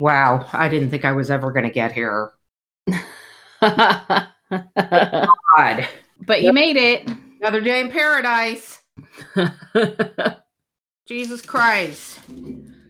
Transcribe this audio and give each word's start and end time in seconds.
Wow, 0.00 0.48
I 0.52 0.68
didn't 0.68 0.90
think 0.90 1.04
I 1.04 1.12
was 1.12 1.30
ever 1.30 1.52
going 1.52 1.66
to 1.66 1.70
get 1.70 1.92
here. 1.92 2.32
God. 3.60 4.28
but 4.48 5.86
God, 6.26 6.42
you 6.42 6.52
made 6.52 6.76
it. 6.76 7.08
another 7.40 7.60
day 7.60 7.80
in 7.80 7.90
paradise. 7.90 8.80
Jesus 11.06 11.42
Christ. 11.42 12.18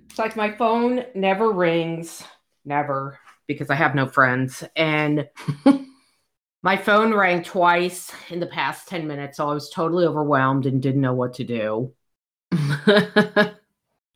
It's 0.08 0.18
like 0.18 0.36
my 0.36 0.52
phone 0.52 1.04
never 1.14 1.50
rings, 1.50 2.22
never, 2.64 3.18
because 3.46 3.70
I 3.70 3.74
have 3.74 3.94
no 3.94 4.06
friends. 4.06 4.62
And 4.76 5.28
my 6.62 6.76
phone 6.76 7.12
rang 7.12 7.42
twice 7.42 8.12
in 8.28 8.38
the 8.38 8.46
past 8.46 8.88
10 8.88 9.06
minutes, 9.06 9.38
so 9.38 9.48
I 9.48 9.54
was 9.54 9.68
totally 9.70 10.06
overwhelmed 10.06 10.66
and 10.66 10.80
didn't 10.80 11.00
know 11.00 11.14
what 11.14 11.34
to 11.34 11.44
do. 11.44 11.92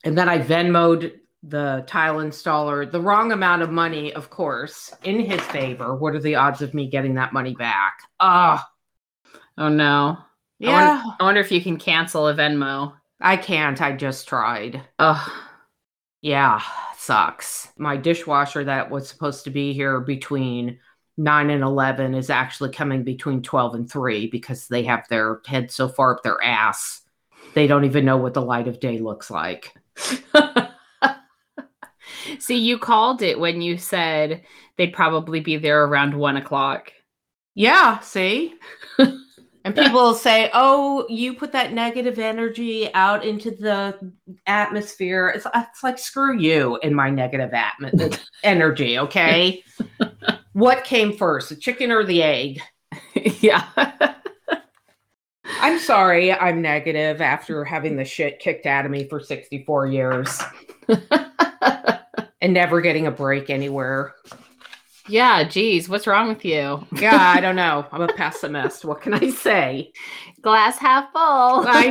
And 0.05 0.19
then 0.19 0.29
I 0.29 0.39
Venmoed 0.39 1.12
the 1.47 1.84
tile 1.87 2.17
installer 2.17 2.91
the 2.91 3.00
wrong 3.00 3.33
amount 3.33 3.62
of 3.62 3.70
money, 3.70 4.12
of 4.14 4.31
course, 4.31 4.92
in 5.05 5.20
his 5.20 5.41
favor. 5.41 5.95
What 5.95 6.14
are 6.14 6.20
the 6.20 6.36
odds 6.36 6.62
of 6.62 6.75
me 6.75 6.89
getting 6.89 7.14
that 7.14 7.33
money 7.33 7.55
back? 7.55 7.98
Ah, 8.20 8.67
oh 9.59 9.69
no. 9.69 10.19
I 10.19 10.25
yeah. 10.59 10.95
wonder, 10.97 11.17
I 11.20 11.25
wonder 11.25 11.41
if 11.41 11.53
you 11.53 11.61
can 11.61 11.77
cancel 11.77 12.28
a 12.28 12.34
Venmo. 12.34 12.95
I 13.20 13.36
can't. 13.36 13.81
I 13.81 13.92
just 13.92 14.28
tried. 14.28 14.83
Ugh. 14.98 15.31
Yeah, 16.23 16.62
sucks. 16.97 17.69
My 17.77 17.97
dishwasher 17.97 18.64
that 18.64 18.91
was 18.91 19.08
supposed 19.08 19.45
to 19.45 19.51
be 19.51 19.75
here 19.75 20.01
between 20.01 20.79
9 21.19 21.51
and 21.51 21.62
11 21.62 22.14
is 22.14 22.31
actually 22.31 22.70
coming 22.70 23.05
between 23.05 23.42
12 23.42 23.75
and 23.75 23.91
3 23.91 24.29
because 24.29 24.67
they 24.69 24.84
have 24.84 25.06
their 25.08 25.41
head 25.47 25.70
so 25.70 25.89
far 25.89 26.17
up 26.17 26.23
their 26.23 26.42
ass. 26.42 27.03
They 27.55 27.67
don't 27.67 27.84
even 27.84 28.05
know 28.05 28.17
what 28.17 28.34
the 28.34 28.42
light 28.42 28.69
of 28.69 28.81
day 28.81 28.98
looks 28.98 29.31
like. 29.31 29.75
See, 32.39 32.58
you 32.58 32.78
called 32.78 33.22
it 33.22 33.39
when 33.39 33.61
you 33.61 33.78
said 33.78 34.42
they'd 34.77 34.92
probably 34.92 35.41
be 35.41 35.56
there 35.56 35.84
around 35.84 36.14
one 36.14 36.36
o'clock. 36.36 36.92
Yeah, 37.55 38.00
see? 38.00 38.55
and 38.98 39.75
people 39.75 39.92
will 39.92 40.14
say, 40.14 40.50
oh, 40.52 41.06
you 41.08 41.34
put 41.34 41.52
that 41.52 41.72
negative 41.72 42.19
energy 42.19 42.92
out 42.95 43.25
into 43.25 43.50
the 43.50 44.12
atmosphere. 44.47 45.28
It's, 45.28 45.47
it's 45.55 45.83
like, 45.83 45.98
screw 45.98 46.39
you 46.39 46.77
and 46.83 46.95
my 46.95 47.11
negative 47.11 47.52
atmo- 47.52 48.20
energy, 48.42 48.98
okay? 48.98 49.62
what 50.52 50.84
came 50.84 51.17
first, 51.17 51.50
the 51.50 51.56
chicken 51.56 51.92
or 51.92 52.05
the 52.05 52.22
egg? 52.22 52.61
yeah. 53.40 53.64
I'm 55.61 55.79
sorry, 55.79 56.33
I'm 56.33 56.63
negative 56.63 57.20
after 57.20 57.64
having 57.64 57.96
the 57.96 58.05
shit 58.05 58.40
kicked 58.40 58.67
out 58.67 58.84
of 58.84 58.90
me 58.90 59.08
for 59.08 59.20
64 59.20 59.86
years 59.86 60.42
and 62.45 62.53
never 62.53 62.83
getting 62.83 63.07
a 63.07 63.11
break 63.11 63.49
anywhere. 63.49 64.15
yeah, 65.09 65.45
geez, 65.45 65.89
what's 65.89 66.07
wrong 66.07 66.29
with 66.29 66.45
you? 66.45 66.87
Yeah, 66.93 67.33
I 67.35 67.41
don't 67.41 67.57
know. 67.65 67.87
I'm 67.91 68.03
a 68.03 68.13
pessimist. 68.13 68.85
What 68.85 69.01
can 69.01 69.15
I 69.15 69.31
say? 69.31 69.93
Glass 70.43 70.77
half 70.77 71.11
full. 71.11 71.65
I 71.67 71.89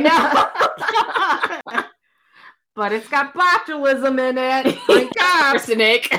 know. 1.72 1.82
but 2.76 2.92
it's 2.92 3.08
got 3.08 3.34
botulism 3.34 4.20
in 4.20 4.38
it. 4.38 4.78
Up. 5.18 5.44
Arsenic. 5.54 6.16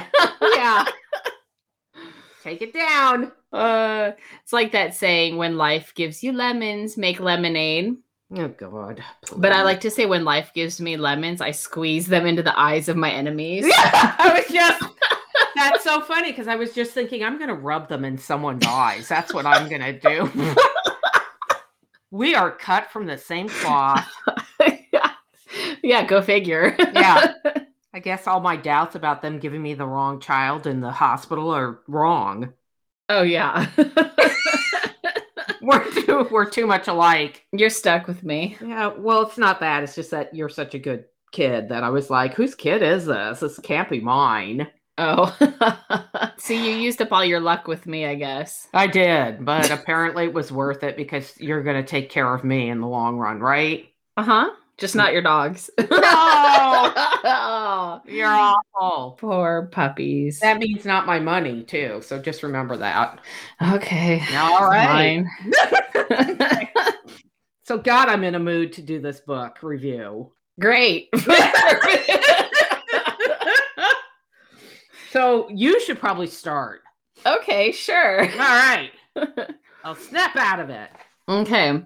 yeah. 0.53 0.85
Take 2.43 2.61
it 2.61 2.73
down. 2.73 3.31
Uh, 3.53 4.11
it's 4.43 4.51
like 4.51 4.73
that 4.73 4.95
saying, 4.95 5.37
when 5.37 5.55
life 5.55 5.93
gives 5.95 6.21
you 6.21 6.33
lemons, 6.33 6.97
make 6.97 7.21
lemonade. 7.21 7.95
Oh 8.33 8.47
God. 8.47 9.03
But 9.37 9.51
I 9.51 9.61
like 9.63 9.81
to 9.81 9.91
say, 9.91 10.05
when 10.05 10.25
life 10.25 10.51
gives 10.53 10.81
me 10.81 10.97
lemons, 10.97 11.41
I 11.41 11.51
squeeze 11.51 12.07
them 12.07 12.25
into 12.25 12.41
the 12.41 12.57
eyes 12.57 12.89
of 12.89 12.97
my 12.97 13.11
enemies. 13.11 13.65
Yeah, 13.67 13.75
I 14.17 14.33
was 14.39 14.51
just 14.51 14.83
that's 15.55 15.83
so 15.83 16.01
funny 16.01 16.31
because 16.31 16.47
I 16.47 16.55
was 16.55 16.73
just 16.73 16.91
thinking 16.91 17.23
I'm 17.23 17.37
gonna 17.37 17.55
rub 17.55 17.87
them 17.87 18.03
in 18.03 18.17
someone's 18.17 18.65
eyes. 18.65 19.07
That's 19.07 19.33
what 19.33 19.45
I'm 19.45 19.69
gonna 19.69 19.93
do. 19.93 20.55
we 22.11 22.33
are 22.33 22.51
cut 22.51 22.91
from 22.91 23.05
the 23.05 23.17
same 23.17 23.47
cloth. 23.47 24.07
yeah. 24.91 25.11
yeah, 25.83 26.05
go 26.05 26.21
figure. 26.21 26.75
Yeah. 26.79 27.33
I 27.93 27.99
guess 27.99 28.27
all 28.27 28.41
my 28.41 28.57
doubts 28.57 28.95
about 28.95 29.21
them 29.21 29.39
giving 29.39 29.61
me 29.61 29.73
the 29.73 29.87
wrong 29.87 30.19
child 30.19 30.67
in 30.67 30.81
the 30.81 30.91
hospital 30.91 31.49
are 31.51 31.79
wrong. 31.87 32.53
oh, 33.07 33.21
yeah. 33.21 33.67
We're 35.65 35.91
too 35.91 36.27
we're 36.29 36.49
too 36.49 36.67
much 36.67 36.87
alike. 36.87 37.45
You're 37.51 37.71
stuck 37.71 38.07
with 38.07 38.23
me. 38.23 38.55
Yeah, 38.61 38.93
well, 38.95 39.23
it's 39.23 39.37
not 39.37 39.59
that. 39.61 39.83
It's 39.83 39.95
just 39.95 40.11
that 40.11 40.33
you're 40.33 40.49
such 40.49 40.75
a 40.75 40.79
good 40.79 41.05
kid 41.31 41.69
that 41.69 41.83
I 41.83 41.89
was 41.89 42.09
like, 42.09 42.35
whose 42.35 42.53
kid 42.53 42.83
is 42.83 43.05
this? 43.05 43.39
This 43.39 43.59
can't 43.59 43.89
be 43.89 43.99
mine. 43.99 44.67
Oh. 44.97 45.35
See, 46.37 46.69
you 46.69 46.77
used 46.77 47.01
up 47.01 47.11
all 47.11 47.25
your 47.25 47.39
luck 47.39 47.67
with 47.67 47.85
me, 47.85 48.05
I 48.05 48.15
guess. 48.15 48.67
I 48.73 48.87
did, 48.87 49.43
but 49.43 49.71
apparently 49.71 50.25
it 50.25 50.33
was 50.33 50.51
worth 50.51 50.83
it 50.83 50.95
because 50.95 51.33
you're 51.39 51.63
going 51.63 51.81
to 51.81 51.87
take 51.87 52.09
care 52.09 52.33
of 52.33 52.43
me 52.43 52.69
in 52.69 52.79
the 52.79 52.87
long 52.87 53.17
run, 53.17 53.39
right? 53.39 53.89
Uh 54.17 54.23
huh. 54.23 54.49
Just 54.77 54.95
not 54.95 55.13
your 55.13 55.21
dogs. 55.21 55.69
No, 55.77 55.85
Oh, 55.91 58.01
you're 58.05 58.27
awful. 58.27 59.11
Poor 59.19 59.69
puppies. 59.71 60.39
That 60.41 60.57
means 60.59 60.83
not 60.85 61.05
my 61.05 61.19
money, 61.19 61.63
too. 61.63 62.01
So 62.03 62.19
just 62.19 62.43
remember 62.43 62.75
that. 62.77 63.19
Okay. 63.73 64.21
All 64.35 64.69
right. 64.69 65.25
Fine. 65.97 66.67
So, 67.67 67.79
God, 67.79 68.09
I'm 68.09 68.23
in 68.23 68.35
a 68.35 68.39
mood 68.39 68.73
to 68.73 68.83
do 68.83 68.99
this 69.01 69.21
book 69.21 69.63
review. 69.63 70.31
Great. 70.59 71.09
So, 75.11 75.49
you 75.49 75.79
should 75.79 75.99
probably 75.99 76.27
start. 76.27 76.81
okay, 77.25 77.71
sure. 77.71 78.21
All 78.21 78.27
right. 78.37 78.91
I'll 79.83 79.95
snap 79.95 80.35
out 80.35 80.59
of 80.59 80.69
it. 80.69 80.89
Okay. 81.29 81.81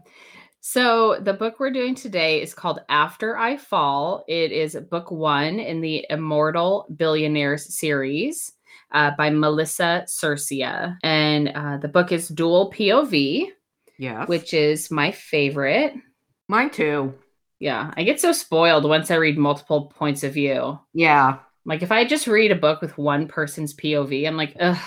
So 0.62 1.18
the 1.22 1.34
book 1.34 1.56
we're 1.59 1.72
doing 1.72 1.96
today 1.96 2.42
is 2.42 2.53
called 2.53 2.81
After 2.90 3.38
I 3.38 3.58
Fall. 3.58 4.25
It 4.28 4.52
is 4.52 4.75
book 4.75 5.09
one 5.09 5.59
in 5.59 5.81
the 5.81 6.06
Immortal 6.09 6.86
Billionaires 6.96 7.74
series 7.78 8.52
uh, 8.92 9.12
by 9.18 9.30
Melissa 9.30 10.03
Cercia. 10.08 10.98
And 11.02 11.50
uh, 11.50 11.78
the 11.78 11.88
book 11.88 12.12
is 12.12 12.28
dual 12.28 12.72
POV, 12.72 13.48
Yes. 13.98 14.28
which 14.28 14.53
is 14.53 14.92
my 14.92 15.12
favorite. 15.12 15.94
mine 16.48 16.69
too. 16.69 17.14
Yeah, 17.59 17.94
I 17.98 18.03
get 18.03 18.22
so 18.22 18.31
spoiled 18.31 18.86
once 18.86 19.12
I 19.12 19.16
read 19.16 19.38
multiple 19.38 19.92
points 19.96 20.24
of 20.24 20.34
view. 20.34 20.80
Yeah. 20.94 21.39
Like 21.66 21.83
if 21.83 21.92
I 21.92 22.06
just 22.06 22.25
read 22.28 22.51
a 22.51 22.56
book 22.56 22.81
with 22.81 22.98
one 22.98 23.28
person's 23.28 23.74
POV, 23.75 24.25
I'm 24.25 24.38
like, 24.38 24.56
ugh, 24.60 24.78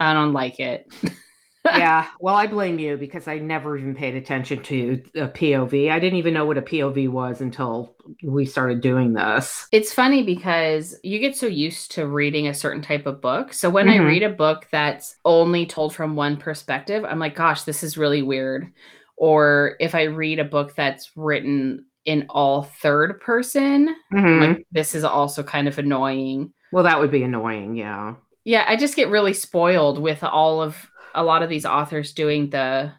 I 0.00 0.14
don't 0.14 0.32
like 0.32 0.60
it. 0.60 0.90
yeah. 1.64 2.08
Well, 2.20 2.34
I 2.34 2.46
blame 2.46 2.78
you 2.78 2.96
because 2.96 3.26
I 3.26 3.38
never 3.38 3.76
even 3.76 3.94
paid 3.94 4.14
attention 4.14 4.62
to 4.64 5.02
a 5.14 5.28
POV. 5.28 5.90
I 5.90 5.98
didn't 5.98 6.18
even 6.18 6.34
know 6.34 6.44
what 6.44 6.58
a 6.58 6.62
POV 6.62 7.08
was 7.08 7.40
until 7.40 7.96
we 8.22 8.44
started 8.46 8.80
doing 8.80 9.14
this. 9.14 9.66
It's 9.72 9.92
funny 9.92 10.22
because 10.22 10.98
you 11.02 11.18
get 11.18 11.36
so 11.36 11.46
used 11.46 11.90
to 11.92 12.06
reading 12.06 12.48
a 12.48 12.54
certain 12.54 12.82
type 12.82 13.06
of 13.06 13.20
book. 13.20 13.52
So 13.52 13.70
when 13.70 13.88
I 13.88 13.98
Mhm. 13.98 14.06
read 14.06 14.22
a 14.22 14.30
book 14.30 14.66
that's 14.70 15.16
only 15.24 15.66
told 15.66 15.94
from 15.94 16.16
one 16.16 16.36
perspective, 16.36 17.04
I'm 17.04 17.18
like, 17.18 17.34
gosh, 17.34 17.62
this 17.62 17.82
is 17.82 17.96
really 17.96 18.22
weird. 18.22 18.70
Or 19.16 19.76
if 19.80 19.94
I 19.94 20.02
read 20.04 20.38
a 20.38 20.44
book 20.44 20.74
that's 20.74 21.12
written 21.16 21.86
in 22.04 22.26
all 22.28 22.64
third 22.64 23.20
person, 23.20 23.94
I'm 24.12 24.18
Mhm. 24.24 24.40
like, 24.40 24.66
this 24.72 24.94
is 24.94 25.04
also 25.04 25.42
kind 25.42 25.68
of 25.68 25.78
annoying. 25.78 26.52
Well, 26.72 26.84
that 26.84 27.00
would 27.00 27.10
be 27.10 27.22
annoying. 27.22 27.76
Yeah. 27.76 28.14
Yeah, 28.44 28.64
I 28.68 28.76
just 28.76 28.96
get 28.96 29.08
really 29.08 29.32
spoiled 29.32 29.98
with 29.98 30.22
all 30.22 30.60
of 30.60 30.90
a 31.14 31.22
lot 31.22 31.42
of 31.42 31.48
these 31.48 31.66
authors 31.66 32.12
doing 32.12 32.50
the 32.50 32.92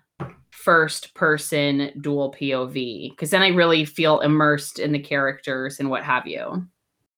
first 0.51 1.13
person 1.13 1.91
dual 2.01 2.33
POV 2.33 3.11
because 3.11 3.29
then 3.29 3.41
I 3.41 3.49
really 3.49 3.85
feel 3.85 4.19
immersed 4.21 4.79
in 4.79 4.91
the 4.93 4.99
characters 4.99 5.79
and 5.79 5.89
what 5.89 6.03
have 6.03 6.25
you. 6.27 6.65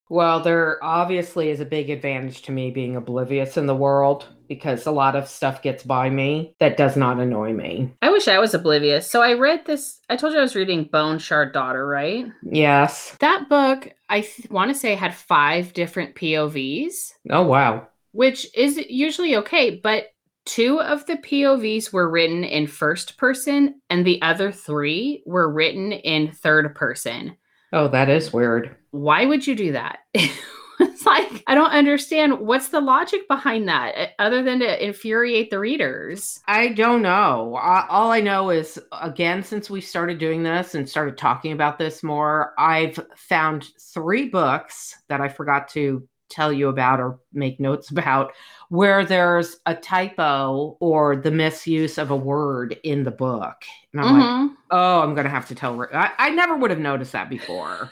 Well, 0.09 0.39
there 0.39 0.81
obviously 0.83 1.49
is 1.49 1.59
a 1.59 1.65
big 1.65 1.89
advantage 1.89 2.41
to 2.43 2.53
me 2.53 2.71
being 2.71 2.95
oblivious 2.95 3.57
in 3.57 3.65
the 3.65 3.75
world 3.75 4.25
because 4.47 4.85
a 4.85 4.91
lot 4.91 5.17
of 5.17 5.27
stuff 5.27 5.61
gets 5.61 5.83
by 5.83 6.09
me 6.09 6.55
that 6.59 6.77
does 6.77 6.95
not 6.95 7.19
annoy 7.19 7.51
me. 7.51 7.93
I 8.01 8.09
wish 8.09 8.29
I 8.29 8.39
was 8.39 8.53
oblivious. 8.53 9.09
So 9.11 9.21
I 9.21 9.33
read 9.33 9.65
this, 9.65 9.99
I 10.09 10.15
told 10.15 10.31
you 10.31 10.39
I 10.39 10.43
was 10.43 10.55
reading 10.55 10.85
Bone 10.85 11.19
Shard 11.19 11.51
Daughter, 11.51 11.85
right? 11.85 12.25
Yes. 12.41 13.17
That 13.19 13.49
book, 13.49 13.89
I 14.07 14.21
th- 14.21 14.49
want 14.49 14.71
to 14.71 14.79
say, 14.79 14.95
had 14.95 15.13
five 15.13 15.73
different 15.73 16.15
POVs, 16.15 17.11
Oh, 17.29 17.43
wow. 17.43 17.87
which 18.13 18.47
is 18.55 18.77
usually 18.89 19.35
okay, 19.37 19.71
but 19.83 20.05
two 20.47 20.81
of 20.81 21.05
the 21.05 21.17
POVs 21.17 21.93
were 21.93 22.09
written 22.09 22.43
in 22.43 22.65
first 22.65 23.17
person 23.17 23.81
and 23.89 24.05
the 24.05 24.21
other 24.21 24.51
three 24.51 25.21
were 25.25 25.51
written 25.51 25.91
in 25.91 26.31
third 26.31 26.73
person. 26.73 27.35
Oh, 27.73 27.89
that 27.89 28.09
is 28.09 28.33
weird. 28.33 28.75
Why 28.91 29.25
would 29.25 29.45
you 29.45 29.55
do 29.55 29.73
that? 29.73 29.99
it's 30.13 31.05
like, 31.05 31.43
I 31.47 31.53
don't 31.53 31.71
understand 31.71 32.39
what's 32.39 32.69
the 32.69 32.79
logic 32.79 33.27
behind 33.27 33.67
that 33.67 33.95
uh, 33.97 34.07
other 34.19 34.41
than 34.41 34.59
to 34.59 34.85
infuriate 34.85 35.49
the 35.49 35.59
readers. 35.59 36.39
I 36.47 36.69
don't 36.69 37.01
know. 37.01 37.57
All 37.57 38.11
I 38.11 38.21
know 38.21 38.49
is, 38.49 38.79
again, 39.01 39.43
since 39.43 39.69
we 39.69 39.81
started 39.81 40.17
doing 40.17 40.43
this 40.43 40.75
and 40.75 40.87
started 40.87 41.17
talking 41.17 41.51
about 41.51 41.77
this 41.77 42.03
more, 42.03 42.53
I've 42.57 42.99
found 43.15 43.67
three 43.93 44.29
books 44.29 44.95
that 45.09 45.19
I 45.19 45.27
forgot 45.27 45.67
to 45.69 46.07
tell 46.29 46.51
you 46.51 46.67
about 46.69 46.99
or 46.99 47.19
make 47.33 47.59
notes 47.59 47.91
about 47.91 48.33
where 48.69 49.05
there's 49.05 49.57
a 49.65 49.73
typo 49.75 50.77
or 50.79 51.15
the 51.15 51.31
misuse 51.31 51.97
of 51.97 52.11
a 52.11 52.15
word 52.15 52.77
in 52.83 53.03
the 53.03 53.11
book. 53.11 53.55
And 53.93 54.01
I'm 54.01 54.19
like, 54.19 54.23
Mhm. 54.29 54.55
oh, 54.71 54.99
I'm 55.01 55.13
going 55.13 55.23
to 55.25 55.29
have 55.31 55.47
to 55.47 55.55
tell. 55.55 55.81
I-, 55.93 56.11
I 56.17 56.29
never 56.31 56.55
would 56.57 56.69
have 56.71 56.79
noticed 56.79 57.13
that 57.13 57.29
before. 57.29 57.91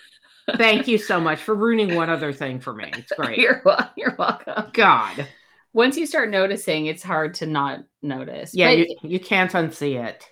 Thank 0.57 0.87
you 0.87 0.97
so 0.97 1.19
much 1.19 1.39
for 1.39 1.55
ruining 1.55 1.95
one 1.95 2.09
other 2.09 2.31
thing 2.31 2.59
for 2.59 2.73
me. 2.73 2.91
It's 2.95 3.11
great. 3.17 3.39
You're, 3.39 3.63
you're 3.95 4.15
welcome. 4.19 4.69
God. 4.73 5.27
Once 5.73 5.97
you 5.97 6.05
start 6.05 6.29
noticing, 6.29 6.85
it's 6.85 7.01
hard 7.03 7.33
to 7.35 7.45
not 7.45 7.79
notice. 8.01 8.53
Yeah, 8.53 8.69
But- 8.69 8.77
you, 8.77 8.95
you 9.03 9.19
can't 9.19 9.51
unsee 9.51 10.03
it. 10.05 10.23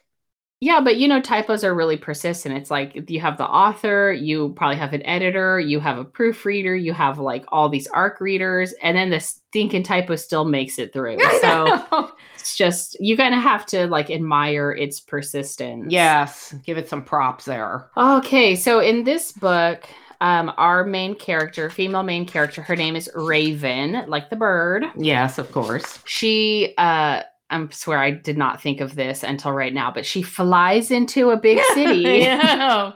Yeah, 0.63 0.80
but 0.80 0.95
you 0.95 1.10
know, 1.10 1.19
typos 1.19 1.65
are 1.65 1.75
really 1.75 1.98
persistent. 1.98 2.56
It's 2.56 2.71
like 2.71 3.10
you 3.10 3.19
have 3.19 3.38
the 3.38 3.45
author, 3.45 4.13
you 4.13 4.54
probably 4.56 4.77
have 4.77 4.94
an 4.94 5.06
editor, 5.06 5.60
you 5.60 5.81
have 5.81 5.98
a 5.98 6.06
proofreader, 6.06 6.74
you 6.74 6.94
have 6.94 7.19
like 7.19 7.44
all 7.50 7.68
these 7.68 7.86
arc 7.88 8.21
readers, 8.21 8.74
and 8.81 8.95
then 8.95 9.10
the 9.10 9.19
stinking 9.19 9.83
typo 9.83 10.15
still 10.15 10.45
makes 10.45 10.80
it 10.80 10.94
through. 10.94 11.18
So 11.42 12.12
it's 12.36 12.56
just 12.56 12.95
you 13.01 13.18
kind 13.18 13.36
of 13.36 13.42
have 13.42 13.65
to 13.68 13.88
like 13.88 14.10
admire 14.10 14.71
its 14.71 15.01
persistence. 15.01 15.92
yes, 15.92 16.56
give 16.66 16.77
it 16.77 16.88
some 16.88 17.04
props 17.04 17.44
there. 17.44 17.89
Okay, 17.98 18.56
so 18.56 18.80
in 18.80 19.04
this 19.04 19.33
book, 19.33 19.83
um, 20.21 20.54
our 20.56 20.86
main 20.86 21.16
character, 21.16 21.69
female 21.69 22.04
main 22.04 22.25
character, 22.25 22.62
her 22.62 22.77
name 22.77 22.95
is 22.95 23.09
Raven, 23.13 24.06
like 24.07 24.30
the 24.30 24.38
bird. 24.38 24.86
Yes, 24.95 25.38
of 25.38 25.51
course. 25.51 26.00
She 26.06 26.74
uh 26.77 27.24
I 27.50 27.68
swear 27.72 28.00
I 28.00 28.12
did 28.12 28.38
not 28.38 28.62
think 28.62 28.81
of 28.81 28.95
this 28.95 29.24
until 29.24 29.51
right 29.51 29.74
now, 29.74 29.92
but 29.92 30.06
she 30.06 30.22
flies 30.22 30.92
into 30.92 31.30
a 31.30 31.38
big 31.38 31.60
city. 31.74 32.28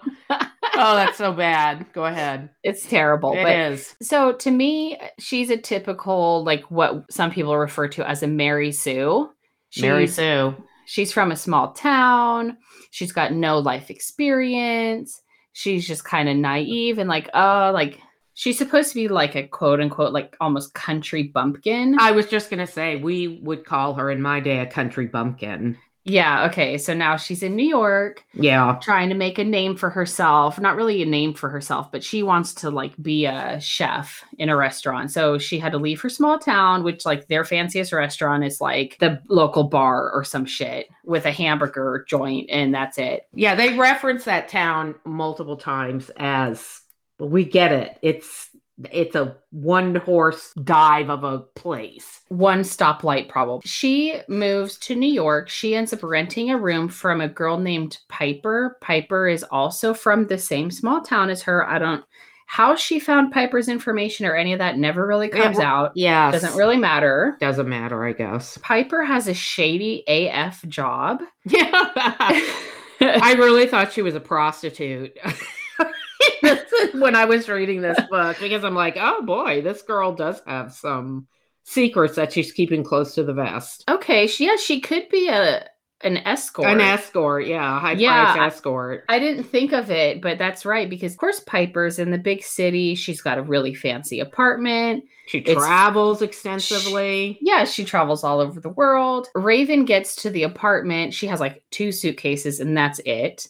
Oh, 0.80 0.96
that's 0.96 1.18
so 1.18 1.34
bad. 1.34 1.88
Go 1.92 2.06
ahead. 2.06 2.50
It's 2.64 2.88
terrible. 2.88 3.34
It 3.34 3.44
but 3.44 3.56
is. 3.56 3.96
so 4.02 4.34
to 4.34 4.52
me, 4.52 5.00
she's 5.18 5.50
a 5.50 5.58
typical 5.58 6.44
like 6.44 6.70
what 6.70 7.12
some 7.12 7.32
people 7.32 7.58
refer 7.58 7.88
to 7.90 8.08
as 8.08 8.22
a 8.22 8.28
Mary 8.28 8.72
Sue. 8.72 9.28
Mary 9.80 10.06
Sue. 10.06 10.56
She's 10.86 11.12
from 11.12 11.32
a 11.32 11.36
small 11.36 11.72
town. 11.74 12.58
She's 12.92 13.12
got 13.12 13.34
no 13.34 13.58
life 13.58 13.90
experience. 13.90 15.20
She's 15.54 15.88
just 15.88 16.06
kind 16.06 16.30
of 16.30 16.38
naive 16.38 17.00
and 17.00 17.10
like, 17.10 17.30
oh, 17.34 17.72
like 17.74 18.00
she's 18.38 18.58
supposed 18.58 18.90
to 18.90 18.96
be 18.96 19.08
like 19.08 19.36
a 19.36 19.48
quote 19.48 19.82
unquote 19.82 20.14
like 20.14 20.38
almost 20.40 20.74
country 20.76 21.24
bumpkin. 21.24 21.98
I 22.00 22.12
was 22.12 22.28
just 22.28 22.50
gonna 22.52 22.68
say 22.68 22.96
we 22.96 23.40
would 23.42 23.66
call 23.66 23.96
her 23.96 24.12
in 24.12 24.22
my 24.22 24.40
day 24.40 24.60
a 24.60 24.66
country 24.68 25.08
bumpkin. 25.08 25.76
yeah, 26.10 26.46
okay. 26.46 26.78
So 26.78 26.94
now 26.94 27.18
she's 27.18 27.44
in 27.44 27.56
New 27.58 27.68
York 27.68 28.24
Yeah. 28.34 28.78
trying 28.82 29.10
to 29.10 29.16
make 29.16 29.38
a 29.40 29.44
name 29.44 29.76
for 29.76 29.90
herself. 29.90 30.58
Not 30.58 30.78
really 30.78 31.02
a 31.02 31.06
name 31.06 31.34
for 31.34 31.50
herself, 31.50 31.92
but 31.92 32.02
she 32.02 32.24
wants 32.24 32.54
to 32.62 32.70
like 32.70 32.94
be 33.02 33.26
a 33.26 33.60
chef 33.60 34.24
in 34.38 34.48
a 34.50 34.56
restaurant. 34.56 35.12
So 35.12 35.38
she 35.38 35.60
had 35.60 35.74
to 35.74 35.78
leave 35.80 36.00
her 36.02 36.10
small 36.10 36.40
town, 36.40 36.84
which 36.84 37.06
like 37.06 37.28
their 37.28 37.44
fanciest 37.44 37.92
restaurant 37.92 38.46
is 38.46 38.62
like 38.62 38.96
the 39.02 39.20
local 39.28 39.66
bar 39.66 40.10
or 40.14 40.24
some 40.24 40.46
shit 40.46 40.88
with 41.04 41.26
a 41.26 41.32
hamburger 41.32 42.06
joint 42.08 42.50
and 42.50 42.74
that's 42.74 42.98
it. 42.98 43.24
Yeah, 43.34 43.56
they 43.56 43.78
reference 43.78 44.24
that 44.26 44.48
town 44.48 44.96
multiple 45.06 45.58
times 45.58 46.10
as 46.16 46.82
we 47.20 47.46
get 47.46 47.72
it. 47.72 47.98
It's 48.02 48.50
it's 48.92 49.16
a 49.16 49.36
one 49.50 49.96
horse 49.96 50.54
dive 50.64 51.10
of 51.10 51.24
a 51.24 51.40
place. 51.40 52.22
one 52.30 52.62
stoplight 52.62 53.28
problem. 53.28 53.62
She 53.66 54.20
moves 54.28 54.78
to 54.80 54.96
New 54.96 55.12
York. 55.12 55.50
She 55.50 55.76
ends 55.76 55.94
up 55.94 56.04
renting 56.04 56.52
a 56.52 56.60
room 56.60 56.88
from 56.88 57.20
a 57.20 57.28
girl 57.28 57.58
named 57.58 57.98
Piper. 58.08 58.78
Piper 58.82 59.28
is 59.28 59.44
also 59.44 59.96
from 59.96 60.28
the 60.28 60.38
same 60.38 60.70
small 60.70 61.02
town 61.02 61.32
as 61.32 61.42
her. 61.44 61.68
I 61.68 61.80
don't 61.80 62.04
how 62.48 62.76
she 62.76 62.98
found 62.98 63.34
Piper's 63.34 63.68
information 63.68 64.26
or 64.26 64.34
any 64.34 64.54
of 64.54 64.60
that 64.60 64.78
never 64.78 65.06
really 65.06 65.28
comes 65.28 65.58
well, 65.58 65.66
out. 65.66 65.92
Yeah. 65.96 66.32
Doesn't 66.32 66.56
really 66.56 66.78
matter. 66.78 67.36
doesn't 67.42 67.68
matter, 67.68 68.06
I 68.06 68.14
guess. 68.14 68.58
Piper 68.62 69.04
has 69.04 69.28
a 69.28 69.34
shady 69.34 70.04
AF 70.08 70.64
job. 70.68 71.22
Yeah. 71.46 71.70
I 73.02 73.36
really 73.38 73.68
thought 73.68 73.92
she 73.92 74.02
was 74.02 74.16
a 74.16 74.20
prostitute 74.22 75.16
when 76.94 77.16
I 77.16 77.26
was 77.26 77.50
reading 77.50 77.82
this 77.82 78.00
book 78.10 78.38
because 78.40 78.64
I'm 78.64 78.76
like, 78.76 78.98
oh 79.00 79.24
boy, 79.24 79.62
this 79.62 79.82
girl 79.82 80.14
does 80.14 80.42
have 80.46 80.74
some 80.74 81.28
secrets 81.64 82.16
that 82.16 82.32
she's 82.34 82.52
keeping 82.52 82.84
close 82.84 83.14
to 83.16 83.24
the 83.24 83.34
vest. 83.34 83.84
okay, 83.90 84.28
she 84.28 84.46
yeah, 84.46 84.56
she 84.56 84.80
could 84.82 85.10
be 85.10 85.28
a 85.30 85.68
an 86.02 86.18
escort. 86.18 86.70
An 86.70 86.80
escort, 86.80 87.48
yeah, 87.48 87.80
high 87.80 87.94
Yeah, 87.94 88.26
price 88.34 88.40
I- 88.40 88.46
escort. 88.48 89.04
I 89.10 89.18
didn't 89.18 89.46
think 89.46 89.74
of 89.74 89.90
it, 89.90 90.22
but 90.22 90.38
that's 90.38 90.64
right 90.64 90.88
because 90.88 91.14
of 91.14 91.18
course 91.18 91.40
Piper's 91.48 91.98
in 91.98 92.12
the 92.12 92.20
big 92.20 92.44
city. 92.44 92.94
She's 92.94 93.20
got 93.22 93.40
a 93.40 93.42
really 93.44 93.74
fancy 93.74 94.20
apartment. 94.20 95.06
She 95.26 95.40
it's- 95.40 95.58
travels 95.58 96.22
extensively. 96.22 97.38
Yeah, 97.42 97.66
she 97.66 97.84
travels 97.84 98.24
all 98.24 98.40
over 98.40 98.60
the 98.60 98.70
world. 98.70 99.28
Raven 99.36 99.86
gets 99.86 100.16
to 100.18 100.30
the 100.30 100.44
apartment. 100.44 101.14
She 101.14 101.28
has 101.28 101.40
like 101.40 101.64
two 101.72 101.92
suitcases 101.92 102.60
and 102.60 102.78
that's 102.78 103.00
it. 103.06 103.48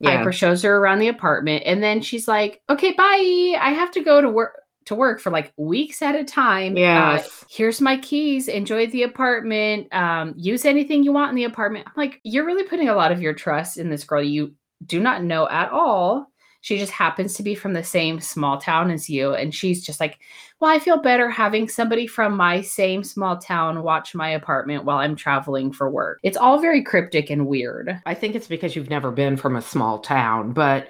Yeah. 0.00 0.18
Piper 0.18 0.32
shows 0.32 0.62
her 0.62 0.76
around 0.76 1.00
the 1.00 1.08
apartment 1.08 1.64
and 1.66 1.82
then 1.82 2.00
she's 2.00 2.28
like, 2.28 2.60
"Okay, 2.70 2.92
bye. 2.92 3.56
I 3.60 3.70
have 3.70 3.90
to 3.92 4.02
go 4.02 4.20
to 4.20 4.28
work 4.28 4.60
to 4.86 4.94
work 4.94 5.20
for 5.20 5.30
like 5.30 5.52
weeks 5.56 6.00
at 6.02 6.14
a 6.14 6.24
time. 6.24 6.74
Uh, 6.76 7.22
here's 7.50 7.80
my 7.80 7.96
keys. 7.98 8.48
Enjoy 8.48 8.86
the 8.86 9.02
apartment. 9.02 9.92
Um, 9.92 10.34
use 10.36 10.64
anything 10.64 11.02
you 11.02 11.12
want 11.12 11.30
in 11.30 11.36
the 11.36 11.44
apartment." 11.44 11.86
I'm 11.86 11.92
like, 11.96 12.20
"You're 12.22 12.46
really 12.46 12.64
putting 12.64 12.88
a 12.88 12.94
lot 12.94 13.12
of 13.12 13.20
your 13.20 13.34
trust 13.34 13.76
in 13.76 13.90
this 13.90 14.04
girl 14.04 14.22
you 14.22 14.54
do 14.86 15.00
not 15.00 15.24
know 15.24 15.48
at 15.48 15.70
all." 15.70 16.30
She 16.68 16.76
just 16.76 16.92
happens 16.92 17.32
to 17.32 17.42
be 17.42 17.54
from 17.54 17.72
the 17.72 17.82
same 17.82 18.20
small 18.20 18.58
town 18.58 18.90
as 18.90 19.08
you 19.08 19.32
and 19.32 19.54
she's 19.54 19.82
just 19.82 20.00
like, 20.00 20.18
"Well, 20.60 20.70
I 20.70 20.78
feel 20.78 21.00
better 21.00 21.30
having 21.30 21.66
somebody 21.66 22.06
from 22.06 22.36
my 22.36 22.60
same 22.60 23.02
small 23.04 23.38
town 23.38 23.82
watch 23.82 24.14
my 24.14 24.28
apartment 24.28 24.84
while 24.84 24.98
I'm 24.98 25.16
traveling 25.16 25.72
for 25.72 25.88
work." 25.88 26.18
It's 26.22 26.36
all 26.36 26.58
very 26.58 26.82
cryptic 26.82 27.30
and 27.30 27.46
weird. 27.46 27.98
I 28.04 28.12
think 28.12 28.34
it's 28.34 28.48
because 28.48 28.76
you've 28.76 28.90
never 28.90 29.10
been 29.10 29.38
from 29.38 29.56
a 29.56 29.62
small 29.62 30.00
town, 30.00 30.52
but 30.52 30.88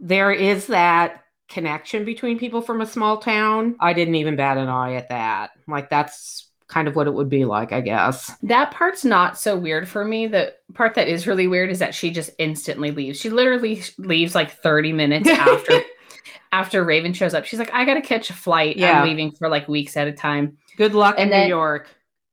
there 0.00 0.32
is 0.32 0.66
that 0.66 1.22
connection 1.48 2.04
between 2.04 2.36
people 2.36 2.60
from 2.60 2.80
a 2.80 2.86
small 2.86 3.18
town. 3.18 3.76
I 3.78 3.92
didn't 3.92 4.16
even 4.16 4.34
bat 4.34 4.58
an 4.58 4.68
eye 4.68 4.94
at 4.94 5.10
that. 5.10 5.50
Like 5.68 5.90
that's 5.90 6.48
kind 6.74 6.88
of 6.88 6.96
what 6.96 7.06
it 7.06 7.14
would 7.14 7.28
be 7.28 7.44
like, 7.44 7.72
I 7.72 7.80
guess. 7.80 8.32
That 8.42 8.72
part's 8.72 9.04
not 9.04 9.38
so 9.38 9.56
weird 9.56 9.88
for 9.88 10.04
me. 10.04 10.26
The 10.26 10.52
part 10.74 10.96
that 10.96 11.06
is 11.06 11.24
really 11.28 11.46
weird 11.46 11.70
is 11.70 11.78
that 11.78 11.94
she 11.94 12.10
just 12.10 12.30
instantly 12.40 12.90
leaves. 12.90 13.20
She 13.20 13.30
literally 13.30 13.80
leaves 13.96 14.34
like 14.34 14.50
30 14.60 14.92
minutes 14.92 15.28
after 15.30 15.80
after 16.50 16.84
Raven 16.84 17.12
shows 17.12 17.32
up. 17.32 17.44
She's 17.44 17.60
like, 17.60 17.72
I 17.72 17.84
gotta 17.84 18.00
catch 18.02 18.28
a 18.28 18.32
flight. 18.32 18.76
Yeah. 18.76 19.00
I'm 19.00 19.08
leaving 19.08 19.30
for 19.30 19.48
like 19.48 19.68
weeks 19.68 19.96
at 19.96 20.08
a 20.08 20.12
time. 20.12 20.58
Good 20.76 20.94
luck 20.94 21.14
And 21.16 21.24
in 21.26 21.30
then- 21.30 21.42
New 21.48 21.54
York. 21.54 21.88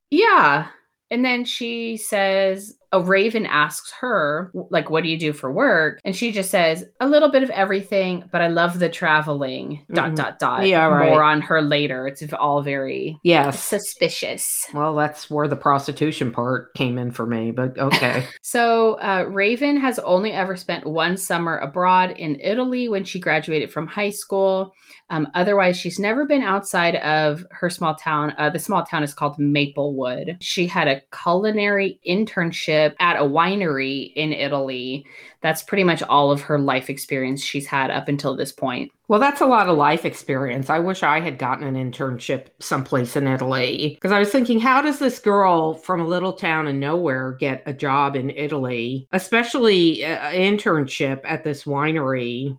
Yeah. 0.10 0.68
And 1.12 1.24
then 1.24 1.46
she 1.46 1.98
says, 1.98 2.76
a 2.92 3.02
Raven 3.02 3.46
asks 3.46 3.92
her, 4.02 4.52
like, 4.70 4.90
what 4.90 5.04
do 5.04 5.10
you 5.10 5.18
do 5.18 5.34
for 5.34 5.52
work? 5.52 6.00
And 6.04 6.16
she 6.16 6.32
just 6.32 6.52
says, 6.52 6.86
a 7.00 7.08
little 7.08 7.30
bit 7.30 7.44
of 7.44 7.50
everything, 7.52 8.24
but 8.32 8.42
I 8.42 8.48
love 8.48 8.80
the 8.80 8.90
traveling. 8.90 9.86
Dot 9.94 10.12
Mhm. 10.12 10.16
dot 10.16 10.40
dot. 10.40 10.68
Yeah, 10.68 10.86
right. 10.88 11.10
More 11.10 11.24
on 11.24 11.42
her 11.42 11.62
later. 11.62 12.08
It's 12.08 12.22
all 12.34 12.62
very 12.62 13.18
Yes. 13.24 13.64
suspicious. 13.64 14.68
Well, 14.74 14.96
that's 14.96 15.30
where 15.30 15.48
the 15.48 15.56
prostitution 15.56 16.32
part 16.32 16.74
came 16.74 16.98
in 16.98 17.12
for 17.12 17.26
me, 17.26 17.52
but 17.52 17.78
okay. 17.78 18.24
So, 18.42 18.96
uh, 18.96 19.26
Raven 19.30 19.78
has 19.78 19.98
only 20.00 20.32
ever 20.34 20.56
spent 20.58 20.86
one 20.86 21.16
summer 21.16 21.58
abroad 21.60 22.12
in 22.18 22.40
Italy 22.42 22.90
when 22.90 23.04
she 23.06 23.20
graduated 23.20 23.72
from 23.72 23.88
high 23.88 24.10
school. 24.10 24.74
Um, 25.10 25.28
otherwise, 25.36 25.78
she's 25.78 26.00
never 26.00 26.26
been 26.26 26.42
outside 26.42 26.96
of 26.98 27.46
her 27.52 27.70
small 27.70 27.96
town. 27.96 28.34
Uh, 28.38 28.50
the 28.50 28.60
small 28.60 28.84
town 28.84 29.04
is 29.04 29.14
called 29.14 29.38
Maplewood. 29.40 30.38
She 30.42 30.68
had 30.68 30.88
a 30.88 31.02
culinary 31.24 32.00
internship 32.08 32.81
internship 32.82 32.96
at 33.00 33.18
a 33.18 33.24
winery 33.24 34.14
in 34.16 34.34
Italy. 34.34 35.06
That's 35.42 35.64
pretty 35.64 35.84
much 35.84 36.04
all 36.04 36.32
of 36.32 36.42
her 36.42 36.60
life 36.60 36.90
experience 36.90 37.44
she's 37.44 37.68
had 37.68 37.92
up 37.92 38.08
until 38.08 38.36
this 38.36 38.52
point. 38.52 38.92
Well, 39.08 39.20
that's 39.20 39.42
a 39.42 39.46
lot 39.46 39.68
of 39.68 39.78
life 39.78 40.06
experience. 40.06 40.70
I 40.70 40.80
wish 40.80 41.04
I 41.04 41.20
had 41.20 41.38
gotten 41.38 41.68
an 41.68 41.92
internship 41.92 42.48
someplace 42.60 43.16
in 43.16 43.28
Italy 43.28 43.96
because 43.96 44.12
I 44.12 44.20
was 44.20 44.30
thinking, 44.30 44.60
how 44.60 44.82
does 44.82 45.00
this 45.00 45.20
girl 45.20 45.74
from 45.74 46.00
a 46.00 46.08
little 46.08 46.34
town 46.34 46.68
in 46.68 46.80
nowhere 46.80 47.34
get 47.34 47.64
a 47.66 47.74
job 47.74 48.16
in 48.16 48.30
Italy, 48.30 49.08
especially 49.12 50.06
uh, 50.06 50.30
an 50.30 50.58
internship 50.58 51.22
at 51.26 51.44
this 51.44 51.64
winery 51.64 52.58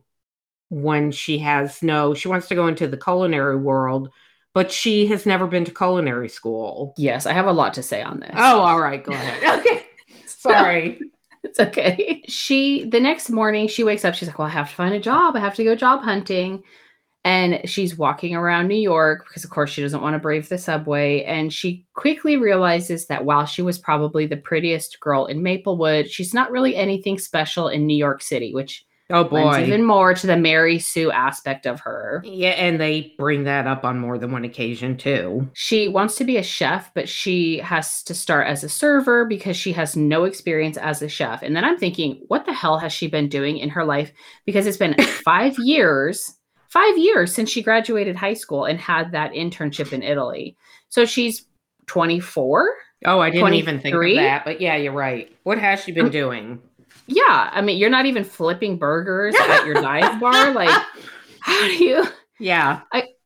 when 0.68 1.12
she 1.12 1.38
has 1.38 1.82
no, 1.82 2.14
she 2.14 2.28
wants 2.28 2.48
to 2.48 2.54
go 2.54 2.66
into 2.66 2.88
the 2.88 2.96
culinary 2.96 3.56
world, 3.56 4.10
but 4.54 4.70
she 4.70 5.06
has 5.06 5.24
never 5.24 5.46
been 5.46 5.64
to 5.64 5.70
culinary 5.72 6.28
school. 6.28 6.94
Yes, 6.98 7.26
I 7.26 7.32
have 7.32 7.46
a 7.46 7.52
lot 7.52 7.74
to 7.74 7.82
say 7.82 8.02
on 8.02 8.20
this. 8.20 8.32
Oh, 8.34 8.60
all 8.60 8.80
right, 8.80 9.02
go 9.02 9.12
ahead. 9.12 9.60
okay. 9.60 9.81
Sorry. 10.42 11.00
it's 11.42 11.60
okay. 11.60 12.22
She 12.26 12.84
the 12.84 13.00
next 13.00 13.30
morning 13.30 13.68
she 13.68 13.84
wakes 13.84 14.04
up. 14.04 14.14
She's 14.14 14.28
like, 14.28 14.38
"Well, 14.38 14.48
I 14.48 14.52
have 14.52 14.70
to 14.70 14.74
find 14.74 14.94
a 14.94 15.00
job. 15.00 15.36
I 15.36 15.40
have 15.40 15.54
to 15.56 15.64
go 15.64 15.74
job 15.74 16.02
hunting." 16.02 16.62
And 17.24 17.60
she's 17.70 17.96
walking 17.96 18.34
around 18.34 18.66
New 18.66 18.74
York 18.74 19.26
because, 19.28 19.44
of 19.44 19.50
course, 19.50 19.70
she 19.70 19.80
doesn't 19.80 20.02
want 20.02 20.14
to 20.14 20.18
brave 20.18 20.48
the 20.48 20.58
subway. 20.58 21.22
And 21.22 21.52
she 21.52 21.86
quickly 21.94 22.36
realizes 22.36 23.06
that 23.06 23.24
while 23.24 23.46
she 23.46 23.62
was 23.62 23.78
probably 23.78 24.26
the 24.26 24.36
prettiest 24.36 24.98
girl 24.98 25.26
in 25.26 25.40
Maplewood, 25.40 26.10
she's 26.10 26.34
not 26.34 26.50
really 26.50 26.74
anything 26.74 27.18
special 27.18 27.68
in 27.68 27.86
New 27.86 27.96
York 27.96 28.22
City, 28.22 28.52
which 28.52 28.84
Oh 29.12 29.24
boy. 29.24 29.62
even 29.62 29.84
more 29.84 30.14
to 30.14 30.26
the 30.26 30.36
Mary 30.36 30.78
Sue 30.78 31.10
aspect 31.10 31.66
of 31.66 31.80
her. 31.80 32.22
Yeah, 32.24 32.50
and 32.50 32.80
they 32.80 33.14
bring 33.18 33.44
that 33.44 33.66
up 33.66 33.84
on 33.84 33.98
more 33.98 34.16
than 34.16 34.32
one 34.32 34.44
occasion 34.44 34.96
too. 34.96 35.48
She 35.52 35.86
wants 35.86 36.16
to 36.16 36.24
be 36.24 36.38
a 36.38 36.42
chef, 36.42 36.92
but 36.94 37.08
she 37.08 37.58
has 37.58 38.02
to 38.04 38.14
start 38.14 38.46
as 38.46 38.64
a 38.64 38.70
server 38.70 39.26
because 39.26 39.56
she 39.56 39.72
has 39.72 39.94
no 39.96 40.24
experience 40.24 40.78
as 40.78 41.02
a 41.02 41.08
chef. 41.08 41.42
And 41.42 41.54
then 41.54 41.64
I'm 41.64 41.78
thinking, 41.78 42.22
what 42.28 42.46
the 42.46 42.54
hell 42.54 42.78
has 42.78 42.92
she 42.92 43.06
been 43.06 43.28
doing 43.28 43.58
in 43.58 43.68
her 43.68 43.84
life? 43.84 44.12
Because 44.46 44.66
it's 44.66 44.78
been 44.78 44.94
five 45.24 45.58
years, 45.58 46.34
five 46.68 46.96
years 46.96 47.34
since 47.34 47.50
she 47.50 47.62
graduated 47.62 48.16
high 48.16 48.34
school 48.34 48.64
and 48.64 48.80
had 48.80 49.12
that 49.12 49.32
internship 49.32 49.92
in 49.92 50.02
Italy. 50.02 50.56
So 50.88 51.04
she's 51.04 51.44
24. 51.86 52.74
Oh, 53.04 53.20
I 53.20 53.30
didn't 53.30 53.54
even 53.54 53.80
think 53.80 53.94
of 53.94 54.02
that. 54.16 54.44
But 54.44 54.60
yeah, 54.60 54.76
you're 54.76 54.92
right. 54.92 55.34
What 55.42 55.58
has 55.58 55.82
she 55.82 55.92
been 55.92 56.06
um, 56.06 56.12
doing? 56.12 56.60
Yeah. 57.06 57.50
I 57.52 57.60
mean, 57.62 57.78
you're 57.78 57.90
not 57.90 58.06
even 58.06 58.24
flipping 58.24 58.78
burgers 58.78 59.34
at 59.34 59.66
your 59.66 59.74
dive 59.74 60.20
bar. 60.20 60.52
Like, 60.52 60.70
how 61.40 61.66
do 61.66 61.84
you? 61.84 62.06
Yeah. 62.38 62.82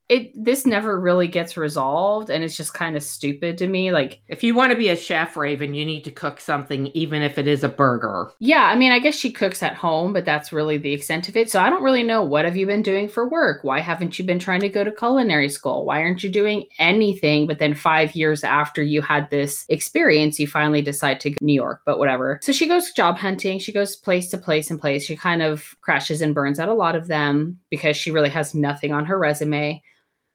It 0.08 0.32
this 0.36 0.64
never 0.64 1.00
really 1.00 1.26
gets 1.26 1.56
resolved, 1.56 2.30
and 2.30 2.44
it's 2.44 2.56
just 2.56 2.74
kind 2.74 2.96
of 2.96 3.02
stupid 3.02 3.58
to 3.58 3.66
me. 3.66 3.90
Like, 3.90 4.20
If 4.28 4.44
you 4.44 4.54
want 4.54 4.70
to 4.70 4.78
be 4.78 4.88
a 4.88 4.96
chef, 4.96 5.36
Raven, 5.36 5.74
you 5.74 5.84
need 5.84 6.04
to 6.04 6.12
cook 6.12 6.40
something, 6.40 6.86
even 6.88 7.22
if 7.22 7.38
it 7.38 7.48
is 7.48 7.64
a 7.64 7.68
burger. 7.68 8.30
Yeah, 8.38 8.62
I 8.64 8.76
mean, 8.76 8.92
I 8.92 9.00
guess 9.00 9.16
she 9.16 9.32
cooks 9.32 9.64
at 9.64 9.74
home, 9.74 10.12
but 10.12 10.24
that's 10.24 10.52
really 10.52 10.78
the 10.78 10.92
extent 10.92 11.28
of 11.28 11.36
it. 11.36 11.50
So 11.50 11.60
I 11.60 11.70
don't 11.70 11.82
really 11.82 12.04
know 12.04 12.22
what 12.22 12.44
have 12.44 12.56
you 12.56 12.66
been 12.66 12.82
doing 12.82 13.08
for 13.08 13.28
work? 13.28 13.64
Why 13.64 13.80
haven't 13.80 14.16
you 14.16 14.24
been 14.24 14.38
trying 14.38 14.60
to 14.60 14.68
go 14.68 14.84
to 14.84 14.92
culinary 14.92 15.48
school? 15.48 15.84
Why 15.84 16.02
aren't 16.02 16.22
you 16.22 16.30
doing 16.30 16.66
anything? 16.78 17.48
But 17.48 17.58
then 17.58 17.74
5 17.74 18.14
years 18.14 18.44
after 18.44 18.84
you 18.84 19.02
had 19.02 19.28
this 19.30 19.64
experience, 19.68 20.38
you 20.38 20.46
finally 20.46 20.82
decide 20.82 21.18
to 21.20 21.30
go 21.30 21.36
to 21.38 21.44
New 21.44 21.52
York, 21.52 21.80
but 21.84 21.98
whatever. 21.98 22.38
So 22.42 22.52
she 22.52 22.68
goes 22.68 22.92
job 22.92 23.18
hunting, 23.18 23.58
she 23.58 23.72
goes 23.72 23.96
place 23.96 24.30
to 24.30 24.38
place 24.38 24.70
and 24.70 24.80
place. 24.80 25.04
She 25.04 25.16
kind 25.16 25.42
of 25.42 25.74
crashes 25.80 26.22
and 26.22 26.32
burns 26.34 26.60
at 26.60 26.68
a 26.68 26.74
lot 26.74 26.94
of 26.94 27.08
them 27.08 27.58
because 27.70 27.96
she 27.96 28.12
really 28.12 28.30
has 28.30 28.54
nothing 28.54 28.92
on 28.92 29.04
her 29.06 29.18
resume. 29.18 29.82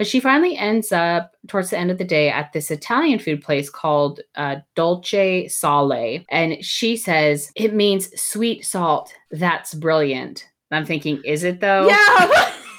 But 0.02 0.08
she 0.08 0.20
finally 0.20 0.58
ends 0.58 0.92
up 0.92 1.36
towards 1.48 1.70
the 1.70 1.78
end 1.78 1.92
of 1.92 2.00
the 2.00 2.04
day 2.04 2.32
at 2.32 2.54
this 2.54 2.72
Italian 2.72 3.20
food 3.20 3.44
place 3.44 3.70
called 3.70 4.20
uh, 4.34 4.56
Dolce 4.76 5.48
Sale. 5.48 6.24
And 6.28 6.66
she 6.66 6.98
says, 6.98 7.52
it 7.56 7.76
means 7.76 8.10
sweet 8.20 8.66
salt. 8.66 9.14
That's 9.30 9.76
brilliant. 9.76 10.50
And 10.72 10.80
I'm 10.80 10.88
thinking, 10.88 11.22
is 11.24 11.44
it 11.44 11.60
though? 11.60 11.88
Yeah. 11.88 12.52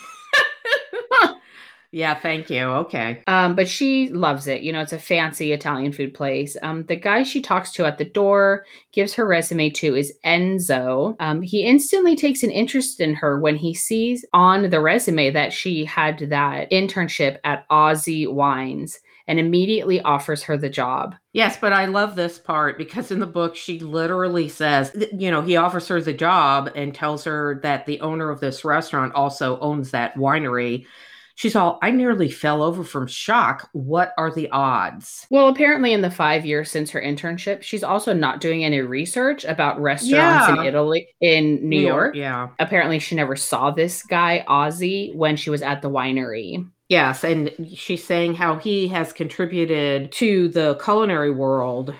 yeah, 1.92 2.18
thank 2.18 2.48
you. 2.48 2.64
Okay. 2.64 3.22
Um, 3.26 3.54
but 3.54 3.68
she 3.68 4.08
loves 4.08 4.46
it. 4.46 4.62
You 4.62 4.72
know, 4.72 4.80
it's 4.80 4.94
a 4.94 4.98
fancy 4.98 5.52
Italian 5.52 5.92
food 5.92 6.14
place. 6.14 6.56
Um, 6.62 6.84
the 6.84 6.96
guy 6.96 7.22
she 7.22 7.42
talks 7.42 7.70
to 7.72 7.84
at 7.84 7.98
the 7.98 8.06
door, 8.06 8.64
gives 8.92 9.12
her 9.12 9.26
resume 9.26 9.68
to, 9.70 9.94
is 9.94 10.12
Enzo. 10.24 11.14
Um, 11.20 11.42
he 11.42 11.64
instantly 11.64 12.16
takes 12.16 12.42
an 12.42 12.50
interest 12.50 13.00
in 13.00 13.14
her 13.14 13.38
when 13.38 13.56
he 13.56 13.74
sees 13.74 14.24
on 14.32 14.70
the 14.70 14.80
resume 14.80 15.30
that 15.30 15.52
she 15.52 15.84
had 15.84 16.18
that 16.30 16.70
internship 16.70 17.38
at 17.44 17.68
Aussie 17.68 18.30
Wines 18.32 18.98
and 19.28 19.38
immediately 19.38 20.00
offers 20.00 20.42
her 20.42 20.56
the 20.56 20.70
job. 20.70 21.14
Yes, 21.34 21.58
but 21.60 21.74
I 21.74 21.84
love 21.84 22.16
this 22.16 22.38
part 22.38 22.78
because 22.78 23.10
in 23.10 23.20
the 23.20 23.26
book, 23.26 23.54
she 23.54 23.78
literally 23.78 24.48
says, 24.48 24.96
you 25.12 25.30
know, 25.30 25.42
he 25.42 25.56
offers 25.56 25.88
her 25.88 26.00
the 26.00 26.12
job 26.12 26.70
and 26.74 26.94
tells 26.94 27.24
her 27.24 27.60
that 27.62 27.84
the 27.84 28.00
owner 28.00 28.30
of 28.30 28.40
this 28.40 28.64
restaurant 28.64 29.14
also 29.14 29.60
owns 29.60 29.90
that 29.90 30.14
winery. 30.14 30.86
She's 31.34 31.56
all, 31.56 31.78
I 31.82 31.90
nearly 31.90 32.30
fell 32.30 32.62
over 32.62 32.84
from 32.84 33.06
shock. 33.06 33.68
What 33.72 34.12
are 34.18 34.30
the 34.30 34.50
odds? 34.50 35.26
Well, 35.30 35.48
apparently, 35.48 35.92
in 35.92 36.02
the 36.02 36.10
five 36.10 36.44
years 36.44 36.70
since 36.70 36.90
her 36.90 37.00
internship, 37.00 37.62
she's 37.62 37.84
also 37.84 38.12
not 38.12 38.40
doing 38.40 38.64
any 38.64 38.80
research 38.80 39.44
about 39.44 39.80
restaurants 39.80 40.48
in 40.48 40.66
Italy, 40.66 41.08
in 41.20 41.68
New, 41.68 41.80
York. 41.80 42.14
Yeah. 42.14 42.48
Apparently, 42.58 42.98
she 42.98 43.14
never 43.14 43.36
saw 43.36 43.70
this 43.70 44.02
guy, 44.02 44.44
Ozzy, 44.48 45.14
when 45.14 45.36
she 45.36 45.50
was 45.50 45.62
at 45.62 45.82
the 45.82 45.90
winery. 45.90 46.68
Yes, 46.88 47.24
and 47.24 47.50
she's 47.74 48.04
saying 48.04 48.34
how 48.34 48.56
he 48.56 48.88
has 48.88 49.14
contributed 49.14 50.12
to 50.12 50.48
the 50.48 50.74
culinary 50.74 51.30
world 51.30 51.94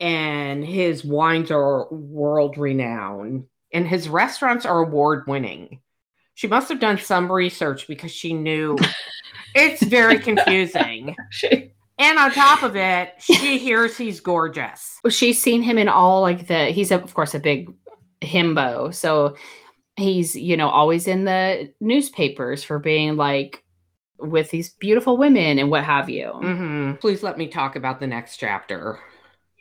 and 0.00 0.64
his 0.64 1.04
wines 1.04 1.52
are 1.52 1.88
world 1.92 2.58
renowned 2.58 3.44
and 3.72 3.86
his 3.86 4.08
restaurants 4.08 4.66
are 4.66 4.80
award 4.80 5.28
winning. 5.28 5.80
She 6.34 6.46
must 6.46 6.68
have 6.68 6.80
done 6.80 6.98
some 6.98 7.30
research 7.30 7.86
because 7.86 8.10
she 8.10 8.32
knew 8.32 8.76
it's 9.54 9.82
very 9.82 10.18
confusing. 10.18 11.16
And 11.98 12.18
on 12.18 12.32
top 12.32 12.64
of 12.64 12.74
it, 12.74 13.12
she 13.20 13.58
hears 13.58 13.96
he's 13.96 14.18
gorgeous. 14.18 14.98
She's 15.08 15.40
seen 15.40 15.62
him 15.62 15.78
in 15.78 15.88
all 15.88 16.20
like 16.22 16.48
the, 16.48 16.66
he's, 16.66 16.90
of 16.90 17.14
course, 17.14 17.32
a 17.34 17.38
big 17.38 17.70
himbo. 18.20 18.92
So 18.92 19.36
he's, 19.96 20.34
you 20.34 20.56
know, 20.56 20.68
always 20.68 21.06
in 21.06 21.26
the 21.26 21.72
newspapers 21.80 22.64
for 22.64 22.80
being 22.80 23.16
like 23.16 23.62
with 24.18 24.50
these 24.50 24.70
beautiful 24.70 25.16
women 25.16 25.60
and 25.60 25.70
what 25.70 25.84
have 25.84 26.08
you. 26.08 26.32
Mhm. 26.42 27.00
Please 27.00 27.22
let 27.22 27.38
me 27.38 27.46
talk 27.46 27.76
about 27.76 28.00
the 28.00 28.06
next 28.08 28.38
chapter. 28.38 28.98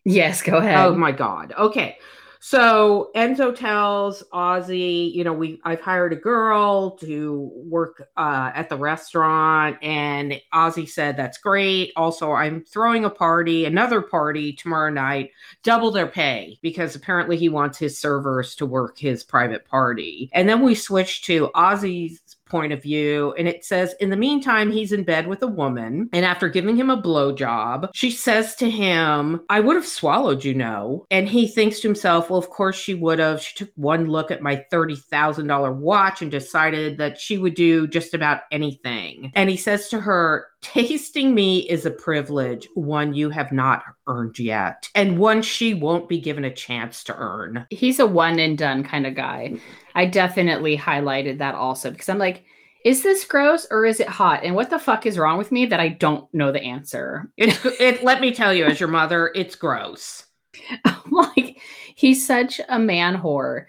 Yes, 0.04 0.42
go 0.42 0.58
ahead. 0.58 0.78
Oh 0.78 0.96
my 0.96 1.12
god. 1.12 1.54
Okay. 1.56 1.98
So 2.44 3.12
Enzo 3.16 3.56
tells 3.56 4.24
Ozzy, 4.34 5.14
you 5.14 5.24
know, 5.24 5.32
we 5.32 5.62
I've 5.64 5.80
hired 5.80 6.12
a 6.12 6.16
girl 6.16 6.98
to 6.98 7.52
work 7.54 8.10
uh, 8.18 8.52
at 8.56 8.68
the 8.68 8.78
restaurant, 8.78 9.78
and 9.84 10.42
Ozzy 10.52 10.90
said 10.90 11.16
that's 11.16 11.38
great. 11.38 11.94
Also, 11.96 12.32
I'm 12.32 12.64
throwing 12.64 13.06
a 13.06 13.12
party, 13.12 13.66
another 13.66 14.02
party 14.02 14.54
tomorrow 14.54 14.90
night, 14.90 15.30
double 15.62 15.92
their 15.92 16.08
pay 16.08 16.58
because 16.64 16.96
apparently 16.96 17.38
he 17.38 17.48
wants 17.48 17.78
his 17.78 18.02
servers 18.02 18.56
to 18.56 18.66
work 18.66 18.98
his 18.98 19.24
private 19.24 19.64
party. 19.66 20.28
And 20.34 20.50
then 20.50 20.64
we 20.64 20.74
switch 20.74 21.22
to 21.26 21.52
Ozzy's 21.54 22.31
point 22.52 22.74
of 22.74 22.84
view, 22.84 23.34
and 23.38 23.48
it 23.48 23.66
says, 23.66 23.96
in 24.00 24.10
the 24.10 24.18
meantime, 24.18 24.70
he's 24.72 24.92
in 24.92 25.04
bed 25.04 25.26
with 25.26 25.42
a 25.42 25.48
woman, 25.48 26.10
and 26.14 26.26
after 26.26 26.50
giving 26.50 26.76
him 26.76 26.90
a 26.90 27.02
blowjob, 27.02 27.90
she 27.96 28.12
says 28.12 28.54
to 28.56 28.70
him, 28.70 29.42
I 29.50 29.62
would 29.62 29.78
have 29.78 29.88
swallowed, 29.88 30.44
you 30.44 30.54
know. 30.54 31.08
And 31.10 31.28
he 31.28 31.48
thinks 31.48 31.80
to 31.80 31.88
himself, 31.88 32.30
well, 32.30 32.38
of 32.38 32.50
course 32.50 32.76
she 32.76 32.94
would 32.94 33.20
have. 33.20 33.42
She 33.42 33.56
took 33.56 33.72
one 33.76 34.08
look 34.08 34.30
at 34.30 34.42
my 34.42 34.66
$30,000 34.72 35.76
watch 35.78 36.22
and 36.22 36.30
decided 36.30 36.98
that 36.98 37.20
she 37.20 37.38
would 37.38 37.56
do 37.56 37.88
just 37.88 38.14
about 38.14 38.42
anything. 38.52 39.32
And 39.34 39.50
he 39.50 39.58
says 39.58 39.88
to 39.90 40.00
her, 40.02 40.48
Tasting 40.62 41.34
me 41.34 41.60
is 41.70 41.86
a 41.86 41.92
privilege, 41.92 42.68
one 42.76 43.14
you 43.16 43.32
have 43.32 43.52
not 43.52 43.84
earned 44.08 44.38
yet, 44.38 44.90
and 44.94 45.18
one 45.18 45.42
she 45.42 45.74
won't 45.74 46.08
be 46.08 46.20
given 46.20 46.46
a 46.46 46.54
chance 46.54 47.04
to 47.06 47.16
earn. 47.16 47.66
he's 47.72 48.00
a 48.00 48.06
one 48.06 48.40
and 48.40 48.58
done 48.58 48.84
kind 48.84 49.08
of 49.08 49.16
guy. 49.16 49.56
I 49.96 50.06
definitely 50.06 50.78
highlighted 50.78 51.40
that 51.40 51.56
also 51.56 51.90
because 51.90 52.10
I'm 52.10 52.20
like, 52.20 52.44
is 52.86 53.04
this 53.04 53.26
gross 53.26 53.68
or 53.70 53.86
is 53.86 54.00
it 54.00 54.08
hot? 54.08 54.44
And 54.44 54.56
what 54.56 54.70
the 54.70 54.80
fuck 54.80 55.06
is 55.06 55.18
wrong 55.18 55.38
with 55.38 55.52
me 55.52 55.66
that 55.68 55.80
I 55.80 55.90
don't 55.90 56.32
know 56.34 56.52
the 56.52 56.62
answer? 56.62 57.32
It's 57.38 57.60
it 57.80 58.04
let 58.04 58.22
me 58.22 58.32
tell 58.32 58.54
you, 58.54 58.66
as 58.66 58.80
your 58.80 58.90
mother, 58.90 59.32
it's 59.36 59.56
gross. 59.56 60.26
I'm 60.86 61.12
like, 61.12 61.60
he's 61.96 62.26
such 62.26 62.62
a 62.70 62.80
man 62.80 63.18
whore 63.18 63.66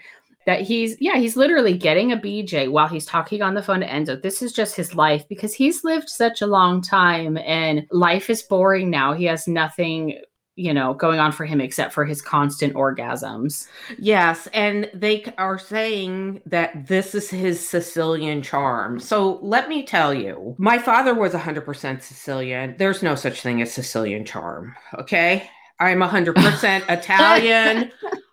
that 0.46 0.62
he's, 0.62 0.96
yeah, 1.00 1.16
he's 1.16 1.36
literally 1.36 1.76
getting 1.76 2.12
a 2.12 2.16
BJ 2.16 2.70
while 2.70 2.88
he's 2.88 3.06
talking 3.06 3.42
on 3.42 3.54
the 3.54 3.62
phone 3.62 3.80
to 3.80 3.86
Enzo. 3.86 4.20
This 4.20 4.42
is 4.42 4.52
just 4.52 4.76
his 4.76 4.94
life 4.94 5.26
because 5.28 5.54
he's 5.54 5.84
lived 5.84 6.08
such 6.08 6.42
a 6.42 6.46
long 6.46 6.82
time 6.82 7.36
and 7.38 7.86
life 7.90 8.30
is 8.30 8.42
boring 8.42 8.90
now. 8.90 9.12
He 9.12 9.24
has 9.24 9.46
nothing, 9.46 10.18
you 10.56 10.74
know, 10.74 10.94
going 10.94 11.20
on 11.20 11.32
for 11.32 11.44
him 11.44 11.60
except 11.60 11.92
for 11.92 12.04
his 12.04 12.20
constant 12.20 12.74
orgasms. 12.74 13.68
Yes, 13.98 14.48
and 14.48 14.90
they 14.94 15.24
are 15.38 15.58
saying 15.58 16.42
that 16.46 16.86
this 16.86 17.14
is 17.14 17.30
his 17.30 17.66
Sicilian 17.66 18.42
charm. 18.42 19.00
So 19.00 19.38
let 19.42 19.68
me 19.68 19.84
tell 19.84 20.12
you, 20.12 20.54
my 20.58 20.78
father 20.78 21.14
was 21.14 21.32
100% 21.32 22.02
Sicilian. 22.02 22.74
There's 22.78 23.02
no 23.02 23.14
such 23.14 23.40
thing 23.40 23.62
as 23.62 23.72
Sicilian 23.72 24.24
charm, 24.24 24.74
okay? 24.98 25.48
I'm 25.80 25.98
100% 25.98 26.88
Italian. 26.88 27.90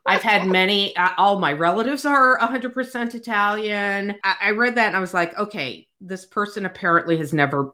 I've 0.10 0.22
had 0.22 0.48
many, 0.48 0.96
uh, 0.96 1.10
all 1.18 1.40
my 1.40 1.54
relatives 1.54 2.06
are 2.06 2.38
100% 2.40 3.16
Italian. 3.16 4.16
I, 4.24 4.36
I 4.42 4.52
read 4.52 4.76
that 4.76 4.88
and 4.88 4.96
I 4.98 5.00
was 5.00 5.14
like, 5.14 5.38
okay, 5.38 5.88
this 6.02 6.26
person 6.26 6.66
apparently 6.66 7.18
has 7.18 7.34
never 7.34 7.74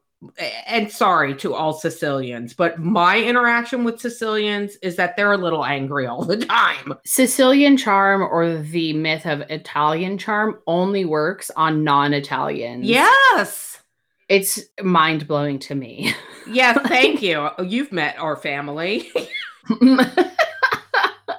and 0.68 0.92
sorry 0.92 1.36
to 1.36 1.54
all 1.54 1.74
Sicilians, 1.74 2.54
but 2.54 2.80
my 2.80 3.20
interaction 3.20 3.84
with 3.84 4.00
Sicilians 4.00 4.76
is 4.78 4.96
that 4.96 5.16
they're 5.16 5.34
a 5.34 5.38
little 5.38 5.66
angry 5.66 6.08
all 6.08 6.24
the 6.24 6.38
time. 6.38 6.94
Sicilian 7.06 7.78
charm 7.78 8.22
or 8.22 8.58
the 8.58 8.94
myth 8.94 9.26
of 9.26 9.42
Italian 9.50 10.18
charm 10.18 10.60
only 10.68 11.06
works 11.06 11.52
on 11.56 11.84
non 11.84 12.14
Italians. 12.14 12.86
Yes. 12.86 13.80
It's 14.28 14.60
mind 14.82 15.28
blowing 15.28 15.60
to 15.60 15.76
me. 15.76 16.14
Yeah, 16.48 16.74
thank 16.74 17.22
you. 17.22 17.50
You've 17.64 17.92
met 17.92 18.18
our 18.18 18.36
family. 18.36 19.12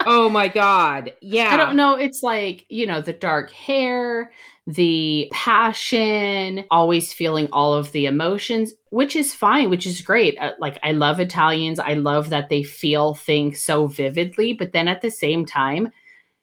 oh 0.06 0.28
my 0.28 0.48
God. 0.48 1.12
Yeah. 1.20 1.52
I 1.52 1.56
don't 1.56 1.76
know. 1.76 1.94
It's 1.94 2.22
like, 2.22 2.64
you 2.68 2.86
know, 2.86 3.00
the 3.00 3.12
dark 3.12 3.50
hair, 3.50 4.32
the 4.66 5.28
passion, 5.32 6.64
always 6.70 7.12
feeling 7.12 7.48
all 7.52 7.74
of 7.74 7.92
the 7.92 8.06
emotions, 8.06 8.72
which 8.90 9.14
is 9.14 9.34
fine, 9.34 9.70
which 9.70 9.86
is 9.86 10.00
great. 10.00 10.38
Uh, 10.38 10.52
like, 10.58 10.78
I 10.82 10.92
love 10.92 11.20
Italians. 11.20 11.78
I 11.78 11.94
love 11.94 12.30
that 12.30 12.48
they 12.48 12.62
feel 12.62 13.14
things 13.14 13.60
so 13.60 13.86
vividly. 13.86 14.52
But 14.52 14.72
then 14.72 14.88
at 14.88 15.02
the 15.02 15.10
same 15.10 15.44
time, 15.44 15.92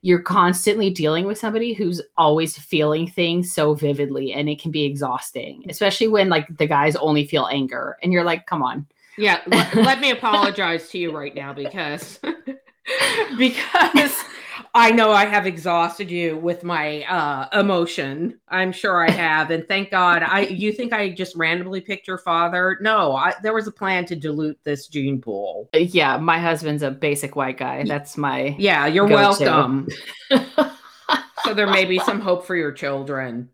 you're 0.03 0.22
constantly 0.22 0.89
dealing 0.89 1.25
with 1.25 1.38
somebody 1.38 1.74
who's 1.74 2.01
always 2.17 2.58
feeling 2.58 3.10
things 3.10 3.53
so 3.53 3.74
vividly 3.74 4.34
and 4.34 4.50
it 4.50 4.62
can 4.62 4.70
be 4.70 4.84
exhausting, 4.84 5.63
especially 5.70 6.10
when 6.10 6.27
like 6.27 6.46
the 6.58 6.67
guys 6.67 6.98
only 6.98 7.25
feel 7.25 7.48
anger 7.50 7.98
and 8.03 8.12
you're 8.12 8.25
like, 8.25 8.46
come 8.46 8.62
on. 8.62 8.86
Yeah, 9.17 9.39
let, 9.48 9.74
let 9.75 10.00
me 10.01 10.12
apologize 10.12 10.89
to 10.89 10.98
you 10.98 11.15
right 11.15 11.34
now 11.34 11.53
because 11.53 12.20
because 13.37 14.15
I 14.75 14.91
know 14.91 15.11
I 15.11 15.25
have 15.25 15.45
exhausted 15.45 16.09
you 16.09 16.37
with 16.37 16.63
my 16.63 17.03
uh, 17.03 17.59
emotion. 17.59 18.39
I'm 18.47 18.71
sure 18.71 19.07
I 19.07 19.11
have, 19.11 19.51
and 19.51 19.67
thank 19.67 19.91
God. 19.91 20.23
I 20.23 20.41
you 20.41 20.71
think 20.71 20.93
I 20.93 21.09
just 21.09 21.35
randomly 21.35 21.79
picked 21.79 22.07
your 22.07 22.17
father? 22.17 22.79
No, 22.81 23.15
I, 23.15 23.35
there 23.43 23.53
was 23.53 23.67
a 23.67 23.71
plan 23.71 24.05
to 24.05 24.15
dilute 24.15 24.57
this 24.63 24.87
gene 24.87 25.21
pool. 25.21 25.69
Yeah, 25.73 26.17
my 26.17 26.39
husband's 26.39 26.81
a 26.81 26.89
basic 26.89 27.35
white 27.35 27.57
guy. 27.57 27.83
That's 27.83 28.17
my 28.17 28.55
yeah. 28.57 28.87
You're 28.87 29.07
go-to. 29.07 29.45
welcome. 29.45 29.87
so 31.43 31.53
there 31.53 31.67
may 31.67 31.85
be 31.85 31.99
some 31.99 32.19
hope 32.19 32.45
for 32.45 32.55
your 32.55 32.71
children. 32.71 33.49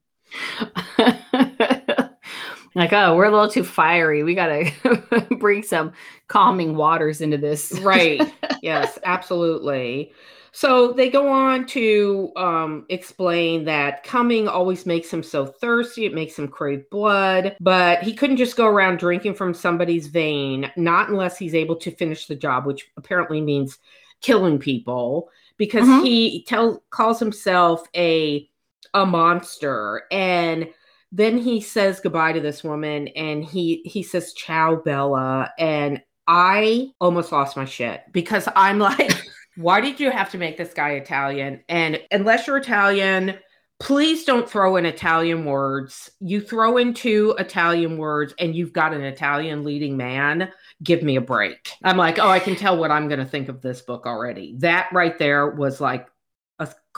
like, 2.80 2.94
oh, 2.94 3.16
we're 3.16 3.26
a 3.26 3.32
little 3.32 3.50
too 3.50 3.64
fiery. 3.64 4.24
We 4.24 4.36
got 4.36 4.48
to 4.48 5.28
bring 5.40 5.64
some 5.64 5.94
calming 6.28 6.76
waters 6.76 7.22
into 7.22 7.38
this. 7.38 7.72
right. 7.80 8.22
Yes, 8.62 9.00
absolutely. 9.06 10.12
So 10.52 10.92
they 10.92 11.10
go 11.10 11.30
on 11.30 11.66
to 11.68 12.32
um, 12.36 12.86
explain 12.90 13.64
that 13.66 14.04
coming 14.04 14.50
always 14.50 14.86
makes 14.86 15.10
him 15.10 15.24
so 15.24 15.46
thirsty, 15.46 16.06
it 16.06 16.14
makes 16.14 16.38
him 16.38 16.50
crave 16.50 16.90
blood, 16.90 17.56
but 17.62 18.04
he 18.04 18.14
couldn't 18.14 18.36
just 18.36 18.58
go 18.58 18.66
around 18.68 19.00
drinking 19.00 19.36
from 19.36 19.54
somebody's 19.54 20.08
vein, 20.08 20.70
not 20.76 21.08
unless 21.08 21.38
he's 21.38 21.56
able 21.56 21.78
to 21.78 21.92
finish 21.92 22.28
the 22.28 22.36
job, 22.36 22.66
which 22.66 22.92
apparently 22.98 23.40
means 23.40 23.78
killing 24.20 24.60
people, 24.60 25.30
because 25.56 25.88
mm-hmm. 25.88 26.04
he 26.04 26.44
tell, 26.44 26.84
calls 26.90 27.20
himself 27.20 27.88
a 27.96 28.50
a 28.94 29.06
monster 29.06 30.04
and 30.12 30.68
then 31.12 31.38
he 31.38 31.60
says 31.62 32.00
goodbye 32.00 32.34
to 32.34 32.40
this 32.40 32.64
woman 32.64 33.08
and 33.10 33.44
he 33.44 33.82
he 33.86 34.04
says 34.04 34.34
ciao 34.34 34.76
bella. 34.76 35.52
And 35.58 36.02
i 36.28 36.88
almost 37.02 37.32
lost 37.32 37.58
my 37.58 37.66
shit 37.66 38.02
because 38.12 38.48
i'm 38.56 38.78
like 38.80 39.12
why 39.58 39.82
did 39.82 40.00
you 40.00 40.12
have 40.12 40.30
to 40.32 40.38
make 40.38 40.58
this 40.58 40.74
guy 40.74 40.92
italian? 40.92 41.62
And 41.68 42.00
unless 42.12 42.48
you're 42.48 42.58
italian 42.58 43.38
please 43.80 44.26
don't 44.26 44.50
throw 44.50 44.76
in 44.76 44.86
italian 44.86 45.46
words. 45.46 46.12
You 46.20 46.42
throw 46.42 46.78
in 46.78 46.94
two 46.94 47.34
italian 47.40 47.98
words 47.98 48.34
and 48.38 48.54
you've 48.54 48.74
got 48.74 48.94
an 48.94 49.04
italian 49.04 49.64
leading 49.64 49.96
man 49.98 50.52
give 50.84 51.02
me 51.02 51.16
a 51.16 51.22
break. 51.22 51.72
I'm 51.84 51.98
like 51.98 52.20
oh 52.20 52.30
i 52.30 52.40
can 52.40 52.56
tell 52.56 52.78
what 52.78 52.92
i'm 52.92 53.08
going 53.08 53.20
to 53.20 53.26
think 53.26 53.50
of 53.50 53.62
this 53.62 53.82
book 53.82 54.06
already. 54.06 54.56
That 54.60 54.90
right 54.94 55.18
there 55.18 55.50
was 55.50 55.82
like 55.82 56.08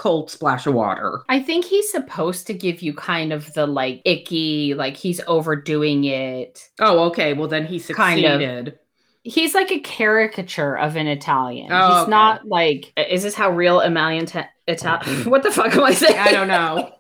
cold 0.02 0.32
splash 0.32 0.66
of 0.66 0.74
water. 0.74 1.22
I 1.30 1.40
think 1.40 1.64
he's 1.64 1.92
supposed 1.92 2.48
to 2.48 2.56
give 2.56 2.82
you 2.82 2.92
kind 2.92 3.32
of 3.32 3.54
the 3.54 3.68
like 3.68 4.02
icky, 4.04 4.74
like 4.74 4.98
he's 4.98 5.22
overdoing 5.28 6.06
it. 6.06 6.68
Oh, 6.80 7.04
okay. 7.10 7.34
Well, 7.34 7.48
then 7.48 7.68
he 7.68 7.78
succeeded. 7.78 8.26
Kind 8.26 8.68
of. 8.68 8.74
He's 9.22 9.54
like 9.54 9.72
a 9.72 9.80
caricature 9.80 10.76
of 10.76 10.96
an 10.96 11.06
Italian. 11.06 11.72
Oh, 11.72 11.88
he's 11.88 12.02
okay. 12.02 12.10
not 12.10 12.48
like. 12.48 12.92
Is 12.98 13.22
this 13.22 13.36
how 13.36 13.52
real 13.52 13.80
Italian? 13.80 14.28
Italian? 14.68 15.30
what 15.30 15.44
the 15.44 15.52
fuck 15.52 15.76
am 15.76 15.84
I 15.84 15.94
saying? 15.94 16.18
I 16.18 16.32
don't 16.32 16.48
know. 16.48 16.96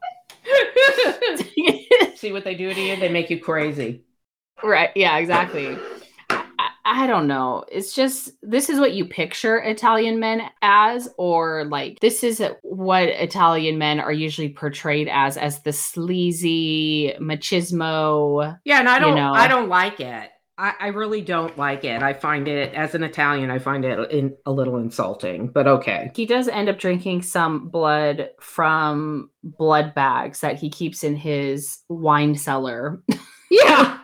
See 2.15 2.31
what 2.31 2.43
they 2.43 2.53
do 2.53 2.71
to 2.71 2.79
you? 2.79 2.97
They 2.97 3.09
make 3.09 3.31
you 3.31 3.39
crazy. 3.39 4.03
Right. 4.63 4.91
Yeah. 4.95 5.17
Exactly. 5.17 5.75
I 6.85 7.07
don't 7.07 7.27
know. 7.27 7.63
It's 7.71 7.93
just 7.93 8.31
this 8.41 8.69
is 8.69 8.79
what 8.79 8.93
you 8.93 9.05
picture 9.05 9.57
Italian 9.57 10.19
men 10.19 10.41
as, 10.61 11.09
or 11.17 11.65
like 11.65 11.99
this 11.99 12.23
is 12.23 12.43
what 12.63 13.03
Italian 13.03 13.77
men 13.77 13.99
are 13.99 14.11
usually 14.11 14.49
portrayed 14.49 15.07
as, 15.07 15.37
as 15.37 15.61
the 15.63 15.73
sleazy 15.73 17.13
machismo. 17.19 18.57
Yeah, 18.65 18.79
and 18.79 18.89
I 18.89 18.99
don't, 18.99 19.09
you 19.09 19.23
know. 19.23 19.33
I 19.33 19.47
don't 19.47 19.69
like 19.69 19.99
it. 19.99 20.31
I, 20.57 20.73
I, 20.79 20.87
really 20.89 21.21
don't 21.21 21.57
like 21.57 21.83
it. 21.85 22.03
I 22.03 22.13
find 22.13 22.47
it 22.47 22.73
as 22.75 22.93
an 22.93 23.03
Italian, 23.03 23.49
I 23.49 23.57
find 23.57 23.83
it 23.83 24.11
in, 24.11 24.35
a 24.45 24.51
little 24.51 24.77
insulting. 24.77 25.47
But 25.47 25.65
okay. 25.65 26.11
He 26.15 26.27
does 26.27 26.47
end 26.47 26.69
up 26.69 26.77
drinking 26.77 27.23
some 27.23 27.69
blood 27.69 28.29
from 28.39 29.31
blood 29.43 29.95
bags 29.95 30.41
that 30.41 30.59
he 30.59 30.69
keeps 30.69 31.03
in 31.03 31.15
his 31.15 31.79
wine 31.89 32.35
cellar. 32.35 33.01
yeah, 33.49 33.99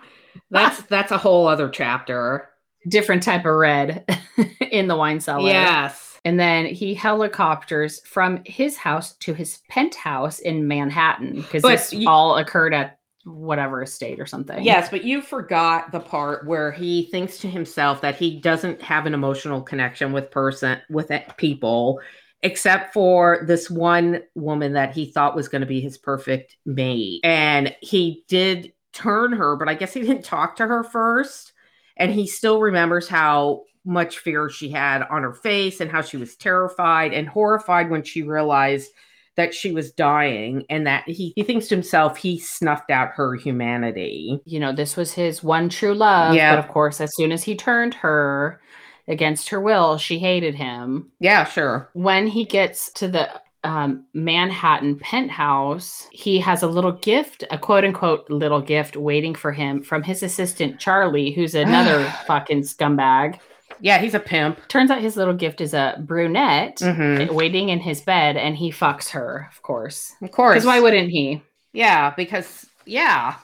that's 0.50 0.82
that's 0.84 1.12
a 1.12 1.18
whole 1.18 1.48
other 1.48 1.70
chapter 1.70 2.50
different 2.88 3.24
type 3.24 3.46
of 3.46 3.56
red 3.56 4.06
in 4.72 4.88
the 4.88 4.96
wine 4.96 5.20
cellar. 5.20 5.50
Yes. 5.50 6.20
And 6.26 6.40
then 6.40 6.66
he 6.66 6.94
helicopters 6.94 8.02
from 8.06 8.42
his 8.46 8.76
house 8.76 9.16
to 9.18 9.34
his 9.34 9.60
penthouse 9.70 10.40
in 10.40 10.68
Manhattan 10.68 11.42
because 11.42 11.64
this 11.64 11.94
you, 11.94 12.10
all 12.10 12.38
occurred 12.38 12.74
at 12.74 13.00
whatever 13.24 13.82
estate 13.82 14.20
or 14.20 14.26
something. 14.26 14.64
Yes, 14.64 14.90
but 14.90 15.04
you 15.04 15.22
forgot 15.22 15.92
the 15.92 16.00
part 16.00 16.46
where 16.46 16.72
he 16.72 17.04
thinks 17.12 17.38
to 17.40 17.48
himself 17.48 18.02
that 18.02 18.16
he 18.16 18.40
doesn't 18.40 18.82
have 18.82 19.06
an 19.06 19.14
emotional 19.14 19.62
connection 19.62 20.12
with 20.12 20.32
person 20.32 20.80
with 20.90 21.12
people 21.38 22.00
except 22.44 22.94
for 22.94 23.44
this 23.48 23.70
one 23.70 24.22
woman 24.36 24.74
that 24.74 24.94
he 24.94 25.06
thought 25.06 25.36
was 25.36 25.48
going 25.48 25.62
to 25.62 25.68
be 25.68 25.82
his 25.82 25.98
perfect 25.98 26.56
mate. 26.66 27.22
And 27.24 27.76
he 27.82 28.24
did 28.28 28.74
turn 28.94 29.34
her, 29.34 29.56
but 29.56 29.68
I 29.68 29.74
guess 29.74 29.94
he 29.94 30.02
didn't 30.02 30.24
talk 30.24 30.58
to 30.58 30.68
her 30.68 30.84
first 30.84 31.54
and 31.98 32.12
he 32.12 32.28
still 32.28 32.62
remembers 32.62 33.08
how 33.08 33.64
much 33.86 34.20
fear 34.20 34.50
she 34.50 34.70
had 34.70 35.04
on 35.04 35.24
her 35.24 35.34
face 35.34 35.80
and 35.80 35.90
how 35.90 36.02
she 36.02 36.18
was 36.18 36.36
terrified 36.36 37.14
and 37.14 37.28
horrified 37.28 37.90
when 37.90 38.04
she 38.04 38.22
realized 38.22 38.92
that 39.38 39.54
she 39.54 39.72
was 39.72 39.92
dying 39.92 40.66
and 40.70 40.86
that 40.88 41.08
he, 41.08 41.32
he 41.36 41.44
thinks 41.44 41.68
to 41.68 41.76
himself 41.76 42.18
he 42.18 42.40
snuffed 42.40 42.90
out 42.90 43.10
her 43.10 43.36
humanity. 43.36 44.42
You 44.46 44.60
know, 44.60 44.74
this 44.74 44.98
was 44.98 45.14
his 45.14 45.44
one 45.44 45.70
true 45.70 45.94
love. 45.94 46.36
Yeah. 46.36 46.56
But 46.56 46.66
of 46.66 46.72
course, 46.72 47.00
as 47.00 47.16
soon 47.16 47.32
as 47.32 47.44
he 47.44 47.56
turned 47.56 47.94
her 47.94 48.60
against 49.08 49.50
her 49.50 49.62
will, 49.62 49.98
she 49.98 50.18
hated 50.20 50.56
him. 50.56 51.12
Yeah, 51.20 51.46
sure. 51.46 51.90
When 51.94 52.28
he 52.28 52.46
gets 52.46 52.92
to 52.94 53.08
the 53.08 53.30
um, 53.68 54.06
Manhattan 54.14 54.98
penthouse, 54.98 56.08
he 56.12 56.40
has 56.40 56.64
a 56.64 56.68
little 56.68 56.94
gift, 56.94 57.44
a 57.52 57.58
quote 57.58 57.84
unquote 57.84 58.30
little 58.30 58.62
gift 58.62 58.96
waiting 58.96 59.36
for 59.36 59.52
him 59.52 59.84
from 59.84 60.04
his 60.04 60.24
assistant, 60.24 60.80
Charlie, 60.80 61.32
who's 61.32 61.54
another 61.56 62.10
fucking 62.26 62.62
scumbag. 62.62 63.40
Yeah, 63.82 64.00
he's 64.00 64.16
a 64.16 64.20
pimp. 64.20 64.66
Turns 64.70 64.90
out 64.90 65.02
his 65.02 65.18
little 65.18 65.34
gift 65.34 65.60
is 65.60 65.74
a 65.74 65.98
brunette 66.00 66.78
mm-hmm. 66.78 67.36
waiting 67.36 67.70
in 67.70 67.80
his 67.80 68.02
bed, 68.02 68.38
and 68.38 68.56
he 68.56 68.72
fucks 68.72 69.10
her, 69.10 69.50
of 69.52 69.62
course. 69.62 70.14
Of 70.22 70.32
course. 70.32 70.56
Because 70.56 70.66
why 70.66 70.80
wouldn't 70.80 71.10
he? 71.10 71.44
Yeah, 71.74 72.14
because, 72.16 72.66
yeah, 72.86 73.36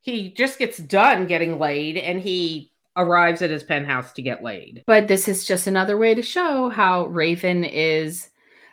he 0.00 0.30
just 0.30 0.58
gets 0.58 0.78
done 0.78 1.26
getting 1.26 1.58
laid 1.58 1.98
and 1.98 2.20
he 2.20 2.70
arrives 2.96 3.42
at 3.42 3.50
his 3.50 3.64
penthouse 3.64 4.12
to 4.12 4.22
get 4.22 4.42
laid. 4.42 4.84
But 4.86 5.08
this 5.08 5.28
is 5.28 5.44
just 5.44 5.66
another 5.66 5.98
way 5.98 6.14
to 6.14 6.22
show 6.22 6.68
how 6.68 7.06
Raven 7.06 7.64
is 7.64 8.30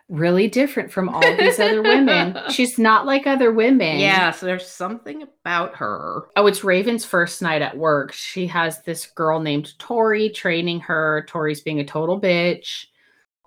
really 0.09 0.47
different 0.47 0.91
from 0.91 1.07
all 1.07 1.21
these 1.37 1.59
other 1.59 1.81
women. 1.83 2.37
She's 2.49 2.77
not 2.77 3.05
like 3.05 3.27
other 3.27 3.51
women. 3.51 3.99
Yeah, 3.99 4.31
so 4.31 4.45
there's 4.45 4.67
something 4.67 5.21
about 5.23 5.75
her. 5.75 6.23
Oh, 6.35 6.47
it's 6.47 6.63
Raven's 6.63 7.05
first 7.05 7.41
night 7.41 7.61
at 7.61 7.77
work. 7.77 8.11
She 8.11 8.47
has 8.47 8.81
this 8.81 9.05
girl 9.05 9.39
named 9.39 9.77
Tori 9.79 10.29
training 10.29 10.81
her. 10.81 11.25
Tori's 11.27 11.61
being 11.61 11.79
a 11.79 11.85
total 11.85 12.19
bitch. 12.19 12.85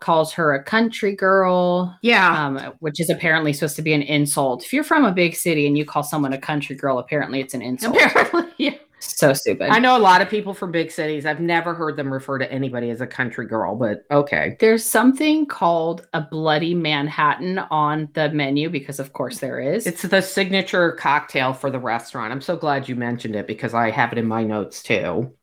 Calls 0.01 0.33
her 0.33 0.53
a 0.55 0.62
country 0.62 1.14
girl. 1.14 1.96
Yeah. 2.03 2.46
Um, 2.46 2.75
which 2.81 3.01
is 3.01 3.11
apparently 3.11 3.53
supposed 3.53 3.77
to 3.77 3.83
be 3.83 3.92
an 3.92 4.03
insult. 4.03 4.64
If 4.64 4.72
you're 4.72 4.83
from 4.83 5.05
a 5.05 5.12
big 5.12 5.37
city 5.37 5.66
and 5.66 5.77
you 5.79 5.85
call 5.85 6.03
someone 6.03 6.33
a 6.33 6.38
country 6.38 6.75
girl, 6.75 6.98
apparently 6.98 7.40
it's 7.40 7.55
an 7.55 7.62
insult. 7.62 7.96
Apparently, 7.96 8.53
yeah. 8.59 8.75
So 9.05 9.33
stupid. 9.33 9.69
I 9.71 9.81
know 9.81 9.97
a 9.97 9.99
lot 9.99 10.21
of 10.23 10.29
people 10.29 10.55
from 10.55 10.71
big 10.71 10.91
cities. 10.91 11.27
I've 11.27 11.41
never 11.41 11.75
heard 11.75 11.97
them 11.97 12.12
refer 12.12 12.38
to 12.38 12.51
anybody 12.53 12.91
as 12.91 13.01
a 13.01 13.07
country 13.07 13.47
girl, 13.47 13.75
but 13.75 14.05
okay. 14.11 14.57
There's 14.61 14.85
something 14.85 15.47
called 15.47 16.07
a 16.12 16.21
Bloody 16.21 16.75
Manhattan 16.75 17.59
on 17.59 18.09
the 18.15 18.31
menu 18.31 18.71
because, 18.71 19.01
of 19.01 19.12
course, 19.12 19.38
there 19.38 19.59
is. 19.61 19.87
It's 19.87 20.03
the 20.03 20.21
signature 20.21 20.93
cocktail 20.93 21.53
for 21.53 21.69
the 21.71 21.81
restaurant. 21.81 22.33
I'm 22.33 22.41
so 22.41 22.57
glad 22.57 22.88
you 22.88 22.95
mentioned 22.95 23.35
it 23.35 23.47
because 23.49 23.75
I 23.75 23.91
have 23.91 24.12
it 24.12 24.19
in 24.19 24.27
my 24.27 24.45
notes 24.45 24.83
too. 24.83 25.35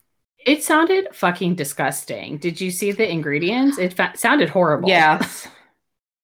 It 0.45 0.63
sounded 0.63 1.09
fucking 1.13 1.55
disgusting. 1.55 2.37
Did 2.37 2.61
you 2.61 2.71
see 2.71 2.93
the 2.93 3.09
ingredients? 3.09 3.77
It 3.77 3.93
fa- 3.93 4.13
sounded 4.15 4.49
horrible. 4.49 4.87
Yes. 4.87 5.47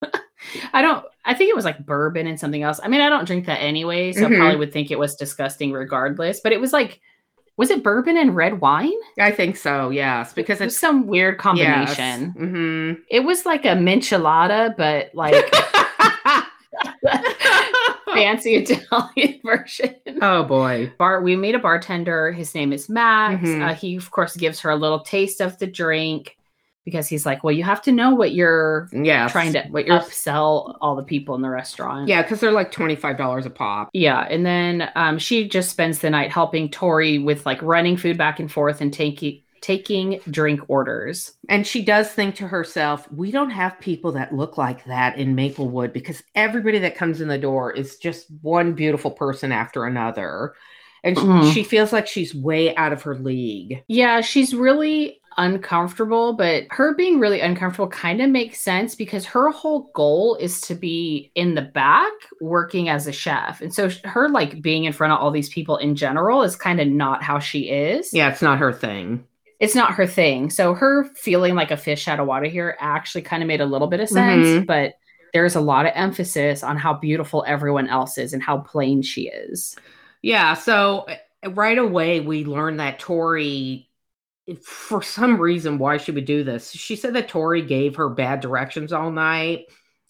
I 0.73 0.81
don't. 0.81 1.05
I 1.25 1.33
think 1.33 1.49
it 1.49 1.55
was 1.55 1.65
like 1.65 1.85
bourbon 1.85 2.27
and 2.27 2.39
something 2.39 2.63
else. 2.63 2.79
I 2.81 2.87
mean, 2.87 3.01
I 3.01 3.09
don't 3.09 3.25
drink 3.25 3.45
that 3.47 3.61
anyway, 3.61 4.13
so 4.13 4.21
Mhm. 4.21 4.35
I 4.35 4.37
probably 4.37 4.57
would 4.57 4.71
think 4.71 4.89
it 4.91 4.99
was 4.99 5.15
disgusting 5.15 5.73
regardless. 5.73 6.39
But 6.39 6.53
it 6.53 6.61
was 6.61 6.71
like, 6.71 7.01
was 7.57 7.69
it 7.69 7.83
bourbon 7.83 8.17
and 8.17 8.35
red 8.35 8.59
wine? 8.61 8.91
I 9.19 9.31
think 9.31 9.55
so. 9.57 9.89
Yes, 9.89 10.33
because 10.33 10.59
It 10.61 10.65
it's 10.65 10.77
some 10.77 11.07
weird 11.07 11.37
combination. 11.37 12.31
hmm 12.31 12.93
It 13.09 13.21
was 13.21 13.45
like 13.45 13.65
a 13.65 13.75
minchelada, 13.75 14.73
but 14.77 15.11
like 15.13 15.33
fancy 18.13 18.55
Italian 18.55 19.39
version. 19.43 19.95
oh 20.21 20.43
boy. 20.43 20.91
Bar, 20.97 21.21
we 21.21 21.35
made 21.35 21.55
a 21.55 21.59
bartender. 21.59 22.31
His 22.31 22.53
name 22.55 22.71
is 22.73 22.89
Max. 22.89 23.41
Mhm. 23.43 23.61
Uh, 23.69 23.73
he, 23.73 23.95
of 23.95 24.11
course, 24.11 24.35
gives 24.35 24.59
her 24.61 24.69
a 24.69 24.75
little 24.75 24.99
taste 24.99 25.41
of 25.41 25.57
the 25.59 25.67
drink 25.67 26.37
because 26.85 27.07
he's 27.07 27.25
like, 27.25 27.43
"Well, 27.43 27.51
you 27.53 27.63
have 27.63 27.81
to 27.83 27.91
know 27.91 28.13
what 28.15 28.33
you're 28.33 28.87
Yeah. 28.93 29.27
trying 29.27 29.51
to 29.53 29.63
what 29.69 29.85
you're 29.85 29.99
upsell 29.99 30.77
all 30.79 30.95
the 30.95 31.03
people 31.03 31.35
in 31.35 31.41
the 31.41 31.49
restaurant." 31.49 32.07
Yeah, 32.07 32.21
because 32.21 32.39
they're 32.39 32.51
like 32.51 32.71
twenty 32.71 32.95
five 32.95 33.17
dollars 33.17 33.45
a 33.45 33.49
pop. 33.49 33.89
Yeah, 33.93 34.21
and 34.29 34.45
then 34.45 34.89
um, 34.95 35.17
she 35.19 35.49
just 35.49 35.69
spends 35.71 35.99
the 35.99 36.09
night 36.09 36.31
helping 36.31 36.69
Tori 36.69 37.17
with 37.19 37.45
like 37.45 37.61
running 37.61 37.97
food 37.97 38.17
back 38.17 38.39
and 38.39 38.49
forth 38.51 38.79
and 38.79 38.93
taking 38.93 39.41
taking 39.61 40.19
drink 40.29 40.59
orders. 40.67 41.33
And 41.49 41.65
she 41.65 41.83
does 41.83 42.11
think 42.11 42.35
to 42.35 42.47
herself, 42.47 43.11
we 43.11 43.31
don't 43.31 43.49
have 43.49 43.79
people 43.79 44.11
that 44.11 44.31
look 44.31 44.59
like 44.59 44.85
that 44.85 45.17
in 45.17 45.33
Maplewood 45.33 45.91
because 45.91 46.21
everybody 46.35 46.77
that 46.79 46.95
comes 46.95 47.19
in 47.19 47.27
the 47.29 47.39
door 47.39 47.71
is 47.71 47.97
just 47.97 48.27
one 48.43 48.73
beautiful 48.73 49.09
person 49.09 49.51
after 49.51 49.85
another. 49.85 50.53
And 51.03 51.17
Mhm. 51.17 51.51
she 51.51 51.63
feels 51.63 51.91
like 51.91 52.05
she's 52.05 52.35
way 52.35 52.75
out 52.75 52.93
of 52.93 53.01
her 53.03 53.15
league. 53.15 53.83
Yeah, 53.87 54.21
she's 54.21 54.53
really 54.53 55.19
uncomfortable, 55.37 56.33
but 56.33 56.63
her 56.71 56.93
being 56.95 57.19
really 57.19 57.41
uncomfortable 57.41 57.87
kind 57.89 58.21
of 58.21 58.29
makes 58.29 58.59
sense 58.59 58.95
because 58.95 59.25
her 59.25 59.49
whole 59.51 59.91
goal 59.93 60.35
is 60.35 60.61
to 60.61 60.75
be 60.75 61.31
in 61.35 61.55
the 61.55 61.61
back 61.61 62.11
working 62.41 62.89
as 62.89 63.07
a 63.07 63.11
chef. 63.11 63.61
And 63.61 63.73
so 63.73 63.89
her 64.05 64.29
like 64.29 64.61
being 64.61 64.85
in 64.85 64.93
front 64.93 65.13
of 65.13 65.19
all 65.19 65.31
these 65.31 65.49
people 65.49 65.77
in 65.77 65.95
general 65.95 66.43
is 66.43 66.55
kind 66.55 66.79
of 66.79 66.87
not 66.87 67.23
how 67.23 67.39
she 67.39 67.69
is. 67.69 68.13
Yeah, 68.13 68.29
it's 68.29 68.41
not 68.41 68.59
her 68.59 68.71
thing. 68.73 69.25
It's 69.59 69.75
not 69.75 69.93
her 69.93 70.05
thing. 70.07 70.49
So 70.49 70.73
her 70.73 71.05
feeling 71.15 71.55
like 71.55 71.71
a 71.71 71.77
fish 71.77 72.07
out 72.07 72.19
of 72.19 72.27
water 72.27 72.47
here 72.47 72.75
actually 72.79 73.21
kind 73.21 73.41
of 73.41 73.47
made 73.47 73.61
a 73.61 73.65
little 73.65 73.87
bit 73.87 73.99
of 74.01 74.09
sense, 74.09 74.47
Mhm. 74.47 74.65
but 74.65 74.93
there's 75.33 75.55
a 75.55 75.61
lot 75.61 75.85
of 75.85 75.91
emphasis 75.95 76.63
on 76.63 76.77
how 76.77 76.93
beautiful 76.93 77.43
everyone 77.47 77.87
else 77.87 78.17
is 78.17 78.33
and 78.33 78.41
how 78.43 78.57
plain 78.59 79.01
she 79.01 79.27
is. 79.29 79.75
Yeah, 80.21 80.53
so 80.55 81.05
uh, 81.45 81.51
right 81.51 81.77
away 81.77 82.19
we 82.19 82.45
learned 82.45 82.79
that 82.79 82.99
Tori, 82.99 83.84
for 84.63 85.01
some 85.01 85.39
reason, 85.39 85.77
why 85.77 85.97
she 85.97 86.11
would 86.11 86.25
do 86.25 86.43
this. 86.43 86.71
She 86.71 86.95
said 86.95 87.13
that 87.15 87.29
Tori 87.29 87.61
gave 87.61 87.95
her 87.95 88.09
bad 88.09 88.41
directions 88.41 88.93
all 88.93 89.11
night 89.11 89.65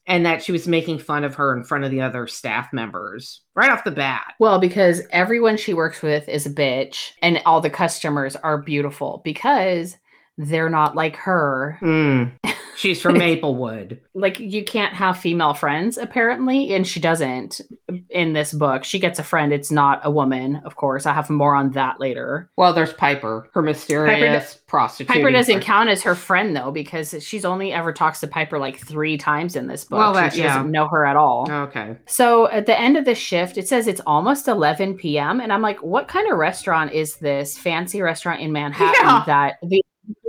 and 0.07 0.25
that 0.25 0.43
she 0.43 0.51
was 0.51 0.67
making 0.67 0.99
fun 0.99 1.23
of 1.23 1.35
her 1.35 1.55
in 1.55 1.63
front 1.63 1.83
of 1.83 1.91
the 1.91 2.01
other 2.01 2.27
staff 2.27 2.71
members 2.71 3.41
right 3.55 3.71
off 3.71 3.83
the 3.83 3.91
bat. 3.91 4.33
Well, 4.39 4.59
because 4.59 5.01
everyone 5.09 5.57
she 5.57 5.73
works 5.73 6.01
with 6.01 6.27
is 6.29 6.45
a 6.45 6.51
bitch 6.51 7.11
and 7.21 7.41
all 7.45 7.61
the 7.61 7.69
customers 7.69 8.35
are 8.35 8.61
beautiful 8.61 9.21
because 9.23 9.97
they're 10.37 10.69
not 10.69 10.95
like 10.95 11.15
her. 11.17 11.77
Mm. 11.81 12.31
She's 12.75 13.01
from 13.01 13.17
Maplewood. 13.17 14.01
Like 14.13 14.37
you 14.39 14.63
can't 14.63 14.93
have 14.93 15.17
female 15.17 15.53
friends 15.53 15.97
apparently, 15.97 16.73
and 16.73 16.85
she 16.85 16.99
doesn't 16.99 17.61
in 18.09 18.33
this 18.33 18.51
book. 18.53 18.83
She 18.83 18.99
gets 18.99 19.17
a 19.17 19.23
friend, 19.23 19.53
it's 19.53 19.71
not 19.71 20.01
a 20.03 20.11
woman, 20.11 20.57
of 20.65 20.75
course. 20.75 21.05
I 21.05 21.13
have 21.13 21.29
more 21.29 21.55
on 21.55 21.71
that 21.71 21.99
later. 22.01 22.49
Well, 22.57 22.73
there's 22.73 22.91
Piper, 22.93 23.49
her 23.53 23.61
mysterious 23.61 24.55
prostitute. 24.67 25.13
Piper 25.13 25.31
doesn't 25.31 25.61
count 25.61 25.89
as 25.89 26.03
her 26.03 26.15
friend 26.15 26.53
though, 26.55 26.71
because 26.71 27.15
she's 27.25 27.45
only 27.45 27.71
ever 27.71 27.93
talks 27.93 28.19
to 28.19 28.27
Piper 28.27 28.59
like 28.59 28.77
three 28.79 29.17
times 29.17 29.55
in 29.55 29.67
this 29.67 29.85
book. 29.85 29.99
Well, 29.99 30.13
that- 30.13 30.33
she 30.33 30.39
yeah. 30.41 30.55
doesn't 30.57 30.71
know 30.71 30.87
her 30.89 31.05
at 31.05 31.15
all. 31.15 31.49
Okay. 31.49 31.95
So 32.07 32.49
at 32.49 32.65
the 32.65 32.77
end 32.77 32.97
of 32.97 33.05
the 33.05 33.15
shift, 33.15 33.57
it 33.57 33.67
says 33.69 33.87
it's 33.87 34.01
almost 34.05 34.49
11 34.49 34.95
p.m. 34.97 35.39
And 35.39 35.53
I'm 35.53 35.61
like, 35.61 35.81
what 35.81 36.09
kind 36.09 36.29
of 36.29 36.37
restaurant 36.37 36.91
is 36.91 37.15
this 37.17 37.57
fancy 37.57 38.01
restaurant 38.01 38.41
in 38.41 38.51
Manhattan 38.51 38.95
Yeah. 39.01 39.23
that 39.27 39.55
the 39.63 39.81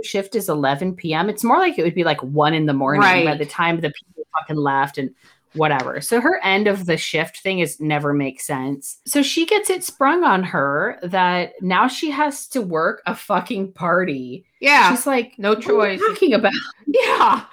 shift 0.03 0.35
is 0.35 0.49
11 0.49 0.95
p.m.? 0.95 1.29
It's 1.29 1.43
more 1.43 1.57
like 1.57 1.77
it 1.77 1.83
would 1.83 1.95
be 1.95 2.03
like 2.03 2.21
one 2.23 2.53
in 2.53 2.65
the 2.65 2.73
morning 2.73 3.25
by 3.25 3.35
the 3.35 3.45
time 3.45 3.75
the 3.77 3.91
people 3.91 4.23
fucking 4.39 4.57
left 4.57 4.97
and 4.97 5.13
whatever. 5.53 6.01
So 6.01 6.21
her 6.21 6.39
end 6.43 6.67
of 6.67 6.85
the 6.85 6.97
shift 6.97 7.39
thing 7.39 7.59
is 7.59 7.79
never 7.79 8.13
makes 8.13 8.45
sense. 8.45 8.99
So 9.05 9.21
she 9.21 9.45
gets 9.45 9.69
it 9.69 9.83
sprung 9.83 10.23
on 10.23 10.43
her 10.43 10.99
that 11.03 11.53
now 11.61 11.87
she 11.87 12.11
has 12.11 12.47
to 12.49 12.61
work 12.61 13.01
a 13.05 13.15
fucking 13.15 13.73
party. 13.73 14.45
Yeah. 14.61 14.91
She's 14.91 15.07
like, 15.07 15.33
no 15.37 15.53
what 15.53 15.67
are 15.67 15.91
you 15.91 15.97
choice. 15.97 16.07
talking 16.07 16.33
about? 16.33 16.53
Yeah. 16.87 17.43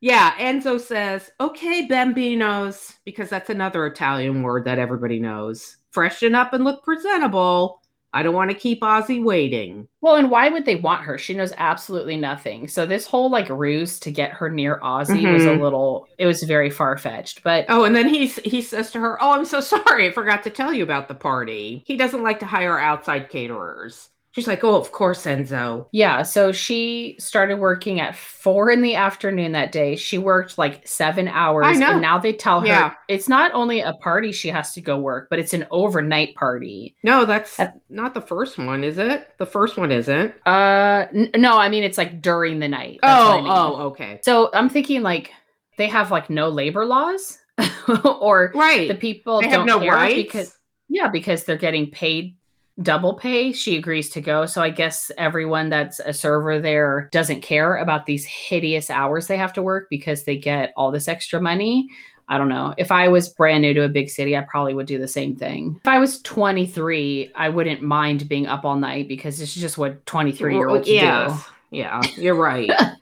Yeah. 0.00 0.32
Enzo 0.38 0.80
says, 0.80 1.30
okay, 1.40 1.86
bambinos, 1.86 2.94
because 3.04 3.28
that's 3.28 3.50
another 3.50 3.86
Italian 3.86 4.42
word 4.42 4.64
that 4.64 4.78
everybody 4.78 5.20
knows. 5.20 5.76
Freshen 5.90 6.34
up 6.34 6.52
and 6.52 6.64
look 6.64 6.82
presentable. 6.82 7.79
I 8.12 8.22
don't 8.22 8.34
want 8.34 8.50
to 8.50 8.56
keep 8.56 8.80
Ozzy 8.82 9.22
waiting. 9.22 9.88
Well, 10.00 10.16
and 10.16 10.30
why 10.30 10.48
would 10.48 10.64
they 10.64 10.76
want 10.76 11.04
her? 11.04 11.16
She 11.16 11.34
knows 11.34 11.52
absolutely 11.56 12.16
nothing. 12.16 12.68
So 12.68 12.84
this 12.86 13.06
whole 13.06 13.30
like 13.30 13.48
ruse 13.48 13.98
to 14.00 14.10
get 14.10 14.32
her 14.32 14.50
near 14.50 14.78
Ozzy 14.80 15.26
was 15.30 15.46
a 15.46 15.50
Mhm. 15.50 15.60
little 15.60 16.08
it 16.18 16.26
was 16.26 16.42
very 16.42 16.70
far 16.70 16.98
fetched. 16.98 17.42
But 17.42 17.66
Oh, 17.68 17.84
and 17.84 17.96
then 17.96 18.08
he's 18.08 18.36
he 18.40 18.62
says 18.62 18.90
to 18.92 19.00
her, 19.00 19.18
Oh, 19.22 19.32
I'm 19.32 19.44
so 19.46 19.60
sorry. 19.62 20.08
I 20.08 20.12
forgot 20.12 20.42
to 20.44 20.50
tell 20.50 20.72
you 20.74 20.82
about 20.82 21.08
the 21.08 21.14
party. 21.14 21.82
He 21.86 21.96
doesn't 21.96 22.22
like 22.22 22.40
to 22.40 22.46
hire 22.46 22.78
outside 22.78 23.30
caterers. 23.30 24.09
She's 24.32 24.46
like, 24.46 24.62
Oh, 24.62 24.76
of 24.76 24.92
course, 24.92 25.24
Enzo. 25.24 25.86
yeah, 25.90 26.22
so 26.22 26.52
she 26.52 27.16
started 27.18 27.56
working 27.56 27.98
at 28.00 28.14
four 28.14 28.70
in 28.70 28.80
the 28.80 28.94
afternoon 28.94 29.52
that 29.52 29.72
day. 29.72 29.96
She 29.96 30.18
worked 30.18 30.56
like 30.56 30.86
seven 30.86 31.26
hours. 31.26 31.66
I 31.66 31.72
know. 31.74 31.90
And 31.92 32.00
now 32.02 32.18
they 32.18 32.32
tell 32.32 32.60
her 32.60 32.66
Yeah. 32.66 32.92
it's 33.08 33.28
not 33.28 33.50
only 33.54 33.80
a 33.80 33.92
party 33.94 34.30
she 34.30 34.48
has 34.48 34.72
to 34.74 34.80
go 34.80 34.98
work, 34.98 35.26
but 35.30 35.40
it's 35.40 35.52
an 35.52 35.66
overnight 35.72 36.36
party. 36.36 36.94
No, 37.02 37.24
that's 37.24 37.56
That- 37.56 37.80
not 37.88 38.14
the 38.14 38.20
first 38.20 38.56
one, 38.56 38.84
is 38.84 38.98
it? 38.98 39.28
The 39.38 39.46
first 39.46 39.76
one 39.76 39.90
isn't. 39.90 40.32
Uh 40.46 41.06
n- 41.12 41.30
no, 41.36 41.58
I 41.58 41.68
mean 41.68 41.82
it's 41.82 41.98
like 41.98 42.22
during 42.22 42.60
the 42.60 42.68
night. 42.68 43.00
That's 43.02 43.20
Oh, 43.20 43.32
I 43.32 43.36
mean. 43.40 43.50
oh, 43.50 43.74
okay. 43.88 44.20
So 44.22 44.50
I'm 44.54 44.68
thinking 44.68 45.02
like 45.02 45.32
they 45.76 45.88
have 45.88 46.12
like 46.12 46.30
no 46.30 46.50
labor 46.50 46.84
laws 46.86 47.38
or 48.04 48.52
Right. 48.54 48.86
the 48.88 48.94
people 48.94 49.40
they 49.40 49.48
don't 49.48 49.66
no 49.66 49.80
care 49.80 49.92
rights. 49.92 50.14
because 50.14 50.56
yeah 50.88 51.08
because 51.08 51.44
they're 51.44 51.56
getting 51.56 51.90
paid 51.90 52.36
double 52.82 53.14
pay 53.14 53.52
she 53.52 53.76
agrees 53.76 54.08
to 54.10 54.20
go. 54.20 54.46
So 54.46 54.62
i 54.62 54.70
guess 54.70 55.10
everyone 55.18 55.68
that's 55.68 56.00
a 56.00 56.12
server 56.12 56.58
there 56.58 57.08
doesn't 57.12 57.42
care 57.42 57.76
about 57.76 58.06
these 58.06 58.24
hideous 58.24 58.90
hours 58.90 59.26
they 59.26 59.36
have 59.36 59.52
to 59.54 59.62
work 59.62 59.88
because 59.90 60.24
they 60.24 60.36
get 60.36 60.72
all 60.76 60.90
this 60.90 61.08
extra 61.08 61.40
money. 61.40 61.88
I 62.28 62.38
don't 62.38 62.48
know. 62.48 62.74
If 62.78 62.92
i 62.92 63.08
was 63.08 63.28
brand 63.28 63.62
new 63.62 63.74
to 63.74 63.84
a 63.84 63.88
big 63.88 64.08
city 64.08 64.36
i 64.36 64.42
probably 64.42 64.74
would 64.74 64.86
do 64.86 64.98
the 64.98 65.08
same 65.08 65.36
thing. 65.36 65.76
If 65.80 65.88
i 65.88 65.98
was 65.98 66.22
23 66.22 67.32
i 67.34 67.48
wouldn't 67.48 67.82
mind 67.82 68.28
being 68.28 68.46
up 68.46 68.64
all 68.64 68.76
night 68.76 69.08
because 69.08 69.40
it's 69.40 69.54
just 69.54 69.78
what 69.78 70.04
23 70.06 70.54
year 70.54 70.68
olds 70.68 70.86
do. 70.86 70.94
Yes. 70.94 71.44
Yeah, 71.72 72.02
you're 72.16 72.34
right. 72.34 72.70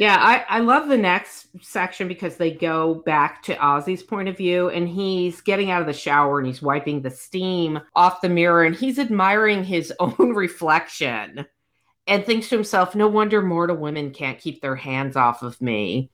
yeah, 0.00 0.16
I, 0.18 0.56
I 0.56 0.60
love 0.60 0.88
the 0.88 0.96
next 0.96 1.48
section 1.60 2.08
because 2.08 2.38
they 2.38 2.52
go 2.52 2.94
back 2.94 3.42
to 3.42 3.54
Ozzy's 3.56 4.02
point 4.02 4.30
of 4.30 4.36
view 4.38 4.70
and 4.70 4.88
he's 4.88 5.42
getting 5.42 5.70
out 5.70 5.82
of 5.82 5.86
the 5.86 5.92
shower 5.92 6.38
and 6.38 6.46
he's 6.46 6.62
wiping 6.62 7.02
the 7.02 7.10
steam 7.10 7.78
off 7.94 8.22
the 8.22 8.30
mirror 8.30 8.64
and 8.64 8.74
he's 8.74 8.98
admiring 8.98 9.62
his 9.62 9.92
own 10.00 10.30
reflection 10.30 11.44
and 12.06 12.24
thinks 12.24 12.48
to 12.48 12.54
himself, 12.54 12.94
no 12.94 13.08
wonder 13.08 13.42
mortal 13.42 13.76
women 13.76 14.10
can't 14.10 14.38
keep 14.38 14.62
their 14.62 14.74
hands 14.74 15.16
off 15.16 15.42
of 15.42 15.60
me. 15.60 16.10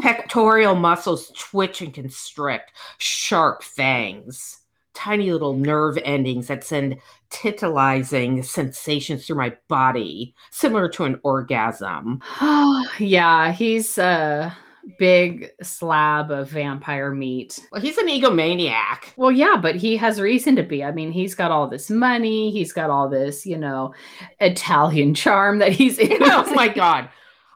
Pectoral 0.00 0.76
muscles 0.76 1.32
twitch 1.36 1.82
and 1.82 1.92
constrict, 1.92 2.70
sharp 2.98 3.64
fangs, 3.64 4.58
tiny 4.94 5.32
little 5.32 5.54
nerve 5.54 5.98
endings 6.04 6.48
that 6.48 6.64
send 6.64 6.96
titillizing 7.30 8.44
sensations 8.44 9.26
through 9.26 9.36
my 9.36 9.56
body, 9.68 10.34
similar 10.50 10.88
to 10.90 11.04
an 11.04 11.18
orgasm. 11.22 12.20
yeah 12.98 13.52
he's 13.52 13.98
a 13.98 14.56
big 14.98 15.48
slab 15.62 16.30
of 16.30 16.48
vampire 16.48 17.12
meat 17.12 17.60
Well, 17.70 17.80
he's 17.80 17.98
an 17.98 18.08
egomaniac. 18.08 19.12
Well, 19.16 19.30
yeah, 19.30 19.56
but 19.60 19.76
he 19.76 19.96
has 19.96 20.20
reason 20.20 20.56
to 20.56 20.62
be. 20.62 20.82
I 20.82 20.90
mean, 20.90 21.12
he's 21.12 21.34
got 21.34 21.50
all 21.50 21.68
this 21.68 21.88
money. 21.88 22.50
He's 22.50 22.72
got 22.72 22.90
all 22.90 23.08
this, 23.08 23.46
you 23.46 23.56
know, 23.56 23.94
Italian 24.40 25.14
charm 25.14 25.58
that 25.60 25.72
he's. 25.72 25.98
oh 26.02 26.52
my 26.54 26.68
god. 26.68 27.08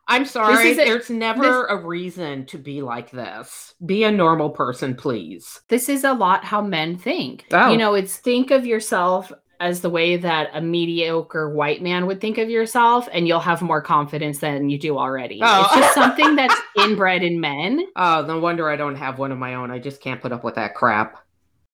I'm 0.09 0.25
sorry. 0.25 0.73
a- 0.73 0.75
There's 0.75 1.11
never 1.11 1.66
a 1.66 1.85
reason 1.85 2.47
to 2.47 2.59
be 2.59 2.83
like 2.83 3.11
this. 3.11 3.75
Be 3.85 4.05
a 4.05 4.12
normal 4.12 4.51
person, 4.51 4.95
please. 4.95 5.61
This 5.69 5.88
is 5.88 6.05
a 6.05 6.12
lot 6.12 6.45
how 6.45 6.61
men 6.62 6.97
think. 6.97 7.47
Oh. 7.53 7.71
You 7.71 7.77
know, 7.77 7.95
it's 7.95 8.16
think 8.16 8.51
of 8.51 8.64
yourself 8.66 9.33
as 9.59 9.81
the 9.81 9.88
way 9.90 10.16
that 10.19 10.51
a 10.53 10.61
mediocre 10.61 11.49
white 11.51 11.83
man 11.83 12.07
would 12.07 12.21
think 12.21 12.37
of 12.38 12.51
yourself, 12.51 13.09
and 13.11 13.27
you'll 13.27 13.40
have 13.40 13.62
more 13.62 13.81
confidence 13.81 14.38
than 14.38 14.69
you 14.69 14.79
do 14.79 14.99
already. 14.99 15.40
Oh. 15.42 15.62
It's 15.64 15.75
just 15.75 15.95
something 16.03 16.37
that's 16.37 16.55
inbred 16.79 17.23
in 17.23 17.40
men. 17.40 17.81
Oh, 17.97 18.23
no 18.27 18.38
wonder 18.38 18.69
I 18.69 18.77
don't 18.77 18.97
have 18.97 19.19
one 19.19 19.33
of 19.33 19.38
my 19.38 19.55
own. 19.55 19.71
I 19.71 19.79
just 19.79 20.01
can't 20.03 20.21
put 20.21 20.33
up 20.33 20.45
with 20.45 20.57
that 20.57 20.75
crap. 20.75 21.16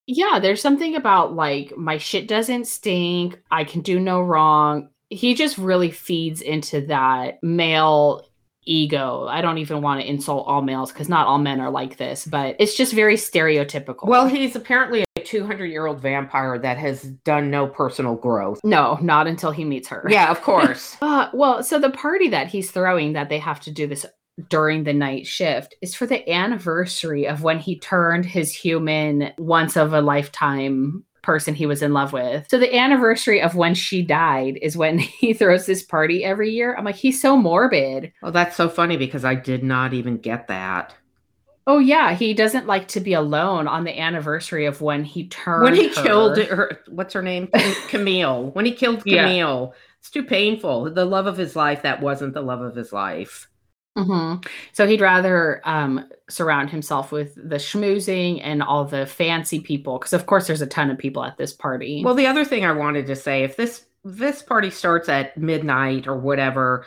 Yeah, 0.06 0.38
there's 0.40 0.60
something 0.62 0.96
about 0.96 1.34
like 1.34 1.76
my 1.76 1.98
shit 1.98 2.28
doesn't 2.28 2.66
stink. 2.66 3.40
I 3.50 3.64
can 3.64 3.82
do 3.82 4.00
no 4.00 4.20
wrong. 4.20 4.88
He 5.12 5.34
just 5.34 5.58
really 5.58 5.90
feeds 5.90 6.40
into 6.40 6.80
that 6.86 7.42
male 7.42 8.26
ego. 8.64 9.26
I 9.28 9.40
don't 9.40 9.58
even 9.58 9.82
want 9.82 10.00
to 10.00 10.08
insult 10.08 10.46
all 10.46 10.62
males 10.62 10.92
because 10.92 11.08
not 11.08 11.26
all 11.26 11.38
men 11.38 11.60
are 11.60 11.70
like 11.70 11.96
this, 11.96 12.24
but 12.24 12.56
it's 12.58 12.76
just 12.76 12.92
very 12.92 13.16
stereotypical. 13.16 14.06
Well, 14.06 14.26
he's 14.28 14.54
apparently 14.54 15.04
a 15.16 15.20
200 15.20 15.66
year 15.66 15.86
old 15.86 16.00
vampire 16.00 16.58
that 16.58 16.78
has 16.78 17.02
done 17.02 17.50
no 17.50 17.66
personal 17.66 18.14
growth. 18.14 18.60
no, 18.64 18.98
not 19.02 19.26
until 19.26 19.50
he 19.50 19.64
meets 19.64 19.88
her. 19.88 20.06
Yeah, 20.08 20.30
of 20.30 20.40
course. 20.42 20.96
Uh, 21.02 21.28
well, 21.32 21.62
so 21.62 21.78
the 21.78 21.90
party 21.90 22.28
that 22.28 22.48
he's 22.48 22.70
throwing 22.70 23.14
that 23.14 23.28
they 23.28 23.38
have 23.38 23.60
to 23.60 23.70
do 23.70 23.86
this 23.86 24.06
during 24.48 24.84
the 24.84 24.94
night 24.94 25.26
shift 25.26 25.74
is 25.82 25.94
for 25.94 26.06
the 26.06 26.28
anniversary 26.30 27.26
of 27.26 27.42
when 27.42 27.58
he 27.58 27.78
turned 27.78 28.24
his 28.24 28.54
human 28.54 29.32
once 29.38 29.76
of 29.76 29.92
a 29.92 30.00
lifetime 30.00 31.04
person 31.22 31.54
he 31.54 31.66
was 31.66 31.82
in 31.82 31.92
love 31.92 32.12
with. 32.12 32.46
So 32.50 32.58
the 32.58 32.74
anniversary 32.76 33.40
of 33.40 33.54
when 33.54 33.74
she 33.74 34.02
died 34.02 34.58
is 34.62 34.76
when 34.76 34.98
he 34.98 35.32
throws 35.32 35.66
this 35.66 35.82
party 35.82 36.24
every 36.24 36.50
year. 36.50 36.74
I'm 36.76 36.84
like, 36.84 36.96
he's 36.96 37.20
so 37.20 37.36
morbid. 37.36 38.12
well, 38.22 38.32
that's 38.32 38.56
so 38.56 38.68
funny 38.68 38.96
because 38.96 39.24
I 39.24 39.34
did 39.34 39.62
not 39.64 39.94
even 39.94 40.18
get 40.18 40.48
that. 40.48 40.94
Oh 41.64 41.78
yeah, 41.78 42.14
he 42.14 42.34
doesn't 42.34 42.66
like 42.66 42.88
to 42.88 43.00
be 43.00 43.12
alone 43.12 43.68
on 43.68 43.84
the 43.84 43.96
anniversary 43.96 44.66
of 44.66 44.80
when 44.80 45.04
he 45.04 45.28
turned 45.28 45.62
when 45.62 45.74
he 45.76 45.88
her. 45.94 46.02
killed 46.02 46.38
her, 46.38 46.80
what's 46.88 47.14
her 47.14 47.22
name? 47.22 47.48
Camille. 47.88 48.50
When 48.50 48.64
he 48.64 48.72
killed 48.72 49.02
Yeah. 49.06 49.26
Camille, 49.28 49.72
it's 50.00 50.10
too 50.10 50.24
painful. 50.24 50.92
The 50.92 51.04
love 51.04 51.26
of 51.28 51.36
his 51.36 51.54
life, 51.54 51.82
that 51.82 52.00
wasn't 52.02 52.34
the 52.34 52.40
love 52.40 52.62
of 52.62 52.74
his 52.74 52.92
life. 52.92 53.46
Mhm. 53.96 54.46
So 54.72 54.86
he'd 54.86 55.02
rather 55.02 55.60
um, 55.64 56.08
surround 56.30 56.70
himself 56.70 57.12
with 57.12 57.34
the 57.34 57.56
schmoozing 57.56 58.40
and 58.42 58.62
all 58.62 58.84
the 58.86 59.04
fancy 59.06 59.60
people, 59.60 59.98
because 59.98 60.14
of 60.14 60.24
course 60.26 60.46
there's 60.46 60.62
a 60.62 60.66
ton 60.66 60.90
of 60.90 60.96
people 60.96 61.22
at 61.24 61.36
this 61.36 61.52
party. 61.52 62.02
Well, 62.02 62.14
the 62.14 62.26
other 62.26 62.44
thing 62.44 62.64
I 62.64 62.72
wanted 62.72 63.06
to 63.06 63.16
say, 63.16 63.42
if 63.44 63.56
this 63.56 63.84
this 64.04 64.42
party 64.42 64.70
starts 64.70 65.08
at 65.08 65.36
midnight 65.36 66.08
or 66.08 66.16
whatever, 66.16 66.86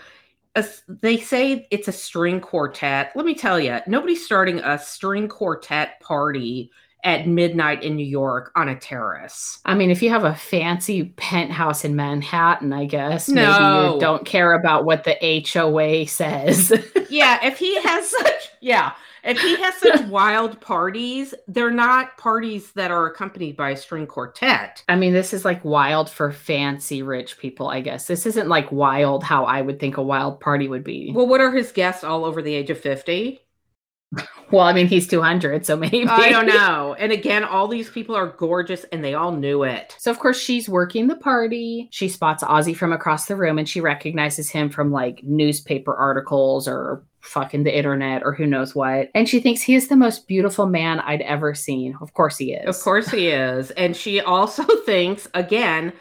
as 0.55 0.81
they 0.87 1.17
say 1.17 1.67
it's 1.71 1.87
a 1.87 1.91
string 1.93 2.41
quartet. 2.41 3.11
Let 3.15 3.25
me 3.25 3.35
tell 3.35 3.59
you, 3.59 3.79
nobody's 3.87 4.25
starting 4.25 4.59
a 4.59 4.79
string 4.79 5.27
quartet 5.27 5.99
party 6.01 6.71
at 7.05 7.27
midnight 7.27 7.83
in 7.83 7.95
New 7.95 8.05
York 8.05 8.51
on 8.55 8.67
a 8.67 8.75
terrace. 8.75 9.59
I 9.63 9.75
mean, 9.75 9.91
if 9.91 10.01
you 10.01 10.09
have 10.09 10.25
a 10.25 10.35
fancy 10.35 11.05
penthouse 11.15 11.85
in 11.85 11.95
Manhattan, 11.95 12.73
I 12.73 12.85
guess 12.85 13.29
maybe 13.29 13.47
you 13.47 13.99
don't 13.99 14.25
care 14.25 14.53
about 14.53 14.83
what 14.83 15.05
the 15.05 15.15
HOA 15.53 16.07
says. 16.07 16.73
Yeah, 17.07 17.37
if 17.45 17.59
he 17.59 17.79
has 17.83 18.09
such 18.09 18.49
yeah, 18.61 18.93
if 19.23 19.39
he 19.39 19.55
has 19.57 19.75
such 19.75 20.05
wild 20.09 20.59
parties, 20.59 21.35
they're 21.47 21.71
not 21.71 22.17
parties 22.17 22.71
that 22.71 22.89
are 22.89 23.05
accompanied 23.05 23.55
by 23.55 23.69
a 23.69 23.77
string 23.77 24.07
quartet. 24.07 24.83
I 24.89 24.95
mean, 24.95 25.13
this 25.13 25.31
is 25.31 25.45
like 25.45 25.63
wild 25.63 26.09
for 26.09 26.31
fancy 26.31 27.03
rich 27.03 27.37
people, 27.37 27.69
I 27.69 27.81
guess. 27.81 28.07
This 28.07 28.25
isn't 28.25 28.49
like 28.49 28.71
wild 28.71 29.23
how 29.23 29.45
I 29.45 29.61
would 29.61 29.79
think 29.79 29.97
a 29.97 30.03
wild 30.03 30.39
party 30.39 30.67
would 30.67 30.83
be. 30.83 31.11
Well, 31.13 31.25
Well, 31.25 31.27
what 31.27 31.41
are 31.41 31.51
his 31.51 31.71
guests 31.71 32.03
all 32.03 32.25
over 32.25 32.41
the 32.41 32.53
age 32.53 32.69
of 32.69 32.79
50? 32.79 33.39
I 34.53 34.73
mean, 34.73 34.87
he's 34.87 35.07
200, 35.07 35.65
so 35.65 35.75
maybe. 35.75 36.07
I 36.07 36.29
don't 36.29 36.47
know. 36.47 36.95
And 36.97 37.11
again, 37.11 37.43
all 37.43 37.67
these 37.67 37.89
people 37.89 38.15
are 38.15 38.27
gorgeous 38.27 38.85
and 38.91 39.03
they 39.03 39.13
all 39.13 39.31
knew 39.31 39.63
it. 39.63 39.95
So, 39.99 40.11
of 40.11 40.19
course, 40.19 40.39
she's 40.39 40.69
working 40.69 41.07
the 41.07 41.15
party. 41.15 41.89
She 41.91 42.07
spots 42.07 42.43
Ozzy 42.43 42.75
from 42.75 42.93
across 42.93 43.25
the 43.25 43.35
room 43.35 43.57
and 43.57 43.67
she 43.67 43.81
recognizes 43.81 44.49
him 44.49 44.69
from 44.69 44.91
like 44.91 45.23
newspaper 45.23 45.95
articles 45.95 46.67
or 46.67 47.03
fucking 47.21 47.63
the 47.63 47.75
internet 47.75 48.21
or 48.23 48.33
who 48.33 48.45
knows 48.45 48.75
what. 48.75 49.09
And 49.15 49.27
she 49.27 49.39
thinks 49.39 49.61
he 49.61 49.75
is 49.75 49.87
the 49.87 49.95
most 49.95 50.27
beautiful 50.27 50.67
man 50.67 50.99
I'd 50.99 51.21
ever 51.21 51.53
seen. 51.53 51.97
Of 52.01 52.13
course, 52.13 52.37
he 52.37 52.53
is. 52.53 52.67
Of 52.67 52.81
course 52.83 53.09
he 53.09 53.27
is. 53.27 53.71
And 53.71 53.95
she 53.95 54.21
also 54.21 54.63
thinks, 54.85 55.27
again, 55.33 55.91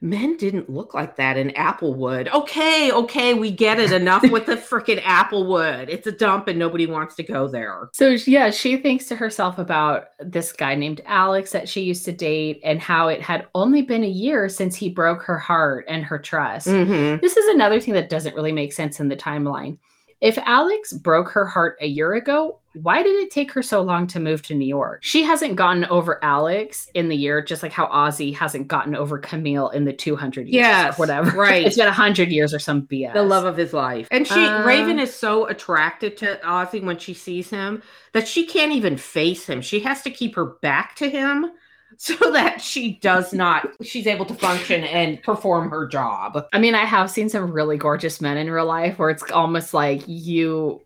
men 0.00 0.36
didn't 0.36 0.70
look 0.70 0.94
like 0.94 1.16
that 1.16 1.36
in 1.36 1.50
Applewood. 1.50 2.32
Okay, 2.32 2.90
okay, 2.92 3.34
we 3.34 3.50
get 3.50 3.78
it. 3.78 3.92
Enough 3.92 4.30
with 4.30 4.46
the 4.46 4.56
freaking 4.56 5.00
Applewood. 5.02 5.88
It's 5.88 6.06
a 6.06 6.12
dump 6.12 6.48
and 6.48 6.58
nobody 6.58 6.86
wants 6.86 7.14
to 7.16 7.22
go 7.22 7.48
there. 7.48 7.90
So, 7.92 8.16
yeah, 8.26 8.50
she 8.50 8.76
thinks 8.76 9.06
to 9.06 9.16
herself 9.16 9.58
about 9.58 10.06
this 10.18 10.52
guy 10.52 10.74
named 10.74 11.00
Alex 11.06 11.52
that 11.52 11.68
she 11.68 11.82
used 11.82 12.04
to 12.06 12.12
date 12.12 12.60
and 12.64 12.80
how 12.80 13.08
it 13.08 13.20
had 13.20 13.46
only 13.54 13.82
been 13.82 14.04
a 14.04 14.08
year 14.08 14.48
since 14.48 14.76
he 14.76 14.88
broke 14.88 15.22
her 15.22 15.38
heart 15.38 15.84
and 15.88 16.04
her 16.04 16.18
trust. 16.18 16.68
Mm-hmm. 16.68 17.20
This 17.20 17.36
is 17.36 17.46
another 17.54 17.80
thing 17.80 17.94
that 17.94 18.08
doesn't 18.08 18.34
really 18.34 18.52
make 18.52 18.72
sense 18.72 19.00
in 19.00 19.08
the 19.08 19.16
timeline. 19.16 19.78
If 20.22 20.38
Alex 20.38 20.92
broke 20.92 21.30
her 21.30 21.44
heart 21.44 21.76
a 21.80 21.86
year 21.88 22.14
ago, 22.14 22.60
why 22.74 23.02
did 23.02 23.16
it 23.16 23.32
take 23.32 23.50
her 23.52 23.62
so 23.62 23.82
long 23.82 24.06
to 24.06 24.20
move 24.20 24.40
to 24.42 24.54
New 24.54 24.68
York? 24.68 25.00
She 25.02 25.24
hasn't 25.24 25.56
gotten 25.56 25.84
over 25.86 26.24
Alex 26.24 26.88
in 26.94 27.08
the 27.08 27.16
year, 27.16 27.42
just 27.42 27.60
like 27.60 27.72
how 27.72 27.86
Ozzy 27.88 28.32
hasn't 28.32 28.68
gotten 28.68 28.94
over 28.94 29.18
Camille 29.18 29.70
in 29.70 29.84
the 29.84 29.92
200 29.92 30.46
years. 30.46 30.54
Yes, 30.54 30.94
or 30.94 31.02
whatever. 31.02 31.30
right. 31.36 31.66
It's 31.66 31.76
been 31.76 31.86
100 31.86 32.30
years 32.30 32.54
or 32.54 32.60
some 32.60 32.82
BS. 32.82 33.14
The 33.14 33.22
love 33.24 33.44
of 33.44 33.56
his 33.56 33.72
life. 33.72 34.06
And 34.12 34.24
she 34.24 34.46
Uh, 34.46 34.64
Raven 34.64 35.00
is 35.00 35.12
so 35.12 35.48
attracted 35.48 36.16
to 36.18 36.38
Ozzy 36.44 36.80
when 36.82 36.98
she 36.98 37.14
sees 37.14 37.50
him 37.50 37.82
that 38.12 38.28
she 38.28 38.46
can't 38.46 38.72
even 38.72 38.96
face 38.96 39.46
him. 39.46 39.60
She 39.60 39.80
has 39.80 40.02
to 40.02 40.10
keep 40.10 40.36
her 40.36 40.46
back 40.46 40.94
to 40.96 41.10
him 41.10 41.50
so 41.98 42.14
that 42.32 42.60
she 42.60 42.98
does 43.00 43.32
not 43.32 43.68
she's 43.82 44.06
able 44.06 44.24
to 44.26 44.34
function 44.34 44.84
and 44.84 45.22
perform 45.22 45.70
her 45.70 45.86
job. 45.86 46.46
I 46.52 46.58
mean, 46.58 46.74
I 46.74 46.84
have 46.84 47.10
seen 47.10 47.28
some 47.28 47.52
really 47.52 47.76
gorgeous 47.76 48.20
men 48.20 48.36
in 48.36 48.50
real 48.50 48.66
life 48.66 48.98
where 48.98 49.10
it's 49.10 49.30
almost 49.30 49.74
like 49.74 50.02
you 50.06 50.80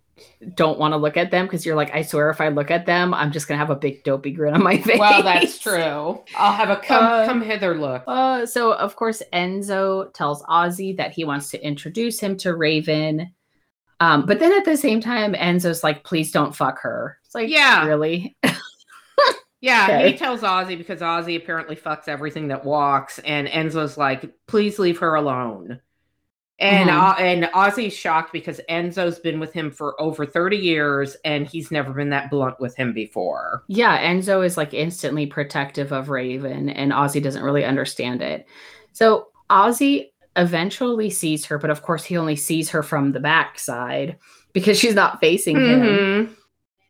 don't 0.55 0.79
want 0.79 0.93
to 0.93 0.97
look 0.97 1.17
at 1.19 1.31
them 1.31 1.45
because 1.45 1.67
you're 1.67 1.77
like, 1.77 1.95
I 1.95 2.01
swear, 2.01 2.31
if 2.31 2.41
I 2.41 2.49
look 2.49 2.71
at 2.71 2.87
them, 2.87 3.13
I'm 3.13 3.33
just 3.33 3.49
gonna 3.49 3.59
have 3.59 3.69
a 3.71 3.77
big 3.77 4.03
dopey 4.03 4.31
grin 4.31 4.55
on 4.55 4.63
my 4.63 4.79
face. 4.79 4.99
Well, 4.99 5.23
that's 5.23 5.59
true. 5.59 6.23
I'll 6.37 6.53
have 6.53 6.71
a 6.71 6.77
come 6.77 7.05
Uh, 7.05 7.27
come 7.27 7.43
hither 7.43 7.79
look. 7.79 8.03
Uh, 8.07 8.47
so 8.47 8.73
of 8.73 8.97
course 8.97 9.23
Enzo 9.33 10.13
tells 10.15 10.43
Ozzy 10.45 10.97
that 10.97 11.13
he 11.13 11.25
wants 11.25 11.51
to 11.51 11.63
introduce 11.63 12.19
him 12.19 12.37
to 12.39 12.55
Raven. 12.55 13.31
Um, 14.01 14.27
but 14.27 14.39
then 14.41 14.53
at 14.53 14.65
the 14.67 14.77
same 14.77 15.01
time, 15.01 15.33
Enzo's 15.35 15.83
like, 15.83 16.05
please 16.05 16.31
don't 16.31 16.55
fuck 16.55 16.79
her. 16.81 17.19
It's 17.25 17.35
like, 17.35 17.49
Yeah. 17.49 17.87
really? 17.87 18.37
Yeah, 19.67 19.85
Okay. 19.85 20.13
he 20.13 20.17
tells 20.17 20.43
Ozzy 20.43 20.79
because 20.79 21.01
Ozzy 21.01 21.37
apparently 21.37 21.75
fucks 21.75 22.07
everything 22.07 22.49
that 22.49 22.65
walks, 22.65 23.19
and 23.21 23.49
Enzo's 23.49 23.99
like, 23.99 24.31
"Please 24.47 24.79
leave 24.79 24.99
her 24.99 25.15
alone." 25.17 25.81
And 26.59 26.89
Mhm. 26.89 26.95
uh, 26.95 27.15
and 27.19 27.45
Ozzy's 27.53 27.93
shocked 27.93 28.33
because 28.33 28.61
Enzo's 28.71 29.19
been 29.19 29.41
with 29.41 29.53
him 29.53 29.71
for 29.73 30.01
over 30.01 30.25
thirty 30.25 30.57
years, 30.57 31.17
and 31.25 31.47
he's 31.47 31.71
never 31.73 31.93
been 31.93 32.11
that 32.11 32.31
blunt 32.31 32.61
with 32.61 32.77
him 32.77 32.93
before. 32.95 33.65
Yeah, 33.67 33.99
Enzo 34.11 34.45
is 34.47 34.57
like 34.57 34.73
instantly 34.73 35.27
protective 35.27 35.93
of 35.93 36.09
Raven, 36.11 36.69
and 36.71 36.93
Ozzy 36.93 37.23
doesn't 37.23 37.43
really 37.43 37.65
understand 37.65 38.23
it. 38.23 38.47
So 38.93 39.29
Ozzy 39.51 40.11
eventually 40.37 41.11
sees 41.11 41.45
her, 41.47 41.59
but 41.59 41.71
of 41.71 41.83
course 41.83 42.05
he 42.05 42.17
only 42.17 42.37
sees 42.37 42.71
her 42.71 42.83
from 42.83 43.13
the 43.13 43.21
backside 43.21 44.17
because 44.53 44.79
she's 44.79 44.95
not 44.95 45.19
facing 45.21 45.57
him. 45.57 46.37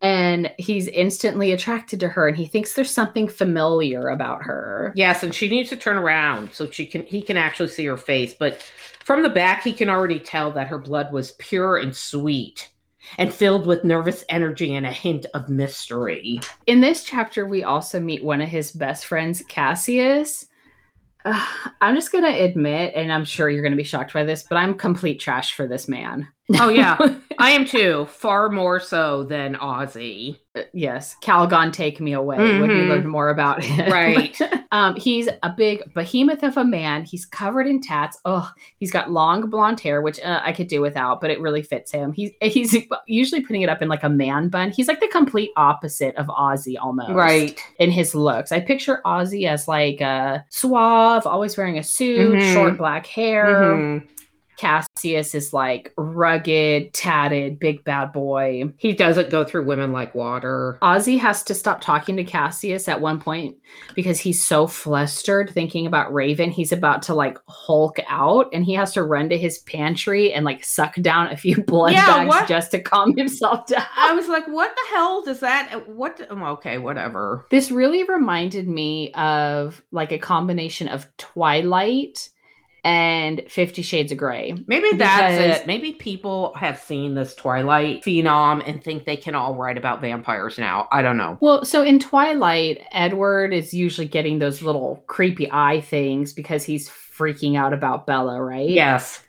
And 0.02 0.52
he's 0.58 0.88
instantly 0.88 1.52
attracted 1.52 2.00
to 2.00 2.08
her, 2.08 2.28
and 2.28 2.36
he 2.36 2.46
thinks 2.46 2.74
there's 2.74 2.90
something 2.90 3.28
familiar 3.28 4.08
about 4.08 4.42
her. 4.42 4.92
Yes, 4.94 5.22
and 5.22 5.34
she 5.34 5.48
needs 5.48 5.70
to 5.70 5.76
turn 5.76 5.96
around 5.96 6.52
so 6.52 6.70
she 6.70 6.84
can 6.86 7.02
he 7.04 7.22
can 7.22 7.36
actually 7.36 7.68
see 7.68 7.86
her 7.86 7.96
face, 7.96 8.34
but 8.34 8.62
from 9.04 9.22
the 9.22 9.30
back 9.30 9.62
he 9.62 9.72
can 9.72 9.88
already 9.88 10.18
tell 10.18 10.50
that 10.52 10.68
her 10.68 10.78
blood 10.78 11.12
was 11.12 11.32
pure 11.32 11.78
and 11.78 11.96
sweet. 11.96 12.70
And 13.18 13.32
filled 13.32 13.66
with 13.66 13.84
nervous 13.84 14.24
energy 14.28 14.74
and 14.74 14.84
a 14.84 14.90
hint 14.90 15.26
of 15.32 15.48
mystery. 15.48 16.40
In 16.66 16.80
this 16.80 17.04
chapter, 17.04 17.46
we 17.46 17.62
also 17.62 18.00
meet 18.00 18.24
one 18.24 18.40
of 18.40 18.48
his 18.48 18.72
best 18.72 19.06
friends, 19.06 19.44
Cassius. 19.46 20.46
Ugh, 21.24 21.70
I'm 21.80 21.94
just 21.94 22.10
going 22.10 22.24
to 22.24 22.42
admit, 22.42 22.94
and 22.96 23.12
I'm 23.12 23.24
sure 23.24 23.48
you're 23.48 23.62
going 23.62 23.70
to 23.70 23.76
be 23.76 23.84
shocked 23.84 24.12
by 24.12 24.24
this, 24.24 24.42
but 24.42 24.56
I'm 24.56 24.74
complete 24.74 25.20
trash 25.20 25.54
for 25.54 25.68
this 25.68 25.86
man. 25.86 26.26
Oh 26.60 26.68
yeah, 26.68 26.96
I 27.40 27.50
am 27.50 27.64
too. 27.64 28.06
Far 28.08 28.50
more 28.50 28.78
so 28.78 29.24
than 29.24 29.56
Ozzy. 29.56 30.38
yes, 30.72 31.16
Calgon, 31.20 31.72
take 31.72 32.00
me 32.00 32.12
away 32.12 32.36
when 32.38 32.62
we 32.62 32.68
Mhm. 32.68 32.88
learn 32.88 33.06
more 33.08 33.30
about 33.30 33.64
him. 33.64 33.90
Right. 33.92 34.38
um, 34.70 34.94
he's 34.94 35.28
a 35.42 35.50
big 35.50 35.92
behemoth 35.92 36.44
of 36.44 36.56
a 36.56 36.64
man. 36.64 37.04
He's 37.04 37.26
covered 37.26 37.66
in 37.66 37.80
tats. 37.80 38.18
Oh, 38.24 38.48
he's 38.78 38.92
got 38.92 39.10
long 39.10 39.50
blonde 39.50 39.80
hair, 39.80 40.02
which 40.02 40.20
uh, 40.20 40.40
I 40.44 40.52
could 40.52 40.68
do 40.68 40.80
without, 40.80 41.20
but 41.20 41.30
it 41.32 41.40
really 41.40 41.62
fits 41.62 41.90
him. 41.90 42.12
He's 42.12 42.30
he's 42.40 42.76
usually 43.08 43.40
putting 43.42 43.62
it 43.62 43.68
up 43.68 43.82
in 43.82 43.88
like 43.88 44.04
a 44.04 44.08
man 44.08 44.48
bun. 44.48 44.70
He's 44.70 44.86
like 44.86 45.00
the 45.00 45.08
complete 45.08 45.50
opposite 45.56 46.14
of 46.14 46.26
Ozzy 46.28 46.76
almost. 46.80 47.10
Right. 47.10 47.60
in 47.80 47.90
his 47.90 48.14
looks. 48.14 48.52
I 48.52 48.60
picture 48.60 49.00
Ozzy 49.04 49.48
as 49.48 49.66
like 49.66 50.00
a 50.00 50.44
suave, 50.50 51.26
always 51.26 51.56
wearing 51.56 51.76
a 51.78 51.82
suit, 51.82 52.34
Mhm. 52.38 52.52
short 52.54 52.78
black 52.78 53.04
hair. 53.08 53.46
Mhm. 53.74 54.06
Cassius 54.56 55.34
is 55.34 55.52
like 55.52 55.92
rugged, 55.96 56.92
tatted, 56.94 57.58
big 57.58 57.84
bad 57.84 58.12
boy. 58.12 58.72
He 58.78 58.92
doesn't 58.92 59.30
go 59.30 59.44
through 59.44 59.64
women 59.66 59.92
like 59.92 60.14
water. 60.14 60.78
Ozzy 60.82 61.18
has 61.18 61.42
to 61.44 61.54
stop 61.54 61.80
talking 61.80 62.16
to 62.16 62.24
Cassius 62.24 62.88
at 62.88 63.00
one 63.00 63.20
point 63.20 63.56
because 63.94 64.18
he's 64.18 64.44
so 64.44 64.66
flustered 64.66 65.50
thinking 65.50 65.86
about 65.86 66.12
Raven. 66.12 66.50
He's 66.50 66.72
about 66.72 67.02
to 67.02 67.14
like 67.14 67.38
hulk 67.48 67.98
out 68.08 68.48
and 68.52 68.64
he 68.64 68.72
has 68.74 68.92
to 68.94 69.02
run 69.02 69.28
to 69.30 69.38
his 69.38 69.58
pantry 69.60 70.32
and 70.32 70.44
like 70.44 70.64
suck 70.64 70.94
down 70.96 71.28
a 71.28 71.36
few 71.36 71.62
blood 71.66 71.92
Yeah, 71.92 72.06
bags 72.06 72.28
what? 72.28 72.48
just 72.48 72.70
to 72.72 72.80
calm 72.80 73.16
himself 73.16 73.66
down. 73.66 73.84
I 73.96 74.12
was 74.12 74.28
like, 74.28 74.46
what 74.48 74.74
the 74.74 74.94
hell 74.96 75.22
does 75.22 75.40
that? 75.40 75.88
What? 75.88 76.20
um, 76.30 76.42
Okay, 76.46 76.78
whatever. 76.78 77.44
This 77.50 77.70
really 77.70 78.04
reminded 78.04 78.68
me 78.68 79.12
of 79.14 79.82
like 79.90 80.12
a 80.12 80.18
combination 80.18 80.86
of 80.88 81.06
Twilight 81.16 82.28
and 82.86 83.42
Fifty 83.48 83.82
Shades 83.82 84.12
of 84.12 84.18
Grey. 84.18 84.54
Maybe 84.68 84.92
that's 84.96 85.36
Because- 85.36 85.60
it. 85.62 85.66
Maybe 85.66 85.92
people 85.92 86.54
have 86.54 86.78
seen 86.78 87.14
this 87.14 87.34
Twilight 87.34 88.04
phenom 88.04 88.62
and 88.64 88.82
think 88.82 89.04
they 89.04 89.16
can 89.16 89.34
all 89.34 89.56
write 89.56 89.76
about 89.76 90.00
vampires 90.00 90.56
now. 90.56 90.86
I 90.92 91.02
don't 91.02 91.16
know. 91.16 91.36
Well, 91.40 91.64
so 91.64 91.82
in 91.82 91.98
Twilight, 91.98 92.80
Edward 92.92 93.52
is 93.52 93.74
usually 93.74 94.06
getting 94.06 94.38
those 94.38 94.62
little 94.62 95.02
creepy 95.08 95.50
eye 95.50 95.80
things 95.80 96.32
because 96.32 96.62
he's 96.62 96.88
freaking 96.88 97.56
out 97.58 97.72
about 97.72 98.06
Bella, 98.06 98.40
right? 98.40 98.68
Yes. 98.68 99.20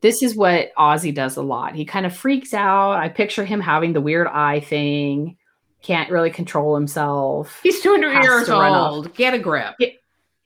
This 0.00 0.20
is 0.22 0.34
what 0.34 0.72
Ozzy 0.76 1.14
does 1.14 1.36
a 1.36 1.42
lot. 1.42 1.76
He 1.76 1.84
kind 1.84 2.06
of 2.06 2.16
freaks 2.16 2.52
out. 2.52 2.94
I 2.94 3.08
picture 3.08 3.44
him 3.44 3.60
having 3.60 3.92
the 3.92 4.00
weird 4.00 4.26
eye 4.26 4.58
thing, 4.58 5.36
can't 5.82 6.10
really 6.10 6.30
control 6.30 6.74
himself. 6.74 7.60
He's 7.62 7.80
200 7.80 8.22
years 8.24 8.50
old. 8.50 9.14
Get 9.14 9.34
a 9.34 9.38
grip. 9.38 9.74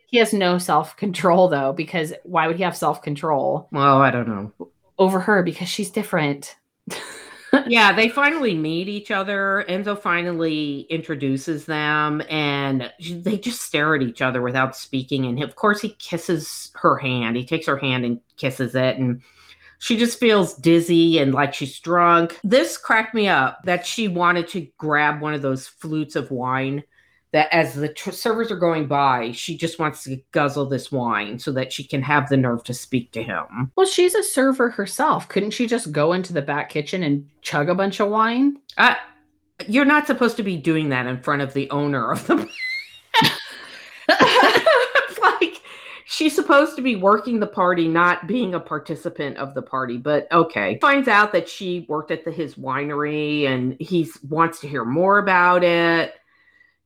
He 0.08 0.16
has 0.18 0.32
no 0.32 0.58
self 0.58 0.96
control, 0.96 1.48
though, 1.48 1.72
because 1.72 2.12
why 2.24 2.46
would 2.46 2.56
he 2.56 2.62
have 2.62 2.76
self 2.76 3.02
control 3.02 3.68
Well, 3.70 3.98
I 3.98 4.10
don't 4.10 4.28
know. 4.28 4.68
over 4.98 5.20
her? 5.20 5.42
Because 5.42 5.68
she's 5.68 5.90
different. 5.90 6.56
yeah, 7.66 7.92
they 7.92 8.08
finally 8.08 8.54
meet 8.54 8.88
each 8.88 9.10
other. 9.10 9.66
Enzo 9.68 9.98
finally 10.00 10.86
introduces 10.90 11.66
them 11.66 12.22
and 12.30 12.90
they 13.10 13.36
just 13.36 13.60
stare 13.62 13.94
at 13.94 14.02
each 14.02 14.22
other 14.22 14.40
without 14.42 14.74
speaking. 14.76 15.26
And 15.26 15.42
of 15.42 15.56
course, 15.56 15.80
he 15.80 15.90
kisses 15.98 16.70
her 16.76 16.96
hand. 16.96 17.36
He 17.36 17.44
takes 17.44 17.66
her 17.66 17.76
hand 17.76 18.04
and 18.06 18.20
kisses 18.38 18.74
it. 18.74 18.96
And 18.96 19.20
she 19.78 19.98
just 19.98 20.18
feels 20.18 20.54
dizzy 20.54 21.18
and 21.18 21.34
like 21.34 21.52
she's 21.52 21.78
drunk. 21.80 22.38
This 22.42 22.78
cracked 22.78 23.14
me 23.14 23.28
up 23.28 23.60
that 23.64 23.86
she 23.86 24.08
wanted 24.08 24.48
to 24.48 24.66
grab 24.78 25.20
one 25.20 25.34
of 25.34 25.42
those 25.42 25.68
flutes 25.68 26.16
of 26.16 26.30
wine. 26.30 26.82
That 27.32 27.52
as 27.52 27.74
the 27.74 27.90
tr- 27.90 28.10
servers 28.10 28.50
are 28.50 28.56
going 28.56 28.86
by, 28.86 29.32
she 29.32 29.56
just 29.56 29.78
wants 29.78 30.04
to 30.04 30.16
guzzle 30.32 30.64
this 30.66 30.90
wine 30.90 31.38
so 31.38 31.52
that 31.52 31.72
she 31.72 31.84
can 31.84 32.00
have 32.00 32.28
the 32.28 32.38
nerve 32.38 32.64
to 32.64 32.72
speak 32.72 33.12
to 33.12 33.22
him. 33.22 33.70
Well, 33.76 33.86
she's 33.86 34.14
a 34.14 34.22
server 34.22 34.70
herself. 34.70 35.28
Couldn't 35.28 35.50
she 35.50 35.66
just 35.66 35.92
go 35.92 36.14
into 36.14 36.32
the 36.32 36.40
back 36.40 36.70
kitchen 36.70 37.02
and 37.02 37.28
chug 37.42 37.68
a 37.68 37.74
bunch 37.74 38.00
of 38.00 38.08
wine? 38.08 38.58
Uh, 38.78 38.94
you're 39.66 39.84
not 39.84 40.06
supposed 40.06 40.36
to 40.36 40.42
be 40.42 40.56
doing 40.56 40.88
that 40.90 41.06
in 41.06 41.20
front 41.20 41.42
of 41.42 41.52
the 41.52 41.68
owner 41.70 42.12
of 42.12 42.26
the. 42.26 42.48
like 45.20 45.62
she's 46.06 46.34
supposed 46.34 46.76
to 46.76 46.82
be 46.82 46.96
working 46.96 47.40
the 47.40 47.46
party, 47.46 47.88
not 47.88 48.26
being 48.26 48.54
a 48.54 48.60
participant 48.60 49.36
of 49.36 49.54
the 49.54 49.62
party. 49.62 49.96
But 49.96 50.30
okay, 50.32 50.78
finds 50.80 51.08
out 51.08 51.32
that 51.32 51.48
she 51.48 51.86
worked 51.88 52.10
at 52.10 52.24
the, 52.24 52.30
his 52.30 52.54
winery, 52.54 53.46
and 53.46 53.76
he 53.80 54.10
wants 54.28 54.60
to 54.60 54.68
hear 54.68 54.84
more 54.84 55.18
about 55.18 55.64
it. 55.64 56.14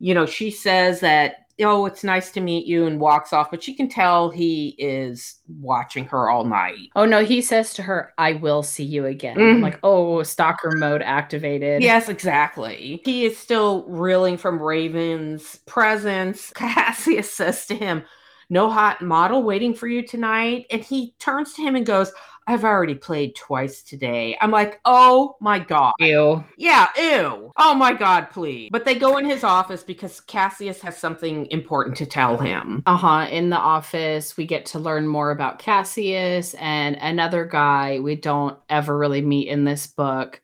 You 0.02 0.14
know, 0.14 0.26
she 0.26 0.50
says 0.50 1.00
that. 1.00 1.36
Oh, 1.60 1.84
it's 1.84 2.02
nice 2.02 2.32
to 2.32 2.40
meet 2.40 2.66
you, 2.66 2.86
and 2.86 2.98
walks 2.98 3.32
off. 3.32 3.50
But 3.50 3.62
she 3.62 3.74
can 3.74 3.88
tell 3.88 4.30
he 4.30 4.74
is 4.78 5.36
watching 5.60 6.06
her 6.06 6.28
all 6.30 6.44
night. 6.44 6.88
Oh 6.96 7.04
no, 7.04 7.22
he 7.22 7.40
says 7.42 7.74
to 7.74 7.82
her, 7.82 8.12
I 8.18 8.32
will 8.32 8.62
see 8.62 8.82
you 8.84 9.04
again. 9.04 9.36
Mhm. 9.36 9.54
I'm 9.56 9.60
like, 9.60 9.78
oh, 9.84 10.22
stalker 10.24 10.72
mode 10.76 11.02
activated. 11.02 11.82
Yes, 11.82 12.08
exactly. 12.08 13.00
He 13.04 13.26
is 13.26 13.36
still 13.36 13.84
reeling 13.86 14.38
from 14.38 14.60
Raven's 14.60 15.56
presence. 15.66 16.50
Cassius 16.56 17.30
says 17.30 17.66
to 17.66 17.76
him, 17.76 18.02
No 18.50 18.68
hot 18.70 19.02
model 19.02 19.42
waiting 19.42 19.74
for 19.74 19.86
you 19.86 20.04
tonight. 20.04 20.66
And 20.70 20.82
he 20.82 21.14
turns 21.20 21.52
to 21.54 21.62
him 21.62 21.76
and 21.76 21.86
goes, 21.86 22.10
I've 22.46 22.64
already 22.64 22.94
played 22.94 23.37
twice 23.37 23.83
today. 23.83 24.37
I'm 24.40 24.50
like, 24.50 24.81
Oh 24.85 25.37
my 25.40 25.59
God. 25.59 25.92
Ew. 26.00 26.44
Yeah, 26.57 26.88
ew. 26.96 27.52
Oh 27.57 27.74
my 27.74 27.92
God, 27.92 28.31
please. 28.31 28.68
But 28.72 28.85
they 28.85 28.94
go 28.94 29.18
in 29.18 29.24
his 29.24 29.44
office 29.44 29.83
because 29.83 30.20
Cassius 30.20 30.81
has 30.83 30.96
something 30.96 31.46
important 31.50 31.96
to 31.98 32.07
tell 32.07 32.38
him. 32.38 32.83
Uh-huh. 32.87 33.26
In 33.31 33.50
the 33.50 33.59
office, 33.59 34.37
we 34.37 34.46
get 34.46 34.66
to 34.66 34.78
learn 34.78 35.07
more 35.07 35.31
about 35.31 35.59
Cassius 35.59 36.55
and 36.55 36.96
another 36.96 37.44
guy 37.44 38.00
we 38.00 38.16
don't 38.16 38.59
ever 38.68 38.96
really 38.96 39.22
meet 39.22 39.48
in 39.48 39.64
this 39.64 39.87
book. 39.87 40.40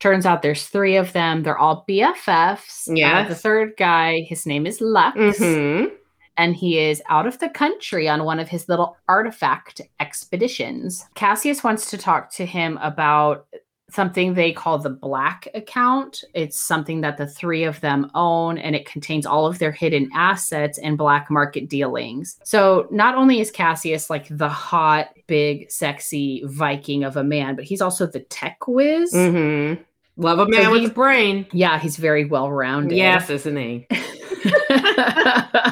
Turns 0.00 0.26
out 0.26 0.42
there's 0.42 0.66
three 0.66 0.96
of 0.96 1.12
them. 1.12 1.42
They're 1.42 1.58
all 1.58 1.84
BFFs. 1.88 2.88
Uh, 3.24 3.28
the 3.28 3.34
third 3.34 3.72
guy, 3.76 4.20
his 4.20 4.46
name 4.46 4.66
is 4.66 4.80
Lux. 4.80 5.18
Mm-hmm. 5.18 5.94
And 6.38 6.56
he 6.56 6.78
is 6.78 7.02
out 7.08 7.26
of 7.26 7.38
the 7.40 7.48
country 7.50 8.08
on 8.08 8.24
one 8.24 8.38
of 8.38 8.48
his 8.48 8.68
little 8.68 8.96
artifact 9.08 9.80
expeditions. 10.00 11.04
Cassius 11.14 11.62
wants 11.62 11.90
to 11.90 11.98
talk 11.98 12.32
to 12.32 12.46
him 12.46 12.78
about 12.80 13.46
something 13.90 14.34
they 14.34 14.52
call 14.52 14.78
the 14.78 14.90
Black 14.90 15.48
account. 15.54 16.22
It's 16.34 16.58
something 16.58 17.00
that 17.00 17.16
the 17.16 17.26
three 17.26 17.64
of 17.64 17.80
them 17.80 18.10
own 18.14 18.58
and 18.58 18.76
it 18.76 18.86
contains 18.86 19.26
all 19.26 19.46
of 19.46 19.58
their 19.58 19.72
hidden 19.72 20.10
assets 20.14 20.78
and 20.78 20.98
black 20.98 21.30
market 21.30 21.68
dealings. 21.68 22.38
So, 22.44 22.86
not 22.90 23.14
only 23.14 23.40
is 23.40 23.50
Cassius 23.50 24.10
like 24.10 24.26
the 24.30 24.48
hot, 24.48 25.08
big, 25.26 25.70
sexy 25.70 26.42
Viking 26.44 27.04
of 27.04 27.16
a 27.16 27.24
man, 27.24 27.56
but 27.56 27.64
he's 27.64 27.80
also 27.80 28.06
the 28.06 28.20
tech 28.20 28.68
whiz. 28.68 29.12
Mm-hmm. 29.12 29.82
Love 30.18 30.40
a 30.40 30.48
man 30.48 30.64
So 30.64 30.72
with 30.72 30.90
a 30.90 30.94
brain. 30.94 31.46
Yeah, 31.52 31.78
he's 31.78 31.96
very 31.96 32.24
well 32.24 32.50
rounded. 32.50 32.98
Yes, 32.98 33.30
isn't 33.30 33.56
he? 33.56 33.86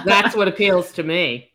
That's 0.05 0.35
what 0.37 0.49
appeals 0.49 0.93
to 0.93 1.03
me. 1.03 1.51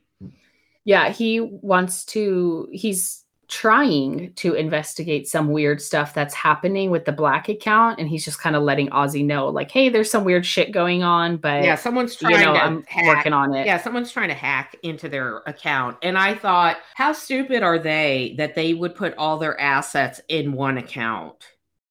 yeah 0.86 1.10
he 1.10 1.40
wants 1.42 2.04
to 2.06 2.68
he's 2.72 3.24
trying 3.48 4.32
to 4.36 4.54
investigate 4.54 5.28
some 5.28 5.50
weird 5.50 5.82
stuff 5.82 6.14
that's 6.14 6.34
happening 6.34 6.90
with 6.90 7.04
the 7.04 7.12
black 7.12 7.50
account 7.50 8.00
and 8.00 8.08
he's 8.08 8.24
just 8.24 8.40
kind 8.40 8.56
of 8.56 8.64
letting 8.64 8.88
ozzy 8.92 9.26
know 9.26 9.50
like 9.50 9.70
hey 9.70 9.90
there's 9.90 10.10
some 10.10 10.24
weird 10.24 10.46
shit 10.46 10.72
going 10.72 11.04
on 11.04 11.36
but 11.36 11.62
Yeah, 11.62 11.76
someone's 11.76 12.14
you 12.22 12.30
trying 12.30 12.46
know 12.46 12.54
to 12.54 12.60
i'm 12.64 12.84
hack. 12.84 13.06
working 13.08 13.34
on 13.34 13.54
it 13.54 13.66
Yeah, 13.66 13.78
someone's 13.78 14.10
trying 14.10 14.30
to 14.30 14.34
hack 14.36 14.78
into 14.84 15.10
their 15.10 15.40
account. 15.48 15.98
And 16.02 16.18
I 16.18 16.34
thought, 16.34 16.78
how 16.96 17.12
stupid 17.12 17.62
are 17.62 17.78
they 17.78 18.36
that 18.38 18.56
they 18.56 18.74
would 18.74 18.96
put 18.96 19.14
all 19.18 19.38
their 19.38 19.60
assets 19.60 20.22
in 20.30 20.54
one 20.54 20.78
account? 20.78 21.36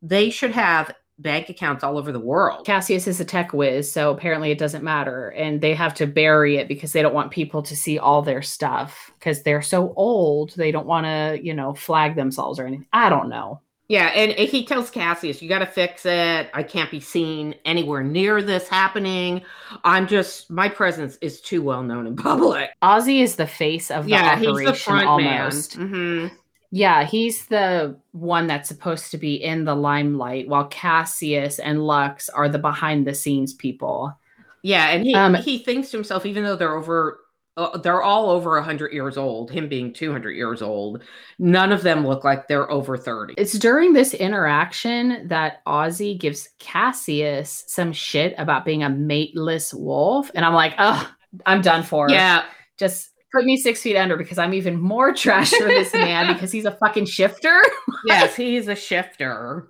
They 0.00 0.30
should 0.30 0.52
have 0.52 0.94
bank 1.22 1.48
accounts 1.48 1.84
all 1.84 1.98
over 1.98 2.12
the 2.12 2.20
world. 2.20 2.64
cassius 2.66 3.06
is 3.06 3.20
a 3.20 3.24
tech 3.24 3.52
whiz 3.52 3.90
so 3.90 4.10
apparently 4.10 4.50
it 4.50 4.58
doesn't 4.58 4.82
matter 4.84 5.30
and 5.30 5.60
they 5.60 5.74
have 5.74 5.94
to 5.94 6.06
bury 6.06 6.56
it 6.56 6.68
because 6.68 6.92
they 6.92 7.02
don't 7.02 7.14
want 7.14 7.30
people 7.30 7.62
to 7.62 7.76
see 7.76 7.98
all 7.98 8.22
their 8.22 8.42
stuff 8.42 9.10
because 9.18 9.42
they're 9.42 9.62
so 9.62 9.92
old 9.96 10.52
they 10.56 10.70
don't 10.72 10.86
want 10.86 11.04
to 11.06 11.38
you 11.42 11.52
know 11.54 11.74
flag 11.74 12.14
themselves 12.16 12.58
or 12.58 12.66
anything 12.66 12.86
i 12.92 13.08
don't 13.08 13.28
know 13.28 13.60
Yeah, 13.88 14.06
and 14.14 14.30
he 14.32 14.64
tells 14.64 14.88
Cassius, 14.88 15.42
you 15.42 15.48
got 15.48 15.58
to 15.58 15.66
fix 15.66 16.06
it. 16.06 16.48
I 16.54 16.62
can't 16.62 16.92
be 16.92 17.00
seen 17.00 17.56
anywhere 17.64 18.04
near 18.04 18.40
this 18.40 18.68
happening. 18.68 19.42
I'm 19.82 20.06
just, 20.06 20.48
my 20.48 20.68
presence 20.68 21.18
is 21.20 21.40
too 21.40 21.60
well 21.60 21.82
known 21.82 22.06
in 22.06 22.14
public. 22.30 22.70
ozzy 22.82 23.20
is 23.20 23.34
the 23.34 23.48
face 23.48 23.90
of 23.90 24.04
the 24.04 24.12
yeah, 24.12 24.34
operation 24.34 24.58
he's 24.58 24.64
the 24.64 24.74
front 24.74 25.06
almost 25.08 25.76
man. 25.76 25.88
Mhm. 25.90 26.30
Yeah, 26.72 27.04
he's 27.04 27.46
the 27.46 27.98
one 28.12 28.46
that's 28.46 28.68
supposed 28.68 29.10
to 29.10 29.18
be 29.18 29.34
in 29.34 29.64
the 29.64 29.74
limelight, 29.74 30.48
while 30.48 30.68
Cassius 30.68 31.58
and 31.58 31.84
Lux 31.84 32.28
are 32.28 32.48
the 32.48 32.60
behind 32.60 33.06
the 33.06 33.14
scenes 33.14 33.54
people. 33.54 34.16
Yeah, 34.62 34.88
and 34.90 35.04
he 35.04 35.14
Um, 35.14 35.34
he 35.34 35.58
thinks 35.58 35.90
to 35.90 35.96
himself, 35.96 36.26
even 36.26 36.44
though 36.44 36.54
they're 36.56 36.76
over, 36.76 37.20
uh, 37.56 37.78
they're 37.78 38.02
all 38.02 38.30
over 38.30 38.60
hundred 38.60 38.92
years 38.92 39.16
old. 39.16 39.50
Him 39.50 39.68
being 39.68 39.92
two 39.92 40.12
hundred 40.12 40.32
years 40.32 40.62
old, 40.62 41.02
none 41.38 41.72
of 41.72 41.82
them 41.82 42.06
look 42.06 42.22
like 42.24 42.46
they're 42.46 42.70
over 42.70 42.96
thirty. 42.96 43.34
It's 43.36 43.58
during 43.58 43.92
this 43.92 44.14
interaction 44.14 45.26
that 45.28 45.64
Ozzy 45.66 46.18
gives 46.18 46.48
Cassius 46.58 47.64
some 47.66 47.92
shit 47.92 48.34
about 48.38 48.64
being 48.64 48.82
a 48.84 48.88
mateless 48.90 49.74
wolf. 49.74 50.30
And 50.34 50.44
I'm 50.44 50.54
like, 50.54 50.74
oh, 50.78 51.10
I'm 51.46 51.62
done 51.62 51.82
for. 51.82 52.08
yeah, 52.10 52.44
Just 52.78 53.09
put 53.32 53.44
me 53.44 53.56
six 53.56 53.82
feet 53.82 53.96
under 53.96 54.16
because 54.16 54.38
I'm 54.38 54.54
even 54.54 54.80
more 54.80 55.12
trash 55.14 55.50
for 55.50 55.68
this 55.68 55.92
man 55.92 56.32
because 56.32 56.52
he's 56.52 56.64
a 56.64 56.72
fucking 56.72 57.06
shifter. 57.06 57.60
yes, 58.04 58.36
he's 58.36 58.68
a 58.68 58.76
shifter. 58.76 59.68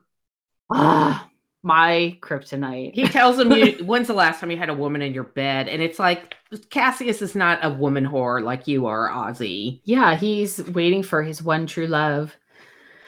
Ah, 0.72 1.28
my 1.62 2.16
kryptonite. 2.20 2.94
He 2.94 3.06
tells 3.06 3.38
him, 3.38 3.52
you, 3.52 3.72
"When's 3.84 4.06
the 4.06 4.14
last 4.14 4.40
time 4.40 4.50
you 4.50 4.56
had 4.56 4.70
a 4.70 4.74
woman 4.74 5.02
in 5.02 5.12
your 5.12 5.24
bed?" 5.24 5.68
And 5.68 5.82
it's 5.82 5.98
like 5.98 6.36
Cassius 6.70 7.22
is 7.22 7.34
not 7.34 7.58
a 7.62 7.70
woman 7.70 8.06
whore 8.06 8.42
like 8.42 8.66
you 8.66 8.86
are, 8.86 9.10
Ozzy. 9.10 9.80
yeah, 9.84 10.16
he's 10.16 10.62
waiting 10.68 11.02
for 11.02 11.22
his 11.22 11.42
one 11.42 11.66
true 11.66 11.86
love. 11.86 12.36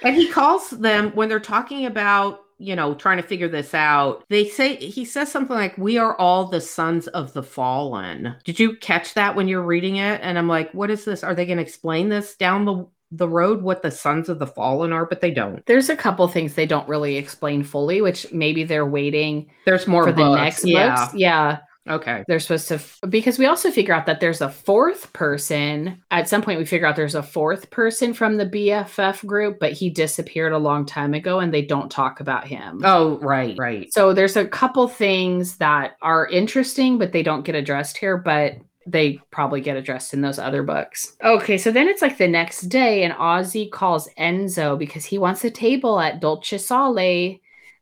And 0.05 0.16
he 0.16 0.29
calls 0.29 0.70
them 0.70 1.12
when 1.12 1.29
they're 1.29 1.39
talking 1.39 1.87
about, 1.87 2.41
you 2.63 2.77
know, 2.77 2.95
trying 2.95 3.17
to 3.21 3.27
figure 3.27 3.49
this 3.49 3.75
out. 3.75 4.25
They 4.29 4.49
say 4.49 4.77
he 4.77 5.05
says 5.05 5.31
something 5.31 5.57
like, 5.57 5.77
"We 5.79 5.99
are 5.99 6.17
all 6.17 6.47
the 6.47 6.61
sons 6.61 7.09
of 7.09 7.33
the 7.33 7.43
fallen." 7.43 8.35
Did 8.45 8.59
you 8.59 8.77
catch 8.77 9.15
that 9.15 9.35
when 9.37 9.49
you're 9.49 9.63
reading 9.63 9.97
it? 9.97 10.21
And 10.23 10.39
I'm 10.39 10.49
like, 10.49 10.73
"What 10.73 10.91
is 10.91 11.05
this? 11.05 11.23
Are 11.25 11.35
they 11.35 11.47
going 11.47 11.59
to 11.59 11.63
explain 11.65 12.09
this 12.09 12.37
down 12.37 12.65
the 12.65 12.87
the 13.13 13.29
road 13.29 13.63
what 13.63 13.83
the 13.83 13.91
sons 13.91 14.31
of 14.31 14.39
the 14.39 14.47
fallen 14.47 14.91
are, 14.93 15.05
but 15.05 15.21
they 15.21 15.31
don't. 15.31 15.65
There's 15.67 15.91
a 15.91 15.97
couple 15.97 16.27
things 16.29 16.55
they 16.55 16.67
don't 16.67 16.89
really 16.89 17.17
explain 17.17 17.63
fully, 17.63 18.01
which 18.01 18.33
maybe 18.33 18.65
they're 18.65 18.87
waiting 18.87 19.51
There's 19.67 19.87
more 19.87 20.05
for 20.05 20.13
the 20.13 20.17
books. 20.17 20.41
next 20.41 20.65
yeah. 20.65 20.97
books. 20.97 21.15
Yeah. 21.15 21.59
Okay. 21.89 22.24
They're 22.28 22.39
supposed 22.39 22.68
to, 22.68 22.74
f- 22.74 23.01
because 23.09 23.39
we 23.39 23.47
also 23.47 23.70
figure 23.70 23.95
out 23.95 24.07
that 24.07 24.20
there's 24.20 24.41
a 24.41 24.49
fourth 24.49 25.12
person. 25.12 26.03
At 26.11 26.28
some 26.28 26.43
point, 26.43 26.59
we 26.59 26.64
figure 26.64 26.87
out 26.87 26.95
there's 26.95 27.16
a 27.16 27.22
fourth 27.22 27.70
person 27.70 28.14
from 28.14 28.37
the 28.37 28.47
BFF 28.47 29.26
group, 29.26 29.59
but 29.59 29.72
he 29.72 29.91
disappeared 29.91 30.53
a 30.53 30.59
long 30.59 30.87
time 30.87 31.12
ago 31.12 31.41
and 31.41 31.53
they 31.53 31.62
don't 31.62 31.91
talk 31.91 32.20
about 32.20 32.47
him. 32.47 32.80
Oh, 32.85 33.18
right, 33.18 33.59
right. 33.59 33.93
So 33.93 34.12
there's 34.12 34.37
a 34.37 34.47
couple 34.47 34.87
things 34.87 35.57
that 35.57 35.97
are 36.03 36.28
interesting, 36.28 36.99
but 36.99 37.12
they 37.12 37.22
don't 37.22 37.45
get 37.45 37.57
addressed 37.57 37.97
here, 37.97 38.16
but 38.16 38.57
they 38.87 39.20
probably 39.30 39.61
get 39.61 39.76
addressed 39.76 40.14
in 40.14 40.20
those 40.20 40.39
other 40.39 40.62
books. 40.62 41.16
Okay, 41.22 41.59
so 41.59 41.70
then 41.70 41.89
it's 41.89 42.03
like 42.03 42.18
the 42.18 42.28
next 42.28 42.62
day, 42.62 43.05
and 43.05 43.14
Ozzy 43.14 43.70
calls 43.70 44.09
Enzo 44.18 44.78
because 44.78 45.05
he 45.05 45.18
wants 45.18 45.45
a 45.45 45.51
table 45.51 46.01
at 46.01 46.20
Dolce 46.20 46.59
Sale 46.59 46.93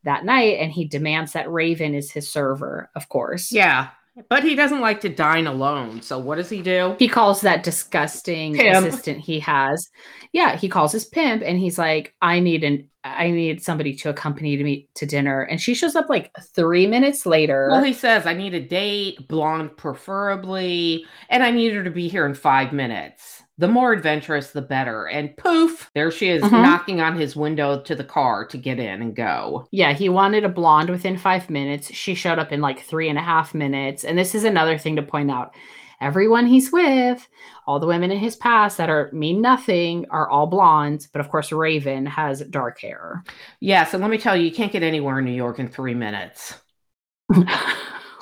that 0.05 0.25
night, 0.25 0.59
and 0.59 0.73
he 0.73 0.87
demands 0.87 1.33
that 1.33 1.51
Raven 1.51 1.95
is 1.95 2.11
his 2.11 2.31
server, 2.31 2.91
of 2.95 3.09
course. 3.09 3.53
Yeah. 3.53 3.89
But 4.29 4.43
he 4.43 4.55
doesn't 4.55 4.81
like 4.81 5.01
to 5.03 5.09
dine 5.09 5.47
alone. 5.47 6.03
So 6.03 6.19
what 6.19 6.37
does 6.37 6.51
he 6.51 6.63
do? 6.63 6.97
He 6.99 7.09
calls 7.09 7.41
that 7.43 7.63
disgusting 7.63 8.55
Pimp. 8.55 8.87
assistant 8.87 9.19
he 9.19 9.41
has. 9.41 9.89
Yeah, 10.33 10.57
he 10.57 10.69
calls 10.69 10.93
his 10.93 11.05
pimp 11.05 11.43
and 11.43 11.59
he's 11.59 11.79
like, 11.79 12.15
I 12.21 12.41
need 12.41 12.65
an 12.65 12.89
I 13.03 13.31
need 13.31 13.63
somebody 13.63 13.95
to 13.97 14.11
accompany 14.11 14.63
me 14.63 14.89
to 14.97 15.07
dinner. 15.07 15.43
And 15.43 15.59
she 15.59 15.73
shows 15.73 15.97
up 15.97 16.11
like 16.11 16.31
three 16.55 16.87
minutes 16.87 17.25
later. 17.25 17.69
Well, 17.71 17.83
he 17.83 17.95
says, 17.95 18.27
I 18.27 18.35
need 18.35 18.53
a 18.53 18.61
date, 18.61 19.27
blonde 19.27 19.77
preferably, 19.79 21.07
and 21.31 21.43
I 21.43 21.51
need 21.51 21.73
her 21.73 21.83
to 21.83 21.91
be 21.91 22.09
here 22.09 22.27
in 22.27 22.35
five 22.35 22.75
minutes. 22.75 23.40
The 23.61 23.69
more 23.69 23.93
adventurous, 23.93 24.53
the 24.53 24.63
better. 24.63 25.07
And 25.07 25.37
poof, 25.37 25.91
there 25.95 26.11
she 26.11 26.31
is 26.31 26.43
Mhm. 26.43 26.63
knocking 26.63 27.01
on 27.03 27.15
his 27.19 27.37
window 27.37 27.81
to 27.83 27.95
the 27.95 28.03
car 28.03 28.47
to 28.47 28.57
get 28.57 28.79
in 28.79 29.03
and 29.03 29.15
go. 29.15 29.67
Yeah, 29.71 29.93
he 29.93 30.09
wanted 30.09 30.45
a 30.45 30.49
blonde 30.49 30.89
within 30.89 31.19
five 31.19 31.51
minutes. 31.51 31.93
She 31.95 32.15
showed 32.15 32.39
up 32.39 32.53
in 32.53 32.63
like 32.63 32.81
three 32.81 33.11
and 33.11 33.19
a 33.19 33.23
half 33.23 33.53
minutes. 33.55 34.03
And 34.03 34.19
this 34.19 34.35
is 34.35 34.45
another 34.45 34.79
thing 34.79 34.97
to 34.97 35.03
point 35.03 35.31
out. 35.31 35.55
Everyone 36.01 36.47
he's 36.47 36.73
with, 36.73 37.29
all 37.67 37.79
the 37.79 37.87
women 37.87 38.11
in 38.11 38.19
his 38.19 38.35
past 38.35 38.79
that 38.79 38.89
are 38.89 39.11
mean 39.13 39.43
nothing, 39.43 40.07
are 40.11 40.31
all 40.31 40.47
blondes. 40.47 41.07
But 41.07 41.21
of 41.21 41.29
course, 41.29 41.53
Raven 41.53 42.07
has 42.07 42.41
dark 42.41 42.81
hair. 42.81 43.23
Yes, 43.61 43.93
and 43.93 44.01
let 44.01 44.11
me 44.11 44.17
tell 44.17 44.35
you, 44.35 44.45
you 44.45 44.53
can't 44.53 44.73
get 44.73 44.83
anywhere 44.83 45.19
in 45.19 45.27
New 45.27 45.33
York 45.33 45.59
in 45.59 45.69
three 45.69 45.95
minutes. 45.95 46.59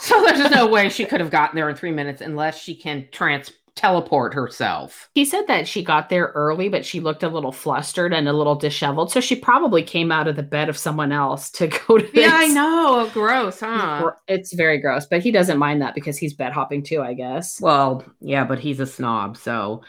So 0.01 0.23
there's 0.23 0.53
no 0.53 0.69
way 0.69 0.89
she 0.91 1.05
could 1.05 1.19
have 1.19 1.33
gotten 1.33 1.57
there 1.57 1.69
in 1.69 1.75
three 1.75 1.91
minutes 1.91 2.21
unless 2.23 2.57
she 2.57 2.77
can 2.77 3.09
trans 3.11 3.51
teleport 3.79 4.35
herself. 4.35 5.09
he 5.15 5.25
said 5.25 5.47
that 5.47 5.69
she 5.69 5.85
got 5.85 6.09
there 6.09 6.33
early, 6.35 6.69
but 6.69 6.85
she 6.85 6.99
looked 6.99 7.23
a 7.23 7.29
little 7.29 7.53
flustered 7.53 8.13
and 8.13 8.29
a 8.29 8.33
little 8.33 8.57
disheveled. 8.57 9.13
So 9.13 9.21
she 9.21 9.37
probably 9.37 9.83
came 9.83 10.11
out 10.11 10.27
of 10.27 10.35
the 10.35 10.43
bed 10.43 10.69
of 10.69 10.77
someone 10.77 11.13
else 11.13 11.49
to 11.53 11.67
go 11.87 11.99
to 11.99 12.05
this. 12.05 12.27
Yeah, 12.27 12.33
I 12.35 12.49
know. 12.49 13.07
Oh, 13.07 13.11
gross, 13.13 13.61
huh? 13.61 14.11
It's 14.27 14.53
very 14.53 14.79
gross, 14.79 15.07
but 15.07 15.23
he 15.23 15.31
doesn't 15.31 15.59
mind 15.59 15.81
that 15.81 15.95
because 15.95 16.19
he's 16.19 16.35
bed 16.35 16.53
hopping 16.53 16.83
too, 16.83 17.01
I 17.01 17.15
guess. 17.15 17.61
Well, 17.61 18.05
yeah, 18.21 18.45
but 18.45 18.59
he's 18.59 18.81
a 18.81 18.87
snob. 18.87 19.37
So, 19.37 19.83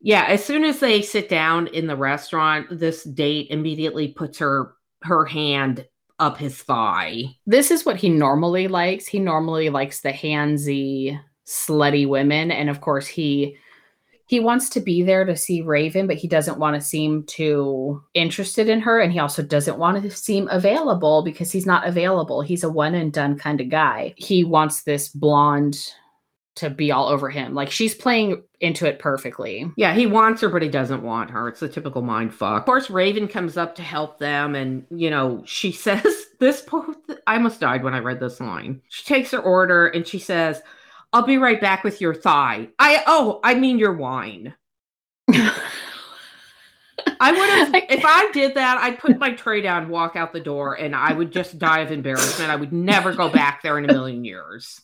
yeah, 0.00 0.24
as 0.24 0.44
soon 0.44 0.64
as 0.64 0.80
they 0.80 1.00
sit 1.00 1.28
down 1.28 1.68
in 1.68 1.86
the 1.86 1.96
restaurant, 1.96 2.66
this 2.70 3.04
date 3.04 3.46
immediately 3.50 4.08
puts 4.08 4.38
her 4.38 4.72
her 5.02 5.24
hand 5.24 5.86
up 6.18 6.38
his 6.38 6.60
thigh. 6.62 7.24
This 7.46 7.70
is 7.70 7.84
what 7.84 7.96
he 7.96 8.08
normally 8.08 8.68
likes. 8.68 9.06
He 9.06 9.18
normally 9.18 9.70
likes 9.70 10.00
the 10.00 10.12
handsy, 10.12 11.20
slutty 11.46 12.08
women, 12.08 12.50
and 12.50 12.68
of 12.68 12.80
course 12.80 13.06
he 13.06 13.56
he 14.28 14.40
wants 14.40 14.68
to 14.70 14.80
be 14.80 15.04
there 15.04 15.24
to 15.24 15.36
see 15.36 15.62
Raven, 15.62 16.08
but 16.08 16.16
he 16.16 16.26
doesn't 16.26 16.58
want 16.58 16.74
to 16.74 16.80
seem 16.80 17.22
too 17.24 18.02
interested 18.12 18.68
in 18.68 18.80
her, 18.80 19.00
and 19.00 19.12
he 19.12 19.20
also 19.20 19.42
doesn't 19.42 19.78
want 19.78 20.02
to 20.02 20.10
seem 20.10 20.48
available 20.48 21.22
because 21.22 21.52
he's 21.52 21.66
not 21.66 21.86
available. 21.86 22.40
He's 22.42 22.64
a 22.64 22.68
one 22.68 22.94
and 22.94 23.12
done 23.12 23.38
kind 23.38 23.60
of 23.60 23.68
guy. 23.68 24.14
He 24.16 24.42
wants 24.42 24.82
this 24.82 25.08
blonde 25.08 25.92
to 26.56 26.70
be 26.70 26.90
all 26.90 27.06
over 27.06 27.28
him. 27.28 27.54
Like 27.54 27.70
she's 27.70 27.94
playing 27.94 28.42
into 28.60 28.86
it 28.86 28.98
perfectly. 28.98 29.70
Yeah, 29.76 29.94
he 29.94 30.06
wants 30.06 30.40
her, 30.40 30.48
but 30.48 30.62
he 30.62 30.68
doesn't 30.68 31.02
want 31.02 31.30
her. 31.30 31.48
It's 31.48 31.60
the 31.60 31.68
typical 31.68 32.02
mind 32.02 32.34
fuck. 32.34 32.60
Of 32.60 32.66
course, 32.66 32.90
Raven 32.90 33.28
comes 33.28 33.56
up 33.56 33.76
to 33.76 33.82
help 33.82 34.18
them, 34.18 34.56
and 34.56 34.84
you 34.90 35.10
know, 35.10 35.42
she 35.46 35.70
says 35.86 36.26
this. 36.40 36.62
po- 36.62 36.96
I 37.28 37.36
almost 37.36 37.60
died 37.60 37.84
when 37.84 37.94
I 37.94 37.98
read 37.98 38.18
this 38.18 38.40
line. 38.40 38.82
She 38.88 39.04
takes 39.04 39.30
her 39.30 39.40
order 39.40 39.86
and 39.86 40.06
she 40.06 40.18
says, 40.18 40.62
"I'll 41.16 41.26
be 41.26 41.38
right 41.38 41.60
back 41.60 41.82
with 41.82 42.00
your 42.00 42.14
thigh." 42.14 42.68
I 42.78 43.02
oh, 43.06 43.40
I 43.42 43.54
mean 43.54 43.78
your 43.78 43.94
wine. 43.94 44.54
I 47.20 47.32
would 47.32 47.50
have 47.50 47.70
if 47.90 48.04
I 48.04 48.30
did 48.32 48.54
that, 48.54 48.78
I'd 48.78 48.98
put 48.98 49.18
my 49.18 49.32
tray 49.32 49.60
down, 49.60 49.88
walk 49.88 50.16
out 50.16 50.32
the 50.32 50.40
door, 50.40 50.74
and 50.74 50.94
I 50.94 51.12
would 51.12 51.32
just 51.32 51.58
die 51.58 51.80
of 51.80 51.92
embarrassment. 51.92 52.50
I 52.50 52.56
would 52.56 52.72
never 52.72 53.14
go 53.14 53.28
back 53.28 53.62
there 53.62 53.78
in 53.78 53.88
a 53.88 53.92
million 53.92 54.24
years. 54.24 54.80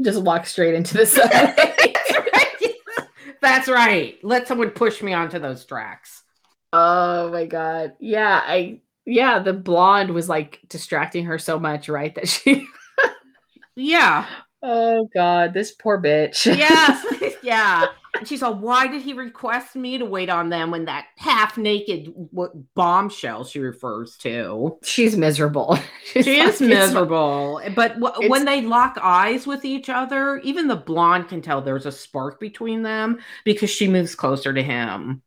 Just 0.00 0.22
walk 0.22 0.46
straight 0.46 0.74
into 0.74 0.96
the 0.96 1.06
subway. 1.06 1.74
That's 3.40 3.68
right. 3.68 4.18
Let 4.22 4.48
someone 4.48 4.70
push 4.70 5.02
me 5.02 5.12
onto 5.12 5.38
those 5.38 5.64
tracks. 5.64 6.22
Oh 6.72 7.30
my 7.30 7.46
god. 7.46 7.94
Yeah, 7.98 8.40
I 8.44 8.80
yeah, 9.06 9.38
the 9.38 9.54
blonde 9.54 10.10
was 10.10 10.28
like 10.28 10.60
distracting 10.68 11.24
her 11.24 11.38
so 11.38 11.58
much, 11.58 11.88
right? 11.88 12.14
That 12.14 12.28
she 12.28 12.66
Yeah. 13.76 14.26
Oh 14.62 15.08
god, 15.14 15.54
this 15.54 15.72
poor 15.72 16.00
bitch. 16.00 16.46
Yes. 16.46 17.04
yeah. 17.42 17.86
And 18.18 18.26
she's 18.26 18.42
all, 18.42 18.54
why 18.54 18.88
did 18.88 19.02
he 19.02 19.12
request 19.12 19.76
me 19.76 19.98
to 19.98 20.04
wait 20.04 20.28
on 20.28 20.48
them 20.48 20.70
when 20.70 20.86
that 20.86 21.06
half 21.16 21.56
naked 21.56 22.06
w- 22.34 22.64
bombshell 22.74 23.44
she 23.44 23.60
refers 23.60 24.16
to? 24.18 24.78
She's 24.82 25.16
miserable. 25.16 25.78
She's 26.04 26.24
She 26.24 26.38
like, 26.38 26.48
is 26.54 26.60
miserable. 26.60 27.60
But 27.74 28.00
w- 28.00 28.30
when 28.30 28.44
they 28.44 28.62
lock 28.62 28.98
eyes 29.00 29.46
with 29.46 29.64
each 29.64 29.88
other, 29.88 30.38
even 30.38 30.68
the 30.68 30.76
blonde 30.76 31.28
can 31.28 31.42
tell 31.42 31.60
there's 31.60 31.86
a 31.86 31.92
spark 31.92 32.40
between 32.40 32.82
them 32.82 33.18
because 33.44 33.70
she 33.70 33.88
moves 33.88 34.14
closer 34.14 34.52
to 34.52 34.62
him. 34.62 35.22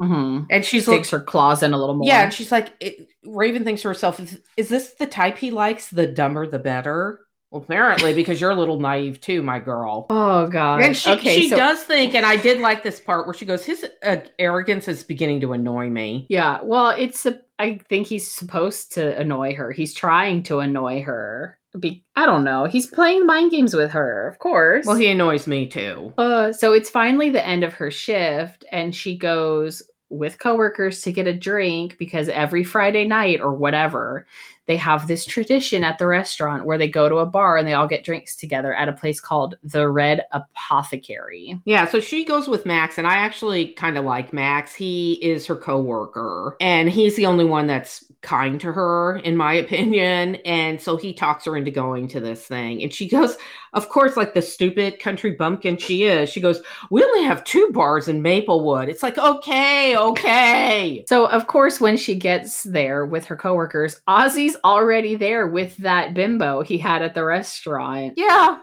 Mhm. 0.00 0.46
And 0.50 0.64
she's 0.64 0.84
Digs 0.86 1.10
her 1.10 1.20
claws 1.20 1.62
in 1.62 1.72
a 1.72 1.78
little 1.78 1.94
more. 1.94 2.06
Yeah, 2.06 2.24
and 2.24 2.32
she's 2.32 2.52
like, 2.52 2.72
it, 2.80 3.08
Raven 3.24 3.64
thinks 3.64 3.82
to 3.82 3.88
herself, 3.88 4.20
is, 4.20 4.38
is 4.56 4.68
this 4.68 4.92
the 4.94 5.06
type 5.06 5.38
he 5.38 5.50
likes? 5.50 5.88
The 5.88 6.06
dumber, 6.06 6.46
the 6.46 6.58
better. 6.58 7.25
Well, 7.50 7.62
apparently, 7.62 8.12
because 8.12 8.40
you're 8.40 8.50
a 8.50 8.56
little 8.56 8.80
naive 8.80 9.20
too, 9.20 9.42
my 9.42 9.60
girl. 9.60 10.06
Oh 10.10 10.48
god. 10.48 10.82
And 10.82 10.96
she, 10.96 11.10
okay, 11.10 11.40
she 11.40 11.48
so 11.48 11.56
does 11.56 11.82
think, 11.84 12.14
and 12.14 12.26
I 12.26 12.36
did 12.36 12.60
like 12.60 12.82
this 12.82 13.00
part 13.00 13.26
where 13.26 13.34
she 13.34 13.44
goes, 13.46 13.64
his 13.64 13.86
uh, 14.02 14.16
arrogance 14.38 14.88
is 14.88 15.04
beginning 15.04 15.40
to 15.42 15.52
annoy 15.52 15.88
me. 15.88 16.26
yeah, 16.28 16.58
well, 16.62 16.90
it's 16.90 17.24
a, 17.24 17.40
I 17.58 17.78
think 17.88 18.08
he's 18.08 18.30
supposed 18.30 18.92
to 18.94 19.16
annoy 19.18 19.54
her. 19.54 19.70
He's 19.72 19.94
trying 19.94 20.42
to 20.44 20.58
annoy 20.58 21.02
her. 21.02 21.58
Be, 21.78 22.04
I 22.16 22.26
don't 22.26 22.44
know. 22.44 22.64
He's 22.64 22.86
playing 22.86 23.26
mind 23.26 23.50
games 23.50 23.76
with 23.76 23.90
her, 23.90 24.26
of 24.28 24.38
course. 24.38 24.86
Well, 24.86 24.96
he 24.96 25.08
annoys 25.08 25.46
me 25.46 25.66
too. 25.66 26.12
Uh, 26.16 26.52
so 26.52 26.72
it's 26.72 26.88
finally 26.90 27.28
the 27.30 27.46
end 27.46 27.64
of 27.64 27.74
her 27.74 27.90
shift, 27.90 28.64
and 28.72 28.94
she 28.94 29.16
goes 29.16 29.82
with 30.08 30.38
coworkers 30.38 31.02
to 31.02 31.12
get 31.12 31.26
a 31.26 31.34
drink 31.34 31.98
because 31.98 32.28
every 32.28 32.64
Friday 32.64 33.04
night 33.04 33.40
or 33.40 33.52
whatever, 33.54 34.26
they 34.66 34.76
have 34.76 35.06
this 35.06 35.24
tradition 35.24 35.84
at 35.84 35.98
the 35.98 36.06
restaurant 36.06 36.64
where 36.64 36.78
they 36.78 36.88
go 36.88 37.08
to 37.08 37.16
a 37.16 37.26
bar 37.26 37.56
and 37.56 37.66
they 37.66 37.74
all 37.74 37.86
get 37.86 38.04
drinks 38.04 38.36
together 38.36 38.74
at 38.74 38.88
a 38.88 38.92
place 38.92 39.20
called 39.20 39.56
the 39.62 39.88
Red 39.88 40.24
Apothecary. 40.32 41.60
Yeah, 41.64 41.86
so 41.86 42.00
she 42.00 42.24
goes 42.24 42.48
with 42.48 42.66
Max, 42.66 42.98
and 42.98 43.06
I 43.06 43.14
actually 43.14 43.68
kind 43.68 43.96
of 43.96 44.04
like 44.04 44.32
Max. 44.32 44.74
He 44.74 45.14
is 45.14 45.46
her 45.46 45.56
coworker, 45.56 46.56
and 46.60 46.90
he's 46.90 47.16
the 47.16 47.26
only 47.26 47.44
one 47.44 47.66
that's 47.66 48.04
kind 48.26 48.60
to 48.60 48.72
her, 48.72 49.18
in 49.18 49.36
my 49.36 49.54
opinion. 49.66 50.36
And 50.44 50.80
so 50.80 50.96
he 50.96 51.14
talks 51.14 51.44
her 51.44 51.56
into 51.56 51.70
going 51.70 52.08
to 52.08 52.20
this 52.20 52.44
thing. 52.44 52.82
And 52.82 52.92
she 52.92 53.08
goes, 53.08 53.36
of 53.72 53.88
course, 53.88 54.16
like 54.16 54.34
the 54.34 54.42
stupid 54.42 54.98
country 54.98 55.32
bumpkin 55.32 55.76
she 55.76 56.04
is, 56.04 56.30
she 56.30 56.40
goes, 56.40 56.62
We 56.90 57.04
only 57.04 57.24
have 57.24 57.44
two 57.44 57.68
bars 57.72 58.08
in 58.08 58.22
Maplewood. 58.22 58.88
It's 58.88 59.02
like, 59.02 59.18
okay, 59.18 59.96
okay. 59.96 61.04
So, 61.06 61.26
of 61.26 61.46
course, 61.46 61.80
when 61.80 61.96
she 61.96 62.14
gets 62.14 62.62
there 62.62 63.04
with 63.04 63.26
her 63.26 63.36
coworkers, 63.36 64.00
Ozzy's 64.08 64.55
already 64.64 65.14
there 65.16 65.46
with 65.46 65.76
that 65.78 66.14
bimbo 66.14 66.62
he 66.62 66.78
had 66.78 67.02
at 67.02 67.14
the 67.14 67.24
restaurant. 67.24 68.14
Yeah. 68.16 68.58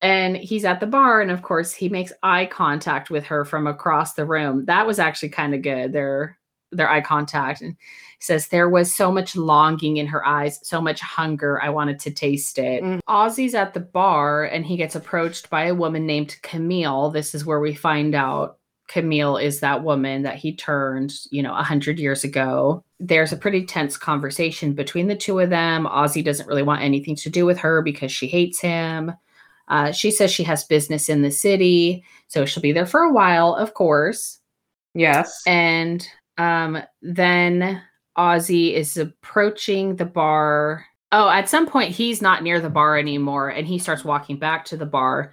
and 0.00 0.36
he's 0.36 0.64
at 0.64 0.78
the 0.80 0.86
bar 0.86 1.20
and 1.20 1.30
of 1.30 1.42
course 1.42 1.72
he 1.72 1.88
makes 1.88 2.12
eye 2.22 2.46
contact 2.46 3.10
with 3.10 3.24
her 3.24 3.44
from 3.44 3.66
across 3.66 4.14
the 4.14 4.24
room 4.24 4.64
that 4.66 4.86
was 4.86 4.98
actually 5.00 5.28
kind 5.30 5.54
of 5.54 5.62
good 5.62 5.92
their 5.92 6.38
their 6.70 6.88
eye 6.88 7.00
contact 7.00 7.62
and 7.62 7.74
says 8.20 8.46
there 8.48 8.68
was 8.68 8.94
so 8.94 9.10
much 9.10 9.34
longing 9.34 9.96
in 9.96 10.06
her 10.06 10.24
eyes 10.24 10.60
so 10.62 10.80
much 10.80 11.00
hunger 11.00 11.60
i 11.62 11.68
wanted 11.68 11.98
to 11.98 12.12
taste 12.12 12.58
it 12.58 12.82
Mm. 12.84 13.00
ozzy's 13.08 13.56
at 13.56 13.74
the 13.74 13.80
bar 13.80 14.44
and 14.44 14.64
he 14.64 14.76
gets 14.76 14.94
approached 14.94 15.50
by 15.50 15.64
a 15.64 15.74
woman 15.74 16.06
named 16.06 16.36
camille 16.42 17.10
this 17.10 17.34
is 17.34 17.44
where 17.44 17.58
we 17.60 17.74
find 17.74 18.14
out 18.14 18.58
camille 18.88 19.36
is 19.36 19.60
that 19.60 19.84
woman 19.84 20.22
that 20.22 20.36
he 20.36 20.54
turned 20.54 21.14
you 21.30 21.42
know 21.42 21.54
a 21.54 21.62
hundred 21.62 21.98
years 21.98 22.24
ago 22.24 22.82
there's 22.98 23.32
a 23.32 23.36
pretty 23.36 23.64
tense 23.64 23.96
conversation 23.96 24.72
between 24.72 25.06
the 25.06 25.14
two 25.14 25.38
of 25.38 25.50
them 25.50 25.86
ozzy 25.86 26.24
doesn't 26.24 26.48
really 26.48 26.62
want 26.62 26.82
anything 26.82 27.14
to 27.14 27.30
do 27.30 27.46
with 27.46 27.58
her 27.58 27.82
because 27.82 28.10
she 28.10 28.26
hates 28.26 28.60
him 28.60 29.12
uh, 29.68 29.92
she 29.92 30.10
says 30.10 30.32
she 30.32 30.44
has 30.44 30.64
business 30.64 31.08
in 31.08 31.22
the 31.22 31.30
city, 31.30 32.04
so 32.26 32.44
she'll 32.44 32.62
be 32.62 32.72
there 32.72 32.86
for 32.86 33.02
a 33.02 33.12
while, 33.12 33.54
of 33.54 33.74
course. 33.74 34.38
Yes. 34.94 35.42
And 35.46 36.06
um, 36.38 36.78
then 37.02 37.82
Ozzy 38.16 38.72
is 38.72 38.96
approaching 38.96 39.96
the 39.96 40.06
bar. 40.06 40.86
Oh, 41.12 41.28
at 41.28 41.48
some 41.48 41.66
point, 41.66 41.90
he's 41.90 42.22
not 42.22 42.42
near 42.42 42.60
the 42.60 42.70
bar 42.70 42.98
anymore, 42.98 43.50
and 43.50 43.66
he 43.66 43.78
starts 43.78 44.04
walking 44.04 44.38
back 44.38 44.64
to 44.66 44.76
the 44.76 44.86
bar 44.86 45.32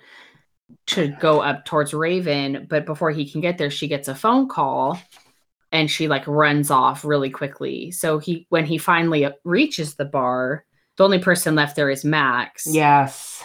to 0.87 1.07
go 1.19 1.41
up 1.41 1.65
towards 1.65 1.93
Raven. 1.93 2.67
But 2.69 2.85
before 2.85 3.11
he 3.11 3.29
can 3.29 3.41
get 3.41 3.57
there, 3.57 3.69
she 3.69 3.87
gets 3.87 4.07
a 4.07 4.15
phone 4.15 4.47
call 4.47 4.99
and 5.71 5.89
she 5.89 6.07
like 6.07 6.25
runs 6.27 6.71
off 6.71 7.03
really 7.03 7.29
quickly. 7.29 7.91
So 7.91 8.19
he, 8.19 8.45
when 8.49 8.65
he 8.65 8.77
finally 8.77 9.27
reaches 9.43 9.95
the 9.95 10.05
bar, 10.05 10.65
the 10.97 11.03
only 11.03 11.19
person 11.19 11.55
left 11.55 11.75
there 11.75 11.89
is 11.89 12.05
Max. 12.05 12.65
Yes. 12.65 13.43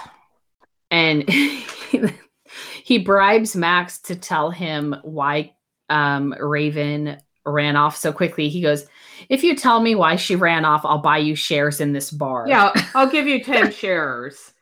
And 0.90 1.28
he 2.84 2.98
bribes 2.98 3.56
Max 3.56 3.98
to 4.02 4.16
tell 4.16 4.50
him 4.50 4.96
why 5.02 5.54
um, 5.88 6.34
Raven 6.38 7.18
ran 7.44 7.76
off 7.76 7.96
so 7.96 8.12
quickly. 8.12 8.48
He 8.48 8.62
goes, 8.62 8.86
If 9.28 9.42
you 9.42 9.56
tell 9.56 9.80
me 9.80 9.94
why 9.94 10.16
she 10.16 10.36
ran 10.36 10.64
off, 10.64 10.84
I'll 10.84 10.98
buy 10.98 11.18
you 11.18 11.34
shares 11.34 11.80
in 11.80 11.92
this 11.92 12.10
bar. 12.10 12.46
Yeah, 12.48 12.72
I'll 12.94 13.10
give 13.10 13.26
you 13.26 13.42
10 13.44 13.72
shares. 13.72 14.52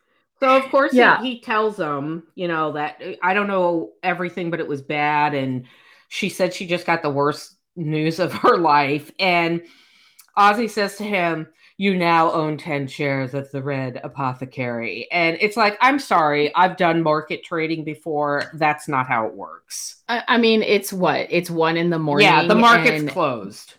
So, 0.41 0.57
of 0.57 0.65
course, 0.71 0.93
Yeah. 0.93 1.21
he, 1.21 1.35
he 1.35 1.41
tells 1.41 1.77
them, 1.77 2.25
you 2.35 2.49
know, 2.49 2.73
that 2.73 3.01
uh, 3.05 3.13
I 3.23 3.35
don't 3.35 3.49
know 3.49 3.93
everything, 4.03 4.51
but 4.51 4.61
it 4.61 4.69
was 4.69 4.83
bad. 4.83 5.35
And 5.35 5.67
she 6.09 6.29
said 6.29 6.55
she 6.55 6.67
just 6.67 6.87
got 6.87 7.03
the 7.03 7.11
worst 7.11 7.57
news 7.77 8.19
of 8.21 8.33
her 8.33 8.57
life. 8.59 9.11
And 9.19 9.63
Ozzy 10.37 10.71
says 10.71 10.97
to 10.97 11.05
him, 11.05 11.49
You 11.77 11.97
now 11.97 12.31
own 12.33 12.57
10 12.57 12.87
shares 12.87 13.35
of 13.35 13.51
the 13.51 13.63
Red 13.63 14.01
Apothecary. 14.05 15.09
And 15.11 15.37
it's 15.41 15.57
like, 15.57 15.77
I'm 15.81 15.99
sorry, 15.99 16.55
I've 16.55 16.77
done 16.77 17.03
market 17.03 17.43
trading 17.45 17.85
before. 17.85 18.45
That's 18.55 18.87
not 18.89 19.07
how 19.09 19.27
it 19.27 19.35
works. 19.35 19.97
I, 20.09 20.23
I 20.29 20.39
mean, 20.39 20.63
it's 20.63 20.93
what? 20.93 21.27
It's 21.31 21.51
one 21.51 21.77
in 21.77 21.91
the 21.91 21.99
morning. 21.99 22.27
yeah, 22.29 22.47
the 22.47 22.55
market's 22.55 23.01
and, 23.01 23.11
closed. 23.11 23.75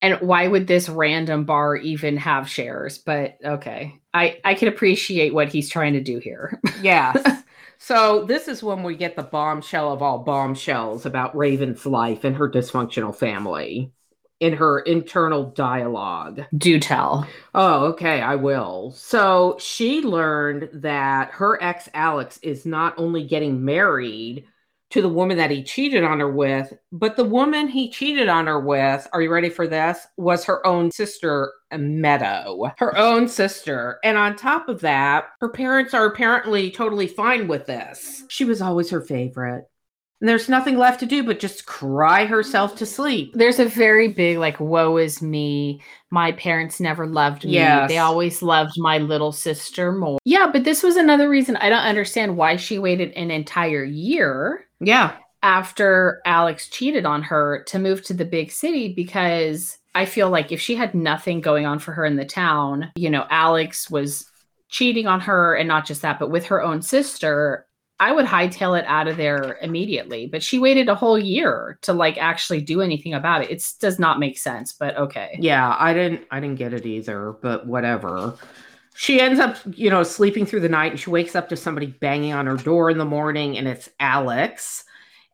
and 0.00 0.20
why 0.20 0.48
would 0.48 0.66
this 0.66 0.88
random 0.88 1.44
bar 1.44 1.76
even 1.76 2.16
have 2.16 2.48
shares? 2.48 2.98
But 2.98 3.38
okay. 3.44 4.00
I, 4.14 4.40
I 4.44 4.54
can 4.54 4.68
appreciate 4.68 5.32
what 5.32 5.48
he's 5.48 5.70
trying 5.70 5.94
to 5.94 6.00
do 6.00 6.18
here. 6.18 6.60
Yes. 6.82 7.44
so 7.78 8.24
this 8.24 8.48
is 8.48 8.62
when 8.62 8.82
we 8.82 8.96
get 8.96 9.14
the 9.14 9.22
bombshell 9.22 9.92
of 9.92 10.02
all 10.02 10.18
bombshells 10.18 11.06
about 11.06 11.36
Raven's 11.36 11.86
life 11.86 12.24
and 12.24 12.34
her 12.36 12.50
dysfunctional 12.50 13.14
family 13.14 13.92
in 14.40 14.54
her 14.54 14.80
internal 14.80 15.44
dialogue. 15.50 16.42
do 16.56 16.80
tell. 16.80 17.28
Oh, 17.54 17.84
okay, 17.92 18.20
I 18.20 18.34
will. 18.34 18.90
So 18.96 19.56
she 19.60 20.00
learned 20.02 20.68
that 20.72 21.30
her 21.30 21.62
ex 21.62 21.88
Alex 21.94 22.40
is 22.42 22.66
not 22.66 22.94
only 22.98 23.22
getting 23.24 23.64
married 23.64 24.44
to 24.92 25.02
the 25.02 25.08
woman 25.08 25.36
that 25.38 25.50
he 25.50 25.62
cheated 25.62 26.04
on 26.04 26.20
her 26.20 26.30
with, 26.30 26.72
but 26.92 27.16
the 27.16 27.24
woman 27.24 27.66
he 27.66 27.90
cheated 27.90 28.28
on 28.28 28.46
her 28.46 28.60
with, 28.60 29.08
are 29.12 29.22
you 29.22 29.30
ready 29.30 29.48
for 29.48 29.66
this? 29.66 30.06
Was 30.16 30.44
her 30.44 30.64
own 30.66 30.90
sister, 30.90 31.52
Meadow. 31.76 32.70
Her 32.78 32.96
own 32.96 33.28
sister. 33.28 33.98
And 34.04 34.18
on 34.18 34.36
top 34.36 34.68
of 34.68 34.80
that, 34.80 35.24
her 35.40 35.48
parents 35.48 35.94
are 35.94 36.04
apparently 36.06 36.70
totally 36.70 37.06
fine 37.06 37.48
with 37.48 37.66
this. 37.66 38.24
She 38.28 38.44
was 38.44 38.60
always 38.60 38.90
her 38.90 39.00
favorite. 39.00 39.64
And 40.20 40.28
there's 40.28 40.48
nothing 40.48 40.78
left 40.78 41.00
to 41.00 41.06
do 41.06 41.24
but 41.24 41.40
just 41.40 41.66
cry 41.66 42.26
herself 42.26 42.76
to 42.76 42.86
sleep. 42.86 43.32
There's 43.34 43.58
a 43.58 43.64
very 43.64 44.06
big, 44.06 44.38
like, 44.38 44.60
woe 44.60 44.96
is 44.96 45.20
me. 45.20 45.82
My 46.10 46.30
parents 46.30 46.78
never 46.78 47.08
loved 47.08 47.44
me. 47.44 47.54
Yes. 47.54 47.88
They 47.88 47.98
always 47.98 48.40
loved 48.40 48.74
my 48.76 48.98
little 48.98 49.32
sister 49.32 49.90
more. 49.90 50.20
Yeah, 50.24 50.48
but 50.52 50.62
this 50.62 50.84
was 50.84 50.94
another 50.94 51.28
reason 51.28 51.56
I 51.56 51.70
don't 51.70 51.80
understand 51.80 52.36
why 52.36 52.54
she 52.54 52.78
waited 52.78 53.10
an 53.14 53.32
entire 53.32 53.82
year 53.82 54.66
Yeah. 54.82 55.16
after 55.42 56.20
Alex 56.24 56.68
cheated 56.68 57.04
on 57.06 57.22
her 57.22 57.64
to 57.68 57.78
move 57.78 58.02
to 58.04 58.14
the 58.14 58.24
big 58.24 58.50
city 58.52 58.92
because 58.94 59.78
I 59.94 60.06
feel 60.06 60.30
like 60.30 60.52
if 60.52 60.60
she 60.60 60.74
had 60.74 60.94
nothing 60.94 61.40
going 61.40 61.66
on 61.66 61.78
for 61.78 61.92
her 61.92 62.04
in 62.04 62.16
the 62.16 62.24
town, 62.24 62.90
you 62.94 63.10
know, 63.10 63.26
Alex 63.30 63.90
was 63.90 64.24
cheating 64.68 65.06
on 65.06 65.20
her 65.20 65.54
and 65.54 65.68
not 65.68 65.84
just 65.86 66.02
that, 66.02 66.18
but 66.18 66.30
with 66.30 66.46
her 66.46 66.62
own 66.62 66.80
sister, 66.80 67.66
I 68.00 68.10
would 68.12 68.24
hightail 68.26 68.78
it 68.78 68.84
out 68.86 69.06
of 69.06 69.16
there 69.16 69.58
immediately. 69.62 70.26
But 70.26 70.42
she 70.42 70.58
waited 70.58 70.88
a 70.88 70.94
whole 70.94 71.18
year 71.18 71.78
to 71.82 71.92
like 71.92 72.16
actually 72.18 72.60
do 72.62 72.80
anything 72.80 73.14
about 73.14 73.42
it. 73.42 73.50
It 73.50 73.64
does 73.80 73.98
not 73.98 74.18
make 74.18 74.38
sense, 74.38 74.72
but 74.72 74.96
okay. 74.96 75.36
Yeah, 75.38 75.76
I 75.78 75.92
didn't 75.92 76.22
I 76.30 76.40
didn't 76.40 76.58
get 76.58 76.72
it 76.72 76.86
either, 76.86 77.32
but 77.42 77.66
whatever. 77.66 78.34
She 78.94 79.20
ends 79.20 79.40
up, 79.40 79.56
you 79.72 79.90
know, 79.90 80.02
sleeping 80.02 80.46
through 80.46 80.60
the 80.60 80.68
night 80.68 80.92
and 80.92 81.00
she 81.00 81.10
wakes 81.10 81.34
up 81.34 81.48
to 81.48 81.56
somebody 81.56 81.86
banging 81.86 82.32
on 82.32 82.46
her 82.46 82.56
door 82.56 82.90
in 82.90 82.98
the 82.98 83.04
morning 83.04 83.56
and 83.56 83.66
it's 83.66 83.88
Alex. 83.98 84.84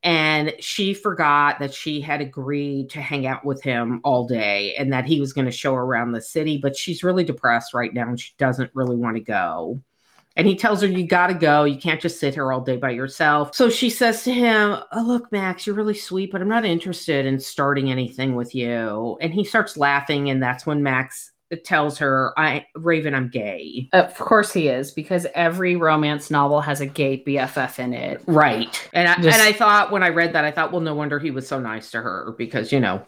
And 0.04 0.54
she 0.61 0.94
forgot 0.94 1.59
that 1.59 1.74
she 1.74 2.00
had 2.00 2.20
agreed 2.20 2.90
to 2.90 3.00
hang 3.00 3.26
out 3.26 3.44
with 3.44 3.62
him 3.62 4.00
all 4.04 4.28
day 4.28 4.74
and 4.76 4.92
that 4.92 5.06
he 5.06 5.20
was 5.20 5.32
going 5.32 5.46
to 5.46 5.52
show 5.52 5.74
her 5.74 5.82
around 5.82 6.12
the 6.12 6.22
city, 6.22 6.59
but 6.59 6.76
she's 6.76 7.02
really 7.02 7.24
depressed 7.24 7.74
right 7.74 7.92
now 7.92 8.09
and 8.09 8.20
she 8.20 8.32
doesn't 8.38 8.70
really 8.74 8.96
want 8.96 9.16
to 9.16 9.22
go. 9.22 9.82
And 10.36 10.46
he 10.46 10.54
tells 10.54 10.80
her, 10.82 10.86
You 10.86 11.04
got 11.04 11.26
to 11.26 11.34
go. 11.34 11.64
You 11.64 11.78
can't 11.78 12.00
just 12.00 12.20
sit 12.20 12.34
here 12.34 12.52
all 12.52 12.61
day 12.61 12.76
by 12.76 12.90
yourself. 12.90 13.56
So 13.56 13.68
she 13.68 13.90
says 13.90 14.22
to 14.22 14.32
him, 14.32 14.78
oh, 14.92 15.02
Look, 15.02 15.32
Max, 15.32 15.66
you're 15.66 15.74
really 15.74 15.96
sweet, 15.96 16.30
but 16.30 16.40
I'm 16.40 16.48
not 16.48 16.64
interested 16.64 17.26
in 17.26 17.40
starting 17.40 17.90
anything 17.90 18.36
with 18.36 18.54
you. 18.54 19.18
And 19.20 19.34
he 19.34 19.42
starts 19.42 19.76
laughing. 19.76 20.30
And 20.30 20.40
that's 20.40 20.64
when 20.64 20.84
Max 20.84 21.32
tells 21.64 21.99
her, 21.99 22.32
I, 22.38 22.66
Raven, 22.74 23.14
I'm 23.14 23.28
gay. 23.28 23.88
Of 23.92 24.14
course 24.16 24.53
he 24.53 24.68
is, 24.68 24.92
because 24.92 25.26
every 25.34 25.76
romance 25.76 26.30
novel 26.30 26.61
has 26.61 26.80
a 26.80 26.86
gay 26.86 27.22
BFF 27.26 27.78
in 27.78 27.94
it. 27.94 28.22
Right. 28.26 28.88
And 28.92 29.09
I, 29.09 29.14
Just- 29.16 29.38
and 29.38 29.42
I 29.42 29.53
thought, 29.53 29.90
when 29.90 30.03
I 30.03 30.09
read 30.11 30.34
that, 30.34 30.44
I 30.44 30.51
thought, 30.51 30.72
Well, 30.72 30.80
no 30.82 30.94
wonder 30.94 31.18
he 31.18 31.30
was 31.30 31.49
so 31.49 31.59
nice 31.59 31.90
to 31.92 32.03
her 32.03 32.34
because, 32.36 32.70
you 32.72 32.80
know, 32.80 33.03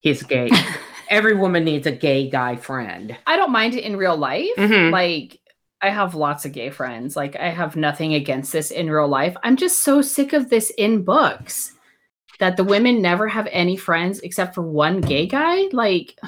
he's 0.00 0.22
gay. 0.22 0.50
Every 1.08 1.34
woman 1.34 1.64
needs 1.64 1.86
a 1.86 1.92
gay 1.92 2.28
guy 2.30 2.56
friend. 2.56 3.16
I 3.26 3.36
don't 3.36 3.52
mind 3.52 3.74
it 3.74 3.84
in 3.84 3.96
real 3.96 4.16
life. 4.16 4.48
Mhm. 4.56 4.90
Like, 4.90 5.38
I 5.80 5.90
have 5.90 6.14
lots 6.14 6.44
of 6.44 6.52
gay 6.52 6.70
friends. 6.70 7.16
Like, 7.16 7.36
I 7.36 7.50
have 7.50 7.76
nothing 7.76 8.14
against 8.14 8.52
this 8.52 8.70
in 8.70 8.88
real 8.90 9.08
life. 9.08 9.36
I'm 9.42 9.56
just 9.56 9.80
so 9.80 10.00
sick 10.00 10.32
of 10.32 10.48
this 10.48 10.70
in 10.78 11.02
books 11.04 11.72
that 12.38 12.56
the 12.56 12.64
women 12.64 13.02
never 13.02 13.28
have 13.28 13.46
any 13.50 13.76
friends 13.76 14.20
except 14.20 14.54
for 14.54 14.62
one 14.62 15.00
gay 15.00 15.26
guy. 15.26 15.64
Like, 15.72 16.18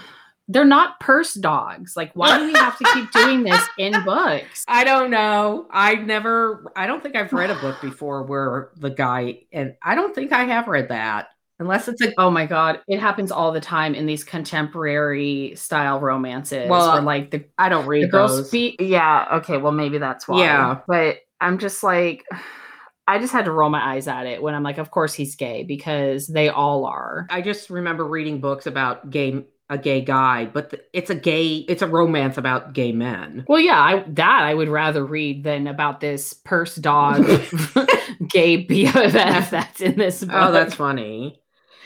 they're 0.48 0.64
not 0.64 1.00
purse 1.00 1.34
dogs. 1.34 1.96
Like, 1.96 2.12
why 2.14 2.38
do 2.38 2.46
we 2.46 2.52
have 2.52 2.76
to 2.78 2.84
keep 2.92 3.10
doing 3.12 3.44
this 3.44 3.62
in 3.78 4.02
books? 4.04 4.64
I 4.68 4.84
don't 4.84 5.10
know. 5.10 5.66
I 5.70 5.94
never, 5.94 6.70
I 6.76 6.86
don't 6.86 7.02
think 7.02 7.16
I've 7.16 7.32
read 7.32 7.50
a 7.50 7.54
book 7.56 7.80
before 7.80 8.22
where 8.24 8.70
the 8.76 8.90
guy, 8.90 9.40
and 9.52 9.74
I 9.82 9.94
don't 9.94 10.14
think 10.14 10.32
I 10.32 10.44
have 10.44 10.68
read 10.68 10.88
that 10.88 11.28
unless 11.58 11.88
it's 11.88 12.02
a, 12.02 12.12
Oh 12.18 12.30
my 12.30 12.46
god, 12.46 12.80
it 12.88 13.00
happens 13.00 13.30
all 13.30 13.52
the 13.52 13.60
time 13.60 13.94
in 13.94 14.06
these 14.06 14.24
contemporary 14.24 15.54
style 15.56 16.00
romances. 16.00 16.68
Well, 16.68 17.00
like 17.02 17.30
the 17.30 17.44
I 17.58 17.68
don't 17.68 17.84
the 17.84 17.88
read 17.88 18.10
girls 18.10 18.36
those. 18.36 18.48
speak. 18.48 18.76
Yeah, 18.80 19.26
okay, 19.34 19.56
well 19.56 19.72
maybe 19.72 19.98
that's 19.98 20.28
why. 20.28 20.40
Yeah. 20.40 20.80
but 20.86 21.18
I'm 21.40 21.58
just 21.58 21.82
like, 21.82 22.24
I 23.06 23.18
just 23.18 23.34
had 23.34 23.44
to 23.44 23.52
roll 23.52 23.68
my 23.68 23.94
eyes 23.94 24.08
at 24.08 24.26
it 24.26 24.42
when 24.42 24.54
I'm 24.54 24.62
like, 24.62 24.78
of 24.78 24.90
course 24.90 25.12
he's 25.12 25.36
gay 25.36 25.62
because 25.62 26.26
they 26.26 26.48
all 26.48 26.86
are. 26.86 27.26
I 27.28 27.42
just 27.42 27.68
remember 27.68 28.06
reading 28.06 28.40
books 28.40 28.66
about 28.66 29.10
gay, 29.10 29.44
a 29.70 29.78
gay 29.78 30.00
guy, 30.00 30.46
but 30.46 30.88
it's 30.92 31.10
a 31.10 31.14
gay, 31.14 31.56
it's 31.68 31.82
a 31.82 31.86
romance 31.86 32.36
about 32.36 32.74
gay 32.74 32.92
men. 32.92 33.44
Well, 33.48 33.60
yeah, 33.60 33.80
I, 33.80 34.04
that 34.08 34.42
I 34.42 34.54
would 34.54 34.68
rather 34.68 35.04
read 35.04 35.44
than 35.44 35.66
about 35.66 36.00
this 36.00 36.34
purse 36.34 36.76
dog 36.76 37.24
gay 38.28 38.64
BFF 38.64 39.50
that's 39.50 39.80
in 39.80 39.96
this 39.96 40.22
book. 40.22 40.34
Oh, 40.34 40.52
that's 40.52 40.74
funny. 40.74 41.40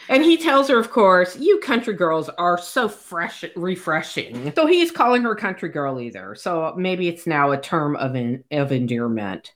And 0.09 0.25
he 0.25 0.39
tells 0.39 0.69
her, 0.69 0.79
of 0.79 0.91
course, 0.91 1.37
you 1.37 1.61
country 1.61 1.95
girls 1.95 2.31
are 2.31 2.57
so 2.59 2.89
fresh, 2.89 3.45
refreshing. 3.57 4.53
So 4.55 4.67
he's 4.67 4.91
calling 4.91 5.23
her 5.23 5.35
country 5.35 5.69
girl 5.69 6.01
either. 6.01 6.35
So 6.35 6.75
maybe 6.77 7.09
it's 7.09 7.27
now 7.27 7.53
a 7.53 7.61
term 7.61 7.95
of 7.97 8.17
en- 8.17 8.45
of 8.51 8.73
endearment. 8.73 9.53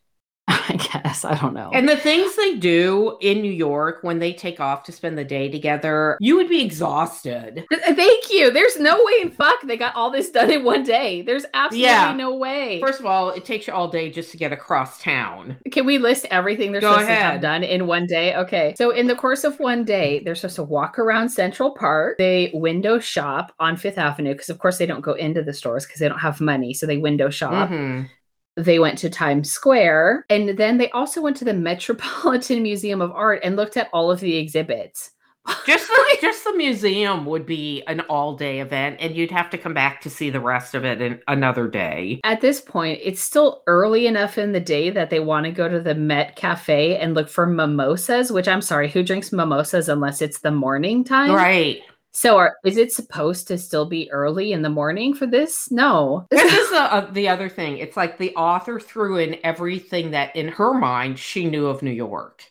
I 0.69 0.77
guess 0.77 1.25
I 1.25 1.35
don't 1.39 1.55
know. 1.55 1.71
And 1.73 1.89
the 1.89 1.97
things 1.97 2.35
they 2.37 2.57
do 2.57 3.17
in 3.21 3.41
New 3.43 3.51
York 3.53 3.99
when 4.03 4.19
they 4.19 4.33
take 4.33 4.61
off 4.61 4.83
to 4.85 4.93
spend 4.93 5.17
the 5.17 5.25
day 5.25 5.49
together, 5.49 6.17
you 6.21 6.37
would 6.37 6.49
be 6.49 6.63
exhausted. 6.63 7.65
Thank 7.73 8.31
you. 8.31 8.51
There's 8.51 8.79
no 8.79 8.97
way 8.97 9.13
in 9.23 9.31
fuck 9.31 9.61
they 9.65 9.77
got 9.77 9.95
all 9.97 10.11
this 10.11 10.31
done 10.31 10.51
in 10.51 10.65
one 10.65 10.83
day. 10.83 11.23
There's 11.23 11.45
absolutely 11.55 11.87
Yeah. 11.89 12.13
no 12.15 12.35
way. 12.35 12.81
First 12.81 13.01
of 13.01 13.07
all, 13.07 13.31
it 13.31 13.45
takes 13.45 13.67
you 13.67 13.73
all 13.73 13.89
day 13.89 14.11
just 14.11 14.31
to 14.33 14.37
get 14.37 14.53
across 14.53 15.01
town. 15.01 15.57
Can 15.71 15.87
we 15.87 15.99
list 15.99 16.27
everything 16.31 16.73
they're 16.73 16.81
Go 16.81 16.93
supposed 16.93 17.09
to 17.09 17.15
have 17.15 17.41
done 17.41 17.63
in 17.65 17.87
one 17.87 18.07
day? 18.07 18.35
Okay. 18.37 18.75
So 18.77 18.91
in 18.91 19.07
the 19.07 19.15
course 19.17 19.45
of 19.45 19.59
one 19.59 19.85
day, 19.85 20.21
they're 20.25 20.35
supposed 20.35 20.57
to 20.57 20.63
walk 20.65 20.99
around 20.99 21.29
Central 21.31 21.71
Park. 21.73 22.19
They 22.19 22.51
window 22.55 22.99
shop 22.99 23.53
on 23.59 23.77
Fifth 23.77 23.99
Avenue 23.99 24.33
because 24.33 24.51
of 24.51 24.59
course 24.59 24.79
they 24.79 24.87
don't 24.87 25.01
go 25.01 25.13
into 25.15 25.43
the 25.43 25.53
stores 25.53 25.87
because 25.87 26.01
they 26.01 26.09
don't 26.09 26.19
have 26.19 26.41
money. 26.41 26.75
So 26.75 26.87
they 26.87 26.99
window 26.99 27.31
shop. 27.31 27.71
Mhm. 27.71 28.09
They 28.57 28.79
went 28.79 28.99
to 28.99 29.11
Times 29.11 29.51
Square. 29.51 30.27
And 30.29 30.57
then 30.59 30.79
they 30.79 30.91
also 30.91 31.21
went 31.21 31.37
to 31.39 31.45
the 31.45 31.55
Metropolitan 31.55 32.63
Museum 32.63 33.01
of 33.01 33.13
Art 33.13 33.41
and 33.43 33.57
looked 33.57 33.77
at 33.77 33.91
all 33.93 34.11
of 34.11 34.21
the 34.21 34.37
exhibits. 34.37 35.11
Just 35.67 35.89
the, 35.89 36.19
just 36.21 36.45
the 36.45 36.55
museum 36.55 37.27
would 37.27 37.45
be 37.45 37.83
an 37.89 38.01
all 38.03 38.37
day 38.37 38.61
event, 38.61 38.99
and 39.01 39.17
you'd 39.17 39.33
have 39.33 39.51
to 39.51 39.59
come 39.59 39.75
back 39.75 40.01
to 40.03 40.11
see 40.11 40.31
the 40.31 40.39
rest 40.39 40.77
of 40.77 40.85
it 40.85 41.03
in 41.03 41.21
another 41.27 41.67
day. 41.67 42.21
At 42.23 42.41
this 42.41 42.61
point, 42.61 43.01
it's 43.03 43.21
still 43.21 43.65
early 43.67 44.07
enough 44.07 44.39
in 44.39 44.53
the 44.53 44.61
day 44.61 44.89
that 44.91 45.11
they 45.11 45.19
want 45.19 45.47
to 45.47 45.51
go 45.51 45.69
to 45.69 45.81
the 45.81 45.97
Met 45.97 46.37
Cafe 46.37 46.97
and 46.97 47.15
look 47.15 47.29
for 47.29 47.45
mimosas, 47.45 48.31
which 48.31 48.47
I'm 48.47 48.63
sorry, 48.63 48.89
who 48.89 49.03
drinks 49.03 49.33
mimosas 49.33 49.89
unless 49.89 50.23
it's 50.23 50.39
the 50.39 50.53
morning 50.53 51.03
time? 51.03 51.33
Right. 51.33 51.81
So, 52.13 52.37
are, 52.37 52.57
is 52.65 52.77
it 52.77 52.93
supposed 52.93 53.49
to 53.49 53.59
still 53.59 53.87
be 53.87 54.11
early 54.11 54.53
in 54.53 54.63
the 54.63 54.69
morning 54.69 55.15
for 55.15 55.27
this? 55.27 55.71
No. 55.71 56.27
This 56.31 56.53
is 56.53 56.71
the, 56.71 56.77
uh, 56.77 57.11
the 57.11 57.29
other 57.29 57.49
thing. 57.49 57.79
It's 57.79 57.97
like 57.97 58.19
the 58.19 58.35
author 58.37 58.79
threw 58.79 59.19
in 59.19 59.39
everything 59.43 60.11
that 60.11 60.37
in 60.37 60.49
her 60.49 60.75
mind 60.75 61.19
she 61.19 61.49
knew 61.49 61.67
of 61.67 61.83
New 61.83 61.91
York 61.91 62.45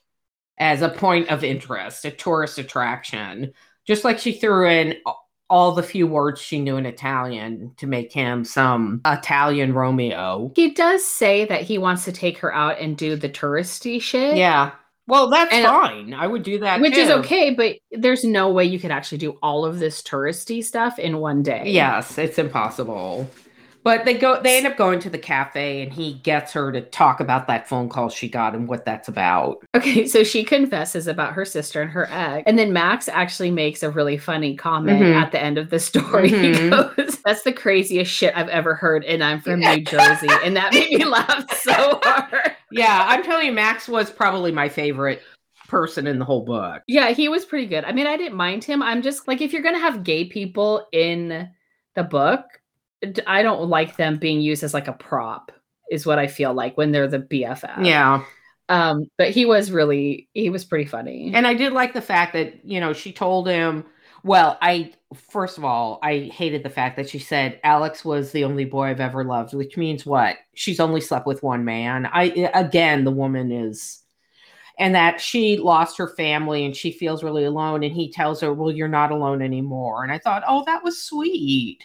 as 0.58 0.82
a 0.82 0.90
point 0.90 1.30
of 1.30 1.44
interest, 1.44 2.06
a 2.06 2.12
tourist 2.12 2.58
attraction. 2.58 3.54
Just 3.86 4.04
like 4.04 4.20
she 4.20 4.34
threw 4.34 4.68
in 4.68 4.96
all 5.52 5.74
the 5.74 5.84
few 5.84 6.08
words 6.08 6.40
she 6.40 6.60
knew 6.60 6.78
in 6.78 6.86
Italian 6.86 7.74
to 7.78 7.86
make 7.86 8.12
him 8.12 8.46
some 8.46 9.02
Italian 9.06 9.74
Romeo. 9.74 10.52
He 10.56 10.72
does 10.72 11.06
say 11.06 11.46
that 11.46 11.64
he 11.64 11.78
wants 11.78 12.06
to 12.06 12.12
take 12.12 12.38
her 12.38 12.54
out 12.54 12.80
and 12.80 12.96
do 12.96 13.16
the 13.18 13.28
touristy 13.28 14.02
shit. 14.02 14.38
Yeah. 14.38 14.72
Well, 15.08 15.30
that's 15.30 15.54
And- 15.54 15.66
uh, 15.66 15.70
fine. 15.82 16.14
I 16.14 16.28
would 16.28 16.44
do 16.44 16.60
that 16.60 16.80
Which 16.80 16.96
is 16.96 17.10
okay, 17.10 17.54
but 17.54 17.78
there's 17.92 18.24
no 18.24 18.50
way 18.50 18.66
you 18.66 18.80
could 18.80 18.92
actually 18.92 19.18
do 19.18 19.38
all 19.42 19.66
of 19.66 19.80
this 19.80 20.02
touristy 20.02 20.64
stuff 20.64 21.00
in 21.00 21.18
one 21.18 21.44
day. 21.44 21.64
Yes, 21.66 22.18
it's 22.18 22.38
impossible. 22.38 23.30
But 23.84 24.06
they 24.06 24.14
go 24.14 24.40
they 24.42 24.58
end 24.58 24.68
up 24.68 24.78
going 24.78 25.00
to 25.00 25.10
the 25.10 25.18
cafe 25.18 25.82
and 25.82 25.92
he 25.92 26.14
gets 26.14 26.52
her 26.54 26.72
to 26.72 26.82
talk 26.82 27.20
about 27.20 27.48
that 27.48 27.68
phone 27.68 27.90
call 27.90 28.10
she 28.10 28.30
got 28.30 28.54
and 28.54 28.68
what 28.68 28.86
that's 28.86 29.08
about. 29.08 29.58
Okay, 29.76 30.08
so 30.08 30.24
she 30.24 30.44
confesses 30.44 31.08
about 31.08 31.34
her 31.34 31.46
sister 31.46 31.82
and 31.82 31.90
her 31.92 32.08
ex. 32.12 32.44
And 32.46 32.60
then 32.60 32.72
Max 32.74 33.08
actually 33.08 33.50
makes 33.52 33.82
a 33.84 33.90
really 33.90 34.18
funny 34.18 34.56
comment 34.56 35.02
Mhm. 35.02 35.16
at 35.16 35.32
the 35.32 35.42
end 35.42 35.58
of 35.58 35.70
the 35.70 35.80
story. 35.80 36.30
He 36.30 36.36
Mhm. 36.52 36.96
goes, 36.96 37.18
That's 37.26 37.44
the 37.44 37.54
craziest 37.54 38.12
shit 38.12 38.36
I've 38.36 38.50
ever 38.50 38.76
heard, 38.76 39.04
and 39.06 39.24
I'm 39.24 39.42
from 39.42 39.60
New 39.62 39.82
Jersey. 39.82 40.28
And 40.44 40.56
that 40.58 40.74
made 40.74 40.92
me 40.92 41.06
laugh 41.06 41.46
so 41.58 42.00
hard. 42.04 42.52
Yeah, 42.72 43.06
I'm 43.08 43.24
telling 43.24 43.48
you, 43.48 43.52
Max 43.52 43.88
was 43.90 44.10
probably 44.10 44.52
my 44.52 44.70
favorite 44.70 45.22
person 45.68 46.06
in 46.08 46.20
the 46.20 46.26
whole 46.26 46.44
book. 46.46 46.82
Yeah, 46.88 47.10
he 47.12 47.30
was 47.30 47.46
pretty 47.46 47.66
good. 47.68 47.84
I 47.86 47.92
mean, 47.94 48.06
I 48.08 48.18
didn't 48.18 48.36
mind 48.38 48.64
him. 48.64 48.82
I'm 48.84 49.02
just 49.02 49.28
like, 49.28 49.42
if 49.42 49.54
you're 49.54 49.62
going 49.62 49.76
to 49.76 49.82
have 49.82 50.04
gay 50.04 50.26
people 50.26 50.88
in 50.92 51.50
the 51.96 52.04
book, 52.04 52.44
I 53.28 53.42
don't 53.44 53.70
like 53.70 53.98
them 53.98 54.18
being 54.18 54.42
used 54.42 54.64
as 54.64 54.74
like 54.74 54.88
a 54.88 54.94
prop, 54.94 55.52
is 55.90 56.06
what 56.06 56.20
I 56.20 56.28
feel 56.28 56.54
like 56.54 56.78
when 56.78 56.92
they're 56.92 57.08
the 57.08 57.20
BFF. 57.20 57.86
Yeah. 57.86 58.24
Um, 58.70 59.10
but 59.18 59.32
he 59.32 59.46
was 59.46 59.72
really, 59.72 60.30
he 60.34 60.50
was 60.50 60.64
pretty 60.64 60.86
funny. 60.86 61.32
And 61.34 61.46
I 61.46 61.54
did 61.54 61.74
like 61.74 61.94
the 61.94 62.02
fact 62.02 62.34
that, 62.34 62.64
you 62.64 62.80
know, 62.80 62.94
she 62.94 63.12
told 63.12 63.48
him, 63.48 63.84
well, 64.24 64.58
I, 64.62 64.94
first 65.30 65.58
of 65.58 65.66
all, 65.66 66.00
I 66.04 66.30
hated 66.32 66.64
the 66.64 66.70
fact 66.70 66.96
that 66.96 67.10
she 67.10 67.20
said 67.20 67.60
Alex 67.64 68.06
was 68.06 68.32
the 68.32 68.44
only 68.46 68.66
boy 68.66 68.84
I've 68.84 69.00
ever 69.00 69.26
loved, 69.26 69.54
which 69.54 69.76
means 69.78 70.06
what? 70.06 70.38
She's 70.54 70.80
only 70.80 71.02
slept 71.02 71.26
with 71.26 71.44
one 71.44 71.66
man. 71.66 72.06
I, 72.06 72.50
again, 72.54 73.04
the 73.04 73.12
woman 73.12 73.52
is, 73.52 74.04
and 74.80 74.96
that 74.96 75.20
she 75.20 75.58
lost 75.58 75.98
her 75.98 76.08
family 76.08 76.64
and 76.64 76.76
she 76.76 76.92
feels 76.92 77.24
really 77.24 77.44
alone. 77.44 77.84
And 77.84 77.94
he 77.94 78.12
tells 78.12 78.40
her, 78.42 78.54
well, 78.54 78.72
you're 78.72 78.88
not 78.88 79.12
alone 79.12 79.42
anymore. 79.42 80.04
And 80.04 80.14
I 80.14 80.20
thought, 80.20 80.44
oh, 80.48 80.64
that 80.66 80.84
was 80.84 81.04
sweet. 81.04 81.84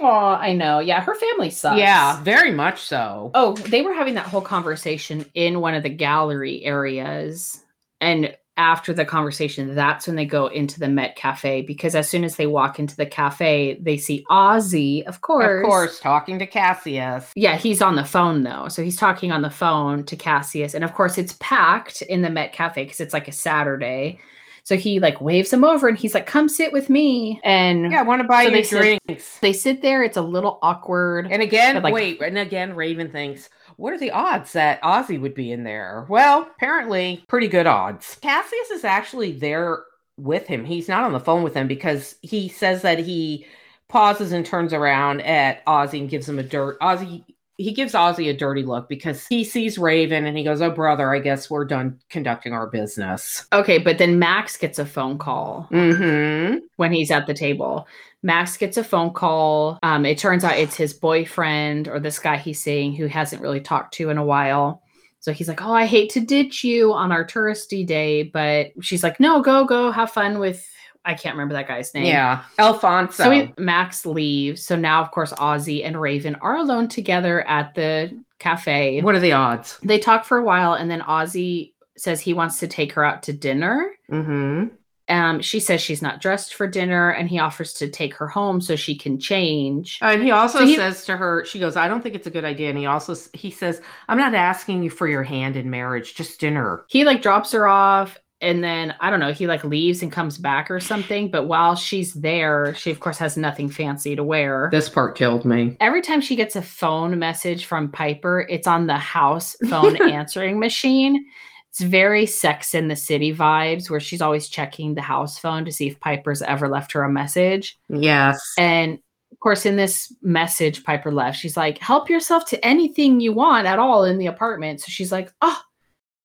Oh, 0.00 0.06
I 0.06 0.52
know. 0.52 0.80
Yeah, 0.80 1.00
her 1.00 1.14
family 1.14 1.50
sucks. 1.50 1.78
Yeah, 1.78 2.20
very 2.22 2.50
much 2.50 2.82
so. 2.82 3.30
Oh, 3.34 3.54
they 3.54 3.82
were 3.82 3.94
having 3.94 4.14
that 4.14 4.26
whole 4.26 4.40
conversation 4.40 5.24
in 5.34 5.60
one 5.60 5.74
of 5.74 5.82
the 5.82 5.88
gallery 5.88 6.64
areas. 6.64 7.62
And 8.00 8.36
after 8.56 8.92
the 8.92 9.04
conversation, 9.04 9.74
that's 9.74 10.06
when 10.06 10.16
they 10.16 10.26
go 10.26 10.46
into 10.46 10.78
the 10.78 10.88
Met 10.88 11.16
Cafe 11.16 11.62
because 11.62 11.94
as 11.94 12.08
soon 12.08 12.22
as 12.22 12.36
they 12.36 12.46
walk 12.46 12.78
into 12.78 12.96
the 12.96 13.06
cafe, 13.06 13.78
they 13.80 13.96
see 13.96 14.24
Ozzy, 14.30 15.04
of 15.06 15.22
course. 15.22 15.64
Of 15.64 15.68
course, 15.68 16.00
talking 16.00 16.38
to 16.38 16.46
Cassius. 16.46 17.32
Yeah, 17.34 17.56
he's 17.56 17.82
on 17.82 17.96
the 17.96 18.04
phone 18.04 18.42
though. 18.42 18.68
So 18.68 18.82
he's 18.82 18.96
talking 18.96 19.32
on 19.32 19.42
the 19.42 19.50
phone 19.50 20.04
to 20.04 20.16
Cassius. 20.16 20.74
And 20.74 20.84
of 20.84 20.94
course, 20.94 21.18
it's 21.18 21.36
packed 21.40 22.02
in 22.02 22.22
the 22.22 22.30
Met 22.30 22.52
Cafe 22.52 22.84
because 22.84 23.00
it's 23.00 23.14
like 23.14 23.28
a 23.28 23.32
Saturday. 23.32 24.20
So 24.64 24.76
he 24.76 24.98
like 24.98 25.20
waves 25.20 25.52
him 25.52 25.62
over 25.62 25.88
and 25.88 25.96
he's 25.98 26.14
like, 26.14 26.26
come 26.26 26.48
sit 26.48 26.72
with 26.72 26.88
me. 26.88 27.38
And 27.44 27.92
Yeah, 27.92 28.00
I 28.00 28.02
want 28.02 28.22
to 28.22 28.28
buy 28.28 28.44
So 28.44 28.50
you 28.50 28.62
they 28.64 28.98
drinks. 29.06 29.38
they 29.40 29.52
sit 29.52 29.82
there. 29.82 30.02
It's 30.02 30.16
a 30.16 30.22
little 30.22 30.58
awkward. 30.62 31.28
And 31.30 31.42
again, 31.42 31.82
like- 31.82 31.92
wait, 31.94 32.20
and 32.22 32.38
again, 32.38 32.74
Raven 32.74 33.10
thinks, 33.10 33.50
what 33.76 33.92
are 33.92 33.98
the 33.98 34.10
odds 34.10 34.52
that 34.54 34.80
Ozzy 34.82 35.20
would 35.20 35.34
be 35.34 35.52
in 35.52 35.64
there? 35.64 36.06
Well, 36.08 36.48
apparently, 36.56 37.24
pretty 37.28 37.48
good 37.48 37.66
odds. 37.66 38.16
Cassius 38.22 38.70
is 38.70 38.84
actually 38.84 39.32
there 39.32 39.84
with 40.16 40.46
him. 40.46 40.64
He's 40.64 40.88
not 40.88 41.02
on 41.04 41.12
the 41.12 41.20
phone 41.20 41.42
with 41.42 41.54
him 41.54 41.68
because 41.68 42.14
he 42.22 42.48
says 42.48 42.82
that 42.82 43.00
he 43.00 43.46
pauses 43.88 44.32
and 44.32 44.46
turns 44.46 44.72
around 44.72 45.20
at 45.22 45.64
Ozzy 45.66 46.00
and 46.00 46.08
gives 46.08 46.28
him 46.28 46.38
a 46.38 46.42
dirt. 46.42 46.78
Ozzy, 46.80 47.24
he 47.56 47.72
gives 47.72 47.92
Ozzy 47.92 48.28
a 48.30 48.36
dirty 48.36 48.62
look 48.62 48.88
because 48.88 49.26
he 49.26 49.44
sees 49.44 49.78
Raven 49.78 50.26
and 50.26 50.36
he 50.36 50.42
goes, 50.44 50.60
"Oh, 50.60 50.70
brother, 50.70 51.14
I 51.14 51.18
guess 51.20 51.48
we're 51.48 51.64
done 51.64 52.00
conducting 52.10 52.52
our 52.52 52.66
business." 52.66 53.46
Okay, 53.52 53.78
but 53.78 53.98
then 53.98 54.18
Max 54.18 54.56
gets 54.56 54.78
a 54.78 54.86
phone 54.86 55.18
call 55.18 55.68
Mm-hmm. 55.70 56.58
when 56.76 56.92
he's 56.92 57.10
at 57.10 57.26
the 57.26 57.34
table. 57.34 57.86
Max 58.22 58.56
gets 58.56 58.76
a 58.76 58.84
phone 58.84 59.12
call. 59.12 59.78
Um, 59.82 60.06
it 60.06 60.16
turns 60.18 60.44
out 60.44 60.56
it's 60.58 60.76
his 60.76 60.94
boyfriend 60.94 61.88
or 61.88 62.00
this 62.00 62.18
guy 62.18 62.36
he's 62.38 62.60
seeing 62.60 62.94
who 62.94 63.06
hasn't 63.06 63.42
really 63.42 63.60
talked 63.60 63.94
to 63.94 64.08
in 64.10 64.16
a 64.18 64.24
while. 64.24 64.82
So 65.20 65.32
he's 65.32 65.48
like, 65.48 65.62
Oh, 65.62 65.72
I 65.72 65.86
hate 65.86 66.10
to 66.12 66.20
ditch 66.20 66.64
you 66.64 66.92
on 66.92 67.12
our 67.12 67.24
touristy 67.26 67.86
day. 67.86 68.22
But 68.24 68.72
she's 68.80 69.02
like, 69.02 69.20
No, 69.20 69.42
go, 69.42 69.64
go, 69.64 69.90
have 69.90 70.10
fun 70.10 70.38
with, 70.38 70.66
I 71.04 71.14
can't 71.14 71.34
remember 71.34 71.54
that 71.54 71.68
guy's 71.68 71.92
name. 71.94 72.06
Yeah, 72.06 72.42
Alfonso. 72.58 73.24
So 73.24 73.30
he, 73.30 73.52
Max 73.58 74.06
leaves. 74.06 74.62
So 74.62 74.76
now, 74.76 75.02
of 75.02 75.10
course, 75.10 75.32
Ozzy 75.34 75.84
and 75.84 76.00
Raven 76.00 76.34
are 76.36 76.56
alone 76.56 76.88
together 76.88 77.46
at 77.46 77.74
the 77.74 78.18
cafe. 78.38 79.00
what 79.02 79.14
are 79.14 79.20
the 79.20 79.32
odds? 79.32 79.78
They 79.82 79.98
talk 79.98 80.24
for 80.24 80.38
a 80.38 80.44
while, 80.44 80.74
and 80.74 80.90
then 80.90 81.00
Ozzy 81.02 81.72
says 81.96 82.20
he 82.20 82.32
wants 82.34 82.58
to 82.60 82.66
take 82.68 82.92
her 82.94 83.04
out 83.04 83.22
to 83.24 83.32
dinner. 83.32 83.90
Mm-hmm. 84.10 84.66
Um, 85.06 85.42
she 85.42 85.60
says 85.60 85.82
she's 85.82 86.00
not 86.00 86.20
dressed 86.22 86.54
for 86.54 86.66
dinner, 86.66 87.10
and 87.10 87.28
he 87.28 87.38
offers 87.38 87.74
to 87.74 87.88
take 87.90 88.14
her 88.14 88.26
home 88.26 88.62
so 88.62 88.74
she 88.74 88.96
can 88.96 89.20
change. 89.20 89.98
And 90.00 90.22
he 90.22 90.30
also 90.30 90.60
So 90.60 90.66
he- 90.66 90.76
says 90.76 91.04
to 91.04 91.16
her, 91.16 91.44
she 91.44 91.58
goes, 91.58 91.76
I 91.76 91.88
don't 91.88 92.00
think 92.00 92.14
it's 92.14 92.26
a 92.26 92.30
good 92.30 92.44
idea. 92.46 92.70
And 92.70 92.78
he 92.78 92.86
also 92.86 93.14
he 93.34 93.50
says, 93.50 93.82
I'm 94.08 94.16
not 94.16 94.34
asking 94.34 94.82
you 94.82 94.88
for 94.88 95.06
your 95.06 95.22
hand 95.22 95.56
in 95.56 95.68
marriage, 95.68 96.14
just 96.14 96.40
dinner. 96.40 96.86
He 96.88 97.04
like 97.04 97.20
drops 97.20 97.52
her 97.52 97.68
off, 97.68 98.18
and 98.44 98.62
then 98.62 98.94
I 99.00 99.10
don't 99.10 99.20
know, 99.20 99.32
he 99.32 99.46
like 99.46 99.64
leaves 99.64 100.02
and 100.02 100.12
comes 100.12 100.38
back 100.38 100.70
or 100.70 100.78
something. 100.78 101.30
But 101.30 101.46
while 101.46 101.74
she's 101.74 102.12
there, 102.14 102.74
she 102.74 102.90
of 102.90 103.00
course 103.00 103.18
has 103.18 103.36
nothing 103.36 103.68
fancy 103.68 104.14
to 104.14 104.22
wear. 104.22 104.68
This 104.70 104.88
part 104.88 105.16
killed 105.16 105.44
me. 105.44 105.76
Every 105.80 106.02
time 106.02 106.20
she 106.20 106.36
gets 106.36 106.54
a 106.54 106.62
phone 106.62 107.18
message 107.18 107.64
from 107.64 107.90
Piper, 107.90 108.46
it's 108.48 108.66
on 108.66 108.86
the 108.86 108.98
house 108.98 109.56
phone 109.68 110.00
answering 110.10 110.60
machine. 110.60 111.24
It's 111.70 111.80
very 111.80 112.26
sex 112.26 112.74
in 112.74 112.86
the 112.86 112.94
city 112.94 113.34
vibes 113.34 113.90
where 113.90 113.98
she's 113.98 114.22
always 114.22 114.48
checking 114.48 114.94
the 114.94 115.02
house 115.02 115.38
phone 115.38 115.64
to 115.64 115.72
see 115.72 115.88
if 115.88 115.98
Piper's 115.98 116.42
ever 116.42 116.68
left 116.68 116.92
her 116.92 117.02
a 117.02 117.10
message. 117.10 117.76
Yes. 117.88 118.40
And 118.56 119.00
of 119.32 119.40
course, 119.40 119.66
in 119.66 119.74
this 119.74 120.14
message 120.22 120.84
Piper 120.84 121.10
left, 121.10 121.36
she's 121.36 121.56
like, 121.56 121.78
help 121.78 122.08
yourself 122.08 122.44
to 122.46 122.64
anything 122.64 123.18
you 123.18 123.32
want 123.32 123.66
at 123.66 123.80
all 123.80 124.04
in 124.04 124.18
the 124.18 124.26
apartment. 124.26 124.82
So 124.82 124.86
she's 124.88 125.10
like, 125.10 125.32
oh, 125.40 125.60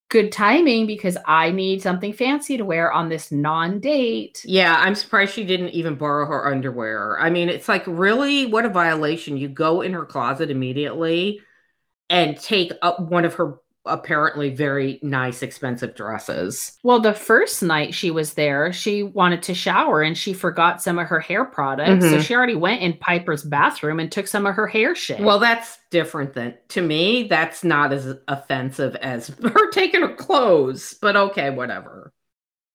good 0.09 0.31
timing 0.31 0.87
because 0.87 1.17
I 1.25 1.51
need 1.51 1.81
something 1.81 2.13
fancy 2.13 2.57
to 2.57 2.65
wear 2.65 2.91
on 2.91 3.09
this 3.09 3.31
non 3.31 3.79
date. 3.79 4.43
Yeah, 4.45 4.75
I'm 4.77 4.95
surprised 4.95 5.33
she 5.33 5.45
didn't 5.45 5.69
even 5.69 5.95
borrow 5.95 6.25
her 6.25 6.51
underwear. 6.51 7.19
I 7.19 7.29
mean, 7.29 7.47
it's 7.47 7.69
like, 7.69 7.83
really, 7.85 8.47
what 8.47 8.65
a 8.65 8.69
violation. 8.69 9.37
You 9.37 9.47
go 9.47 9.81
in 9.81 9.93
her 9.93 10.05
closet 10.05 10.49
immediately 10.49 11.41
and 12.09 12.39
take 12.39 12.73
up 12.81 12.99
one 12.99 13.23
of 13.23 13.35
her 13.35 13.59
apparently 13.89 14.49
very 14.49 14.99
nice, 15.03 15.41
expensive 15.41 15.95
dresses. 15.95 16.77
Well, 16.83 16.99
the 16.99 17.13
first 17.13 17.61
night 17.63 17.93
she 17.93 18.11
was 18.11 18.33
there, 18.35 18.71
she 18.71 19.03
wanted 19.03 19.43
to 19.43 19.53
shower 19.53 20.01
and 20.01 20.17
she 20.17 20.33
forgot 20.33 20.81
some 20.81 20.99
of 20.99 21.07
her 21.07 21.19
hair 21.19 21.45
products. 21.45 22.05
So 22.05 22.17
Mhm. 22.17 22.21
she 22.21 22.35
already 22.35 22.55
went 22.55 22.81
in 22.81 22.93
Piper's 22.93 23.43
bathroom 23.43 23.99
and 23.99 24.11
took 24.11 24.27
some 24.27 24.45
of 24.45 24.55
her 24.55 24.67
hair 24.67 24.95
shit. 24.95 25.19
Well, 25.19 25.39
that's 25.39 25.77
different 25.91 26.33
than 26.33 26.55
to 26.69 26.81
me. 26.81 27.23
That's 27.27 27.63
not 27.63 27.91
as 27.91 28.15
offensive 28.27 28.95
as 28.97 29.27
her 29.43 29.69
taking 29.71 30.01
her 30.01 30.13
clothes, 30.15 30.95
but 31.01 31.15
okay, 31.15 31.49
whatever. 31.49 32.11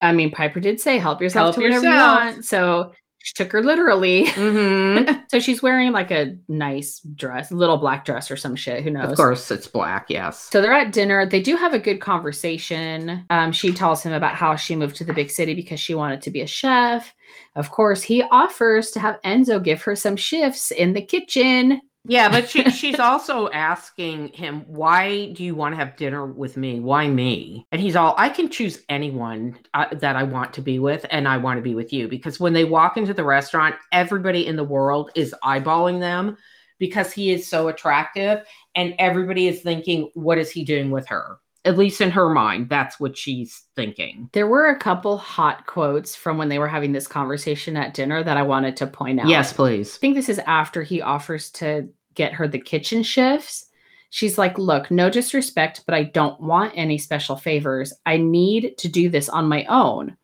I 0.01 0.13
mean, 0.13 0.31
Piper 0.33 0.61
did 0.61 0.81
say, 0.81 0.99
help 0.99 1.23
yourself 1.23 1.47
Help 1.47 1.55
to 1.57 1.63
whatever 1.63 1.87
yourself. 1.87 2.21
you 2.25 2.33
want. 2.33 2.45
So 2.45 2.93
she 3.25 3.33
took 3.33 3.53
her 3.53 3.63
literally. 3.63 4.27
Mm-hmm. 4.27 5.21
so 5.29 5.41
she's 5.41 5.63
wearing 5.63 5.93
like 5.93 6.11
a 6.11 6.37
nice 6.47 7.01
dress, 7.15 7.51
little 7.51 7.79
black 7.79 8.05
dress 8.05 8.31
or 8.31 8.37
some 8.37 8.55
shit. 8.55 8.85
Who 8.85 8.91
knows? 8.91 9.13
of 9.13 9.17
course, 9.17 9.51
it's 9.51 9.67
black. 9.67 10.11
Yes. 10.11 10.51
So 10.53 10.61
they're 10.61 10.75
at 10.75 10.93
dinner. 10.93 11.25
They 11.25 11.41
do 11.41 11.57
have 11.57 11.73
a 11.73 11.79
good 11.79 12.03
conversation. 12.03 13.25
Um, 13.31 13.51
she 13.51 13.73
tells 13.73 14.03
him 14.03 14.13
about 14.13 14.35
how 14.35 14.57
she 14.57 14.77
moved 14.77 14.97
to 14.97 15.05
the 15.05 15.15
big 15.15 15.31
city 15.31 15.55
because 15.55 15.81
she 15.81 15.95
wanted 15.95 16.21
to 16.21 16.31
be 16.31 16.43
a 16.43 16.47
chef. 16.47 17.15
Of 17.57 17.71
course, 17.71 18.03
he 18.03 18.23
offers 18.25 18.91
to 18.91 19.01
have 19.01 19.23
Enzo 19.23 19.63
give 19.63 19.81
her 19.83 19.97
some 19.97 20.17
shifts 20.17 20.71
in 20.71 20.93
the 20.93 21.01
kitchen. 21.01 21.81
Yeah, 22.07 22.29
but 22.29 22.49
she, 22.49 22.65
she's 22.71 23.01
also 23.01 23.51
asking 23.51 24.29
him, 24.29 24.65
why 24.67 25.33
do 25.33 25.43
you 25.43 25.55
want 25.55 25.73
to 25.73 25.77
have 25.77 25.97
dinner 25.97 26.27
with 26.27 26.57
me? 26.57 26.81
Why 26.81 27.09
me? 27.09 27.67
And 27.73 27.81
he's 27.81 27.97
all, 27.97 28.15
I 28.19 28.29
can 28.29 28.51
choose 28.51 28.83
anyone 28.89 29.59
uh, 29.73 29.87
that 29.95 30.17
I 30.17 30.23
want 30.23 30.53
to 30.55 30.63
be 30.63 30.79
with, 30.79 31.07
and 31.11 31.27
I 31.27 31.39
want 31.39 31.59
to 31.59 31.63
be 31.63 31.75
with 31.75 31.93
you. 31.93 32.09
Because 32.09 32.39
when 32.39 32.53
they 32.53 32.65
walk 32.65 32.97
into 32.97 33.15
the 33.15 33.25
restaurant, 33.25 33.77
everybody 33.93 34.47
in 34.47 34.57
the 34.57 34.65
world 34.65 35.11
is 35.15 35.35
eyeballing 35.43 36.01
them 36.01 36.37
because 36.79 37.13
he 37.13 37.33
is 37.33 37.47
so 37.47 37.69
attractive, 37.69 38.45
and 38.75 38.95
everybody 38.99 39.49
is 39.49 39.63
thinking, 39.63 40.11
what 40.15 40.39
is 40.39 40.51
he 40.51 40.65
doing 40.65 40.91
with 40.91 41.07
her? 41.07 41.39
At 41.67 41.79
least 41.79 42.01
in 42.03 42.11
her 42.11 42.29
mind, 42.29 42.69
that's 42.69 43.01
what 43.01 43.17
she's 43.17 43.63
thinking. 43.75 44.29
There 44.33 44.47
were 44.47 44.69
a 44.69 44.79
couple 44.79 45.17
hot 45.17 45.67
quotes 45.67 46.15
from 46.15 46.37
when 46.37 46.51
they 46.51 46.59
were 46.59 46.69
having 46.69 46.93
this 46.93 47.07
conversation 47.07 47.77
at 47.77 47.95
dinner 47.95 48.23
that 48.23 48.37
I 48.37 48.43
wanted 48.43 48.77
to 48.79 48.87
point 48.87 49.21
out. 49.21 49.29
Yes, 49.29 49.53
please. 49.53 49.97
I 49.97 49.99
think 49.99 50.15
this 50.15 50.29
is 50.29 50.41
after 50.41 50.83
he 50.83 51.01
offers 51.01 51.51
to 51.53 51.89
get 52.15 52.35
her 52.35 52.47
the 52.47 52.59
kitchen 52.61 53.03
shifts. 53.03 53.67
She's 54.11 54.37
like, 54.39 54.59
Look, 54.59 54.91
no 54.91 55.09
disrespect, 55.11 55.83
but 55.87 55.95
I 55.95 56.05
don't 56.05 56.39
want 56.41 56.73
any 56.77 56.99
special 56.99 57.35
favors. 57.37 57.93
I 58.07 58.19
need 58.19 58.77
to 58.79 58.89
do 58.89 59.09
this 59.09 59.29
on 59.29 59.49
my 59.49 59.65
own. 59.65 60.17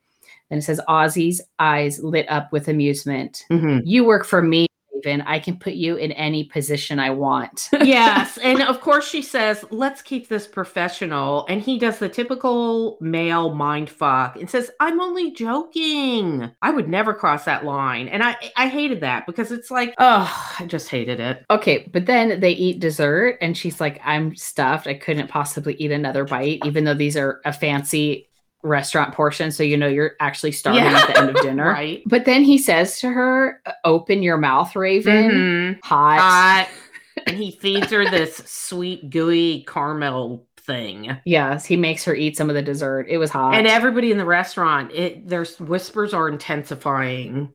And 0.51 0.59
it 0.59 0.63
says, 0.63 0.81
Ozzy's 0.89 1.41
eyes 1.59 2.01
lit 2.03 2.29
up 2.29 2.53
with 2.53 2.69
amusement. 2.69 3.45
Mhm. 3.51 3.83
You 3.85 4.05
work 4.05 4.25
for 4.27 4.43
me, 4.43 4.67
Raven. 5.05 5.23
I 5.27 5.39
can 5.39 5.59
put 5.59 5.75
you 5.75 5.97
in 5.97 6.13
any 6.13 6.45
position 6.45 6.99
I 6.99 7.11
want. 7.11 7.69
yes. 7.83 8.39
And 8.39 8.63
of 8.63 8.81
course, 8.81 9.09
she 9.09 9.23
says, 9.23 9.65
let's 9.71 10.03
keep 10.03 10.29
this 10.29 10.47
professional. 10.47 11.47
And 11.49 11.61
he 11.61 11.79
does 11.79 11.99
the 11.99 12.09
typical 12.09 12.99
male 13.01 13.55
mind 13.55 13.91
fuck 13.91 14.37
and 14.37 14.49
says, 14.49 14.71
I'm 14.81 15.01
only 15.01 15.33
joking. 15.33 16.51
I 16.63 16.71
would 16.71 16.89
never 16.89 17.15
cross 17.15 17.45
that 17.45 17.65
line. 17.65 18.09
And 18.09 18.23
I, 18.23 18.37
I 18.57 18.69
hated 18.69 19.01
that 19.01 19.27
because 19.27 19.53
it's 19.53 19.71
like, 19.71 19.95
oh, 19.99 20.55
I 20.59 20.67
just 20.67 20.89
hated 20.89 21.21
it. 21.21 21.45
Okay, 21.51 21.89
but 21.93 22.07
then 22.07 22.41
they 22.41 22.53
eat 22.53 22.81
dessert, 22.81 23.39
and 23.41 23.57
she's 23.57 23.81
like, 23.81 24.01
I'm 24.05 24.35
stuffed. 24.37 24.87
I 24.87 24.95
couldn't 24.95 25.29
possibly 25.29 25.75
eat 25.75 25.91
another 25.91 26.25
bite, 26.25 26.61
even 26.65 26.85
though 26.85 26.95
these 26.95 27.17
are 27.17 27.41
a 27.45 27.53
fancy 27.53 28.30
restaurant 28.63 29.15
portion. 29.15 29.51
So 29.51 29.63
you 29.63 29.77
know 29.77 29.89
you're 29.89 30.13
actually 30.21 30.53
starving 30.53 30.85
Yeah. 30.85 30.99
at 30.99 31.07
the 31.09 31.19
end 31.19 31.31
of 31.31 31.43
dinner. 31.43 31.65
Right. 31.73 32.03
But 32.07 32.25
then 32.25 32.43
he 32.45 32.59
says 32.59 33.01
to 33.01 33.09
her, 33.11 33.63
Open 33.85 34.23
your 34.23 34.37
mouth, 34.37 34.75
Raven. 34.77 35.31
Mhm. 35.31 35.85
Hot. 35.85 36.19
Hot. 36.21 36.69
and 37.27 37.37
he 37.37 37.53
feeds 37.53 37.91
her 37.91 38.09
this 38.11 38.37
sweet, 38.47 39.11
gooey 39.11 39.65
caramel 39.69 40.47
thing. 40.59 41.17
Yes, 41.25 41.65
he 41.65 41.77
makes 41.77 42.05
her 42.05 42.15
eat 42.15 42.37
some 42.37 42.49
of 42.51 42.55
the 42.55 42.63
dessert. 42.63 43.07
It 43.09 43.19
was 43.19 43.31
hot. 43.31 43.55
And 43.55 43.67
everybody 43.67 44.13
in 44.13 44.19
the 44.19 44.25
restaurant, 44.25 44.93
it 44.93 45.27
there's 45.29 45.59
whispers 45.59 46.13
are 46.15 46.29
intensifying 46.29 47.53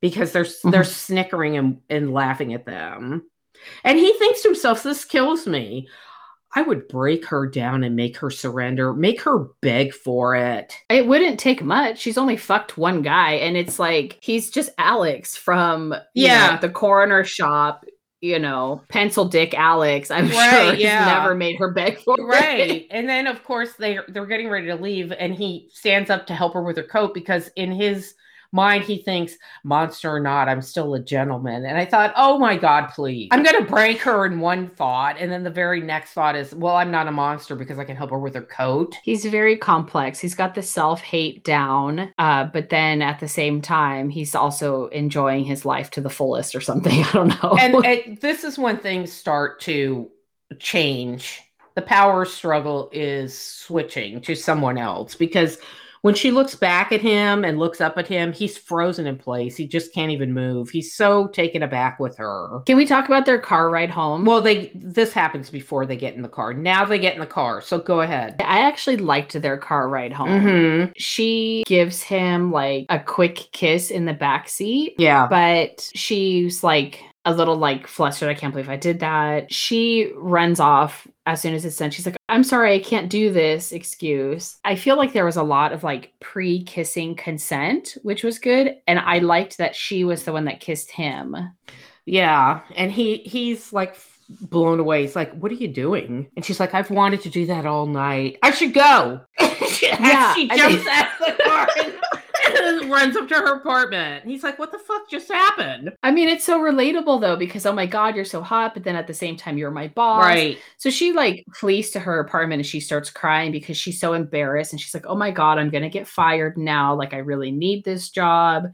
because 0.00 0.32
they're 0.32 0.46
they're 0.64 0.84
snickering 0.84 1.56
and, 1.56 1.78
and 1.88 2.12
laughing 2.12 2.54
at 2.54 2.66
them. 2.66 3.22
And 3.84 3.98
he 3.98 4.12
thinks 4.14 4.42
to 4.42 4.48
himself, 4.48 4.82
this 4.82 5.04
kills 5.04 5.46
me. 5.46 5.88
I 6.58 6.62
would 6.62 6.88
break 6.88 7.24
her 7.26 7.46
down 7.46 7.84
and 7.84 7.94
make 7.94 8.16
her 8.18 8.30
surrender, 8.30 8.92
make 8.92 9.20
her 9.22 9.46
beg 9.62 9.94
for 9.94 10.34
it. 10.34 10.74
it 10.90 11.06
wouldn't 11.06 11.38
take 11.38 11.62
much. 11.62 11.98
She's 12.00 12.18
only 12.18 12.36
fucked 12.36 12.76
one 12.76 13.02
guy, 13.02 13.34
and 13.34 13.56
it's 13.56 13.78
like 13.78 14.18
he's 14.20 14.50
just 14.50 14.70
Alex 14.76 15.36
from 15.36 15.92
you 16.14 16.26
Yeah. 16.26 16.50
know, 16.52 16.58
the 16.60 16.70
coroner 16.70 17.22
shop. 17.24 17.84
You 18.20 18.40
know, 18.40 18.82
pencil 18.88 19.26
dick 19.26 19.54
Alex. 19.54 20.10
I'm 20.10 20.28
Right, 20.28 20.50
sure 20.64 20.72
he's 20.74 20.82
yeah. 20.82 21.04
never 21.04 21.36
made 21.36 21.56
her 21.60 21.70
beg 21.72 22.00
for 22.00 22.16
it. 22.18 22.24
Right. 22.24 22.86
and 22.90 23.08
then 23.08 23.28
of 23.28 23.44
course 23.44 23.74
they 23.78 24.00
they're 24.08 24.26
getting 24.26 24.48
ready 24.48 24.66
to 24.66 24.74
leave 24.74 25.12
and 25.12 25.32
he 25.32 25.68
stands 25.72 26.10
up 26.10 26.26
to 26.26 26.34
help 26.34 26.54
her 26.54 26.62
with 26.64 26.76
her 26.78 26.82
coat 26.82 27.14
because 27.14 27.48
in 27.54 27.70
his 27.70 28.14
mind 28.52 28.84
he 28.84 28.98
thinks 29.02 29.34
monster 29.64 30.10
or 30.10 30.20
not 30.20 30.48
I'm 30.48 30.62
still 30.62 30.94
a 30.94 31.00
gentleman. 31.00 31.64
And 31.64 31.76
I 31.76 31.84
thought, 31.84 32.12
"Oh 32.16 32.38
my 32.38 32.56
god, 32.56 32.90
please. 32.94 33.28
I'm 33.30 33.42
going 33.42 33.64
to 33.64 33.70
break 33.70 34.00
her 34.02 34.26
in 34.26 34.40
one 34.40 34.68
thought 34.68 35.16
and 35.18 35.30
then 35.30 35.42
the 35.42 35.50
very 35.50 35.80
next 35.80 36.12
thought 36.12 36.36
is, 36.36 36.54
well, 36.54 36.76
I'm 36.76 36.90
not 36.90 37.08
a 37.08 37.12
monster 37.12 37.54
because 37.56 37.78
I 37.78 37.84
can 37.84 37.96
help 37.96 38.10
her 38.10 38.18
with 38.18 38.34
her 38.34 38.42
coat." 38.42 38.96
He's 39.02 39.24
very 39.24 39.56
complex. 39.56 40.18
He's 40.18 40.34
got 40.34 40.54
the 40.54 40.62
self 40.62 41.00
hate 41.00 41.44
down, 41.44 42.12
uh, 42.18 42.44
but 42.44 42.68
then 42.68 43.02
at 43.02 43.20
the 43.20 43.28
same 43.28 43.60
time, 43.60 44.08
he's 44.10 44.34
also 44.34 44.86
enjoying 44.88 45.44
his 45.44 45.64
life 45.64 45.90
to 45.90 46.00
the 46.00 46.10
fullest 46.10 46.54
or 46.54 46.60
something. 46.60 47.04
I 47.04 47.12
don't 47.12 47.42
know. 47.42 47.56
And, 47.58 47.84
and 47.84 48.18
this 48.18 48.44
is 48.44 48.58
when 48.58 48.78
things 48.78 49.12
start 49.12 49.60
to 49.62 50.10
change. 50.58 51.40
The 51.74 51.82
power 51.82 52.24
struggle 52.24 52.90
is 52.92 53.38
switching 53.38 54.20
to 54.22 54.34
someone 54.34 54.78
else 54.78 55.14
because 55.14 55.58
when 56.08 56.14
she 56.14 56.30
looks 56.30 56.54
back 56.54 56.90
at 56.90 57.02
him 57.02 57.44
and 57.44 57.58
looks 57.58 57.82
up 57.82 57.98
at 57.98 58.08
him, 58.08 58.32
he's 58.32 58.56
frozen 58.56 59.06
in 59.06 59.18
place. 59.18 59.56
He 59.56 59.66
just 59.66 59.92
can't 59.92 60.10
even 60.10 60.32
move. 60.32 60.70
He's 60.70 60.94
so 60.94 61.26
taken 61.26 61.62
aback 61.62 62.00
with 62.00 62.16
her. 62.16 62.60
Can 62.64 62.78
we 62.78 62.86
talk 62.86 63.04
about 63.08 63.26
their 63.26 63.38
car 63.38 63.68
ride 63.68 63.90
home? 63.90 64.24
Well, 64.24 64.40
they 64.40 64.72
this 64.74 65.12
happens 65.12 65.50
before 65.50 65.84
they 65.84 65.96
get 65.98 66.14
in 66.14 66.22
the 66.22 66.28
car. 66.30 66.54
Now 66.54 66.86
they 66.86 66.98
get 66.98 67.12
in 67.12 67.20
the 67.20 67.26
car. 67.26 67.60
So 67.60 67.78
go 67.78 68.00
ahead. 68.00 68.36
I 68.40 68.60
actually 68.60 68.96
liked 68.96 69.34
their 69.42 69.58
car 69.58 69.86
ride 69.90 70.14
home. 70.14 70.28
Mhm. 70.30 70.92
She 70.96 71.62
gives 71.66 72.02
him 72.02 72.52
like 72.52 72.86
a 72.88 72.98
quick 73.00 73.48
kiss 73.52 73.90
in 73.90 74.06
the 74.06 74.14
back 74.14 74.48
seat, 74.48 74.94
Yeah. 74.96 75.26
but 75.28 75.90
she's 75.94 76.64
like 76.64 77.02
a 77.28 77.34
little 77.34 77.56
like 77.56 77.86
flustered. 77.86 78.28
I 78.28 78.34
can't 78.34 78.52
believe 78.52 78.68
I 78.68 78.76
did 78.76 79.00
that. 79.00 79.52
She 79.52 80.12
runs 80.16 80.60
off 80.60 81.06
as 81.26 81.40
soon 81.42 81.54
as 81.54 81.64
it's 81.64 81.76
done. 81.76 81.90
She's 81.90 82.06
like, 82.06 82.16
I'm 82.28 82.42
sorry, 82.42 82.74
I 82.74 82.78
can't 82.78 83.10
do 83.10 83.30
this 83.32 83.70
excuse. 83.72 84.56
I 84.64 84.76
feel 84.76 84.96
like 84.96 85.12
there 85.12 85.24
was 85.26 85.36
a 85.36 85.42
lot 85.42 85.72
of 85.72 85.84
like 85.84 86.12
pre 86.20 86.62
kissing 86.64 87.14
consent, 87.14 87.96
which 88.02 88.24
was 88.24 88.38
good. 88.38 88.76
And 88.86 88.98
I 88.98 89.18
liked 89.18 89.58
that 89.58 89.76
she 89.76 90.04
was 90.04 90.24
the 90.24 90.32
one 90.32 90.46
that 90.46 90.60
kissed 90.60 90.90
him. 90.90 91.36
Yeah, 92.06 92.60
and 92.74 92.90
he 92.90 93.18
he's 93.18 93.72
like 93.72 93.96
blown 94.40 94.80
away. 94.80 95.02
He's 95.02 95.14
like, 95.16 95.32
"What 95.34 95.52
are 95.52 95.56
you 95.56 95.68
doing?" 95.68 96.30
And 96.36 96.44
she's 96.44 96.58
like, 96.60 96.72
"I've 96.72 96.90
wanted 96.90 97.20
to 97.22 97.28
do 97.30 97.44
that 97.46 97.66
all 97.66 97.84
night. 97.86 98.38
I 98.42 98.50
should 98.50 98.72
go." 98.74 99.20
Yeah, 99.80 100.34
she 100.34 100.50
I 100.50 100.56
jumps 100.56 100.76
mean- 100.84 100.88
out 100.88 101.06
of 101.20 101.36
the 101.36 101.42
car 101.44 101.68
and 101.78 101.94
runs 102.88 103.16
up 103.16 103.28
to 103.28 103.34
her 103.34 103.56
apartment. 103.56 104.24
He's 104.24 104.42
like, 104.42 104.58
"What 104.58 104.72
the 104.72 104.78
fuck 104.78 105.08
just 105.08 105.30
happened?" 105.30 105.92
I 106.02 106.10
mean, 106.10 106.28
it's 106.28 106.44
so 106.44 106.60
relatable 106.60 107.20
though, 107.20 107.36
because 107.36 107.66
oh 107.66 107.72
my 107.72 107.86
God, 107.86 108.16
you're 108.16 108.24
so 108.24 108.42
hot, 108.42 108.74
but 108.74 108.84
then 108.84 108.96
at 108.96 109.06
the 109.06 109.14
same 109.14 109.36
time, 109.36 109.58
you're 109.58 109.70
my 109.70 109.88
boss. 109.88 110.22
Right? 110.24 110.58
So 110.78 110.90
she 110.90 111.12
like 111.12 111.44
flees 111.54 111.90
to 111.92 112.00
her 112.00 112.20
apartment 112.20 112.60
and 112.60 112.66
she 112.66 112.80
starts 112.80 113.10
crying 113.10 113.52
because 113.52 113.76
she's 113.76 114.00
so 114.00 114.12
embarrassed 114.12 114.72
and 114.72 114.80
she's 114.80 114.94
like, 114.94 115.06
"Oh 115.06 115.16
my 115.16 115.30
god, 115.30 115.58
I'm 115.58 115.70
going 115.70 115.84
to 115.84 115.88
get 115.88 116.08
fired 116.08 116.56
now. 116.56 116.94
Like 116.94 117.14
I 117.14 117.18
really 117.18 117.50
need 117.50 117.84
this 117.84 118.10
job. 118.10 118.64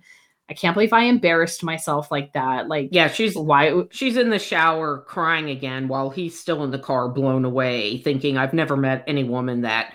I 0.48 0.52
can't 0.52 0.74
believe 0.74 0.92
I 0.92 1.04
embarrassed 1.04 1.62
myself 1.62 2.10
like 2.10 2.34
that. 2.34 2.68
Like 2.68 2.90
Yeah, 2.92 3.08
she's 3.08 3.34
why 3.34 3.84
she's 3.90 4.16
in 4.16 4.30
the 4.30 4.38
shower 4.38 4.98
crying 4.98 5.48
again 5.48 5.88
while 5.88 6.10
he's 6.10 6.38
still 6.38 6.64
in 6.64 6.70
the 6.70 6.78
car, 6.78 7.08
blown 7.08 7.44
away, 7.44 7.98
thinking, 7.98 8.36
"I've 8.36 8.52
never 8.52 8.76
met 8.76 9.04
any 9.06 9.24
woman 9.24 9.62
that 9.62 9.94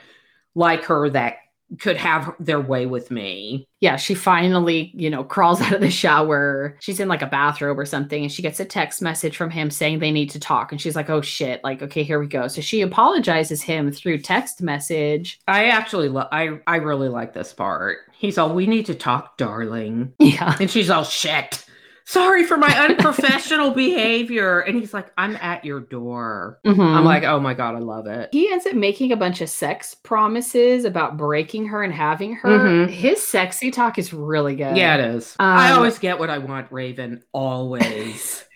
like 0.56 0.86
her 0.86 1.10
that 1.12 1.38
could 1.80 1.98
have 1.98 2.34
their 2.40 2.60
way 2.60 2.86
with 2.86 3.12
me." 3.12 3.68
yeah, 3.82 3.96
she 3.96 4.14
finally, 4.14 4.92
you 4.94 5.10
know, 5.10 5.24
crawls 5.24 5.62
out 5.66 5.72
of 5.72 5.80
the 5.80 5.90
shower. 5.90 6.76
She's 6.82 7.00
in 7.00 7.08
like 7.08 7.22
a 7.22 7.28
bathrobe 7.28 7.80
or 7.80 7.86
something 7.86 8.24
and 8.24 8.32
she 8.32 8.42
gets 8.42 8.60
a 8.60 8.66
text 8.66 9.02
message 9.02 9.38
from 9.38 9.50
him 9.50 9.72
saying 9.72 10.00
they 10.00 10.12
need 10.12 10.30
to 10.32 10.40
talk 10.40 10.72
and 10.74 10.82
she's 10.82 10.96
like, 10.98 11.10
"Oh 11.10 11.22
shit, 11.22 11.64
like 11.64 11.82
okay, 11.82 12.04
here 12.04 12.20
we 12.20 12.28
go." 12.28 12.48
So 12.48 12.60
she 12.62 12.82
apologizes 12.82 13.62
him 13.62 13.92
through 13.92 14.18
text 14.20 14.62
message. 14.62 15.40
I 15.48 15.70
actually, 15.70 16.10
lo- 16.10 16.28
I, 16.32 16.60
I 16.68 16.78
really 16.78 17.08
like 17.10 17.34
this 17.34 17.54
part. 17.54 18.00
He's 18.12 18.38
all, 18.38 18.54
"We 18.54 18.68
need 18.68 18.86
to 18.88 18.96
talk, 18.96 19.38
darling," 19.38 20.14
Yeah. 20.20 20.58
and 20.60 20.70
she's 20.70 20.90
all, 20.90 21.04
"Shit, 21.06 21.64
sorry 22.12 22.44
for 22.46 22.58
my 22.58 22.68
unprofessional 22.88 23.72
behavior." 23.72 24.60
And 24.60 24.80
he's 24.80 24.94
like, 24.94 25.12
"I'm 25.18 25.36
at 25.38 25.64
your 25.66 25.80
door." 25.80 26.60
I'm 26.66 26.76
Mhm. 26.76 27.04
like, 27.06 27.24
"Oh 27.24 27.40
my 27.40 27.54
god, 27.54 27.76
I 27.76 27.80
love 27.80 28.08
it." 28.08 28.30
he 28.32 28.52
ends 28.52 28.66
up 28.66 28.74
making 28.74 29.12
a 29.12 29.18
bunch 29.18 29.42
of 29.42 29.50
sex 29.50 29.96
promises 29.96 30.86
about 30.86 31.18
breaking 31.18 31.68
her 31.68 31.84
and 31.84 31.94
having 31.94 32.36
her. 32.36 32.50
Mhm. 32.50 32.90
His 32.90 33.22
sexy 33.22 33.72
talk 33.72 33.98
is 34.00 34.14
really 34.14 34.56
good. 34.56 34.76
Yeah, 34.78 34.96
it 34.98 35.16
is. 35.16 35.36
I 35.40 35.72
Um, 35.72 35.78
always 35.78 36.00
get 36.00 36.20
what 36.20 36.30
I 36.30 36.40
want, 36.40 36.72
Raven. 36.72 37.22
Always. 37.34 38.44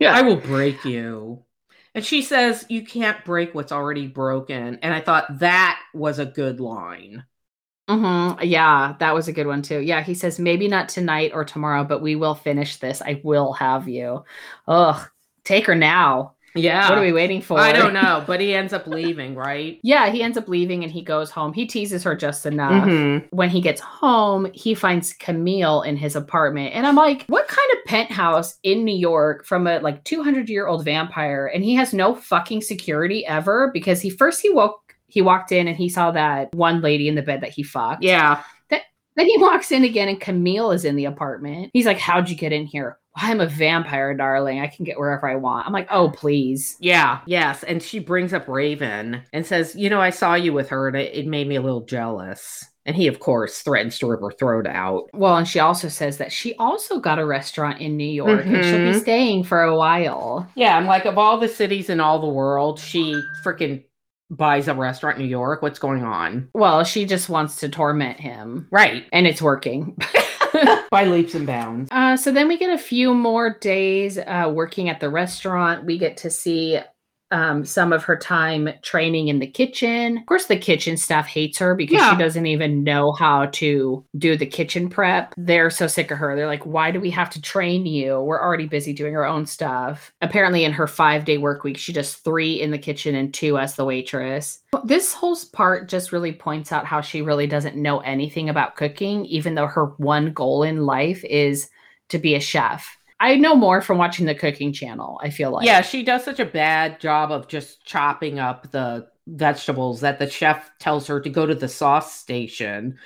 Yeah. 0.00 0.14
I 0.14 0.22
will 0.22 0.36
break 0.36 0.84
you. 0.84 1.42
And 1.92 2.04
she 2.04 2.22
says, 2.22 2.64
You 2.68 2.84
can't 2.86 3.24
break 3.24 3.52
what's 3.52 3.72
already 3.72 4.06
broken. 4.06 4.78
And 4.80 4.94
I 4.94 5.00
thought 5.00 5.40
that 5.40 5.80
was 5.92 6.20
a 6.20 6.24
good 6.24 6.60
line. 6.60 7.24
Hmm 7.88 8.32
Yeah, 8.42 8.96
that 9.00 9.14
was 9.14 9.28
a 9.28 9.32
good 9.32 9.46
one 9.46 9.62
too. 9.62 9.80
Yeah, 9.80 10.02
he 10.02 10.14
says 10.14 10.38
maybe 10.38 10.68
not 10.68 10.88
tonight 10.88 11.32
or 11.34 11.44
tomorrow, 11.44 11.84
but 11.84 12.02
we 12.02 12.16
will 12.16 12.34
finish 12.34 12.76
this. 12.76 13.00
I 13.02 13.20
will 13.24 13.52
have 13.54 13.88
you. 13.88 14.24
Ugh, 14.66 15.08
take 15.44 15.66
her 15.66 15.74
now. 15.74 16.34
Yeah. 16.54 16.88
What 16.88 16.98
are 16.98 17.02
we 17.02 17.12
waiting 17.12 17.40
for? 17.40 17.60
I 17.60 17.72
don't 17.72 17.92
know, 17.94 18.24
but 18.26 18.40
he 18.40 18.54
ends 18.54 18.72
up 18.72 18.86
leaving, 18.86 19.34
right? 19.34 19.78
Yeah, 19.82 20.10
he 20.10 20.22
ends 20.22 20.36
up 20.36 20.48
leaving 20.48 20.82
and 20.82 20.92
he 20.92 21.02
goes 21.02 21.30
home. 21.30 21.52
He 21.52 21.66
teases 21.66 22.02
her 22.04 22.14
just 22.16 22.46
enough. 22.46 22.84
Mhm. 22.84 23.28
When 23.30 23.50
he 23.50 23.60
gets 23.60 23.80
home, 23.80 24.48
he 24.54 24.74
finds 24.74 25.12
Camille 25.12 25.82
in 25.82 25.96
his 25.96 26.16
apartment. 26.16 26.74
And 26.74 26.86
I'm 26.86 26.96
like, 26.96 27.24
what 27.28 27.46
kind 27.46 27.70
of 27.72 27.84
penthouse 27.84 28.56
in 28.62 28.84
New 28.84 28.96
York 28.96 29.44
from 29.44 29.66
a 29.66 29.78
like 29.80 30.02
200 30.04 30.48
year 30.48 30.66
old 30.66 30.84
vampire? 30.84 31.46
And 31.46 31.62
he 31.62 31.74
has 31.74 31.92
no 31.92 32.14
fucking 32.14 32.62
security 32.62 33.24
ever 33.26 33.70
because 33.72 34.00
he 34.00 34.10
first 34.10 34.40
he 34.40 34.50
woke 34.50 34.87
he 35.08 35.22
walked 35.22 35.52
in 35.52 35.66
and 35.68 35.76
he 35.76 35.88
saw 35.88 36.10
that 36.12 36.54
one 36.54 36.80
lady 36.80 37.08
in 37.08 37.14
the 37.14 37.22
bed 37.22 37.40
that 37.40 37.50
he 37.50 37.62
fucked. 37.62 38.02
Yeah. 38.02 38.42
Then 39.16 39.26
he 39.26 39.36
walks 39.38 39.72
in 39.72 39.82
again 39.82 40.08
and 40.08 40.20
Camille 40.20 40.70
is 40.70 40.84
in 40.84 40.94
the 40.94 41.06
apartment. 41.06 41.70
He's 41.72 41.86
like, 41.86 41.98
How'd 41.98 42.30
you 42.30 42.36
get 42.36 42.52
in 42.52 42.66
here? 42.66 42.98
I'm 43.16 43.40
a 43.40 43.46
vampire, 43.48 44.14
darling. 44.14 44.60
I 44.60 44.68
can 44.68 44.84
get 44.84 44.96
wherever 44.96 45.28
I 45.28 45.34
want. 45.34 45.66
I'm 45.66 45.72
like, 45.72 45.88
oh, 45.90 46.10
please. 46.10 46.76
Yeah, 46.78 47.18
yes. 47.26 47.64
And 47.64 47.82
she 47.82 47.98
brings 47.98 48.32
up 48.32 48.46
Raven 48.46 49.22
and 49.32 49.44
says, 49.44 49.74
You 49.74 49.90
know, 49.90 50.00
I 50.00 50.10
saw 50.10 50.34
you 50.34 50.52
with 50.52 50.68
her 50.68 50.86
and 50.86 50.96
it, 50.96 51.16
it 51.16 51.26
made 51.26 51.48
me 51.48 51.56
a 51.56 51.60
little 51.60 51.80
jealous. 51.84 52.64
And 52.86 52.94
he, 52.94 53.08
of 53.08 53.18
course, 53.18 53.58
threatens 53.62 53.98
to 53.98 54.06
rip 54.06 54.20
her 54.20 54.30
throat 54.30 54.68
out. 54.68 55.08
Well, 55.12 55.36
and 55.36 55.48
she 55.48 55.58
also 55.58 55.88
says 55.88 56.18
that 56.18 56.30
she 56.30 56.54
also 56.54 57.00
got 57.00 57.18
a 57.18 57.26
restaurant 57.26 57.80
in 57.80 57.96
New 57.96 58.08
York 58.08 58.46
and 58.46 58.64
she'll 58.64 58.78
be 58.78 58.92
Mhm. 58.96 59.00
staying 59.00 59.44
for 59.44 59.62
a 59.62 59.76
while. 59.76 60.48
Yeah, 60.54 60.76
I'm 60.76 60.86
like, 60.86 61.06
of 61.06 61.18
all 61.18 61.38
the 61.38 61.48
cities 61.48 61.90
in 61.90 61.98
all 61.98 62.20
the 62.20 62.28
world, 62.28 62.78
she 62.78 63.20
freaking 63.44 63.82
buys 64.30 64.68
a 64.68 64.74
restaurant 64.74 65.16
in 65.18 65.24
New 65.24 65.28
York. 65.30 65.62
What's 65.62 65.78
going 65.78 66.02
on? 66.04 66.48
Well, 66.54 66.84
she 66.84 67.04
just 67.06 67.28
wants 67.28 67.56
to 67.56 67.68
torment 67.68 68.20
him, 68.20 68.68
Right. 68.70 69.04
and 69.12 69.26
it's 69.26 69.42
working. 69.42 69.96
By 70.90 71.04
leaps 71.04 71.34
and 71.34 71.46
bounds. 71.46 71.88
Uh, 71.92 72.16
so 72.16 72.32
then 72.32 72.48
we 72.48 72.56
get 72.56 72.70
a 72.70 72.78
few 72.78 73.12
more 73.14 73.58
days 73.60 74.18
uh, 74.18 74.50
working 74.52 74.88
at 74.88 74.98
the 75.00 75.10
restaurant. 75.10 75.84
We 75.84 75.98
get 75.98 76.16
to 76.18 76.30
see 76.30 76.78
um, 77.30 77.64
some 77.64 77.92
of 77.92 78.04
her 78.04 78.16
time 78.16 78.70
training 78.82 79.28
in 79.28 79.38
the 79.38 79.46
kitchen. 79.46 80.18
Of 80.18 80.26
course, 80.26 80.46
the 80.46 80.56
kitchen 80.56 80.96
staff 80.96 81.26
hates 81.26 81.58
her 81.58 81.74
because 81.74 81.94
Yeah. 81.94 82.12
she 82.12 82.18
doesn't 82.18 82.46
even 82.46 82.84
know 82.84 83.12
how 83.12 83.46
to 83.46 84.04
do 84.16 84.36
the 84.36 84.46
kitchen 84.46 84.88
prep. 84.88 85.34
They're 85.36 85.70
so 85.70 85.86
sick 85.86 86.10
of 86.10 86.18
her. 86.18 86.34
They're 86.36 86.46
like, 86.46 86.64
why 86.66 86.90
do 86.90 87.00
we 87.00 87.10
have 87.10 87.30
to 87.30 87.40
train 87.42 87.86
you? 87.86 88.20
We're 88.20 88.42
already 88.42 88.66
busy 88.66 88.92
doing 88.92 89.16
our 89.16 89.24
own 89.26 89.46
stuff. 89.46 90.12
Apparently, 90.22 90.64
in 90.64 90.72
her 90.72 90.86
five 90.86 91.24
day 91.24 91.38
work 91.38 91.64
week, 91.64 91.76
she 91.78 91.92
does 91.92 92.14
three 92.14 92.60
in 92.60 92.70
the 92.70 92.78
kitchen 92.78 93.14
and 93.14 93.32
two 93.32 93.58
as 93.58 93.76
the 93.76 93.84
waitress. 93.84 94.60
This 94.84 95.12
whole 95.14 95.36
part 95.52 95.88
just 95.88 96.12
really 96.12 96.32
points 96.32 96.72
out 96.72 96.84
how 96.86 97.00
she 97.00 97.22
really 97.22 97.46
doesn't 97.46 97.76
know 97.76 98.00
anything 98.00 98.48
about 98.48 98.76
cooking, 98.76 99.24
even 99.26 99.54
though 99.54 99.66
her 99.66 99.86
one 99.98 100.32
goal 100.32 100.62
in 100.62 100.84
life 100.86 101.24
is 101.24 101.68
to 102.08 102.18
be 102.18 102.34
a 102.34 102.40
chef. 102.40 102.97
I 103.20 103.36
know 103.36 103.56
more 103.56 103.80
from 103.80 103.98
watching 103.98 104.26
the 104.26 104.34
cooking 104.34 104.72
channel, 104.72 105.20
I 105.22 105.30
feel 105.30 105.50
like. 105.50 105.66
yeah, 105.66 105.80
she 105.80 106.02
does 106.02 106.24
such 106.24 106.38
a 106.38 106.44
bad 106.44 107.00
job 107.00 107.32
of 107.32 107.48
just 107.48 107.84
chopping 107.84 108.38
up 108.38 108.70
the 108.70 109.08
vegetables 109.26 110.00
that 110.00 110.18
the 110.18 110.30
chef 110.30 110.70
tells 110.78 111.06
her 111.06 111.20
to 111.20 111.28
go 111.28 111.44
to 111.44 111.54
the 111.54 111.68
sauce 111.68 112.14
station, 112.14 112.96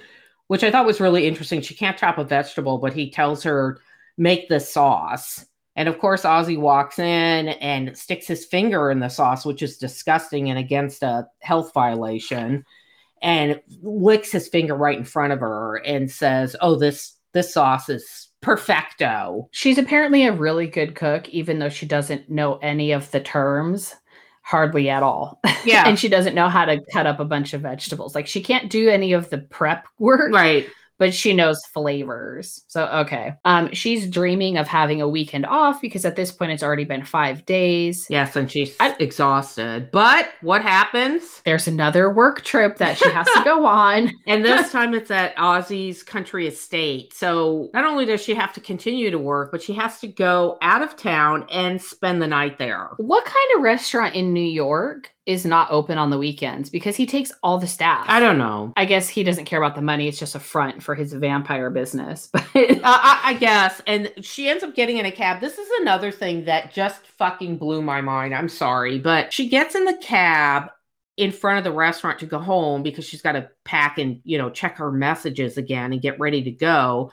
which 0.49 0.63
I 0.63 0.71
thought 0.71 0.87
was 0.87 1.01
really 1.01 1.27
interesting. 1.27 1.63
She 1.63 1.75
can't 1.75 1.97
chop 1.97 2.19
a 2.19 2.25
vegetable, 2.25 2.79
but 2.79 2.93
he 2.93 3.11
tells 3.11 3.43
her, 3.45 3.81
make 4.19 4.49
the 4.49 4.61
sauce. 4.61 5.47
And 5.75 5.89
of 5.89 5.99
course, 5.99 6.23
Ozzy 6.23 6.59
walks 6.59 6.99
in 6.99 7.49
and 7.49 7.97
sticks 7.97 8.27
his 8.27 8.45
finger 8.45 8.91
in 8.91 9.01
the 9.01 9.09
sauce, 9.09 9.47
which 9.47 9.63
is 9.63 9.79
disgusting 9.79 10.51
and 10.51 10.59
against 10.59 11.03
a 11.03 11.27
health 11.41 11.73
violation, 11.73 12.65
and 13.23 13.61
licks 13.81 14.31
his 14.31 14.49
finger 14.49 14.75
right 14.75 14.99
in 14.99 15.05
front 15.05 15.33
of 15.33 15.41
her 15.41 15.77
and 15.77 16.11
says, 16.11 16.55
Oh, 16.61 16.77
this 16.77 17.15
this 17.33 17.55
sauce 17.55 17.89
is 17.89 18.29
perfecto. 18.43 19.49
She's 19.53 19.79
apparently 19.79 20.27
a 20.27 20.33
really 20.33 20.67
good 20.67 20.95
cook, 20.95 21.29
even 21.31 21.59
though 21.59 21.69
she 21.71 21.87
doesn't 21.87 22.29
know 22.29 22.57
any 22.57 22.93
of 22.93 23.11
the 23.11 23.21
terms 23.21 23.95
hardly 24.43 24.91
at 24.91 25.03
all. 25.03 25.41
Yeah. 25.65 25.87
and 25.87 25.97
she 25.97 26.09
doesn't 26.09 26.35
know 26.35 26.49
how 26.49 26.65
to 26.65 26.81
cut 26.93 27.07
up 27.07 27.21
a 27.21 27.25
bunch 27.25 27.55
of 27.55 27.61
vegetables. 27.61 28.17
Like 28.17 28.27
she 28.27 28.43
can't 28.43 28.69
do 28.69 28.89
any 28.89 29.13
of 29.13 29.31
the 29.31 29.39
prep 29.39 29.87
work. 30.01 30.33
right. 30.35 30.67
But 31.03 31.13
she 31.13 31.33
knows 31.33 31.67
flavors. 31.67 32.63
So 32.69 32.87
okay. 32.87 33.35
Um 33.45 33.73
she's 33.73 34.09
dreaming 34.09 34.57
of 34.57 34.69
having 34.69 35.03
a 35.03 35.09
weekend 35.09 35.47
off 35.47 35.81
because 35.81 36.05
at 36.05 36.15
this 36.15 36.31
point 36.31 36.53
it's 36.53 36.63
already 36.63 36.85
been 36.85 37.05
5 37.05 37.45
days. 37.45 38.07
Yes, 38.09 38.37
and 38.37 38.49
she's 38.49 38.77
I- 38.79 38.95
exhausted. 39.01 39.91
But 39.91 40.29
what 40.43 40.63
happens? 40.63 41.43
There's 41.45 41.67
another 41.67 42.09
work 42.09 42.43
trip 42.45 42.79
that 42.79 42.99
she 42.99 43.11
has 43.11 43.27
to 43.27 43.43
go 43.45 43.67
on. 43.85 44.13
And 44.29 44.45
this 44.45 44.71
time 44.77 44.95
it's 44.95 45.11
at 45.11 45.35
Ozzy's 45.35 46.05
country 46.05 46.47
estate. 46.47 47.13
So 47.15 47.69
not 47.75 47.85
only 47.85 48.07
does 48.07 48.23
she 48.23 48.35
have 48.35 48.53
to 48.53 48.61
continue 48.61 49.11
to 49.11 49.19
work, 49.19 49.51
but 49.51 49.61
she 49.61 49.73
has 49.73 49.99
to 50.01 50.07
go 50.07 50.57
out 50.63 50.83
of 50.83 50.95
town 50.97 51.47
and 51.51 51.83
spend 51.83 52.23
the 52.23 52.29
night 52.29 52.59
there. 52.59 52.91
What 52.99 53.25
kind 53.25 53.49
of 53.57 53.63
restaurant 53.63 54.15
in 54.15 54.33
New 54.33 54.41
York 54.41 55.12
is 55.25 55.45
not 55.45 55.71
open 55.71 55.99
on 55.99 56.11
the 56.11 56.19
weekends 56.19 56.69
because 56.69 56.97
he 56.97 57.07
takes 57.07 57.31
all 57.43 57.59
the 57.59 57.67
staff? 57.67 58.05
I 58.09 58.19
don't 58.19 58.39
know. 58.39 58.73
I 58.77 58.85
guess 58.85 59.09
he 59.09 59.23
doesn't 59.23 59.45
care 59.45 59.63
about 59.63 59.77
the 59.77 59.83
money. 59.83 60.09
It's 60.09 60.19
just 60.19 60.35
a 60.35 60.41
front 60.41 60.83
for 60.83 60.95
his 60.95 61.13
vampire 61.13 61.71
business. 61.71 62.29
But 62.33 62.45
Uh, 62.55 62.81
I, 62.85 63.21
I 63.25 63.35
guess. 63.35 63.81
And 63.87 64.13
she 64.23 64.49
ends 64.49 64.65
up 64.65 64.75
getting 64.75 64.97
in 64.99 65.07
a 65.07 65.13
cab. 65.13 65.41
This 65.41 65.59
is 65.59 65.69
another 65.81 66.11
thing 66.11 66.45
that 66.47 66.73
just 66.73 67.07
fucking 67.07 67.59
blew 67.59 67.83
my 67.83 68.01
mind. 68.01 68.35
I'm 68.35 68.49
sorry. 68.49 68.99
But 68.99 69.33
she 69.33 69.49
gets 69.49 69.75
in 69.75 69.85
the 69.85 69.97
cab 70.03 70.71
in 71.17 71.31
front 71.31 71.59
of 71.59 71.65
the 71.65 71.73
restaurant 71.73 72.19
to 72.19 72.27
go 72.27 72.39
home 72.39 72.83
because 72.83 73.05
she's 73.05 73.23
got 73.23 73.33
to 73.33 73.49
pack 73.65 73.99
and, 73.99 74.21
you 74.25 74.39
know, 74.39 74.51
check 74.51 74.77
her 74.79 74.91
messages 74.91 75.57
again 75.59 75.93
and 75.93 76.03
get 76.03 76.19
ready 76.19 76.43
to 76.43 76.51
go. 76.51 77.13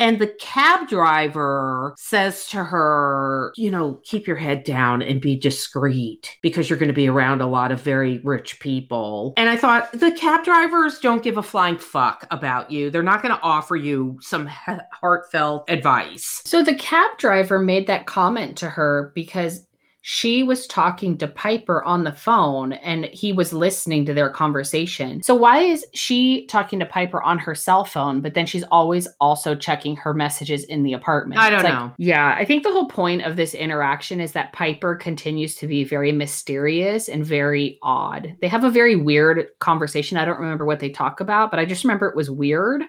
And 0.00 0.18
the 0.18 0.34
cab 0.40 0.88
driver 0.88 1.94
says 1.98 2.46
to 2.48 2.64
her, 2.64 3.52
you 3.56 3.70
know, 3.70 4.00
keep 4.02 4.26
your 4.26 4.36
head 4.36 4.64
down 4.64 5.02
and 5.02 5.20
be 5.20 5.36
discreet 5.36 6.36
because 6.42 6.68
you're 6.68 6.78
going 6.78 6.88
to 6.88 6.94
be 6.94 7.08
around 7.08 7.42
a 7.42 7.46
lot 7.46 7.70
of 7.70 7.82
very 7.82 8.18
rich 8.24 8.58
people. 8.60 9.34
And 9.36 9.50
I 9.50 9.56
thought, 9.56 9.92
the 9.92 10.10
cab 10.10 10.44
drivers 10.44 10.98
don't 10.98 11.22
give 11.22 11.36
a 11.36 11.42
flying 11.42 11.76
fuck 11.76 12.26
about 12.30 12.70
you. 12.70 12.90
They're 12.90 13.02
not 13.02 13.22
going 13.22 13.34
to 13.34 13.42
offer 13.42 13.76
you 13.76 14.18
some 14.22 14.46
he- 14.46 14.72
heartfelt 14.92 15.68
advice. 15.68 16.40
so 16.44 16.62
the 16.62 16.74
cab 16.74 17.18
driver 17.18 17.58
made 17.58 17.86
that 17.86 18.06
comment 18.06 18.56
to 18.58 18.70
her 18.70 19.12
because 19.14 19.66
she 20.02 20.42
was 20.42 20.66
talking 20.66 21.18
to 21.18 21.28
Piper 21.28 21.84
on 21.84 22.04
the 22.04 22.12
phone 22.12 22.72
and 22.72 23.04
he 23.06 23.32
was 23.32 23.52
listening 23.52 24.06
to 24.06 24.14
their 24.14 24.30
conversation. 24.30 25.22
So 25.22 25.34
why 25.34 25.58
is 25.58 25.84
she 25.92 26.46
talking 26.46 26.78
to 26.78 26.86
Piper 26.86 27.22
on 27.22 27.38
her 27.38 27.54
cell 27.54 27.84
phone, 27.84 28.20
but 28.20 28.34
then 28.34 28.46
she's 28.46 28.64
always 28.70 29.06
also 29.20 29.54
checking 29.54 29.96
her 29.96 30.14
messages 30.14 30.64
in 30.64 30.82
the 30.82 30.94
apartment? 30.94 31.40
I 31.40 31.50
don't 31.50 31.62
like- 31.62 31.72
know. 31.72 31.92
Yeah, 31.98 32.34
I 32.36 32.44
think 32.44 32.62
the 32.62 32.72
whole 32.72 32.88
point 32.88 33.22
of 33.22 33.36
this 33.36 33.54
interaction 33.54 34.20
is 34.20 34.32
that 34.32 34.52
Piper 34.54 34.96
continues 34.96 35.54
to 35.56 35.66
be 35.66 35.84
very 35.84 36.12
mysterious 36.12 37.08
and 37.08 37.24
very 37.24 37.78
odd. 37.82 38.36
They 38.40 38.48
have 38.48 38.64
a 38.64 38.70
very 38.70 38.96
weird 38.96 39.48
conversation. 39.58 40.16
I 40.16 40.24
don't 40.24 40.40
remember 40.40 40.64
what 40.64 40.80
they 40.80 40.90
talk 40.90 41.20
about, 41.20 41.50
but 41.50 41.60
I 41.60 41.66
just 41.66 41.84
remember 41.84 42.08
it 42.08 42.16
was 42.16 42.30
weird. 42.30 42.82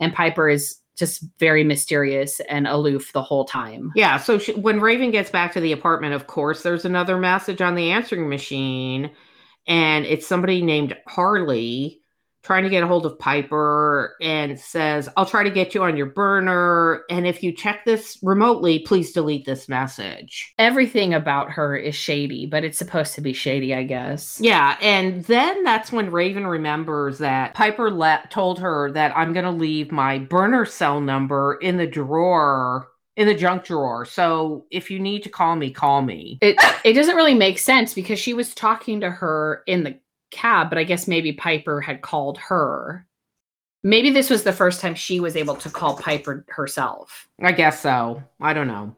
And 0.00 0.12
Piper 0.12 0.48
is 0.48 0.76
just 0.98 1.24
very 1.38 1.64
mysterious 1.64 2.40
and 2.40 2.66
aloof 2.66 3.12
the 3.12 3.22
whole 3.22 3.44
time. 3.44 3.92
Yeah, 3.94 4.18
so 4.18 4.38
she, 4.38 4.52
when 4.54 4.80
Raven 4.80 5.10
gets 5.10 5.30
back 5.30 5.52
to 5.52 5.60
the 5.60 5.72
apartment, 5.72 6.14
of 6.14 6.26
course, 6.26 6.62
there's 6.62 6.84
another 6.84 7.18
message 7.18 7.60
on 7.60 7.74
the 7.74 7.90
answering 7.90 8.28
machine, 8.28 9.10
and 9.66 10.04
it's 10.04 10.26
somebody 10.26 10.62
named 10.62 10.96
Harley 11.06 12.02
trying 12.48 12.64
to 12.64 12.70
get 12.70 12.82
a 12.82 12.86
hold 12.86 13.04
of 13.04 13.18
Piper 13.18 14.16
and 14.22 14.58
says, 14.58 15.06
I'll 15.18 15.26
try 15.26 15.42
to 15.42 15.50
get 15.50 15.74
you 15.74 15.82
on 15.82 15.98
your 15.98 16.06
burner. 16.06 17.02
And 17.10 17.26
if 17.26 17.42
you 17.42 17.52
check 17.52 17.84
this 17.84 18.18
remotely, 18.22 18.78
please 18.78 19.12
delete 19.12 19.44
this 19.44 19.68
message. 19.68 20.54
Everything 20.58 21.12
about 21.12 21.50
her 21.50 21.76
is 21.76 21.94
shady, 21.94 22.46
but 22.46 22.64
it's 22.64 22.78
supposed 22.78 23.14
to 23.16 23.20
be 23.20 23.34
shady, 23.34 23.74
I 23.74 23.82
guess. 23.82 24.40
Yeah, 24.40 24.78
and 24.80 25.22
then 25.26 25.62
that's 25.62 25.92
when 25.92 26.10
Raven 26.10 26.46
remembers 26.46 27.18
that 27.18 27.52
Piper 27.52 27.90
le- 27.90 28.24
told 28.30 28.58
her 28.60 28.90
that 28.92 29.14
I'm 29.14 29.34
going 29.34 29.44
to 29.44 29.50
leave 29.50 29.92
my 29.92 30.18
burner 30.18 30.64
cell 30.64 31.02
number 31.02 31.58
in 31.60 31.76
the 31.76 31.86
drawer, 31.86 32.88
in 33.18 33.26
the 33.26 33.34
junk 33.34 33.64
drawer. 33.64 34.06
So 34.06 34.64
if 34.70 34.90
you 34.90 34.98
need 34.98 35.22
to 35.24 35.28
call 35.28 35.54
me, 35.54 35.70
call 35.70 36.00
me. 36.00 36.38
It 36.40 36.56
it 36.82 36.94
doesn't 36.94 37.16
really 37.16 37.34
make 37.34 37.58
sense 37.58 37.92
because 37.92 38.18
she 38.18 38.32
was 38.32 38.54
talking 38.54 39.00
to 39.00 39.10
her 39.10 39.64
in 39.66 39.84
the 39.84 39.98
cab, 40.30 40.68
but 40.68 40.78
I 40.78 40.84
guess 40.84 41.08
maybe 41.08 41.32
Piper 41.32 41.80
had 41.80 42.02
called 42.02 42.38
her. 42.38 43.06
Maybe 43.84 44.10
this 44.10 44.28
was 44.30 44.42
the 44.42 44.52
first 44.52 44.80
time 44.80 44.94
she 44.94 45.20
was 45.20 45.36
able 45.36 45.54
to 45.56 45.70
call 45.70 45.96
Piper 45.96 46.44
herself. 46.48 47.28
I 47.40 47.52
guess 47.52 47.80
so. 47.80 48.22
I 48.40 48.52
don't 48.52 48.66
know. 48.68 48.94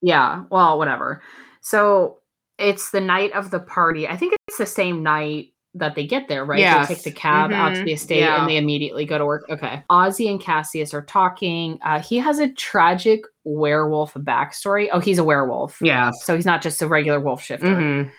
Yeah, 0.00 0.44
well, 0.50 0.78
whatever. 0.78 1.22
So 1.60 2.18
it's 2.58 2.90
the 2.90 3.00
night 3.00 3.32
of 3.32 3.50
the 3.50 3.60
party. 3.60 4.08
I 4.08 4.16
think 4.16 4.34
it's 4.48 4.58
the 4.58 4.66
same 4.66 5.02
night 5.02 5.52
that 5.74 5.94
they 5.94 6.06
get 6.06 6.26
there, 6.28 6.42
right? 6.46 6.58
Yes. 6.58 6.88
They 6.88 6.94
take 6.94 7.04
the 7.04 7.10
cab 7.12 7.52
out 7.52 7.74
to 7.74 7.80
Mhm. 7.82 7.84
the 7.84 7.92
estate 7.92 8.20
Yeah. 8.20 8.40
and 8.40 8.48
they 8.48 8.56
immediately 8.56 9.04
go 9.04 9.18
to 9.18 9.26
work. 9.26 9.44
Okay. 9.50 9.82
Ozzy 9.90 10.30
and 10.30 10.40
Cassius 10.40 10.94
are 10.94 11.02
talking. 11.02 11.78
Uh, 11.84 12.00
he 12.00 12.16
has 12.16 12.38
a 12.38 12.48
tragic 12.48 13.24
werewolf 13.44 14.14
backstory. 14.14 14.88
Oh, 14.90 15.00
he's 15.00 15.18
a 15.18 15.24
werewolf. 15.24 15.76
Yeah. 15.82 16.12
So 16.12 16.34
he's 16.34 16.46
not 16.46 16.62
just 16.62 16.80
a 16.80 16.88
regular 16.88 17.20
wolf 17.20 17.42
shifter. 17.42 17.66
Mhm. 17.76 18.10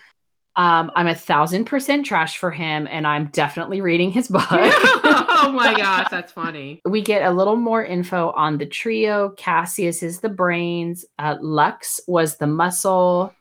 Um, 0.58 0.90
I'm 0.96 1.06
a 1.06 1.14
thousand 1.14 1.66
percent 1.66 2.04
trash 2.04 2.36
for 2.36 2.50
him, 2.50 2.88
and 2.90 3.06
I'm 3.06 3.26
definitely 3.26 3.80
reading 3.80 4.10
his 4.10 4.26
book. 4.26 4.42
oh 4.50 5.52
my 5.54 5.72
gosh, 5.76 6.08
that's 6.10 6.32
funny. 6.32 6.82
we 6.84 7.00
get 7.00 7.22
a 7.22 7.30
little 7.30 7.54
more 7.54 7.84
info 7.84 8.32
on 8.32 8.58
the 8.58 8.66
trio. 8.66 9.30
Cassius 9.30 10.02
is 10.02 10.18
the 10.18 10.28
brains. 10.28 11.04
Uh, 11.16 11.36
Lux 11.40 12.00
was 12.08 12.38
the 12.38 12.48
muscle. 12.48 13.32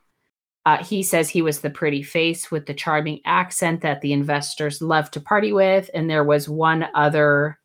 Uh, 0.68 0.84
he 0.84 1.02
says 1.02 1.28
he 1.28 1.42
was 1.42 1.62
the 1.62 1.72
pretty 1.72 2.04
face 2.04 2.52
with 2.52 2.68
the 2.68 2.74
charming 2.74 3.20
accent 3.26 3.82
that 3.82 4.02
the 4.02 4.14
investors 4.14 4.80
love 4.80 5.10
to 5.10 5.20
party 5.20 5.52
with. 5.52 5.90
And 5.96 6.08
there 6.08 6.26
was 6.26 6.48
one 6.48 6.86
other 6.94 7.58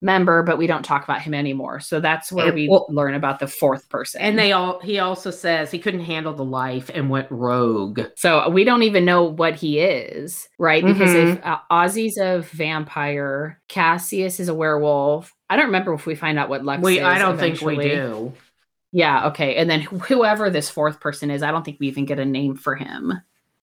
member, 0.00 0.42
but 0.44 0.58
we 0.58 0.66
don't 0.66 0.84
talk 0.84 1.02
about 1.04 1.22
him 1.22 1.34
anymore. 1.34 1.80
So 1.80 1.98
that's 2.00 2.30
where 2.30 2.52
we 2.52 2.68
well- 2.68 2.86
learn 2.88 3.14
about 3.14 3.40
the 3.40 3.48
fourth 3.48 3.88
person. 3.88 4.20
And 4.20 4.38
they 4.38 4.52
all 4.52 4.78
he 4.80 4.98
also 5.00 5.30
says 5.30 5.70
he 5.70 5.78
couldn't 5.78 6.04
handle 6.04 6.32
the 6.34 6.44
life 6.44 6.90
and 6.94 7.10
went 7.10 7.30
rogue. 7.30 8.00
So 8.16 8.48
we 8.48 8.62
don't 8.64 8.84
even 8.84 9.04
know 9.04 9.24
what 9.24 9.56
he 9.56 9.80
is, 9.80 10.48
right? 10.58 10.84
Because 10.84 11.10
Mm-hmm. 11.10 11.38
if 11.38 11.44
uh, 11.44 11.58
Ozzy's 11.70 12.16
a 12.16 12.40
vampire, 12.52 13.60
Cassius 13.68 14.38
is 14.40 14.48
a 14.48 14.54
werewolf. 14.54 15.34
I 15.50 15.56
don't 15.56 15.66
remember 15.66 15.92
if 15.94 16.06
we 16.06 16.14
find 16.14 16.38
out 16.38 16.48
what 16.48 16.64
Lux 16.64 16.82
We 16.82 16.98
is. 16.98 17.04
I 17.04 17.18
don't 17.18 17.38
think 17.38 17.60
we 17.60 17.76
do. 17.76 18.32
Yeah, 18.92 19.26
okay. 19.28 19.56
And 19.56 19.68
then 19.68 19.80
whoever 19.80 20.48
this 20.48 20.70
fourth 20.70 21.00
person 21.00 21.30
is, 21.30 21.42
I 21.42 21.50
don't 21.50 21.64
think 21.64 21.78
we 21.80 21.88
even 21.88 22.04
get 22.06 22.18
a 22.18 22.24
name 22.24 22.56
for 22.56 22.74
him. 22.74 23.12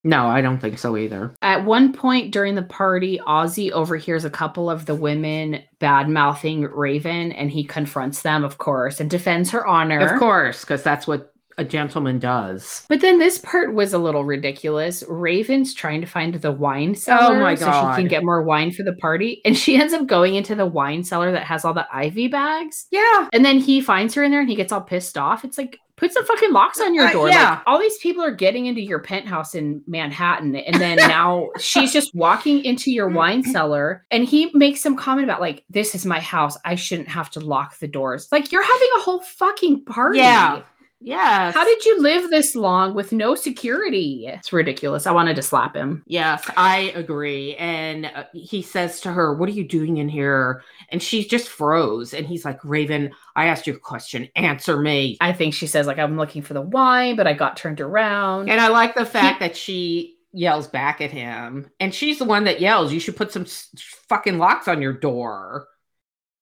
No, 0.06 0.28
I 0.28 0.42
don't 0.42 0.60
think 0.60 0.78
so 0.78 0.96
either. 0.96 1.34
At 1.42 1.66
one 1.66 1.92
point 1.92 2.32
during 2.32 2.54
the 2.54 2.62
party, 2.62 3.20
Ozzy 3.26 3.72
overhears 3.72 4.24
a 4.24 4.30
couple 4.30 4.70
of 4.70 4.86
the 4.86 4.94
women 4.94 5.64
bad 5.80 6.08
mouthing 6.08 6.62
Raven 6.62 7.32
and 7.32 7.50
he 7.50 7.64
confronts 7.64 8.22
them, 8.22 8.44
of 8.44 8.60
course, 8.60 9.00
and 9.00 9.10
defends 9.10 9.50
her 9.50 9.66
honor. 9.66 10.00
Of 10.00 10.20
course, 10.20 10.62
because 10.62 10.84
that's 10.84 11.08
what 11.08 11.34
a 11.58 11.66
gentleman 11.66 12.20
does. 12.20 12.86
But 12.88 13.02
then 13.02 13.18
this 13.18 13.40
part 13.40 13.74
was 13.74 13.94
a 13.94 13.98
little 13.98 14.26
ridiculous. 14.26 15.04
Raven's 15.08 15.74
trying 15.74 16.02
to 16.02 16.08
find 16.08 16.36
the 16.36 16.52
wine 16.52 16.92
oh 16.92 16.94
cellar 16.94 17.38
Oh 17.38 17.40
my 17.40 17.56
so 17.56 17.66
she 17.66 18.02
can 18.02 18.08
get 18.08 18.24
more 18.24 18.44
wine 18.44 18.72
for 18.72 18.84
the 18.84 18.94
party. 18.94 19.42
And 19.44 19.58
she 19.58 19.76
ends 19.76 19.94
up 19.94 20.06
going 20.06 20.36
into 20.36 20.54
the 20.54 20.66
wine 20.66 21.04
cellar 21.04 21.32
that 21.32 21.46
has 21.46 21.66
all 21.66 21.74
the 21.74 21.88
IV 22.00 22.30
bags. 22.30 22.86
Yeah. 22.92 23.28
And 23.34 23.44
then 23.44 23.58
he 23.58 23.82
finds 23.82 24.14
her 24.14 24.24
in 24.24 24.32
there 24.32 24.42
and 24.42 24.50
he 24.50 24.56
gets 24.56 24.72
all 24.72 24.82
pissed 24.82 25.18
off. 25.18 25.44
It's 25.44 25.58
like, 25.58 25.80
put 25.98 26.12
some 26.12 26.26
fucking 26.26 26.52
locks 26.52 26.82
on 26.82 26.94
your 26.94 27.06
Uh, 27.08 27.12
door. 27.14 27.30
yeah. 27.30 27.52
Like, 27.52 27.60
all 27.66 27.80
these 27.80 27.98
people 28.00 28.24
are 28.24 28.32
getting 28.32 28.66
into 28.66 28.82
your 28.82 29.00
penthouse 29.00 29.56
in 29.56 29.82
Manhattan. 29.88 30.56
And 30.56 30.76
then 30.76 30.98
now 30.98 31.50
she's 31.60 31.94
just 31.94 32.14
walking 32.14 32.64
into 32.66 32.92
your 32.92 33.08
wine 33.08 33.44
cellar. 33.44 34.06
And 34.12 34.26
he 34.26 34.52
makes 34.54 34.82
some 34.82 34.98
comment 34.98 35.24
about, 35.24 35.40
like, 35.42 35.64
this 35.70 35.96
is 35.96 36.06
my 36.06 36.20
house. 36.20 36.58
I 36.66 36.76
shouldn't 36.76 37.08
have 37.08 37.30
to 37.32 37.40
lock 37.40 37.80
the 37.80 37.88
doors. 37.88 38.28
Like, 38.32 38.52
you're 38.52 38.64
having 38.64 38.90
a 38.98 39.02
whole 39.02 39.22
fucking 39.22 39.86
party. 39.86 40.20
Yeah. 40.20 40.62
Yes. 41.06 41.54
How 41.54 41.64
did 41.64 41.86
you 41.86 42.02
live 42.02 42.32
this 42.32 42.56
long 42.56 42.96
with 42.96 43.12
no 43.12 43.36
security? 43.36 44.26
It's 44.28 44.52
ridiculous. 44.52 45.06
I 45.06 45.12
wanted 45.12 45.36
to 45.36 45.44
slap 45.44 45.76
him. 45.76 46.04
Yes, 46.08 46.50
I 46.58 46.92
agree. 46.96 47.56
And 47.58 48.08
uh, 48.08 48.24
he 48.34 48.64
says 48.64 49.00
to 49.02 49.12
her, 49.12 49.36
What 49.36 49.48
are 49.48 49.54
you 49.54 49.68
doing 49.68 49.98
in 49.98 50.10
here? 50.10 50.64
And 50.90 51.02
she 51.04 51.24
just 51.28 51.48
froze. 51.48 52.14
And 52.16 52.26
he's 52.26 52.44
like, 52.44 52.60
Raven, 52.66 53.12
I 53.36 53.46
asked 53.46 53.68
you 53.68 53.76
a 53.76 53.80
question. 53.80 54.28
Answer 54.36 54.80
me. 54.82 55.18
I 55.22 55.32
think 55.32 55.54
she 55.54 55.68
says, 55.68 55.86
like, 55.86 56.00
I'm 56.00 56.18
looking 56.18 56.42
for 56.42 56.56
the 56.56 56.62
wine, 56.62 57.16
but 57.16 57.28
I 57.28 57.34
got 57.34 57.56
turned 57.56 57.82
around. 57.82 58.50
And 58.50 58.60
I 58.60 58.70
like 58.70 58.96
the 58.96 59.06
fact 59.06 59.40
that 59.42 59.56
she 59.56 60.18
yells 60.34 60.68
back 60.68 61.02
at 61.02 61.12
him. 61.12 61.70
And 61.80 61.94
she's 61.94 62.18
the 62.18 62.26
one 62.26 62.46
that 62.46 62.60
yells, 62.60 62.92
You 62.92 63.00
should 63.00 63.16
put 63.16 63.32
some 63.32 63.44
s- 63.44 63.70
fucking 64.10 64.40
locks 64.40 64.68
on 64.68 64.82
your 64.82 64.94
door. 64.94 65.68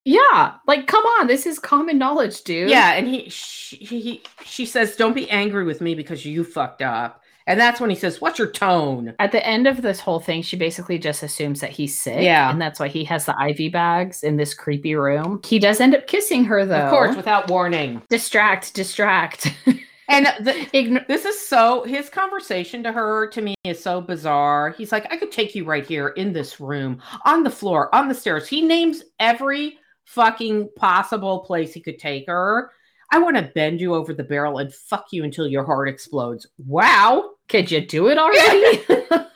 Yeah, 0.06 0.56
like, 0.68 0.88
come 0.88 1.04
on. 1.06 1.28
This 1.28 1.46
is 1.46 1.60
common 1.60 1.98
knowledge, 1.98 2.44
dude. 2.44 2.70
Yeah. 2.70 2.94
And 2.94 3.08
he, 3.08 3.30
she, 3.30 3.78
he, 3.78 4.22
she 4.44 4.66
says, 4.66 4.96
Don't 4.96 5.14
be 5.14 5.30
angry 5.30 5.64
with 5.64 5.82
me 5.82 5.96
because 5.96 6.26
you 6.26 6.44
fucked 6.44 6.82
up. 6.82 7.22
And 7.46 7.60
that's 7.60 7.82
when 7.82 7.90
he 7.90 7.96
says, 7.96 8.20
What's 8.20 8.40
your 8.40 8.52
tone? 8.52 9.14
At 9.20 9.32
the 9.32 9.46
end 9.46 9.68
of 9.68 9.82
this 9.82 10.00
whole 10.00 10.20
thing, 10.20 10.42
she 10.42 10.58
basically 10.58 10.98
just 11.00 11.24
assumes 11.24 11.62
that 11.62 11.70
he's 11.70 12.00
sick. 12.00 12.22
Yeah. 12.22 12.50
And 12.50 12.62
that's 12.62 12.80
why 12.80 12.90
he 12.90 13.04
has 13.06 13.26
the 13.26 13.36
IV 13.50 13.72
bags 13.72 14.24
in 14.24 14.38
this 14.38 14.54
creepy 14.54 14.96
room. 14.96 15.42
He 15.46 15.60
does 15.60 15.80
end 15.80 15.96
up 15.96 16.08
kissing 16.08 16.44
her, 16.46 16.66
though. 16.66 16.76
Of 16.76 16.90
course, 16.90 17.16
without 17.16 17.50
warning. 17.50 18.02
Distract, 18.10 18.74
distract. 18.74 19.54
And 20.10 20.28
the, 20.42 20.52
Ign- 20.74 21.08
This 21.08 21.26
is 21.26 21.40
so 21.40 21.84
his 21.86 22.10
conversation 22.10 22.84
to 22.84 22.92
her 22.92 23.26
to 23.28 23.42
me 23.42 23.56
is 23.64 23.82
so 23.82 24.02
bizarre. 24.02 24.72
He's 24.72 24.92
like, 24.92 25.12
I 25.12 25.18
could 25.18 25.32
take 25.32 25.56
you 25.56 25.64
right 25.64 25.86
here 25.86 26.10
in 26.10 26.34
this 26.34 26.60
room, 26.60 27.02
on 27.26 27.42
the 27.44 27.50
floor, 27.50 27.94
on 27.96 28.10
the 28.10 28.14
stairs. 28.14 28.48
He 28.48 28.62
names 28.62 29.02
every 29.20 29.80
fucking 30.06 30.70
possible 30.76 31.40
place 31.40 31.74
he 31.74 31.82
could 31.82 32.00
take 32.00 32.28
her. 32.28 32.72
I 33.12 33.20
want 33.20 33.38
to 33.38 33.44
bend 33.44 33.80
you 33.80 33.94
over 33.94 34.14
the 34.14 34.24
barrel 34.24 34.58
and 34.58 34.74
fuck 34.74 35.08
you 35.12 35.24
until 35.24 35.48
your 35.48 35.64
heart 35.64 35.88
explodes. 35.88 36.48
Wow. 36.58 37.32
Could 37.48 37.70
you 37.70 37.86
do 37.86 38.08
it 38.08 38.18
already? 38.18 38.84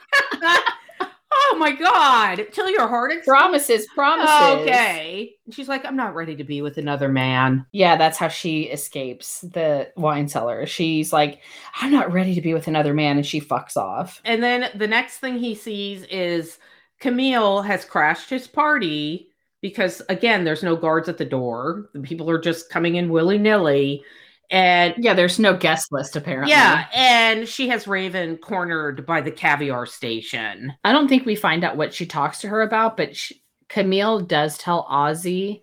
oh 1.31 1.55
my 1.57 1.73
god. 1.73 2.47
Till 2.51 2.69
your 2.71 2.87
heart 2.87 3.11
explodes. 3.11 3.27
promises, 3.27 3.87
promises. 3.93 4.63
Okay. 4.63 5.35
She's 5.51 5.67
like, 5.67 5.85
I'm 5.85 5.95
not 5.95 6.15
ready 6.15 6.35
to 6.37 6.43
be 6.43 6.63
with 6.63 6.79
another 6.79 7.07
man. 7.07 7.67
Yeah, 7.71 7.97
that's 7.97 8.17
how 8.17 8.29
she 8.29 8.63
escapes 8.63 9.41
the 9.41 9.91
wine 9.95 10.27
cellar. 10.27 10.65
She's 10.65 11.13
like, 11.13 11.41
I'm 11.79 11.91
not 11.91 12.11
ready 12.11 12.33
to 12.33 12.41
be 12.41 12.55
with 12.55 12.67
another 12.67 12.95
man, 12.95 13.17
and 13.17 13.25
she 13.25 13.39
fucks 13.39 13.77
off. 13.77 14.21
And 14.25 14.41
then 14.41 14.71
the 14.73 14.87
next 14.87 15.19
thing 15.19 15.37
he 15.37 15.53
sees 15.53 16.03
is 16.05 16.57
Camille 16.99 17.61
has 17.61 17.85
crashed 17.85 18.29
his 18.29 18.47
party 18.47 19.26
because, 19.61 20.01
again, 20.09 20.43
there's 20.43 20.63
no 20.63 20.75
guards 20.75 21.09
at 21.09 21.17
the 21.17 21.25
door. 21.25 21.89
The 21.93 22.01
people 22.01 22.29
are 22.29 22.39
just 22.39 22.69
coming 22.69 22.95
in 22.95 23.09
willy 23.09 23.37
nilly. 23.37 24.03
And 24.49 24.93
Yeah, 24.97 25.13
there's 25.13 25.39
no 25.39 25.57
guest 25.57 25.91
list 25.91 26.15
apparently. 26.15 26.51
yeah, 26.51 26.85
and 26.93 27.47
she 27.47 27.67
has 27.69 27.87
Raven 27.87 28.37
cornered 28.37 29.05
by 29.05 29.21
the 29.21 29.31
caviar 29.31 29.85
station. 29.85 30.73
I 30.83 30.93
don't 30.93 31.07
think 31.09 31.25
we 31.25 31.35
find 31.35 31.63
out 31.65 31.75
what 31.77 31.93
she 31.93 32.05
talks 32.05 32.39
to 32.41 32.47
her 32.47 32.61
about, 32.61 32.95
but 32.97 33.15
sh 33.15 33.33
Camille 33.69 34.21
does 34.21 34.57
tell 34.57 34.85
Ozzy 34.89 35.61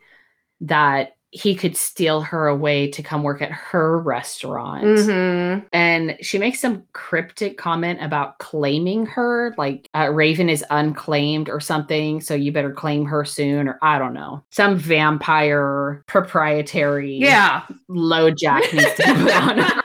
that 0.60 1.16
he 1.34 1.52
could 1.56 1.76
steal 1.76 2.20
her 2.20 2.46
away 2.46 2.88
to 2.88 3.02
come 3.02 3.24
work 3.24 3.42
at 3.42 3.50
her 3.50 3.98
restaurant. 3.98 4.84
Mm-hmm. 4.84 5.66
And 5.72 6.16
she 6.20 6.38
makes 6.38 6.60
some 6.60 6.84
cryptic 6.92 7.58
comment 7.58 8.00
about 8.00 8.38
claiming 8.38 9.04
her, 9.06 9.52
like 9.58 9.90
uh, 9.96 10.10
Raven 10.12 10.48
is 10.48 10.64
unclaimed 10.70 11.48
or 11.48 11.58
something. 11.58 12.20
So 12.20 12.34
you 12.34 12.52
better 12.52 12.70
claim 12.70 13.04
her 13.06 13.24
soon, 13.24 13.66
or 13.66 13.80
I 13.82 13.98
don't 13.98 14.14
know. 14.14 14.44
Some 14.50 14.76
vampire 14.76 16.04
proprietary 16.06 17.16
Yeah. 17.16 17.62
LoJack 17.90 18.72
needs 18.72 18.94
to 18.94 19.02
be 19.02 19.12
put 19.24 19.34
on 19.34 19.58
her. 19.58 19.80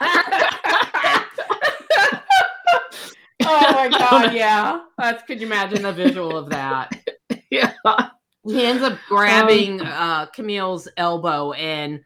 oh 3.42 3.72
my 3.74 3.88
god, 3.98 4.32
yeah. 4.32 4.82
That's 4.98 5.24
could 5.24 5.40
you 5.40 5.48
imagine 5.48 5.82
the 5.82 5.92
visual 5.92 6.38
of 6.38 6.48
that? 6.50 6.96
yeah. 7.50 7.72
He 8.54 8.64
ends 8.66 8.82
up 8.82 8.98
grabbing 9.08 9.80
uh, 9.80 10.26
Camille's 10.26 10.88
elbow 10.96 11.52
and 11.52 12.00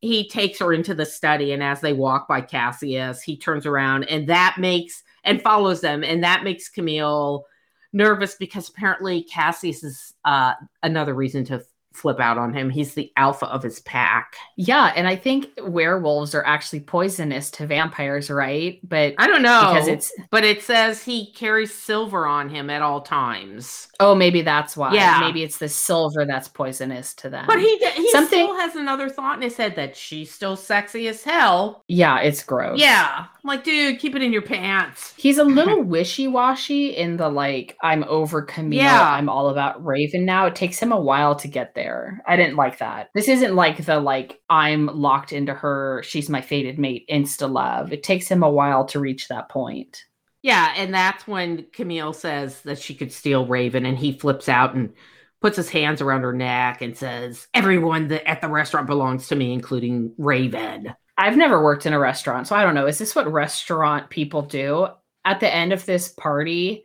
he 0.00 0.28
takes 0.28 0.58
her 0.58 0.72
into 0.72 0.94
the 0.94 1.06
study. 1.06 1.52
And 1.52 1.62
as 1.62 1.80
they 1.80 1.92
walk 1.92 2.28
by 2.28 2.40
Cassius, 2.40 3.22
he 3.22 3.36
turns 3.36 3.66
around 3.66 4.04
and 4.04 4.28
that 4.28 4.56
makes 4.58 5.02
and 5.24 5.42
follows 5.42 5.80
them. 5.80 6.04
And 6.04 6.22
that 6.22 6.44
makes 6.44 6.68
Camille 6.68 7.44
nervous 7.92 8.34
because 8.34 8.68
apparently 8.68 9.22
Cassius 9.22 9.82
is 9.82 10.14
uh, 10.24 10.54
another 10.82 11.14
reason 11.14 11.44
to 11.46 11.62
flip 11.94 12.20
out 12.20 12.38
on 12.38 12.52
him. 12.52 12.70
He's 12.70 12.94
the 12.94 13.12
alpha 13.16 13.46
of 13.46 13.62
his 13.62 13.80
pack. 13.80 14.34
Yeah. 14.56 14.92
And 14.96 15.06
I 15.08 15.16
think 15.16 15.48
werewolves 15.62 16.34
are 16.34 16.44
actually 16.44 16.80
poisonous 16.80 17.50
to 17.52 17.66
vampires, 17.66 18.30
right? 18.30 18.80
But 18.82 19.14
I 19.18 19.26
don't 19.26 19.42
know 19.42 19.72
because 19.72 19.88
it's, 19.88 20.12
but 20.30 20.44
it 20.44 20.62
says 20.62 21.02
he 21.02 21.32
carries 21.32 21.72
silver 21.74 22.26
on 22.26 22.48
him 22.48 22.70
at 22.70 22.82
all 22.82 23.00
times. 23.00 23.88
oh, 24.00 24.14
maybe 24.14 24.42
that's 24.42 24.76
why. 24.76 24.92
Yeah. 24.94 25.20
Maybe 25.20 25.42
it's 25.42 25.58
the 25.58 25.68
silver 25.68 26.24
that's 26.24 26.48
poisonous 26.48 27.14
to 27.14 27.30
them. 27.30 27.44
But 27.46 27.58
he 27.60 27.78
he 27.94 28.10
Something- 28.10 28.44
still 28.44 28.56
has 28.56 28.76
another 28.76 29.08
thought 29.08 29.36
in 29.36 29.42
his 29.42 29.56
head 29.56 29.76
that 29.76 29.96
she's 29.96 30.30
still 30.32 30.56
sexy 30.56 31.08
as 31.08 31.22
hell. 31.22 31.82
yeah, 31.88 32.18
it's 32.20 32.42
gross. 32.42 32.78
Yeah. 32.80 33.26
I'm 33.26 33.48
like, 33.48 33.62
dude, 33.64 33.98
keep 33.98 34.16
it 34.16 34.22
in 34.22 34.32
your 34.32 34.42
pants. 34.42 35.12
He's 35.16 35.38
a 35.38 35.44
little 35.44 35.82
wishy-washy 36.24 36.96
in 36.96 37.16
the 37.16 37.28
like 37.28 37.76
I'm 37.82 38.04
over 38.04 38.42
Camille, 38.42 38.78
Yeah. 38.78 39.02
I'm 39.12 39.28
all 39.28 39.48
about 39.50 39.84
Raven 39.84 40.24
now. 40.24 40.46
It 40.46 40.54
takes 40.56 40.78
him 40.78 40.92
a 40.92 41.00
while 41.00 41.34
to 41.36 41.48
get 41.48 41.74
there. 41.74 41.83
I 42.26 42.36
didn't 42.36 42.56
like 42.56 42.78
that. 42.78 43.10
This 43.14 43.28
isn't 43.28 43.54
like 43.54 43.84
the 43.84 44.00
like 44.00 44.40
I'm 44.48 44.86
locked 44.86 45.32
into 45.32 45.54
her, 45.54 46.02
she's 46.02 46.28
my 46.28 46.40
fated 46.40 46.78
mate 46.78 47.06
insta 47.10 47.50
love. 47.50 47.92
It 47.92 48.02
takes 48.02 48.28
him 48.28 48.42
a 48.42 48.50
while 48.50 48.84
to 48.86 49.00
reach 49.00 49.28
that 49.28 49.48
point. 49.48 50.04
Yeah, 50.42 50.74
and 50.76 50.92
that's 50.92 51.26
when 51.26 51.66
Camille 51.72 52.12
says 52.12 52.60
that 52.62 52.78
she 52.78 52.94
could 52.94 53.10
steal 53.10 53.46
Raven, 53.46 53.86
and 53.86 53.96
he 53.96 54.12
flips 54.12 54.46
out 54.46 54.74
and 54.74 54.92
puts 55.40 55.56
his 55.56 55.70
hands 55.70 56.02
around 56.02 56.20
her 56.20 56.34
neck 56.34 56.82
and 56.82 56.96
says, 56.96 57.48
Everyone 57.54 58.08
that 58.08 58.28
at 58.28 58.42
the 58.42 58.48
restaurant 58.48 58.86
belongs 58.86 59.28
to 59.28 59.36
me, 59.36 59.54
including 59.54 60.12
Raven. 60.18 60.94
I've 61.16 61.36
never 61.36 61.62
worked 61.62 61.86
in 61.86 61.92
a 61.92 61.98
restaurant, 61.98 62.46
so 62.46 62.56
I 62.56 62.62
don't 62.62 62.74
know. 62.74 62.86
Is 62.86 62.98
this 62.98 63.14
what 63.14 63.32
restaurant 63.32 64.10
people 64.10 64.42
do? 64.42 64.88
At 65.24 65.40
the 65.40 65.54
end 65.54 65.72
of 65.72 65.86
this 65.86 66.08
party 66.08 66.84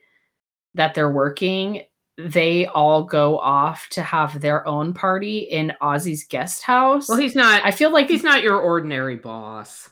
that 0.76 0.94
they're 0.94 1.12
working, 1.12 1.84
they 2.28 2.66
all 2.66 3.04
go 3.04 3.40
off 3.40 3.88
to 3.90 4.04
have 4.04 4.42
their 4.42 4.68
own 4.68 4.94
party 4.94 5.40
in 5.40 5.74
Ozzy's 5.82 6.26
guest 6.26 6.64
house. 6.64 7.08
Well, 7.08 7.18
he's 7.18 7.36
not 7.36 7.66
I 7.66 7.72
feel 7.72 7.92
like 7.92 8.10
he's 8.10 8.24
not 8.24 8.44
your 8.44 8.60
ordinary 8.60 9.16
boss. 9.16 9.90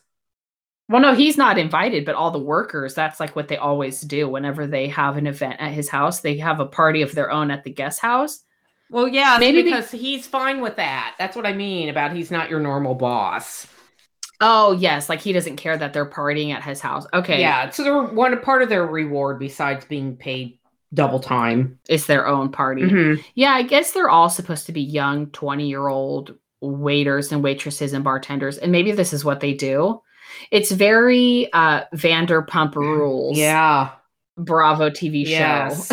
Well, 0.90 1.02
no, 1.02 1.14
he's 1.14 1.38
not 1.38 1.58
invited, 1.58 2.06
but 2.06 2.16
all 2.16 2.32
the 2.32 2.40
workers, 2.40 2.94
that's 2.94 3.20
like 3.20 3.36
what 3.36 3.50
they 3.50 3.58
always 3.58 4.02
do 4.02 4.30
whenever 4.30 4.68
they 4.68 4.88
have 4.88 5.18
an 5.18 5.28
event 5.28 5.58
at 5.60 5.74
his 5.74 5.90
house. 5.90 6.22
They 6.22 6.38
have 6.38 6.60
a 6.62 6.66
party 6.66 7.02
of 7.02 7.14
their 7.14 7.30
own 7.30 7.52
at 7.52 7.64
the 7.66 7.72
guest 7.72 8.00
house. 8.00 8.44
Well, 8.90 9.08
yeah, 9.08 9.38
Maybe 9.40 9.58
maybe 9.58 9.70
be- 9.70 9.76
because 9.76 9.92
he's 9.92 10.28
fine 10.28 10.62
with 10.62 10.78
that. 10.78 11.16
That's 11.20 11.36
what 11.36 11.46
I 11.46 11.54
mean 11.54 11.90
about 11.90 12.16
he's 12.16 12.32
not 12.32 12.50
your 12.50 12.62
normal 12.62 12.96
boss. 12.96 13.68
Oh, 14.40 14.74
yes, 14.74 15.10
like 15.10 15.20
he 15.20 15.34
doesn't 15.34 15.58
care 15.58 15.78
that 15.78 15.94
they're 15.94 16.10
partying 16.10 16.54
at 16.54 16.64
his 16.64 16.80
house. 16.80 17.06
Okay. 17.14 17.42
Yeah, 17.42 17.70
so 17.70 17.84
they're 17.84 18.04
one 18.04 18.40
part 18.42 18.62
of 18.62 18.70
their 18.70 18.86
reward 18.86 19.40
besides 19.40 19.84
being 19.86 20.16
paid 20.16 20.57
double 20.94 21.20
time. 21.20 21.78
It's 21.90 22.06
their 22.08 22.28
own 22.28 22.52
party. 22.52 22.84
Mhm. 22.84 23.24
Yeah, 23.36 23.52
I 23.52 23.64
guess 23.64 23.92
they're 23.92 24.10
all 24.10 24.30
supposed 24.30 24.66
to 24.68 24.72
be 24.72 24.82
young 24.82 25.28
20 25.28 25.68
year 25.68 25.88
old 25.88 26.36
waiters 26.62 27.32
and 27.32 27.44
waitresses 27.44 27.94
and 27.94 28.04
bartenders. 28.04 28.58
And 28.58 28.72
maybe 28.72 28.92
this 28.92 29.14
is 29.14 29.24
what 29.26 29.40
they 29.42 29.54
do. 29.54 30.02
It's 30.52 30.72
very 30.72 31.52
uh 31.54 31.84
Vanderpump 31.96 32.76
rules. 32.76 33.38
Yeah. 33.38 33.92
Bravo 34.38 34.90
TV 34.90 35.26
show. 35.26 35.32
Yes. 35.32 35.92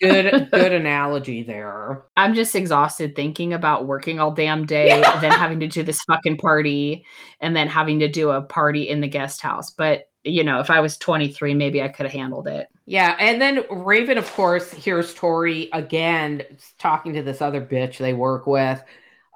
Good 0.00 0.50
good 0.52 0.72
analogy 0.72 1.42
there. 1.42 2.04
I'm 2.16 2.34
just 2.34 2.54
exhausted 2.54 3.14
thinking 3.16 3.52
about 3.52 3.86
working 3.86 4.20
all 4.20 4.32
damn 4.32 4.66
day, 4.66 4.88
then 5.20 5.32
having 5.32 5.60
to 5.60 5.68
do 5.68 5.82
this 5.82 6.00
fucking 6.06 6.38
party, 6.38 7.04
and 7.40 7.54
then 7.56 7.68
having 7.68 7.98
to 8.00 8.08
do 8.08 8.30
a 8.30 8.42
party 8.42 8.88
in 8.88 9.00
the 9.00 9.08
guest 9.08 9.40
house. 9.40 9.70
But 9.70 10.04
you 10.24 10.44
know, 10.44 10.60
if 10.60 10.70
I 10.70 10.80
was 10.80 10.96
23, 10.98 11.54
maybe 11.54 11.82
I 11.82 11.88
could 11.88 12.06
have 12.06 12.12
handled 12.12 12.46
it. 12.46 12.68
Yeah, 12.86 13.16
and 13.18 13.40
then 13.40 13.64
Raven, 13.70 14.18
of 14.18 14.30
course, 14.32 14.72
hears 14.72 15.14
Tori 15.14 15.68
again 15.72 16.42
talking 16.78 17.12
to 17.14 17.22
this 17.22 17.42
other 17.42 17.64
bitch 17.64 17.98
they 17.98 18.14
work 18.14 18.46
with 18.46 18.82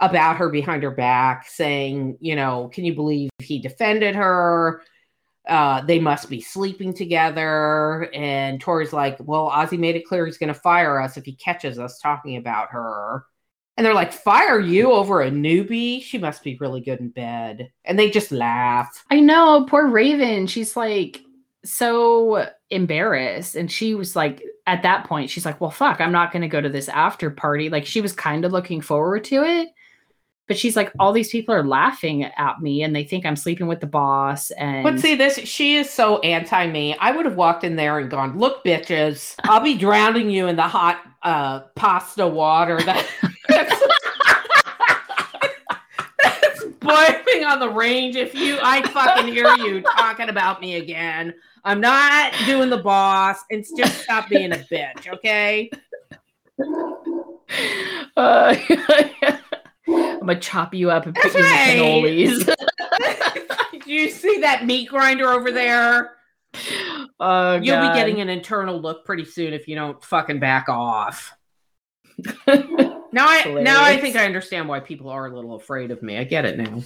about 0.01 0.37
her 0.37 0.49
behind 0.49 0.83
her 0.83 0.91
back, 0.91 1.49
saying, 1.49 2.19
you 2.21 2.37
know, 2.37 2.71
can 2.73 2.85
you 2.85 2.95
believe 2.95 3.31
he 3.39 3.59
defended 3.59 4.15
her? 4.15 4.83
Uh, 5.49 5.81
they 5.83 5.99
must 5.99 6.29
be 6.29 6.41
sleeping 6.41 6.93
together. 6.93 8.11
And 8.13 8.61
Tori's 8.61 8.93
like, 8.93 9.17
well, 9.21 9.51
Ozzy 9.51 9.79
made 9.79 9.97
it 9.97 10.05
clear 10.05 10.27
he's 10.27 10.39
going 10.39 10.53
to 10.53 10.61
fire 10.61 11.01
us 11.01 11.17
if 11.17 11.25
he 11.25 11.33
catches 11.33 11.79
us 11.79 11.99
talking 12.01 12.37
about 12.37 12.71
her. 12.71 13.25
And 13.77 13.85
they're 13.85 13.95
like, 13.95 14.13
fire 14.13 14.59
you 14.59 14.93
over 14.93 15.21
a 15.21 15.31
newbie? 15.31 16.03
She 16.03 16.17
must 16.17 16.43
be 16.43 16.57
really 16.61 16.81
good 16.81 17.01
in 17.01 17.11
bed. 17.11 17.71
And 17.85 17.99
they 17.99 18.11
just 18.11 18.33
laugh. 18.33 19.05
I 19.11 19.21
know, 19.21 19.67
poor 19.69 19.87
Raven. 19.87 20.47
She's 20.47 20.77
like 20.77 21.21
so 21.65 22.49
embarrassed. 22.71 23.55
And 23.55 23.71
she 23.71 23.95
was 23.95 24.17
like, 24.17 24.43
at 24.67 24.83
that 24.83 25.05
point, 25.05 25.31
she's 25.31 25.45
like, 25.45 25.61
well, 25.61 25.71
fuck, 25.71 26.01
I'm 26.01 26.13
not 26.13 26.33
going 26.33 26.43
to 26.43 26.49
go 26.49 26.61
to 26.61 26.69
this 26.69 26.89
after 26.89 27.31
party. 27.31 27.69
Like, 27.69 27.85
she 27.85 28.01
was 28.01 28.13
kind 28.13 28.45
of 28.45 28.53
looking 28.53 28.81
forward 28.81 29.25
to 29.25 29.45
it. 29.45 29.69
But 30.49 30.57
she's 30.57 30.77
like, 30.77 30.93
all 30.99 31.13
these 31.13 31.31
people 31.31 31.55
are 31.55 31.65
laughing 31.65 32.25
at 32.25 32.61
me 32.61 32.83
and 32.83 32.95
they 32.95 33.03
think 33.03 33.27
I'm 33.27 33.35
sleeping 33.35 33.67
with 33.67 33.81
the 33.81 33.87
boss. 33.87 34.51
And 34.53 34.85
But 34.85 35.01
see, 35.01 35.17
this 35.17 35.39
she 35.39 35.77
is 35.77 35.91
so 35.91 36.21
anti 36.21 36.69
me. 36.69 36.97
I 37.01 37.11
would 37.11 37.27
have 37.27 37.35
walked 37.35 37.65
in 37.65 37.75
there 37.75 37.99
and 37.99 38.09
gone, 38.09 38.39
"Look, 38.39 38.65
bitches, 38.65 39.35
I'll 39.43 39.61
be 39.61 39.77
drowning 39.79 40.31
you 40.31 40.47
in 40.47 40.55
the 40.55 40.63
hot 40.63 41.01
uh, 41.25 41.61
pasta 41.75 42.29
water 42.29 42.81
that, 42.83 43.05
that's, 43.49 43.83
that's 46.23 46.65
boiling 46.81 47.45
on 47.45 47.61
the 47.61 47.71
range. 47.71 48.17
If 48.17 48.35
you, 48.35 48.59
I 48.63 48.83
fucking 48.89 49.33
hear 49.33 49.55
you 49.57 49.83
talking 49.83 50.29
about 50.29 50.61
me 50.61 50.77
again. 50.77 51.35
I'm 51.65 51.81
not 51.81 52.33
doing 52.47 52.71
the 52.71 52.79
boss, 52.79 53.39
and 53.51 53.65
just 53.77 54.03
stop 54.05 54.29
being 54.29 54.53
a 54.53 54.57
bitch, 54.57 55.13
okay? 55.13 55.69
uh, 58.17 58.57
I'm 59.89 60.21
gonna 60.21 60.41
chop 60.41 60.75
you 60.75 60.91
up 60.91 61.07
and 61.07 61.15
put 61.15 61.35
you 61.35 61.41
right. 61.41 61.77
in 61.77 62.41
cannolis. 62.41 62.55
Do 63.85 63.93
you 63.93 64.11
see 64.11 64.39
that 64.41 64.67
meat 64.67 64.89
grinder 64.89 65.29
over 65.29 65.53
there? 65.53 66.17
oh, 67.21 67.55
You'll 67.55 67.77
God. 67.77 67.93
be 67.93 67.99
getting 67.99 68.21
an 68.21 68.29
internal 68.29 68.81
look 68.81 69.05
pretty 69.05 69.25
soon 69.25 69.53
if 69.53 69.69
you 69.69 69.75
don't 69.75 70.03
fucking 70.03 70.41
back 70.41 70.69
off. 70.69 71.33
Now 73.17 73.27
I 73.29 73.63
now 73.63 73.83
I 73.83 73.99
think 73.99 74.15
I 74.15 74.27
understand 74.27 74.69
why 74.69 74.81
people 74.81 75.09
are 75.09 75.27
a 75.27 75.35
little 75.35 75.55
afraid 75.55 75.91
of 75.91 76.03
me. 76.03 76.19
I 76.19 76.25
get 76.25 76.45
it 76.45 76.59
now. 76.59 76.83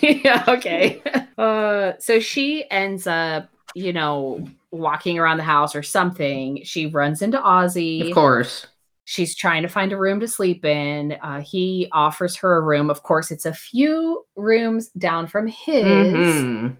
yeah, 0.00 0.44
okay. 0.48 1.02
Uh, 1.36 1.94
so 1.98 2.20
she 2.20 2.70
ends 2.70 3.08
up, 3.08 3.48
you 3.74 3.92
know, 3.92 4.46
walking 4.70 5.18
around 5.18 5.38
the 5.38 5.42
house 5.42 5.74
or 5.74 5.82
something. 5.82 6.62
She 6.62 6.86
runs 6.86 7.22
into 7.22 7.38
Ozzy. 7.38 8.08
Of 8.08 8.14
course. 8.14 8.68
She's 9.04 9.34
trying 9.34 9.62
to 9.62 9.68
find 9.68 9.92
a 9.92 9.96
room 9.96 10.20
to 10.20 10.28
sleep 10.28 10.64
in. 10.64 11.16
Uh, 11.20 11.40
he 11.40 11.88
offers 11.90 12.36
her 12.36 12.58
a 12.58 12.60
room. 12.60 12.88
Of 12.88 13.02
course, 13.02 13.32
it's 13.32 13.46
a 13.46 13.52
few 13.52 14.24
rooms 14.36 14.90
down 14.90 15.26
from 15.26 15.48
his 15.48 16.12
Mhm. 16.14 16.76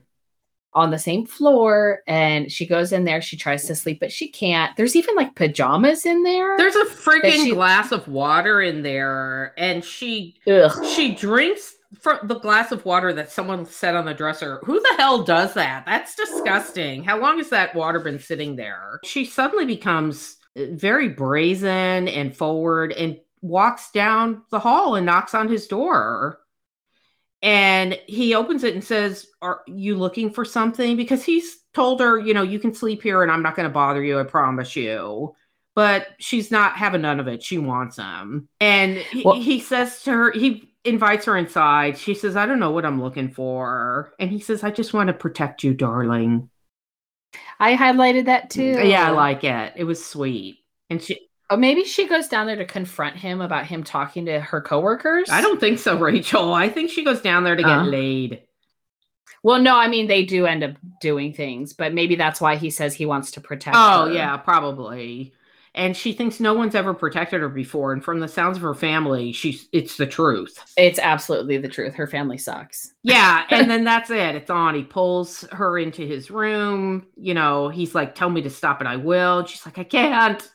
On 0.75 0.91
the 0.91 0.99
same 0.99 1.27
floor. 1.27 2.03
And 2.07 2.51
she 2.53 2.66
goes 2.66 2.93
in 2.93 3.05
there. 3.05 3.21
She 3.23 3.37
tries 3.37 3.66
to 3.66 3.75
sleep, 3.75 4.01
but 4.01 4.12
she 4.12 4.29
can't. 4.29 4.77
There's 4.77 4.97
even 4.97 5.16
like 5.16 5.35
pajamas 5.35 6.05
in 6.07 6.23
there. 6.23 6.57
There's 6.57 6.77
a 6.77 6.85
freaking 6.85 7.45
she- 7.45 7.55
glass 7.55 7.93
of 7.93 8.07
water 8.09 8.61
in 8.61 8.83
there, 8.83 9.55
and 9.59 9.85
she 9.85 10.37
Ugh. 10.47 10.85
she 10.85 11.14
drinks 11.14 11.75
from 11.99 12.19
the 12.25 12.39
glass 12.39 12.71
of 12.71 12.85
water 12.85 13.12
that 13.14 13.33
someone 13.33 13.64
set 13.64 13.95
on 13.97 14.05
the 14.05 14.12
dresser. 14.12 14.61
Who 14.64 14.79
the 14.79 14.95
hell 14.99 15.23
does 15.23 15.55
that? 15.55 15.87
That's 15.87 16.14
disgusting. 16.14 17.03
How 17.03 17.19
long 17.19 17.39
has 17.39 17.49
that 17.49 17.75
water 17.75 17.99
been 17.99 18.19
sitting 18.19 18.57
there? 18.57 19.01
She 19.05 19.25
suddenly 19.25 19.64
becomes 19.64 20.37
uh, 20.57 20.66
very 20.73 21.09
brazen 21.09 22.09
and 22.09 22.37
forward 22.37 22.93
and 22.93 23.19
walks 23.41 23.91
down 23.91 24.43
the 24.51 24.59
hall 24.59 24.97
and 24.97 25.07
knocks 25.07 25.35
on 25.35 25.49
his 25.49 25.66
door. 25.66 26.41
And 27.43 27.99
he 28.07 28.34
opens 28.34 28.64
it 28.64 28.74
and 28.74 28.82
says, 28.82 29.26
Are 29.43 29.61
you 29.66 29.97
looking 29.97 30.30
for 30.30 30.45
something? 30.45 30.97
Because 30.97 31.24
he's 31.24 31.59
told 31.74 32.01
her, 32.01 32.18
you 32.18 32.34
know, 32.34 32.43
you 32.43 32.59
can 32.59 32.74
sleep 32.74 33.03
here 33.03 33.22
and 33.22 33.30
I'm 33.30 33.43
not 33.43 33.55
going 33.55 33.68
to 33.68 33.72
bother 33.72 34.03
you, 34.03 34.18
I 34.18 34.24
promise 34.24 34.74
you. 34.74 35.34
But 35.76 36.09
she's 36.18 36.51
not 36.51 36.76
having 36.76 37.03
none 37.03 37.20
of 37.20 37.28
it. 37.28 37.43
She 37.43 37.59
wants 37.59 37.97
him. 37.97 38.49
And 38.61 38.97
he, 38.97 39.22
Well- 39.22 39.41
he 39.41 39.61
says 39.61 40.03
to 40.03 40.11
her, 40.11 40.32
he 40.32 40.72
invites 40.84 41.26
her 41.26 41.36
inside. 41.36 41.97
She 41.97 42.14
says, 42.14 42.34
I 42.34 42.47
don't 42.47 42.59
know 42.59 42.72
what 42.72 42.84
I'm 42.84 43.01
looking 43.01 43.30
for. 43.30 44.12
And 44.18 44.30
he 44.30 44.41
says, 44.41 44.64
I 44.64 44.70
just 44.70 44.93
want 44.93 45.07
to 45.07 45.12
protect 45.12 45.62
you, 45.62 45.74
darling. 45.74 46.51
I 47.61 47.76
highlighted 47.76 48.24
that 48.24 48.51
too. 48.51 48.80
Yeah, 48.82 49.07
I 49.07 49.11
like 49.11 49.45
it. 49.45 49.74
It 49.76 49.84
was 49.84 50.05
sweet. 50.05 50.59
And 50.91 51.01
she, 51.03 51.28
Oh, 51.51 51.57
maybe 51.57 51.85
she 51.85 52.07
goes 52.07 52.29
down 52.29 52.47
there 52.47 52.57
to 52.57 52.65
confront 52.67 53.17
him 53.17 53.41
about 53.41 53.67
him 53.67 53.83
talking 53.83 54.27
to 54.27 54.39
her 54.39 54.61
coworkers. 54.61 55.31
I 55.31 55.41
don't 55.41 55.59
think 55.59 55.79
so, 55.79 55.97
Rachel. 55.99 56.53
I 56.53 56.69
think 56.69 56.91
she 56.91 57.05
goes 57.05 57.23
down 57.23 57.45
there 57.45 57.57
to 57.57 57.63
get 57.63 57.79
Uh. 57.79 57.85
laid. 57.85 58.43
Well, 59.43 59.61
no, 59.61 59.77
I 59.77 59.89
mean 59.89 60.09
they 60.09 60.25
do 60.25 60.47
end 60.47 60.65
up 60.65 60.73
doing 61.01 61.33
things, 61.33 61.73
but 61.73 61.95
maybe 61.95 62.17
that's 62.17 62.41
why 62.41 62.57
he 62.57 62.71
says 62.71 62.95
he 62.95 63.07
wants 63.07 63.31
to 63.33 63.41
protect. 63.41 63.77
Oh, 63.79 64.07
her. 64.07 64.13
yeah, 64.13 64.37
probably. 64.37 65.33
And 65.75 65.97
she 65.97 66.13
thinks 66.13 66.41
no 66.41 66.55
one's 66.55 66.75
ever 66.75 66.93
protected 66.93 67.41
her 67.41 67.49
before. 67.49 67.93
And 67.93 68.03
from 68.05 68.19
the 68.19 68.27
sounds 68.27 68.57
of 68.57 68.63
her 68.65 68.75
family, 68.75 69.31
she's 69.33 69.69
it's 69.73 69.97
the 69.97 70.07
truth. 70.07 70.59
it's 70.77 70.99
absolutely 70.99 71.57
the 71.59 71.69
truth. 71.69 71.95
Her 71.95 72.09
family 72.09 72.37
sucks. 72.37 72.93
Yeah, 73.05 73.45
and 73.51 73.71
then 73.71 73.85
that's 73.85 74.11
it. 74.11 74.35
It's 74.35 74.51
on. 74.51 74.75
He 74.75 74.83
pulls 74.83 75.43
her 75.53 75.79
into 75.79 76.05
his 76.05 76.31
room. 76.33 77.07
You 77.17 77.35
know, 77.35 77.69
he's 77.69 77.95
like, 77.95 78.15
"Tell 78.17 78.29
me 78.31 78.43
to 78.43 78.51
stop, 78.51 78.81
and 78.81 78.89
I 78.89 78.97
will." 78.97 79.39
And 79.41 79.49
she's 79.49 79.65
like, 79.65 79.79
"I 79.79 79.85
can't." 79.85 80.51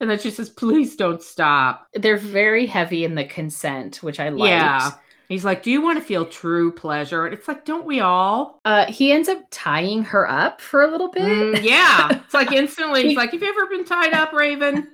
And 0.00 0.08
then 0.08 0.18
she 0.18 0.30
says, 0.30 0.48
"Please 0.48 0.96
don't 0.96 1.22
stop." 1.22 1.88
They're 1.94 2.16
very 2.16 2.66
heavy 2.66 3.04
in 3.04 3.14
the 3.14 3.24
consent, 3.24 4.02
which 4.02 4.20
I 4.20 4.28
like. 4.28 4.50
Yeah. 4.50 4.92
He's 5.28 5.44
like, 5.44 5.62
"Do 5.62 5.70
you 5.70 5.82
want 5.82 5.98
to 5.98 6.04
feel 6.04 6.24
true 6.24 6.72
pleasure?" 6.72 7.26
And 7.26 7.34
it's 7.34 7.48
like, 7.48 7.64
"Don't 7.64 7.84
we 7.84 8.00
all?" 8.00 8.60
Uh, 8.64 8.86
he 8.86 9.12
ends 9.12 9.28
up 9.28 9.40
tying 9.50 10.02
her 10.04 10.28
up 10.30 10.60
for 10.60 10.82
a 10.82 10.90
little 10.90 11.10
bit. 11.10 11.22
Mm, 11.22 11.62
yeah. 11.62 12.08
It's 12.24 12.34
like 12.34 12.52
instantly. 12.52 13.08
He's 13.08 13.16
like, 13.16 13.32
"Have 13.32 13.42
you 13.42 13.48
ever 13.48 13.66
been 13.66 13.84
tied 13.84 14.14
up, 14.14 14.32
Raven?" 14.32 14.88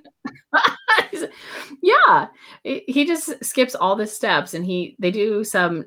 yeah, 1.81 2.27
he 2.63 2.83
he 2.87 3.05
just 3.05 3.43
skips 3.43 3.75
all 3.75 3.95
the 3.95 4.07
steps, 4.07 4.53
and 4.53 4.65
he 4.65 4.95
they 4.99 5.11
do 5.11 5.43
some, 5.43 5.85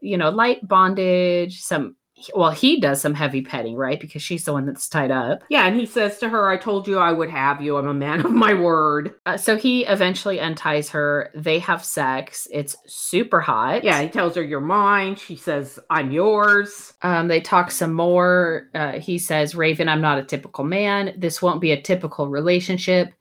you 0.00 0.16
know, 0.16 0.30
light 0.30 0.66
bondage. 0.66 1.60
Some 1.60 1.96
well, 2.34 2.50
he 2.50 2.80
does 2.80 3.00
some 3.00 3.14
heavy 3.14 3.42
petting, 3.42 3.76
right? 3.76 4.00
Because 4.00 4.22
she's 4.22 4.44
the 4.44 4.52
one 4.52 4.66
that's 4.66 4.88
tied 4.88 5.10
up. 5.10 5.42
Yeah, 5.48 5.66
and 5.66 5.78
he 5.78 5.86
says 5.86 6.18
to 6.18 6.28
her, 6.28 6.48
"I 6.48 6.56
told 6.56 6.86
you 6.86 6.98
I 6.98 7.12
would 7.12 7.30
have 7.30 7.60
you. 7.60 7.76
I'm 7.76 7.88
a 7.88 7.94
man 7.94 8.20
of 8.24 8.32
my 8.32 8.54
word." 8.54 9.14
Uh, 9.26 9.36
so 9.36 9.56
he 9.56 9.84
eventually 9.86 10.40
unties 10.40 10.90
her. 10.90 11.30
They 11.34 11.58
have 11.60 11.84
sex. 11.84 12.46
It's 12.52 12.76
super 12.86 13.40
hot. 13.40 13.84
Yeah, 13.84 14.00
he 14.02 14.08
tells 14.08 14.34
her, 14.36 14.42
"You're 14.42 14.60
mine." 14.60 15.16
She 15.16 15.36
says, 15.36 15.78
"I'm 15.90 16.10
yours." 16.10 16.94
Um, 17.02 17.28
they 17.28 17.40
talk 17.40 17.70
some 17.70 17.92
more. 17.92 18.68
Uh, 18.74 18.92
he 18.92 19.18
says, 19.18 19.54
Raven, 19.54 19.88
I'm 19.88 20.00
not 20.00 20.18
a 20.18 20.24
typical 20.24 20.64
man. 20.64 21.14
This 21.16 21.40
won't 21.40 21.60
be 21.60 21.72
a 21.72 21.80
typical 21.80 22.28
relationship. 22.28 23.12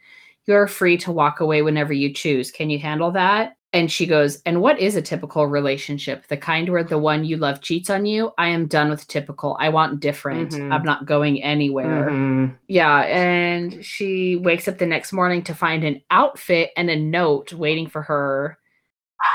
You're 0.46 0.68
free 0.68 0.98
to 1.00 1.12
walk 1.12 1.40
away 1.42 1.62
whenever 1.62 1.94
you 1.94 2.14
choose. 2.14 2.52
Can 2.52 2.70
you 2.70 2.80
handle 2.80 3.12
that? 3.12 3.56
And 3.72 3.92
she 3.92 4.08
goes, 4.08 4.42
And 4.48 4.62
what 4.62 4.80
is 4.80 4.96
a 4.96 5.02
typical 5.02 5.46
relationship? 5.46 6.28
The 6.28 6.38
kind 6.38 6.68
where 6.70 6.84
the 6.84 6.98
one 6.98 7.24
you 7.24 7.38
love 7.38 7.62
cheats 7.62 7.90
on 7.92 8.06
you? 8.08 8.32
I 8.38 8.48
am 8.50 8.66
done 8.66 8.90
with 8.90 9.08
typical. 9.08 9.56
I 9.60 9.70
want 9.70 10.00
different. 10.00 10.52
Mhm. 10.54 10.74
I'm 10.74 10.84
not 10.84 11.06
going 11.06 11.44
anywhere. 11.44 12.10
Mhm. 12.10 12.56
Yeah. 12.68 13.02
And 13.02 13.86
she 13.86 14.36
wakes 14.38 14.68
up 14.68 14.80
the 14.80 14.88
next 14.88 15.14
morning 15.14 15.44
to 15.44 15.54
find 15.54 15.84
an 15.84 16.02
outfit 16.10 16.72
and 16.76 16.90
a 16.90 16.96
note 16.96 17.54
waiting 17.54 17.88
for 17.88 18.02
her. 18.02 18.58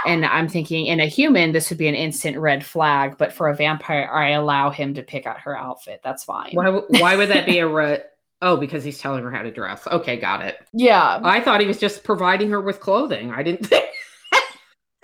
And 0.06 0.24
I'm 0.26 0.48
thinking, 0.48 0.86
in 0.86 0.98
a 0.98 1.06
human, 1.06 1.52
this 1.52 1.68
would 1.70 1.78
be 1.78 1.88
an 1.88 1.94
instant 1.94 2.36
red 2.38 2.64
flag, 2.64 3.16
but 3.18 3.32
for 3.34 3.48
a 3.48 3.54
vampire, 3.54 4.08
I 4.12 4.30
allow 4.30 4.70
him 4.70 4.94
to 4.94 5.02
pick 5.02 5.26
out 5.26 5.40
her 5.40 5.56
outfit. 5.56 6.00
That's 6.02 6.24
fine. 6.24 6.50
Why, 6.54 6.70
why 6.70 7.16
would 7.16 7.28
that 7.28 7.46
be 7.46 7.58
a 7.58 7.68
re- 7.68 8.00
Oh, 8.42 8.56
because 8.56 8.82
he's 8.82 8.98
telling 8.98 9.22
her 9.22 9.30
how 9.30 9.42
to 9.42 9.50
dress. 9.52 9.86
Okay, 9.86 10.16
got 10.18 10.42
it. 10.42 10.56
Yeah. 10.72 11.20
I 11.22 11.40
thought 11.40 11.60
he 11.60 11.66
was 11.66 11.78
just 11.78 12.02
providing 12.02 12.50
her 12.50 12.60
with 12.60 12.80
clothing. 12.80 13.30
I 13.32 13.42
didn't 13.42 13.66
think. 13.68 13.84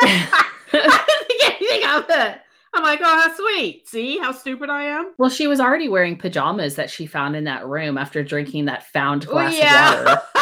I 0.02 1.56
didn't 1.60 1.82
of 2.00 2.06
it. 2.08 2.40
I'm 2.72 2.84
like, 2.84 3.00
oh, 3.02 3.04
how 3.04 3.34
sweet. 3.34 3.88
See 3.88 4.18
how 4.18 4.32
stupid 4.32 4.70
I 4.70 4.84
am? 4.84 5.12
well, 5.18 5.30
she 5.30 5.46
was 5.46 5.60
already 5.60 5.88
wearing 5.88 6.16
pajamas 6.16 6.76
that 6.76 6.90
she 6.90 7.06
found 7.06 7.34
in 7.34 7.44
that 7.44 7.66
room 7.66 7.98
after 7.98 8.22
drinking 8.22 8.66
that 8.66 8.86
found 8.86 9.26
glass 9.26 9.56
yeah. 9.56 9.98
of 9.98 10.06
water. 10.06 10.22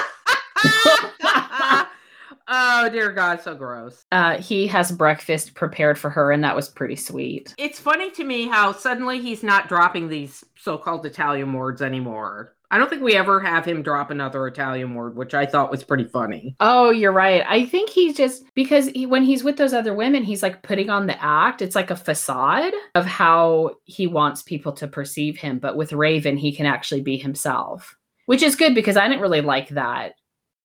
oh, 2.48 2.88
dear 2.90 3.12
God, 3.12 3.40
so 3.40 3.54
gross. 3.54 4.04
Uh, 4.12 4.36
he 4.38 4.66
has 4.66 4.92
breakfast 4.92 5.54
prepared 5.54 5.98
for 5.98 6.10
her, 6.10 6.30
and 6.30 6.44
that 6.44 6.54
was 6.54 6.68
pretty 6.68 6.96
sweet. 6.96 7.54
It's 7.56 7.80
funny 7.80 8.10
to 8.12 8.24
me 8.24 8.46
how 8.46 8.72
suddenly 8.72 9.20
he's 9.20 9.42
not 9.42 9.68
dropping 9.68 10.08
these 10.08 10.44
so 10.56 10.76
called 10.76 11.06
Italian 11.06 11.52
words 11.54 11.80
anymore. 11.80 12.54
I 12.70 12.76
don't 12.78 12.90
think 12.90 13.02
we 13.02 13.14
ever 13.16 13.40
have 13.40 13.64
him 13.64 13.82
drop 13.82 14.10
another 14.10 14.46
Italian 14.46 14.94
word, 14.94 15.16
which 15.16 15.32
I 15.32 15.46
thought 15.46 15.70
was 15.70 15.82
pretty 15.82 16.04
funny. 16.04 16.54
Oh, 16.60 16.90
you're 16.90 17.12
right. 17.12 17.42
I 17.48 17.64
think 17.64 17.88
he's 17.88 18.14
just 18.16 18.44
because 18.54 18.88
he, 18.88 19.06
when 19.06 19.22
he's 19.22 19.42
with 19.42 19.56
those 19.56 19.72
other 19.72 19.94
women, 19.94 20.22
he's 20.22 20.42
like 20.42 20.62
putting 20.62 20.90
on 20.90 21.06
the 21.06 21.22
act. 21.24 21.62
It's 21.62 21.74
like 21.74 21.90
a 21.90 21.96
facade 21.96 22.74
of 22.94 23.06
how 23.06 23.76
he 23.84 24.06
wants 24.06 24.42
people 24.42 24.72
to 24.72 24.86
perceive 24.86 25.38
him. 25.38 25.58
But 25.58 25.76
with 25.76 25.94
Raven, 25.94 26.36
he 26.36 26.54
can 26.54 26.66
actually 26.66 27.00
be 27.00 27.16
himself, 27.16 27.96
which 28.26 28.42
is 28.42 28.54
good 28.54 28.74
because 28.74 28.98
I 28.98 29.08
didn't 29.08 29.22
really 29.22 29.40
like 29.40 29.70
that. 29.70 30.12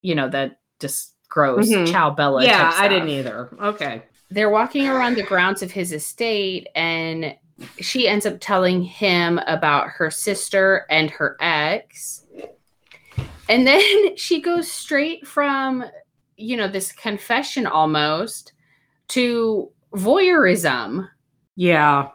You 0.01 0.15
know, 0.15 0.27
that 0.27 0.57
just 0.81 1.15
gross 1.29 1.69
Mhm. 1.69 1.89
Ciao 1.89 2.09
Bella. 2.09 2.43
yeah, 2.43 2.69
I 2.75 2.87
didn't 2.89 3.09
either. 3.09 3.49
Okay. 3.61 4.03
they're 4.29 4.49
walking 4.49 4.87
around 4.87 5.15
the 5.15 5.23
grounds 5.23 5.61
of 5.61 5.69
his 5.71 5.93
estate 5.93 6.67
and 6.75 7.35
she 7.79 8.07
ends 8.07 8.25
up 8.25 8.37
telling 8.39 8.81
him 8.81 9.39
about 9.47 9.87
her 9.89 10.09
sister 10.09 10.85
and 10.89 11.09
her 11.09 11.37
ex 11.39 12.25
and 13.49 13.67
then 13.67 13.81
she 14.17 14.41
goes 14.41 14.71
straight 14.71 15.27
from 15.27 15.83
you 16.37 16.57
know 16.57 16.67
this 16.67 16.91
confession 16.91 17.67
almost 17.67 18.53
to 19.09 19.71
voyeurism 19.95 21.07
Yeah. 21.55 22.09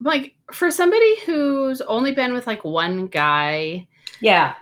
like 0.00 0.34
for 0.52 0.70
somebody 0.70 1.20
who's 1.26 1.80
only 1.82 2.12
been 2.12 2.32
with 2.32 2.46
like 2.46 2.64
one 2.64 3.06
guy 3.06 3.86
Yeah. 4.20 4.54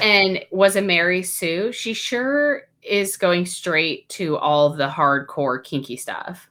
and 0.00 0.40
was 0.50 0.76
a 0.76 0.82
Mary 0.82 1.22
Sue, 1.22 1.72
she 1.72 1.92
sure 1.94 2.62
is 2.82 3.16
going 3.16 3.46
straight 3.46 4.08
to 4.10 4.36
all 4.36 4.70
the 4.70 4.88
hardcore 4.88 5.62
kinky 5.64 5.96
stuff. 5.96 6.48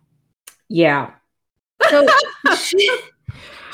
Yeah. 0.67 1.11
So 1.89 2.07
she, 2.57 2.99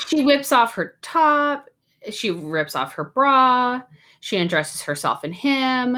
she 0.08 0.24
whips 0.24 0.52
off 0.52 0.74
her 0.74 0.96
top, 1.02 1.68
she 2.10 2.30
rips 2.30 2.74
off 2.76 2.94
her 2.94 3.04
bra, 3.04 3.82
she 4.20 4.36
undresses 4.36 4.82
herself 4.82 5.24
in 5.24 5.32
him, 5.32 5.96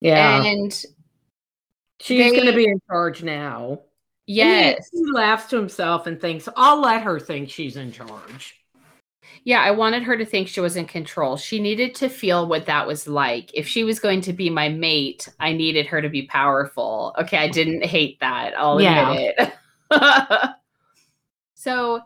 Yeah. 0.00 0.42
and 0.44 0.84
She's 2.00 2.32
going 2.32 2.46
to 2.46 2.52
be 2.52 2.66
in 2.66 2.80
charge 2.88 3.22
now. 3.22 3.82
yes, 4.26 4.88
He, 4.90 4.98
he 4.98 5.12
laughs 5.12 5.46
to 5.50 5.56
himself 5.56 6.06
and 6.06 6.20
thinks, 6.20 6.48
I'll 6.56 6.80
let 6.80 7.02
her 7.02 7.18
think 7.20 7.50
she's 7.50 7.76
in 7.76 7.92
charge. 7.92 8.60
yeah, 9.44 9.60
I 9.60 9.70
wanted 9.72 10.02
her 10.04 10.16
to 10.16 10.24
think 10.24 10.48
she 10.48 10.60
was 10.60 10.76
in 10.76 10.86
control. 10.86 11.36
She 11.36 11.60
needed 11.60 11.94
to 11.96 12.08
feel 12.08 12.46
what 12.46 12.66
that 12.66 12.86
was 12.86 13.06
like. 13.06 13.50
If 13.54 13.66
she 13.66 13.84
was 13.84 13.98
going 13.98 14.20
to 14.22 14.32
be 14.32 14.48
my 14.50 14.68
mate, 14.68 15.28
I 15.40 15.52
needed 15.52 15.86
her 15.86 16.00
to 16.00 16.08
be 16.08 16.26
powerful. 16.26 17.14
Okay, 17.18 17.36
I 17.38 17.48
didn't 17.48 17.84
hate 17.84 18.20
that. 18.20 18.54
I'll 18.56 18.78
Yeah. 18.78 19.10
admit 19.10 19.34
it. 19.38 19.52
so 21.54 22.00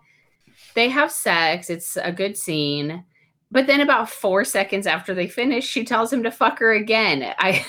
they 0.79 0.89
have 0.89 1.11
sex. 1.11 1.71
It's 1.71 1.97
a 1.97 2.13
good 2.13 2.37
scene. 2.37 3.05
But 3.51 3.67
then 3.67 3.81
about 3.81 4.09
four 4.09 4.45
seconds 4.45 4.87
after 4.87 5.13
they 5.13 5.27
finish, 5.27 5.67
she 5.67 5.85
tells 5.85 6.13
him 6.13 6.23
to 6.23 6.31
fuck 6.31 6.61
her 6.61 6.73
again. 6.73 7.35
I 7.39 7.67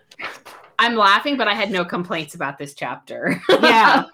I'm 0.78 0.96
laughing, 0.96 1.36
but 1.36 1.46
I 1.46 1.54
had 1.54 1.70
no 1.70 1.84
complaints 1.84 2.34
about 2.34 2.58
this 2.58 2.74
chapter. 2.74 3.40
Yeah. 3.48 4.06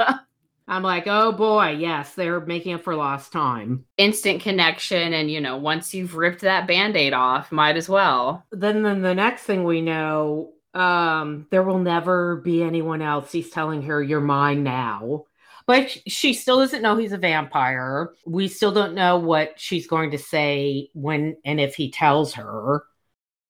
I'm 0.68 0.82
like, 0.82 1.06
oh 1.06 1.32
boy, 1.32 1.76
yes, 1.78 2.14
they're 2.14 2.40
making 2.40 2.74
up 2.74 2.82
for 2.82 2.94
lost 2.94 3.32
time. 3.32 3.84
Instant 3.96 4.42
connection, 4.42 5.14
and 5.14 5.30
you 5.30 5.40
know, 5.40 5.56
once 5.56 5.94
you've 5.94 6.14
ripped 6.14 6.40
that 6.42 6.66
band-aid 6.66 7.12
off, 7.12 7.52
might 7.52 7.76
as 7.76 7.88
well. 7.88 8.44
Then, 8.50 8.82
then 8.82 9.00
the 9.00 9.14
next 9.14 9.42
thing 9.42 9.64
we 9.64 9.80
know, 9.80 10.52
um, 10.74 11.46
there 11.50 11.62
will 11.62 11.78
never 11.78 12.36
be 12.36 12.62
anyone 12.62 13.00
else. 13.00 13.32
He's 13.32 13.48
telling 13.48 13.82
her, 13.82 14.02
"You're 14.02 14.20
mine 14.20 14.62
now." 14.62 15.24
But 15.68 15.98
she 16.06 16.32
still 16.32 16.60
doesn't 16.60 16.80
know 16.80 16.96
he's 16.96 17.12
a 17.12 17.18
vampire. 17.18 18.14
We 18.24 18.48
still 18.48 18.72
don't 18.72 18.94
know 18.94 19.18
what 19.18 19.60
she's 19.60 19.86
going 19.86 20.12
to 20.12 20.18
say 20.18 20.88
when 20.94 21.36
and 21.44 21.60
if 21.60 21.74
he 21.74 21.90
tells 21.90 22.32
her. 22.32 22.84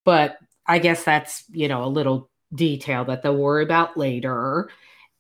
But 0.05 0.37
I 0.67 0.81
guess 0.81 1.05
that's, 1.05 1.45
you 1.51 1.69
know, 1.69 1.85
a 1.85 1.87
little 1.87 2.29
detail 2.53 3.05
that 3.05 3.23
they'll 3.23 3.37
worry 3.37 3.63
about 3.63 3.97
later. 3.97 4.69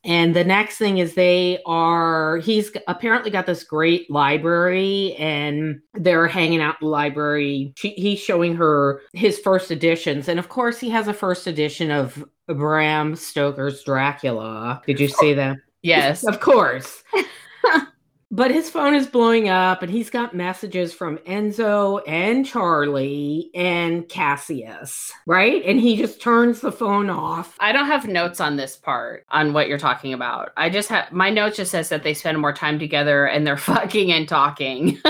And 0.03 0.35
the 0.35 0.43
next 0.43 0.79
thing 0.79 0.99
is 0.99 1.15
they 1.15 1.61
are, 1.67 2.39
he's 2.39 2.73
apparently 2.89 3.31
got 3.31 3.47
this 3.47 3.63
great 3.63 4.11
library 4.11 5.15
and 5.21 5.81
they're 5.95 6.27
hanging 6.27 6.61
out 6.61 6.79
in 6.81 6.87
the 6.87 6.91
library. 6.91 7.75
He's 7.81 8.19
showing 8.19 8.57
her 8.57 9.03
his 9.13 9.39
first 9.39 9.71
editions. 9.71 10.29
And 10.29 10.41
of 10.41 10.49
course, 10.49 10.81
he 10.81 10.91
has 10.91 11.07
a 11.07 11.15
first 11.15 11.47
edition 11.47 11.93
of 11.93 12.25
Bram 12.49 13.15
Stoker's 13.15 13.85
Dracula. 13.85 14.83
Did 14.85 14.99
you 14.99 15.07
see 15.07 15.35
that? 15.35 15.59
Yes. 15.83 16.27
Of 16.27 16.41
course. 16.41 17.03
but 18.31 18.51
his 18.51 18.69
phone 18.69 18.95
is 18.95 19.07
blowing 19.07 19.49
up 19.49 19.83
and 19.83 19.91
he's 19.91 20.11
got 20.11 20.35
messages 20.35 20.93
from 20.93 21.17
Enzo 21.19 22.03
and 22.07 22.45
Charlie 22.45 23.51
and 23.55 24.07
Cassius, 24.09 25.11
right? 25.27 25.63
And 25.65 25.81
he 25.81 25.97
just 25.97 26.21
turns 26.21 26.61
the 26.61 26.71
phone 26.71 27.09
off. 27.09 27.57
I 27.59 27.73
don't 27.73 27.87
have 27.87 28.07
notes 28.07 28.39
on 28.39 28.57
this 28.57 28.77
part 28.77 29.25
on 29.31 29.55
what 29.55 29.67
you're 29.67 29.79
talking 29.79 30.13
about. 30.13 30.51
I 30.59 30.69
just 30.69 30.91
have 30.91 31.11
my 31.11 31.31
note 31.31 31.55
just 31.55 31.71
says 31.71 31.89
that 31.89 32.03
they 32.03 32.13
spend 32.13 32.39
more 32.39 32.53
time 32.53 32.79
together 32.79 33.27
and 33.27 33.47
they're 33.47 33.57
fucking 33.57 34.13
and 34.13 34.29
talking. 34.29 35.01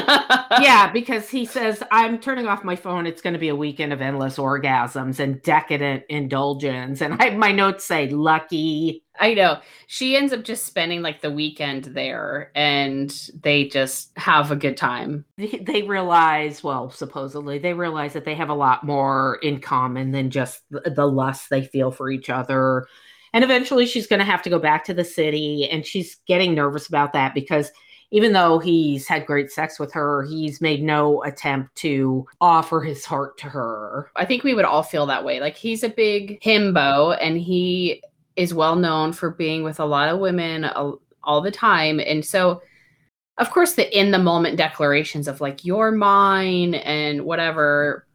yeah, 0.61 0.89
because 0.93 1.29
he 1.29 1.45
says, 1.45 1.83
I'm 1.91 2.19
turning 2.21 2.47
off 2.47 2.63
my 2.63 2.77
phone. 2.77 3.05
It's 3.05 3.23
going 3.23 3.35
to 3.35 3.41
be 3.41 3.49
a 3.49 3.57
weekend 3.57 3.93
of 3.93 4.01
endless 4.01 4.37
orgasms 4.37 5.19
and 5.19 5.43
decadent 5.43 6.05
indulgence. 6.09 7.01
And 7.01 7.21
I, 7.21 7.31
my 7.31 7.51
notes 7.51 7.85
say, 7.85 8.09
lucky. 8.11 9.03
I 9.19 9.35
know. 9.35 9.61
She 9.87 10.17
ends 10.17 10.33
up 10.33 10.45
just 10.45 10.67
spending 10.67 11.03
like 11.03 11.21
the 11.21 11.31
weekend 11.31 11.85
there 11.85 12.51
and 12.55 13.11
they 13.43 13.69
just 13.69 14.11
have 14.17 14.51
a 14.51 14.57
good 14.57 14.77
time. 14.77 15.25
They- 15.37 15.83
realize, 15.89 16.63
well, 16.63 16.91
supposedly, 16.91 17.59
they 17.59 17.73
realize 17.73 18.13
that 18.13 18.25
they 18.27 18.35
have 18.35 18.51
a 18.51 18.55
lot 18.55 18.85
more 18.85 19.39
in 19.43 19.61
common 19.61 20.13
than 20.13 20.29
just 20.31 20.63
the 20.71 21.07
lust 21.07 21.49
they 21.49 21.65
feel 21.65 21.91
for 21.91 22.11
each 22.11 22.29
other. 22.29 22.87
And 23.33 23.43
eventually, 23.43 23.87
she's 23.87 24.07
going 24.07 24.19
to 24.19 24.25
have 24.25 24.43
to 24.43 24.51
go 24.51 24.59
back 24.59 24.85
to 24.85 24.95
the 24.95 25.05
city. 25.05 25.69
And 25.71 25.85
she's 25.87 26.17
getting 26.27 26.55
nervous 26.55 26.89
about 26.89 27.15
that 27.15 27.33
because 27.33 27.71
even 28.11 28.33
though 28.33 28.59
he's 28.59 29.07
had 29.07 29.27
great 29.27 29.51
sex 29.51 29.79
with 29.79 29.93
her, 29.93 30.25
he's 30.25 30.61
made 30.61 30.83
no 30.83 31.23
attempt 31.25 31.75
to 31.77 32.27
offer 32.41 32.81
his 32.81 33.05
heart 33.05 33.37
to 33.39 33.47
her. 33.47 34.11
I 34.17 34.25
think 34.25 34.45
we 34.45 34.55
would 34.55 34.65
all 34.65 34.83
feel 34.83 35.07
that 35.07 35.25
way. 35.25 35.41
Like 35.41 35.57
he's 35.57 35.83
a 35.83 35.89
big 35.89 36.41
himbo 36.41 37.17
and 37.21 37.39
he 37.39 38.03
is 38.39 38.55
well 38.55 38.77
known 38.77 39.13
for 39.13 39.31
being 39.31 39.65
with 39.65 39.81
a 39.81 39.85
lot 39.85 40.09
of 40.09 40.21
women 40.21 40.65
all, 40.65 41.03
all 41.25 41.41
the 41.43 41.51
time. 41.51 41.99
And 41.99 42.25
so, 42.25 42.63
of 43.37 43.51
course, 43.51 43.73
the 43.75 43.99
in 43.99 44.13
the 44.13 44.19
moment 44.19 44.57
declarations 44.57 45.27
of 45.27 45.41
like, 45.41 45.65
you're 45.65 45.91
mine 45.91 46.75
and 46.75 47.25
whatever. 47.25 48.07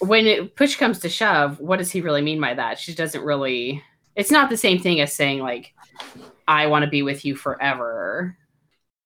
When 0.00 0.26
it 0.26 0.54
push 0.54 0.76
comes 0.76 0.98
to 1.00 1.08
shove, 1.08 1.58
what 1.58 1.78
does 1.78 1.90
he 1.90 2.02
really 2.02 2.20
mean 2.20 2.38
by 2.38 2.52
that? 2.54 2.78
She 2.78 2.94
doesn't 2.94 3.24
really, 3.24 3.82
it's 4.14 4.30
not 4.30 4.50
the 4.50 4.56
same 4.56 4.78
thing 4.78 5.00
as 5.00 5.14
saying, 5.14 5.38
like, 5.40 5.72
I 6.46 6.66
want 6.66 6.84
to 6.84 6.90
be 6.90 7.02
with 7.02 7.24
you 7.24 7.34
forever. 7.34 8.36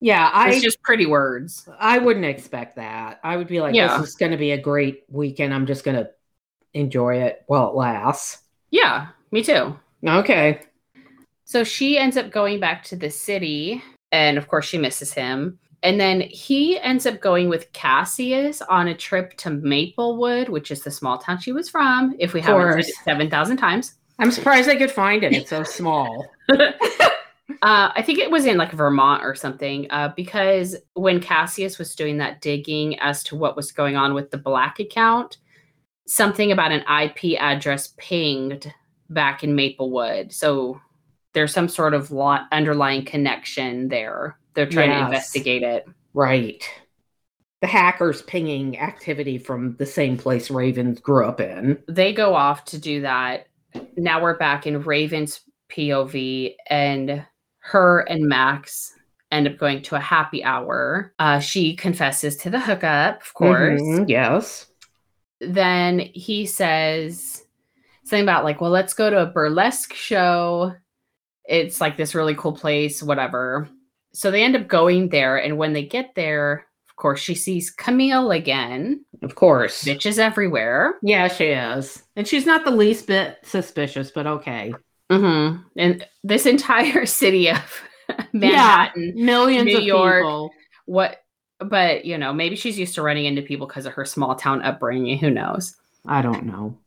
Yeah, 0.01 0.29
I 0.33 0.51
It's 0.51 0.63
just 0.63 0.83
pretty 0.83 1.07
words. 1.07 1.69
I 1.79 1.99
wouldn't 1.99 2.25
expect 2.25 2.77
that. 2.77 3.21
I 3.23 3.37
would 3.37 3.47
be 3.47 3.61
like, 3.61 3.77
Yeah. 3.77 3.99
this 3.99 4.09
is 4.09 4.15
going 4.17 4.33
to 4.33 4.39
be 4.39 4.51
a 4.51 4.61
great 4.61 5.05
weekend. 5.09 5.55
I'm 5.55 5.67
just 5.67 5.85
going 5.85 5.97
to 5.97 6.11
enjoy 6.75 7.19
it 7.23 7.45
while 7.47 7.69
it 7.71 7.77
lasts. 7.77 8.39
Yeah, 8.71 9.09
me 9.31 9.45
too. 9.45 9.77
Okay. 10.07 10.61
So 11.45 11.65
she 11.65 11.99
ends 11.99 12.17
up 12.17 12.31
going 12.31 12.61
back 12.61 12.83
to 12.85 12.97
the 12.97 13.11
city, 13.11 13.83
and 14.13 14.37
of 14.37 14.49
course, 14.49 14.67
she 14.67 14.79
misses 14.79 15.13
him. 15.13 15.59
And 15.83 16.01
then 16.01 16.23
he 16.23 16.79
ends 16.81 17.07
up 17.07 17.21
going 17.21 17.49
with 17.49 17.73
Cassius 17.73 18.61
on 18.63 18.89
a 18.89 18.95
trip 18.95 19.37
to 19.39 19.51
Maplewood, 19.51 20.49
which 20.49 20.71
is 20.71 20.83
the 20.83 20.91
small 20.91 21.19
town 21.19 21.39
she 21.39 21.53
was 21.53 21.69
from, 21.69 22.17
if 22.19 22.33
we 22.33 22.41
haven't 22.41 22.83
said 22.83 22.91
it 22.91 23.05
7,000 23.05 23.57
times. 23.57 23.95
I'm 24.19 24.33
surprised 24.33 24.69
I 24.69 24.75
could 24.77 24.91
find 24.91 25.23
it. 25.23 25.33
It's 25.33 25.51
so 25.51 25.63
small. 25.63 26.27
Uh, 27.63 27.91
I 27.97 28.03
think 28.03 28.19
it 28.19 28.31
was 28.31 28.45
in 28.45 28.57
like 28.57 28.73
Vermont 28.73 29.25
or 29.25 29.35
something, 29.35 29.87
uh, 29.91 30.13
because 30.15 30.77
when 30.95 31.19
Cassius 31.19 31.79
was 31.79 31.95
doing 31.95 32.19
that 32.19 32.41
digging 32.41 32.99
as 33.01 33.25
to 33.25 33.37
what 33.37 33.57
was 33.57 33.73
going 33.73 33.97
on 33.97 34.15
with 34.15 34.31
the 34.31 34.39
Black 34.39 34.79
account, 34.79 35.39
something 36.07 36.53
about 36.53 36.73
an 36.73 36.85
IP 37.03 37.41
address 37.41 37.95
pinged 37.97 38.73
back 39.11 39.45
in 39.45 39.55
Maplewood. 39.55 40.33
So 40.33 40.81
there's 41.33 41.53
some 41.53 41.69
sort 41.69 41.95
of 41.95 42.11
lo- 42.11 42.39
underlying 42.53 43.05
connection 43.05 43.89
there. 43.89 44.39
They're 44.55 44.67
trying 44.67 44.91
to 44.91 45.05
investigate 45.05 45.63
it. 45.63 45.87
Right. 46.15 46.65
The 47.61 47.67
hackers 47.67 48.23
pinging 48.23 48.79
activity 48.79 49.39
from 49.39 49.77
the 49.77 49.87
same 49.87 50.17
place 50.17 50.51
Ravens 50.51 51.01
grew 51.01 51.27
up 51.27 51.41
in. 51.41 51.79
They 51.89 52.13
go 52.13 52.35
off 52.35 52.65
to 52.67 52.79
do 52.79 53.03
that. 53.03 53.49
Now 53.97 54.23
we're 54.23 54.39
back 54.39 54.67
in 54.67 54.83
Raven's 54.83 55.41
POV, 55.71 56.55
and 56.69 57.25
her 57.59 58.01
and 58.01 58.27
Max 58.27 58.95
end 59.31 59.47
up 59.47 59.59
going 59.59 59.83
to 59.83 59.97
a 59.97 60.01
happy 60.01 60.43
hour. 60.43 61.13
Uh, 61.19 61.39
she 61.39 61.77
confesses 61.77 62.37
to 62.39 62.51
the 62.51 62.61
hookup, 62.61 63.21
of 63.21 63.35
course. 63.35 63.81
Mhm, 63.81 64.09
yes. 64.09 64.67
Then 65.41 65.99
he 65.99 66.47
says 66.47 67.45
something 68.09 68.23
about, 68.23 68.45
like, 68.45 68.61
well, 68.61 68.71
let's 68.71 68.95
go 68.95 69.11
to 69.11 69.23
a 69.23 69.27
burlesque 69.27 69.95
show. 69.95 70.75
It's 71.45 71.81
like 71.81 71.97
this 71.97 72.15
really 72.15 72.35
cool 72.35 72.53
place, 72.53 73.03
whatever. 73.03 73.69
So 74.13 74.31
they 74.31 74.43
end 74.43 74.57
up 74.57 74.69
going 74.69 75.09
there. 75.11 75.37
And 75.37 75.59
when 75.59 75.73
they 75.73 75.85
get 75.85 76.15
there, 76.15 76.67
of 76.89 76.97
course, 76.97 77.21
she 77.21 77.35
sees 77.35 77.71
Camille 77.71 78.31
again. 78.33 79.05
Of 79.23 79.35
course. 79.35 79.85
Bitches 79.85 80.19
everywhere. 80.19 80.95
Yeah, 81.03 81.29
she 81.29 81.47
is. 81.47 82.03
And 82.17 82.27
she's 82.27 82.47
not 82.47 82.65
the 82.65 82.71
least 82.71 83.07
bit 83.07 83.39
suspicious, 83.43 84.11
but 84.11 84.27
okay. 84.27 84.75
Mm-hmm. 85.11 85.63
And 85.77 86.07
this 86.25 86.47
entire 86.47 87.07
city 87.21 87.51
of 87.51 87.83
Manhattan, 88.33 89.15
yeah, 89.17 89.25
millions 89.25 89.67
New 89.67 89.79
of 89.79 89.85
York. 89.85 90.23
people. 90.23 90.51
what? 90.87 91.23
But 91.61 92.05
you 92.05 92.19
know, 92.19 92.33
maybe 92.33 92.57
she's 92.57 92.79
used 92.79 92.95
to 92.95 93.03
running 93.03 93.25
into 93.25 93.43
people 93.43 93.67
because 93.67 93.87
of 93.87 93.93
her 93.95 94.05
small 94.05 94.35
town 94.35 94.63
upbringing. 94.63 95.19
Who 95.19 95.31
knows? 95.31 95.77
I 96.07 96.23
don't 96.23 96.45
know. 96.45 96.79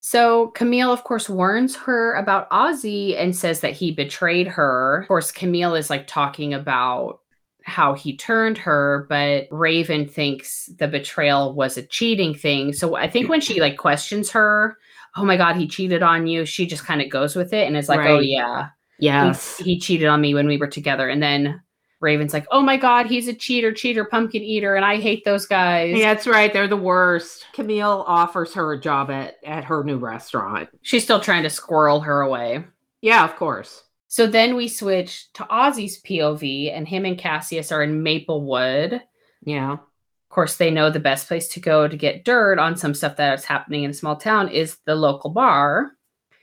So 0.00 0.48
Camille, 0.48 0.90
of 0.92 1.04
course, 1.04 1.28
warns 1.28 1.76
her 1.76 2.14
about 2.14 2.48
Ozzy 2.50 3.20
and 3.20 3.36
says 3.36 3.60
that 3.60 3.72
he 3.72 3.92
betrayed 3.92 4.48
her. 4.48 5.02
Of 5.02 5.08
course, 5.08 5.30
Camille 5.30 5.74
is 5.74 5.90
like 5.90 6.06
talking 6.06 6.54
about 6.54 7.20
how 7.64 7.92
he 7.94 8.16
turned 8.16 8.56
her, 8.58 9.06
but 9.10 9.46
Raven 9.50 10.08
thinks 10.08 10.70
the 10.78 10.88
betrayal 10.88 11.54
was 11.54 11.76
a 11.76 11.82
cheating 11.82 12.34
thing. 12.34 12.72
So 12.72 12.96
I 12.96 13.08
think 13.10 13.28
when 13.28 13.42
she 13.42 13.60
like 13.60 13.76
questions 13.76 14.30
her, 14.30 14.76
oh 15.16 15.24
my 15.24 15.36
god, 15.36 15.56
he 15.56 15.68
cheated 15.68 16.02
on 16.02 16.26
you, 16.26 16.46
she 16.46 16.66
just 16.66 16.84
kind 16.84 17.02
of 17.02 17.10
goes 17.10 17.36
with 17.36 17.52
it 17.52 17.66
and 17.66 17.76
is 17.76 17.88
like, 17.88 18.00
oh 18.00 18.16
Right. 18.16 18.24
yeah, 18.24 18.68
Yes. 18.98 19.58
he, 19.58 19.74
he 19.74 19.80
cheated 19.80 20.08
on 20.08 20.20
me 20.22 20.34
when 20.34 20.46
we 20.46 20.56
were 20.56 20.66
together. 20.66 21.08
And 21.08 21.22
then 21.22 21.60
Raven's 22.00 22.32
like, 22.32 22.46
oh 22.50 22.62
my 22.62 22.76
god, 22.76 23.06
he's 23.06 23.28
a 23.28 23.34
cheater, 23.34 23.72
cheater, 23.72 24.04
pumpkin 24.04 24.42
eater, 24.42 24.74
and 24.74 24.84
I 24.84 24.96
hate 24.96 25.24
those 25.24 25.46
guys. 25.46 25.96
Yeah, 25.96 26.14
that's 26.14 26.26
right. 26.26 26.52
They're 26.52 26.66
the 26.66 26.76
worst. 26.76 27.46
Camille 27.52 28.04
offers 28.06 28.54
her 28.54 28.72
a 28.72 28.80
job 28.80 29.10
at, 29.10 29.36
at 29.44 29.64
her 29.64 29.84
new 29.84 29.98
restaurant. 29.98 30.70
She's 30.82 31.04
still 31.04 31.20
trying 31.20 31.42
to 31.42 31.50
squirrel 31.50 32.00
her 32.00 32.22
away. 32.22 32.64
Yeah, 33.02 33.24
of 33.24 33.36
course. 33.36 33.82
So 34.08 34.26
then 34.26 34.56
we 34.56 34.66
switch 34.66 35.32
to 35.34 35.44
Ozzy's 35.44 36.02
POV, 36.02 36.74
and 36.74 36.88
him 36.88 37.04
and 37.04 37.18
Cassius 37.18 37.70
are 37.70 37.82
in 37.82 38.02
Maplewood. 38.02 39.02
Yeah. 39.44 39.74
Of 39.74 40.34
course, 40.34 40.56
they 40.56 40.70
know 40.70 40.90
the 40.90 41.00
best 41.00 41.28
place 41.28 41.48
to 41.48 41.60
go 41.60 41.86
to 41.86 41.96
get 41.96 42.24
dirt 42.24 42.58
on 42.58 42.76
some 42.76 42.94
stuff 42.94 43.16
that 43.16 43.38
is 43.38 43.44
happening 43.44 43.84
in 43.84 43.90
a 43.90 43.94
small 43.94 44.16
town 44.16 44.48
is 44.48 44.78
the 44.86 44.94
local 44.94 45.30
bar. 45.30 45.92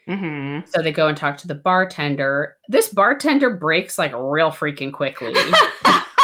Hmm 0.08 0.60
So 0.66 0.82
they 0.82 0.92
go 0.92 1.08
and 1.08 1.18
talk 1.18 1.38
to 1.38 1.48
the 1.48 1.56
bartender. 1.56 2.58
This 2.70 2.90
bartender 2.90 3.50
breaks 3.50 3.98
like 3.98 4.14
real 4.16 4.52
freaking 4.52 4.94
quickly. 4.94 5.34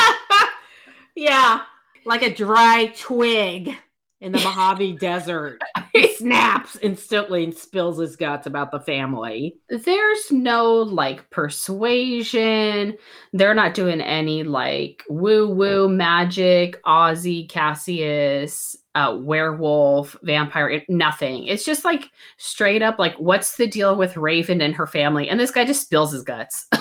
yeah. 1.15 1.61
Like 2.05 2.21
a 2.21 2.33
dry 2.33 2.93
twig 2.97 3.75
in 4.23 4.31
the 4.31 4.39
Mojave 4.39 4.93
Desert. 4.99 5.61
He 5.93 6.11
snaps 6.15 6.75
instantly 6.81 7.43
and 7.43 7.55
spills 7.55 7.99
his 7.99 8.15
guts 8.15 8.47
about 8.47 8.71
the 8.71 8.79
family. 8.79 9.57
There's 9.69 10.31
no 10.31 10.73
like 10.73 11.29
persuasion. 11.29 12.97
They're 13.31 13.53
not 13.53 13.75
doing 13.75 14.01
any 14.01 14.41
like 14.41 15.03
woo 15.07 15.53
woo 15.53 15.87
magic, 15.87 16.81
Ozzy 16.83 17.47
Cassius, 17.47 18.75
uh, 18.95 19.17
werewolf, 19.19 20.15
vampire, 20.23 20.69
it, 20.69 20.83
nothing. 20.89 21.45
It's 21.45 21.65
just 21.65 21.83
like 21.85 22.09
straight 22.37 22.81
up 22.81 22.99
like, 22.99 23.15
what's 23.17 23.57
the 23.57 23.67
deal 23.67 23.95
with 23.95 24.17
Raven 24.17 24.61
and 24.61 24.75
her 24.75 24.87
family? 24.87 25.29
And 25.29 25.39
this 25.39 25.51
guy 25.51 25.65
just 25.65 25.81
spills 25.81 26.11
his 26.11 26.23
guts. 26.23 26.67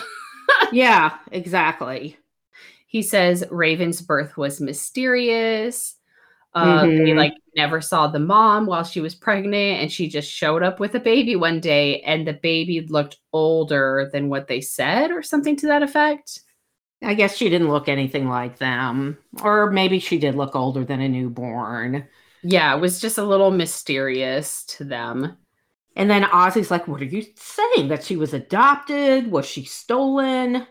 Yeah, 0.73 1.19
exactly. 1.31 2.17
he 2.87 3.03
says 3.03 3.45
Raven's 3.51 4.01
birth 4.03 4.37
was 4.37 4.61
mysterious. 4.61 5.97
Uh, 6.55 6.83
They 6.87 7.13
Mhm. 7.13 7.17
like 7.17 7.35
never 7.57 7.81
saw 7.81 8.07
the 8.09 8.19
mom 8.19 8.67
while 8.67 8.85
she 8.85 9.01
was 9.01 9.15
pregnant, 9.15 9.81
and 9.83 9.91
she 9.93 10.09
just 10.09 10.31
showed 10.31 10.63
up 10.63 10.81
with 10.81 10.95
a 10.95 11.01
baby 11.01 11.37
one 11.37 11.61
day, 11.61 12.01
and 12.03 12.27
the 12.27 12.35
baby 12.35 12.81
looked 12.83 13.19
older 13.33 14.11
than 14.13 14.29
what 14.31 14.47
they 14.49 14.61
said, 14.61 15.11
or 15.11 15.23
something 15.23 15.57
to 15.57 15.67
that 15.69 15.83
effect. 15.83 16.41
I 17.03 17.15
guess 17.15 17.37
she 17.37 17.49
didn't 17.49 17.69
look 17.71 17.89
anything 17.89 18.29
like 18.29 18.59
them. 18.59 19.19
Or 19.43 19.71
maybe 19.71 19.99
she 19.99 20.19
did 20.19 20.35
look 20.35 20.55
older 20.55 20.85
than 20.85 21.01
a 21.01 21.09
newborn. 21.09 22.07
Yeah, 22.43 22.75
it 22.75 22.81
was 22.81 23.01
just 23.01 23.19
a 23.19 23.25
little 23.25 23.51
mysterious 23.51 24.65
to 24.65 24.85
them. 24.85 25.37
And 25.97 26.11
then 26.11 26.25
Ozzy's 26.25 26.71
like, 26.71 26.89
What 26.89 27.01
are 27.01 27.07
you 27.07 27.25
saying? 27.37 27.89
That 27.89 28.05
she 28.05 28.17
was 28.17 28.33
adopted? 28.33 29.31
Was 29.31 29.47
she 29.47 29.65
stolen? 29.65 30.67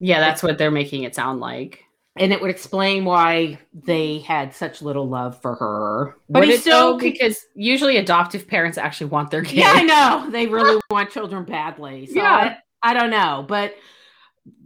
Yeah, 0.00 0.20
that's 0.20 0.42
what 0.42 0.58
they're 0.58 0.70
making 0.70 1.04
it 1.04 1.14
sound 1.14 1.40
like. 1.40 1.84
And 2.16 2.32
it 2.32 2.42
would 2.42 2.50
explain 2.50 3.04
why 3.04 3.58
they 3.72 4.18
had 4.18 4.54
such 4.54 4.82
little 4.82 5.08
love 5.08 5.40
for 5.40 5.54
her. 5.54 6.16
But 6.28 6.40
But 6.40 6.48
he 6.48 6.56
still 6.56 6.98
because 6.98 7.38
usually 7.54 7.96
adoptive 7.96 8.46
parents 8.46 8.76
actually 8.76 9.10
want 9.10 9.30
their 9.30 9.42
kids. 9.42 9.54
Yeah, 9.54 9.72
I 9.74 9.82
know. 9.82 10.30
They 10.30 10.46
really 10.46 10.80
want 10.90 11.10
children 11.10 11.44
badly. 11.44 12.06
So 12.06 12.14
Yeah. 12.16 12.56
I, 12.82 12.90
I 12.90 12.94
don't 12.94 13.10
know. 13.10 13.44
But 13.48 13.74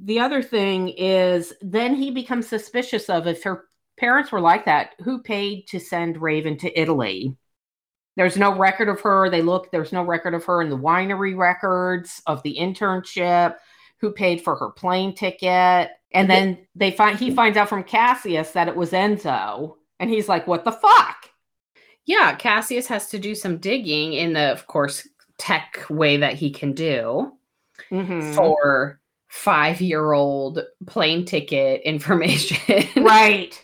the 0.05 0.20
other 0.20 0.43
thing 0.43 0.89
is 0.89 1.53
then 1.61 1.94
he 1.94 2.11
becomes 2.11 2.47
suspicious 2.47 3.09
of 3.11 3.27
if 3.27 3.43
her 3.44 3.65
parents 3.98 4.32
were 4.32 4.40
like 4.40 4.65
that, 4.65 4.94
who 5.03 5.23
paid 5.23 5.66
to 5.69 5.78
send 5.78 6.20
Raven 6.20 6.57
to 6.59 6.81
Italy? 6.81 7.36
There's 8.16 8.36
no 8.36 8.57
record 8.57 8.89
of 8.89 9.01
her. 9.03 9.28
They 9.28 9.43
look, 9.43 9.70
there's 9.70 9.93
no 9.93 10.03
record 10.03 10.35
of 10.35 10.44
her 10.44 10.62
in 10.62 10.70
the 10.70 10.78
winery 10.78 11.36
records 11.36 12.23
of 12.27 12.43
the 12.43 12.57
internship, 12.59 13.57
who 14.01 14.12
paid 14.12 14.43
for 14.43 14.57
her 14.57 14.70
plane 14.70 15.15
ticket. 15.15 15.90
And 16.12 16.31
then 16.31 16.66
they 16.74 16.93
find 16.93 17.19
he 17.19 17.31
finds 17.31 17.59
out 17.59 17.69
from 17.69 17.85
Cassius 17.85 18.53
that 18.53 18.69
it 18.69 18.77
was 18.77 18.93
Enzo. 18.93 19.77
And 20.01 20.09
he's 20.09 20.28
like, 20.28 20.47
what 20.47 20.65
the 20.65 20.73
fuck? 20.73 21.31
Yeah, 22.07 22.35
Cassius 22.36 22.86
has 22.86 23.09
to 23.09 23.19
do 23.19 23.35
some 23.35 23.59
digging 23.59 24.15
in 24.15 24.32
the, 24.32 24.53
of 24.53 24.66
course, 24.66 25.07
tech 25.39 25.85
way 25.90 26.16
that 26.19 26.35
he 26.35 26.51
can 26.51 26.73
do. 26.73 27.32
Mhm. 27.90 28.35
for 28.35 29.01
five 29.36 29.80
year 29.80 30.12
old 30.12 30.60
plane 30.86 31.24
ticket 31.24 31.82
information. 31.84 32.86
Right. 32.96 33.60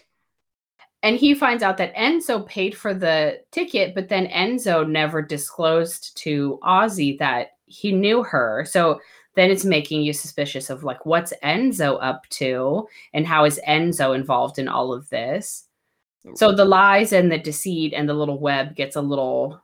and 1.02 1.16
he 1.16 1.34
finds 1.34 1.62
out 1.62 1.78
that 1.78 1.94
Enzo 1.96 2.46
paid 2.46 2.76
for 2.76 2.94
the 2.94 3.40
ticket, 3.50 3.94
but 3.94 4.08
then 4.08 4.26
Enzo 4.26 4.88
never 4.88 5.22
disclosed 5.22 6.16
to 6.18 6.60
Ozzy 6.62 7.18
that 7.18 7.52
he 7.66 7.90
knew 7.90 8.22
her. 8.22 8.64
So 8.68 9.00
then 9.34 9.50
it's 9.50 9.64
making 9.64 10.02
you 10.02 10.12
suspicious 10.12 10.68
of 10.68 10.84
like, 10.84 11.06
what's 11.06 11.32
Enzo 11.42 11.98
up 12.02 12.28
to? 12.30 12.86
And 13.14 13.26
how 13.26 13.46
is 13.46 13.58
Enzo 13.66 14.14
involved 14.14 14.58
in 14.58 14.68
all 14.68 14.92
of 14.92 15.08
this? 15.08 15.64
So 16.34 16.52
the 16.52 16.66
lies 16.66 17.12
and 17.12 17.32
the 17.32 17.38
deceit 17.38 17.94
and 17.94 18.08
the 18.08 18.14
little 18.14 18.38
web 18.38 18.76
gets 18.76 18.94
a 18.94 19.00
little 19.00 19.61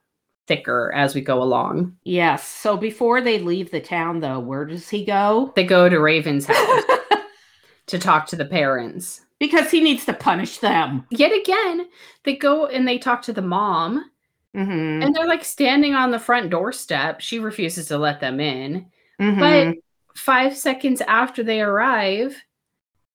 thicker 0.49 0.91
as 0.95 1.15
we 1.15 1.21
go 1.21 1.43
along. 1.43 1.95
Yes. 2.05 2.47
So 2.49 2.77
before 2.77 3.21
they 3.21 3.39
leave 3.39 3.71
the 3.71 3.81
town, 3.81 4.19
though, 4.21 4.41
where 4.41 4.65
does 4.65 4.89
he 4.89 5.05
go? 5.05 5.53
They 5.55 5.65
go 5.65 5.89
to 5.89 6.01
Raven's 6.01 6.47
house 6.47 6.83
to 7.87 7.99
talk 7.99 8.27
to 8.29 8.37
the 8.37 8.45
parents. 8.47 9.21
because 9.39 9.71
he 9.71 9.81
needs 9.81 10.05
to 10.07 10.13
punish 10.13 10.59
them. 10.59 11.07
Yet 11.11 11.31
again, 11.39 11.87
they 12.25 12.35
go 12.35 12.67
and 12.67 12.89
they 12.89 12.99
talk 12.99 13.23
to 13.23 13.33
the 13.33 13.43
mom, 13.43 14.11
Mm-hmm. 14.57 15.03
and 15.03 15.15
they're 15.15 15.29
like 15.29 15.45
standing 15.45 15.95
on 15.95 16.11
the 16.11 16.19
front 16.19 16.49
doorstep. 16.51 17.21
She 17.21 17.39
refuses 17.39 17.87
to 17.89 17.99
let 17.99 18.19
them 18.19 18.41
in. 18.41 18.87
Mm-hmm. 19.21 19.39
But 19.39 19.77
five 20.17 20.57
seconds 20.57 21.03
after 21.03 21.43
they 21.45 21.61
arrive, 21.61 22.35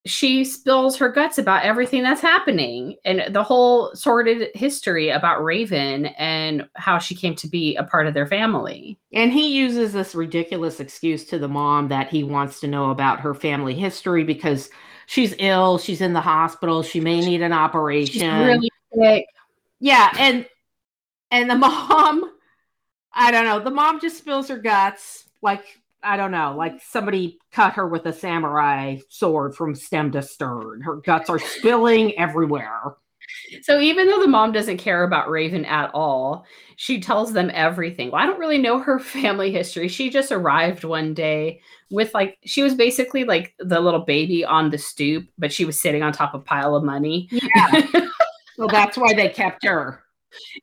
she 0.06 0.44
spills 0.44 0.98
her 0.98 1.08
guts 1.10 1.38
about 1.38 1.64
everything 1.64 2.04
that's 2.04 2.20
happening 2.20 2.96
and 3.06 3.34
the 3.34 3.44
whole 3.44 3.96
sordid 3.96 4.50
history 4.54 5.10
about 5.10 5.44
Raven 5.44 6.08
and 6.08 6.68
how 6.76 6.98
she 6.98 7.16
came 7.16 7.36
to 7.36 7.48
be 7.48 7.76
a 7.78 7.84
part 7.84 8.08
of 8.08 8.14
their 8.14 8.28
family. 8.28 9.00
and 9.14 9.32
he 9.32 9.56
uses 9.56 9.94
this 9.94 10.14
ridiculous 10.14 10.80
excuse 10.80 11.24
to 11.26 11.40
the 11.40 11.48
mom 11.48 11.88
that 11.88 12.10
he 12.10 12.24
wants 12.24 12.60
to 12.60 12.68
know 12.68 12.90
about 12.90 13.22
her 13.22 13.34
family 13.34 13.74
history 13.74 14.26
because 14.26 14.70
she's 15.06 15.36
ill, 15.40 15.78
she's 15.78 16.02
in 16.02 16.14
the 16.14 16.22
hospital, 16.22 16.84
she 16.84 17.00
may 17.00 17.22
need 17.22 17.42
an 17.42 17.54
operation. 17.54 18.14
She's 18.14 18.46
really 18.46 18.72
sick. 18.94 19.26
yeah, 19.80 20.12
and 20.20 20.46
and 21.32 21.50
the 21.50 21.56
mom, 21.58 22.30
I 23.14 23.32
don't 23.32 23.46
know, 23.46 23.60
the 23.60 23.72
mom 23.72 24.02
just 24.02 24.18
spills 24.18 24.50
her 24.50 24.58
guts 24.58 25.26
like 25.42 25.64
I 26.04 26.18
don't 26.18 26.32
know, 26.32 26.56
like 26.58 26.82
somebody 26.82 27.38
cut 27.52 27.74
her 27.74 27.88
with 27.88 28.06
a 28.06 28.14
samurai 28.14 28.98
sword 29.10 29.56
from 29.56 29.76
stem 29.76 30.12
to 30.12 30.22
stern. 30.22 30.82
Her 30.82 30.98
guts 30.98 31.30
are 31.30 31.40
spilling 31.40 32.18
everywhere. 32.18 32.96
So 33.62 33.80
even 33.80 34.08
though 34.08 34.20
the 34.20 34.28
mom 34.28 34.52
doesn't 34.52 34.78
care 34.78 35.04
about 35.04 35.30
Raven 35.30 35.66
at 35.66 35.92
all, 35.94 36.46
she 36.76 37.00
tells 37.00 37.34
them 37.34 37.52
everything. 37.54 38.12
Well, 38.12 38.22
I 38.22 38.26
don't 38.26 38.40
really 38.40 38.58
know 38.58 38.80
her 38.80 39.00
family 39.00 39.52
history. 39.52 39.88
She 39.88 40.10
just 40.10 40.32
arrived 40.32 40.84
one 40.84 41.14
day 41.14 41.62
with 41.90 42.14
like 42.14 42.38
she 42.46 42.64
was 42.64 42.76
basically 42.76 43.24
like 43.24 43.54
the 43.60 43.80
little 43.80 44.02
baby 44.02 44.44
on 44.44 44.70
the 44.70 44.78
stoop, 44.78 45.28
but 45.38 45.54
she 45.54 45.66
was 45.66 45.80
sitting 45.80 46.04
on 46.04 46.12
top 46.12 46.34
of 46.34 46.42
a 46.42 46.44
pile 46.44 46.76
of 46.76 46.84
money. 46.84 47.30
Yeah. 47.32 47.88
so 48.56 48.68
that's 48.68 48.98
why 48.98 49.14
they 49.14 49.30
kept 49.30 49.66
her. 49.66 50.03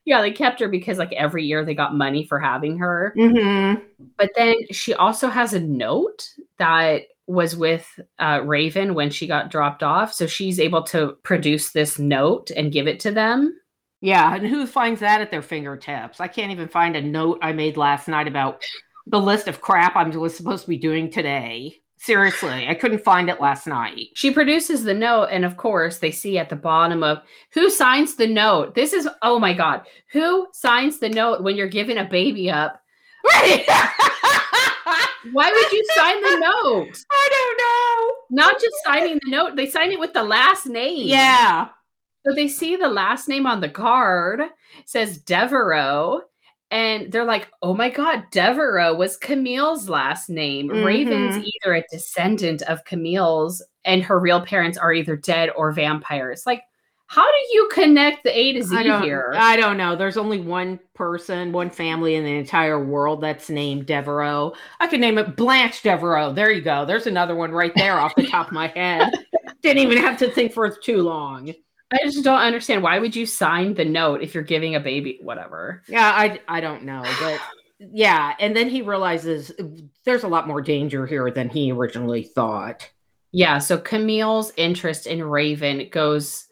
Yeah, 0.04 0.20
they 0.20 0.30
kept 0.32 0.60
her 0.60 0.68
because 0.68 0.98
like 0.98 1.12
every 1.12 1.44
year 1.44 1.64
they 1.64 1.74
got 1.74 1.94
money 1.94 2.24
for 2.24 2.38
having 2.38 2.78
her. 2.78 3.14
Mm-hmm. 3.16 3.82
But 4.16 4.30
then 4.36 4.56
she 4.70 4.94
also 4.94 5.28
has 5.28 5.54
a 5.54 5.60
note 5.60 6.28
that 6.58 7.02
was 7.26 7.56
with 7.56 7.88
uh, 8.18 8.40
Raven 8.44 8.94
when 8.94 9.10
she 9.10 9.26
got 9.26 9.50
dropped 9.50 9.82
off. 9.82 10.12
So 10.12 10.26
she's 10.26 10.58
able 10.58 10.82
to 10.84 11.16
produce 11.22 11.70
this 11.70 11.98
note 11.98 12.50
and 12.50 12.72
give 12.72 12.88
it 12.88 13.00
to 13.00 13.10
them. 13.10 13.56
Yeah, 14.00 14.34
and 14.34 14.46
who 14.46 14.66
finds 14.66 15.00
that 15.00 15.20
at 15.20 15.30
their 15.30 15.42
fingertips? 15.42 16.20
I 16.20 16.28
can't 16.28 16.52
even 16.52 16.68
find 16.68 16.96
a 16.96 17.02
note 17.02 17.38
I 17.42 17.52
made 17.52 17.76
last 17.76 18.08
night 18.08 18.26
about 18.26 18.64
the 19.06 19.20
list 19.20 19.46
of 19.46 19.60
crap 19.60 19.94
I 19.94 20.08
was 20.08 20.36
supposed 20.36 20.64
to 20.64 20.70
be 20.70 20.78
doing 20.78 21.10
today. 21.10 21.80
Seriously, 22.02 22.66
I 22.66 22.74
couldn't 22.74 23.04
find 23.04 23.28
it 23.28 23.42
last 23.42 23.66
night. 23.66 24.08
She 24.14 24.30
produces 24.30 24.84
the 24.84 24.94
note, 24.94 25.28
and 25.30 25.44
of 25.44 25.58
course, 25.58 25.98
they 25.98 26.10
see 26.10 26.38
at 26.38 26.48
the 26.48 26.56
bottom 26.56 27.02
of 27.02 27.18
who 27.52 27.68
signs 27.68 28.14
the 28.14 28.26
note. 28.26 28.74
This 28.74 28.94
is 28.94 29.06
oh 29.20 29.38
my 29.38 29.52
god, 29.52 29.82
who 30.10 30.48
signs 30.52 30.98
the 30.98 31.10
note 31.10 31.42
when 31.42 31.56
you're 31.56 31.68
giving 31.68 31.98
a 31.98 32.04
baby 32.04 32.50
up? 32.50 32.80
Right. 33.22 33.66
Why 35.32 35.52
would 35.52 35.72
you 35.72 35.84
sign 35.94 36.22
the 36.22 36.38
note? 36.38 37.04
I 37.10 37.28
don't 37.32 37.58
know. 37.58 38.44
Not 38.44 38.58
just 38.58 38.74
signing 38.82 39.20
the 39.22 39.30
note, 39.30 39.56
they 39.56 39.68
sign 39.68 39.92
it 39.92 40.00
with 40.00 40.14
the 40.14 40.22
last 40.22 40.64
name. 40.64 41.06
Yeah. 41.06 41.68
So 42.24 42.34
they 42.34 42.48
see 42.48 42.76
the 42.76 42.88
last 42.88 43.28
name 43.28 43.46
on 43.46 43.60
the 43.60 43.68
card 43.68 44.40
says 44.86 45.18
Devereaux, 45.18 46.22
and 46.70 47.10
they're 47.12 47.24
like, 47.24 47.48
"Oh 47.62 47.74
my 47.74 47.90
God, 47.90 48.24
Devereaux 48.30 48.94
was 48.94 49.16
Camille's 49.16 49.88
last 49.88 50.28
name. 50.30 50.68
Mhm. 50.68 50.84
Raven's 50.84 51.36
either 51.44 51.74
a 51.74 51.84
descendant 51.90 52.62
of 52.62 52.84
Camille's, 52.84 53.62
and 53.84 54.02
her 54.02 54.18
real 54.18 54.40
parents 54.40 54.78
are 54.78 54.92
either 54.92 55.16
dead 55.16 55.50
or 55.56 55.72
vampires. 55.72 56.44
Like, 56.46 56.62
how 57.06 57.24
do 57.26 57.38
you 57.54 57.68
connect 57.72 58.22
the 58.22 58.38
A 58.38 58.52
to 58.52 58.62
Z 58.62 58.76
I 58.76 59.00
here? 59.02 59.32
I 59.36 59.56
don't 59.56 59.76
know. 59.76 59.96
There's 59.96 60.16
only 60.16 60.38
one 60.38 60.78
person, 60.94 61.50
one 61.50 61.68
family 61.70 62.14
in 62.14 62.24
the 62.24 62.36
entire 62.36 62.82
world 62.84 63.20
that's 63.20 63.50
named 63.50 63.86
Devereaux. 63.86 64.52
I 64.78 64.86
could 64.86 65.00
name 65.00 65.18
it 65.18 65.34
Blanche 65.34 65.82
Devereaux. 65.82 66.32
There 66.32 66.52
you 66.52 66.60
go. 66.62 66.84
There's 66.84 67.08
another 67.08 67.34
one 67.34 67.50
right 67.50 67.72
there 67.74 67.98
off 67.98 68.14
the 68.14 68.28
top 68.28 68.46
of 68.48 68.52
my 68.52 68.68
head. 68.68 69.12
Didn't 69.62 69.82
even 69.82 69.98
have 69.98 70.18
to 70.18 70.30
think 70.30 70.52
for 70.52 70.70
too 70.70 71.02
long. 71.02 71.52
I 71.92 71.98
just 72.04 72.22
don't 72.22 72.40
understand. 72.40 72.82
Why 72.82 72.98
would 72.98 73.16
you 73.16 73.26
sign 73.26 73.74
the 73.74 73.84
note 73.84 74.22
if 74.22 74.34
you're 74.34 74.44
giving 74.44 74.74
a 74.74 74.80
baby? 74.80 75.18
Whatever. 75.22 75.82
Yeah, 75.88 76.12
I 76.14 76.40
I 76.46 76.60
don't 76.60 76.84
know, 76.84 77.02
but 77.20 77.40
yeah, 77.78 78.34
and 78.38 78.54
then 78.54 78.68
he 78.68 78.82
realizes 78.82 79.52
there's 80.04 80.22
a 80.22 80.28
lot 80.28 80.46
more 80.46 80.60
danger 80.60 81.06
here 81.06 81.30
than 81.30 81.48
he 81.48 81.72
originally 81.72 82.22
thought. 82.22 82.88
Yeah, 83.32 83.58
so 83.58 83.78
Camille's 83.78 84.52
interest 84.56 85.06
in 85.06 85.22
Raven 85.22 85.88
goes 85.90 86.46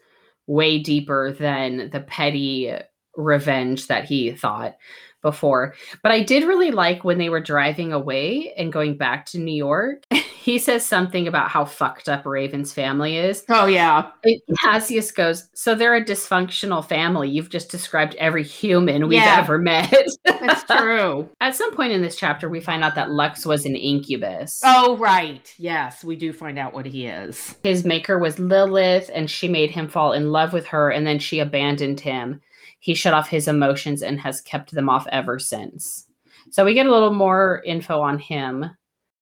way 0.47 0.79
deeper 0.79 1.31
than 1.31 1.89
the 1.91 1.99
petty 2.01 2.73
revenge 3.15 3.87
that 3.87 4.05
he 4.05 4.31
thought 4.31 4.77
before. 5.21 5.75
But 6.03 6.11
I 6.11 6.21
did 6.23 6.43
really 6.43 6.71
like 6.71 7.03
when 7.03 7.17
they 7.17 7.29
were 7.29 7.39
driving 7.41 7.91
away 7.93 8.53
and 8.57 8.71
going 8.73 8.97
back 8.97 9.25
to 9.27 9.39
New 9.39 9.55
York. 9.55 10.03
He 10.39 10.57
says 10.57 10.83
something 10.85 11.27
about 11.27 11.49
how 11.49 11.65
fucked 11.65 12.07
up 12.09 12.25
Raven's 12.25 12.73
family 12.73 13.17
is. 13.17 13.43
Oh 13.49 13.65
yeah. 13.67 14.09
And 14.23 14.39
Cassius 14.63 15.11
goes, 15.11 15.47
So 15.53 15.75
they're 15.75 15.93
a 15.95 16.03
dysfunctional 16.03 16.83
family. 16.83 17.29
You've 17.29 17.49
just 17.49 17.69
described 17.69 18.15
every 18.15 18.43
human 18.43 19.09
we've 19.09 19.19
Yeah. 19.21 19.35
ever 19.37 19.59
met. 19.59 19.93
That's 20.25 20.63
true. 20.63 21.29
At 21.41 21.55
some 21.55 21.75
point 21.75 21.91
in 21.91 22.01
this 22.01 22.15
chapter, 22.15 22.49
we 22.49 22.61
find 22.61 22.83
out 22.83 22.95
that 22.95 23.11
Lux 23.11 23.45
was 23.45 23.65
an 23.65 23.75
incubus. 23.75 24.61
oh 24.63 24.95
right. 24.97 25.53
Yes, 25.59 26.03
we 26.05 26.15
do 26.15 26.31
find 26.33 26.57
out 26.57 26.73
what 26.73 26.85
he 26.85 27.05
is. 27.05 27.55
his 27.63 27.83
maker 27.85 28.17
was 28.17 28.39
Lilith, 28.39 29.11
and 29.13 29.29
she 29.29 29.49
made 29.49 29.69
him 29.71 29.87
fall 29.89 30.13
in 30.13 30.31
love 30.31 30.53
with 30.53 30.65
her, 30.67 30.89
and 30.89 31.05
then 31.05 31.19
she 31.19 31.39
abandoned 31.39 31.99
him. 31.99 32.41
He 32.79 32.93
shut 32.93 33.13
off 33.13 33.27
his 33.27 33.47
emotions 33.47 34.01
and 34.01 34.19
has 34.21 34.41
kept 34.41 34.71
them 34.71 34.89
off 34.89 35.05
ever 35.11 35.37
since. 35.39 36.07
So 36.51 36.65
we 36.65 36.73
get 36.73 36.85
a 36.85 36.91
little 36.91 37.13
more 37.13 37.61
info 37.65 38.01
on 38.01 38.19
him. 38.19 38.71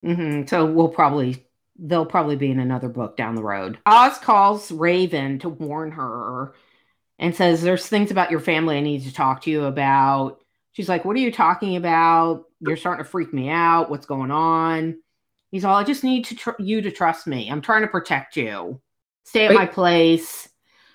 Mm-hmm. 0.05 0.47
So 0.47 0.65
we'll 0.65 0.89
probably 0.89 1.47
they'll 1.79 2.05
probably 2.05 2.35
be 2.35 2.51
in 2.51 2.59
another 2.59 2.89
book 2.89 3.17
down 3.17 3.35
the 3.35 3.43
road. 3.43 3.77
Oz 3.85 4.17
calls 4.17 4.71
Raven 4.71 5.39
to 5.39 5.49
warn 5.49 5.91
her 5.91 6.53
and 7.19 7.35
says, 7.35 7.61
There's 7.61 7.87
things 7.87 8.11
about 8.11 8.31
your 8.31 8.39
family 8.39 8.77
I 8.77 8.81
need 8.81 9.03
to 9.03 9.13
talk 9.13 9.43
to 9.43 9.51
you 9.51 9.65
about. 9.65 10.39
She's 10.73 10.89
like, 10.89 11.05
What 11.05 11.15
are 11.15 11.19
you 11.19 11.31
talking 11.31 11.75
about? 11.75 12.45
You're 12.59 12.77
starting 12.77 13.03
to 13.03 13.09
freak 13.09 13.33
me 13.33 13.49
out. 13.49 13.89
What's 13.89 14.05
going 14.05 14.31
on? 14.31 14.99
He's 15.51 15.63
all, 15.63 15.75
I 15.75 15.83
just 15.83 16.03
need 16.03 16.25
to 16.25 16.35
tr- 16.35 16.59
you 16.59 16.81
to 16.81 16.91
trust 16.91 17.27
me. 17.27 17.49
I'm 17.49 17.61
trying 17.61 17.81
to 17.81 17.87
protect 17.87 18.35
you. 18.35 18.81
Stay 19.23 19.45
at 19.45 19.49
Wait. 19.49 19.55
my 19.57 19.65
place. 19.65 20.46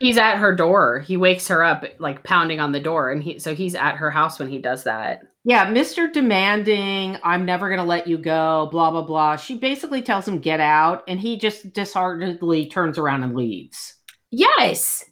He's 0.03 0.19
at 0.19 0.37
her 0.37 0.55
door. 0.55 1.01
He 1.01 1.17
wakes 1.17 1.49
her 1.49 1.63
up, 1.63 1.85
like 1.99 2.25
pounding 2.25 2.61
on 2.61 2.73
the 2.73 2.81
door, 2.81 3.11
and 3.11 3.23
he 3.23 3.39
so 3.39 3.55
he's 3.55 3.75
at 3.75 3.97
her 3.97 4.11
house 4.11 4.39
when 4.39 4.49
he 4.49 4.59
does 4.59 4.85
that. 4.85 5.23
Yeah, 5.45 5.67
Mr. 5.67 6.13
Demanding, 6.13 7.19
I'm 7.25 7.45
never 7.45 7.69
going 7.69 7.81
to 7.81 7.85
let 7.85 8.07
you 8.07 8.17
go, 8.17 8.69
blah, 8.71 8.93
blah, 8.93 9.03
blah. 9.03 9.37
She 9.37 9.59
basically 9.59 10.01
tells 10.01 10.27
him, 10.27 10.39
Get 10.39 10.61
out. 10.61 11.03
And 11.09 11.19
he 11.19 11.37
just 11.37 11.73
disheartenedly 11.73 12.67
turns 12.67 12.97
around 12.97 13.25
and 13.25 13.35
leaves. 13.35 13.95
Yes. 14.31 15.05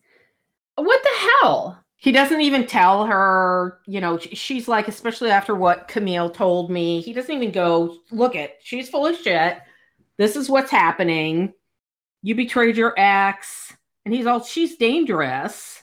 What 0.76 1.02
the 1.02 1.28
hell? 1.42 1.84
He 1.96 2.12
doesn't 2.12 2.40
even 2.40 2.66
tell 2.66 3.06
her, 3.06 3.80
you 3.86 4.00
know, 4.00 4.18
she's 4.18 4.68
like, 4.68 4.88
especially 4.88 5.30
after 5.30 5.54
what 5.54 5.88
Camille 5.88 6.30
told 6.30 6.70
me, 6.70 7.02
he 7.02 7.12
doesn't 7.12 7.34
even 7.34 7.50
go, 7.52 7.98
look 8.10 8.34
it, 8.34 8.56
she's 8.62 8.88
full 8.88 9.06
of 9.06 9.18
shit. 9.18 9.58
This 10.16 10.34
is 10.34 10.48
what's 10.48 10.70
happening. 10.70 11.52
You 12.22 12.34
betrayed 12.34 12.78
your 12.78 12.94
ex. 12.96 13.74
And 14.04 14.14
he's 14.14 14.26
all, 14.26 14.42
she's 14.42 14.76
dangerous. 14.76 15.82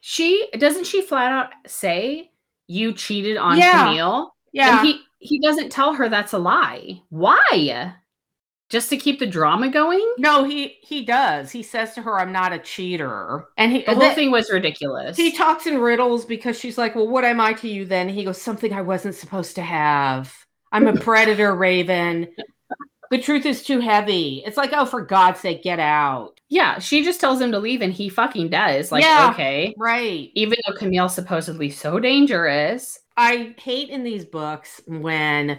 She 0.00 0.48
doesn't 0.58 0.84
she 0.86 1.02
flat 1.02 1.30
out 1.30 1.50
say 1.66 2.30
you 2.66 2.92
cheated 2.92 3.36
on 3.36 3.58
Yeah. 3.58 3.84
Camille? 3.88 4.34
Yeah. 4.52 4.78
And 4.78 4.86
he 4.86 5.00
he 5.18 5.40
doesn't 5.40 5.70
tell 5.70 5.94
her 5.94 6.08
that's 6.08 6.32
a 6.32 6.38
lie. 6.38 7.02
Why? 7.10 7.94
Just 8.70 8.88
to 8.90 8.96
keep 8.96 9.18
the 9.18 9.26
drama 9.26 9.68
going? 9.68 10.14
no, 10.18 10.44
he 10.44 10.78
he 10.80 11.04
does. 11.04 11.50
He 11.50 11.62
says 11.62 11.94
to 11.94 12.02
her, 12.02 12.18
I'm 12.18 12.32
not 12.32 12.52
a 12.54 12.58
cheater. 12.58 13.46
And 13.58 13.72
he 13.72 13.82
The 13.82 13.92
whole 13.92 14.00
then- 14.00 14.14
thing 14.14 14.30
was 14.30 14.50
ridiculous. 14.50 15.16
he 15.16 15.32
talks 15.32 15.66
in 15.66 15.78
riddles 15.78 16.24
because 16.24 16.58
she's 16.58 16.78
like, 16.78 16.94
Well, 16.94 17.08
what 17.08 17.24
am 17.24 17.40
I 17.40 17.52
to 17.54 17.68
you 17.68 17.84
then? 17.84 18.08
He 18.08 18.24
goes, 18.24 18.40
Something 18.40 18.72
I 18.72 18.80
wasn't 18.82 19.14
supposed 19.14 19.54
to 19.56 19.62
have. 19.62 20.34
I'm 20.72 20.86
a 20.86 20.96
predator, 20.98 21.54
Raven. 21.54 22.28
The 23.10 23.18
truth 23.18 23.44
is 23.46 23.62
too 23.62 23.80
heavy. 23.80 24.42
It's 24.46 24.56
like, 24.56 24.70
oh, 24.72 24.86
for 24.86 25.02
God's 25.02 25.38
sake, 25.40 25.62
get 25.62 25.78
out. 25.78 26.33
Yeah, 26.48 26.78
she 26.78 27.04
just 27.04 27.20
tells 27.20 27.40
him 27.40 27.52
to 27.52 27.58
leave 27.58 27.82
and 27.82 27.92
he 27.92 28.08
fucking 28.08 28.50
does. 28.50 28.92
Like, 28.92 29.02
Yeah. 29.04 29.30
okay. 29.32 29.74
Right. 29.78 30.30
Even 30.34 30.58
though 30.66 30.74
Camille's 30.74 31.14
supposedly 31.14 31.70
so 31.70 31.98
dangerous. 31.98 32.98
I 33.16 33.54
hate 33.58 33.88
in 33.90 34.04
these 34.04 34.24
books 34.24 34.80
when 34.86 35.58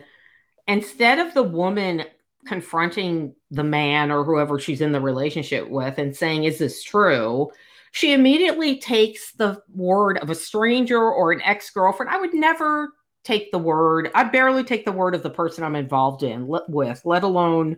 instead 0.67 1.19
of 1.19 1.33
the 1.33 1.43
woman 1.43 2.03
confronting 2.45 3.33
the 3.49 3.63
man 3.63 4.11
or 4.11 4.23
whoever 4.23 4.59
she's 4.59 4.81
in 4.81 4.91
the 4.91 5.01
relationship 5.01 5.67
with 5.69 5.97
and 5.97 6.15
saying, 6.15 6.43
Is 6.43 6.59
this 6.59 6.83
true? 6.83 7.49
She 7.91 8.13
immediately 8.13 8.77
takes 8.79 9.31
the 9.31 9.61
word 9.73 10.17
of 10.17 10.29
a 10.29 10.35
stranger 10.35 10.99
or 11.01 11.31
an 11.31 11.41
ex 11.41 11.69
girlfriend. 11.71 12.11
I 12.11 12.19
would 12.19 12.33
never 12.33 12.89
take 13.23 13.51
the 13.51 13.57
word, 13.57 14.11
I 14.13 14.25
barely 14.25 14.63
take 14.63 14.85
the 14.85 14.91
word 14.91 15.15
of 15.15 15.23
the 15.23 15.29
person 15.31 15.63
I'm 15.63 15.75
involved 15.75 16.21
in 16.21 16.45
with, 16.47 17.01
let 17.05 17.23
alone 17.23 17.77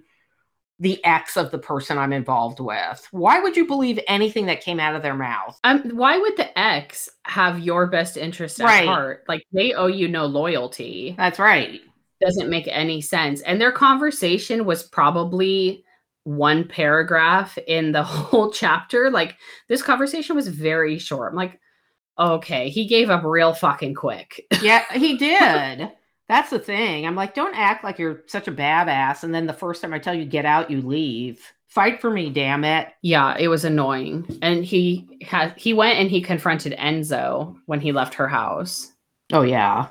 the 0.80 1.04
ex 1.04 1.38
of 1.38 1.50
the 1.52 1.58
person 1.58 1.98
I'm 1.98 2.14
involved 2.14 2.60
with. 2.60 3.08
Why 3.12 3.40
would 3.40 3.58
you 3.58 3.66
believe 3.66 4.00
anything 4.08 4.46
that 4.46 4.62
came 4.62 4.80
out 4.80 4.96
of 4.96 5.02
their 5.02 5.16
mouth? 5.16 5.60
Um, 5.64 5.90
why 5.96 6.18
would 6.20 6.38
the 6.38 6.58
ex 6.58 7.10
have 7.24 7.60
your 7.60 7.88
best 7.88 8.16
interest 8.18 8.60
at 8.62 8.66
Right. 8.66 8.88
heart? 8.88 9.24
Like 9.28 9.44
they 9.52 9.74
owe 9.74 9.88
you 9.88 10.08
no 10.08 10.26
loyalty. 10.28 11.16
That's 11.18 11.40
right. 11.40 11.82
doesn't 12.22 12.50
make 12.50 12.68
any 12.72 13.00
sense. 13.02 13.42
And 13.42 13.60
their 13.62 13.72
conversation 13.72 14.66
was 14.66 14.84
probably 14.84 15.84
one 16.24 16.68
paragraph 16.68 17.58
in 17.68 17.92
the 17.92 18.04
whole 18.04 18.52
chapter. 18.52 19.10
Like 19.12 19.36
this 19.70 19.82
conversation 19.82 20.36
was 20.36 20.48
very 20.48 20.98
short. 21.00 21.32
I'm 21.32 21.38
like, 21.38 21.60
okay, 22.20 22.70
he 22.70 22.88
gave 22.88 23.10
up 23.12 23.24
real 23.24 23.54
fucking 23.54 23.94
quick. 23.96 24.46
Yeah, 24.62 24.84
he 24.94 25.18
did. 25.18 25.92
That's 26.28 26.50
the 26.50 26.60
thing. 26.60 27.06
I'm 27.06 27.16
like, 27.16 27.34
don't 27.34 27.56
act 27.56 27.84
like 27.84 28.00
you're 28.00 28.24
such 28.28 28.48
a 28.48 28.52
badass. 28.52 29.24
And 29.24 29.34
then 29.34 29.48
the 29.48 29.54
first 29.54 29.82
time 29.82 29.94
I 29.94 30.00
tell 30.00 30.14
you 30.14 30.26
get 30.26 30.46
out, 30.46 30.70
you 30.70 30.82
leave. 30.82 31.54
Fight 31.68 32.02
for 32.02 32.10
me, 32.10 32.30
damn 32.30 32.64
it. 32.64 32.90
yeah, 33.02 33.38
it 33.38 33.50
was 33.50 33.64
annoying. 33.64 34.40
And 34.42 34.66
he 34.66 35.08
had 35.22 35.54
he 35.58 35.74
went 35.74 36.00
and 36.00 36.10
he 36.10 36.22
confronted 36.22 36.74
Enzo 36.74 37.56
when 37.66 37.82
he 37.82 37.92
left 37.92 38.16
her 38.16 38.28
house. 38.28 38.94
Oh 39.32 39.44
yeah. 39.44 39.88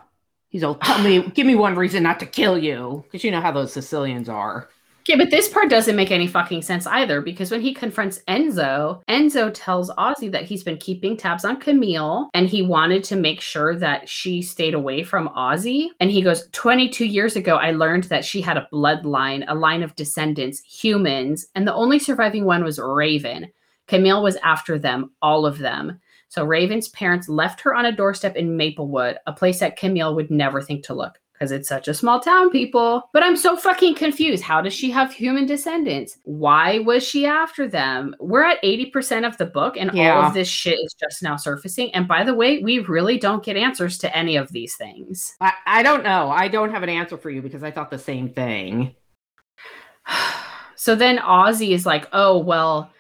He's 0.49 0.65
all 0.65 0.77
tell 0.77 1.03
me, 1.03 1.23
give 1.31 1.47
me 1.47 1.55
one 1.55 1.75
reason 1.75 2.03
not 2.03 2.19
to 2.21 2.27
kill 2.27 2.59
you. 2.59 3.05
Because 3.05 3.25
you 3.25 3.31
know 3.31 3.41
how 3.41 3.53
those 3.53 3.73
Sicilians 3.73 4.29
are. 4.29 4.69
Okay, 5.09 5.17
but 5.17 5.31
this 5.31 5.49
part 5.49 5.71
doesn't 5.71 5.95
make 5.95 6.11
any 6.11 6.27
fucking 6.27 6.63
sense 6.63 6.85
either 6.85 7.21
because 7.21 7.53
when 7.53 7.61
he 7.61 7.73
confronts 7.73 8.23
Enzo, 8.27 9.03
Enzo 9.09 9.53
tells 9.55 9.89
Ozzy 9.91 10.33
that 10.33 10.47
he's 10.47 10.65
been 10.65 10.79
keeping 10.79 11.17
tabs 11.17 11.45
on 11.45 11.61
Camille 11.61 12.29
and 12.35 12.49
he 12.49 12.63
wanted 12.63 13.05
to 13.05 13.15
make 13.15 13.41
sure 13.41 13.77
that 13.77 14.09
she 14.09 14.43
stayed 14.43 14.75
away 14.75 15.05
from 15.05 15.29
Ozzy. 15.29 15.91
And 16.01 16.11
he 16.11 16.23
goes, 16.23 16.49
22 16.51 17.05
years 17.05 17.37
ago, 17.37 17.55
I 17.55 17.71
learned 17.71 18.05
that 18.05 18.25
she 18.25 18.41
had 18.41 18.57
a 18.57 18.67
bloodline, 18.73 19.45
a 19.47 19.55
line 19.55 19.85
of 19.85 19.95
descendants, 19.95 20.61
humans, 20.65 21.47
and 21.55 21.69
the 21.69 21.75
only 21.75 22.01
surviving 22.01 22.45
one 22.45 22.65
was 22.65 22.81
Raven. 22.81 23.47
Camille 23.87 24.25
was 24.25 24.35
after 24.43 24.77
them, 24.77 25.13
all 25.23 25.47
of 25.47 25.59
them. 25.59 26.01
So 26.27 26.43
Raven's 26.43 26.89
parents 26.89 27.29
left 27.29 27.61
her 27.61 27.77
on 27.77 27.87
a 27.87 27.95
doorstep 27.95 28.35
in 28.35 28.57
Maplewood, 28.57 29.19
a 29.29 29.33
place 29.33 29.61
that 29.61 29.77
Camille 29.77 30.17
would 30.17 30.33
never 30.33 30.61
think 30.61 30.85
to 30.87 30.95
look 30.95 31.21
because 31.39 31.53
it's 31.53 31.69
such 31.69 31.89
a 31.89 31.95
small 31.95 32.21
town, 32.21 32.51
people. 32.51 33.09
But 33.13 33.23
I'm 33.23 33.37
so 33.37 33.57
fucking 33.57 33.95
confused. 33.95 34.43
How 34.43 34.61
does 34.61 34.73
she 34.73 34.91
have 34.91 35.13
human 35.13 35.47
descendants? 35.47 36.19
Why 36.25 36.79
was 36.79 37.07
she 37.07 37.27
after 37.27 37.69
them? 37.69 38.15
We're 38.21 38.45
at 38.45 38.63
80% 38.63 39.27
of 39.27 39.37
the 39.37 39.47
book, 39.47 39.77
and 39.77 39.91
all 39.91 40.25
of 40.25 40.35
this 40.35 40.49
shit 40.49 40.79
is 40.83 40.95
just 40.95 41.23
now 41.23 41.37
surfacing. 41.37 41.95
And 41.95 42.09
by 42.09 42.25
the 42.25 42.35
way, 42.35 42.59
we 42.59 42.79
really 42.81 43.19
don't 43.19 43.45
get 43.45 43.57
answers 43.57 43.99
to 43.99 44.17
any 44.17 44.37
of 44.37 44.51
these 44.53 44.77
things. 44.77 45.37
I, 45.41 45.53
I 45.67 45.83
don't 45.83 46.05
know. 46.05 46.31
I 46.31 46.49
don't 46.49 46.71
have 46.71 46.83
an 46.83 46.89
answer 46.89 47.19
for 47.19 47.31
you 47.31 47.43
because 47.43 47.63
I 47.63 47.71
thought 47.71 47.91
the 47.91 47.99
same 47.99 48.31
thing. 48.31 48.95
so 50.77 50.95
then 50.95 51.19
Ozzy 51.19 51.71
is 51.71 51.87
like, 51.87 52.09
oh, 52.13 52.39
well, 52.39 52.91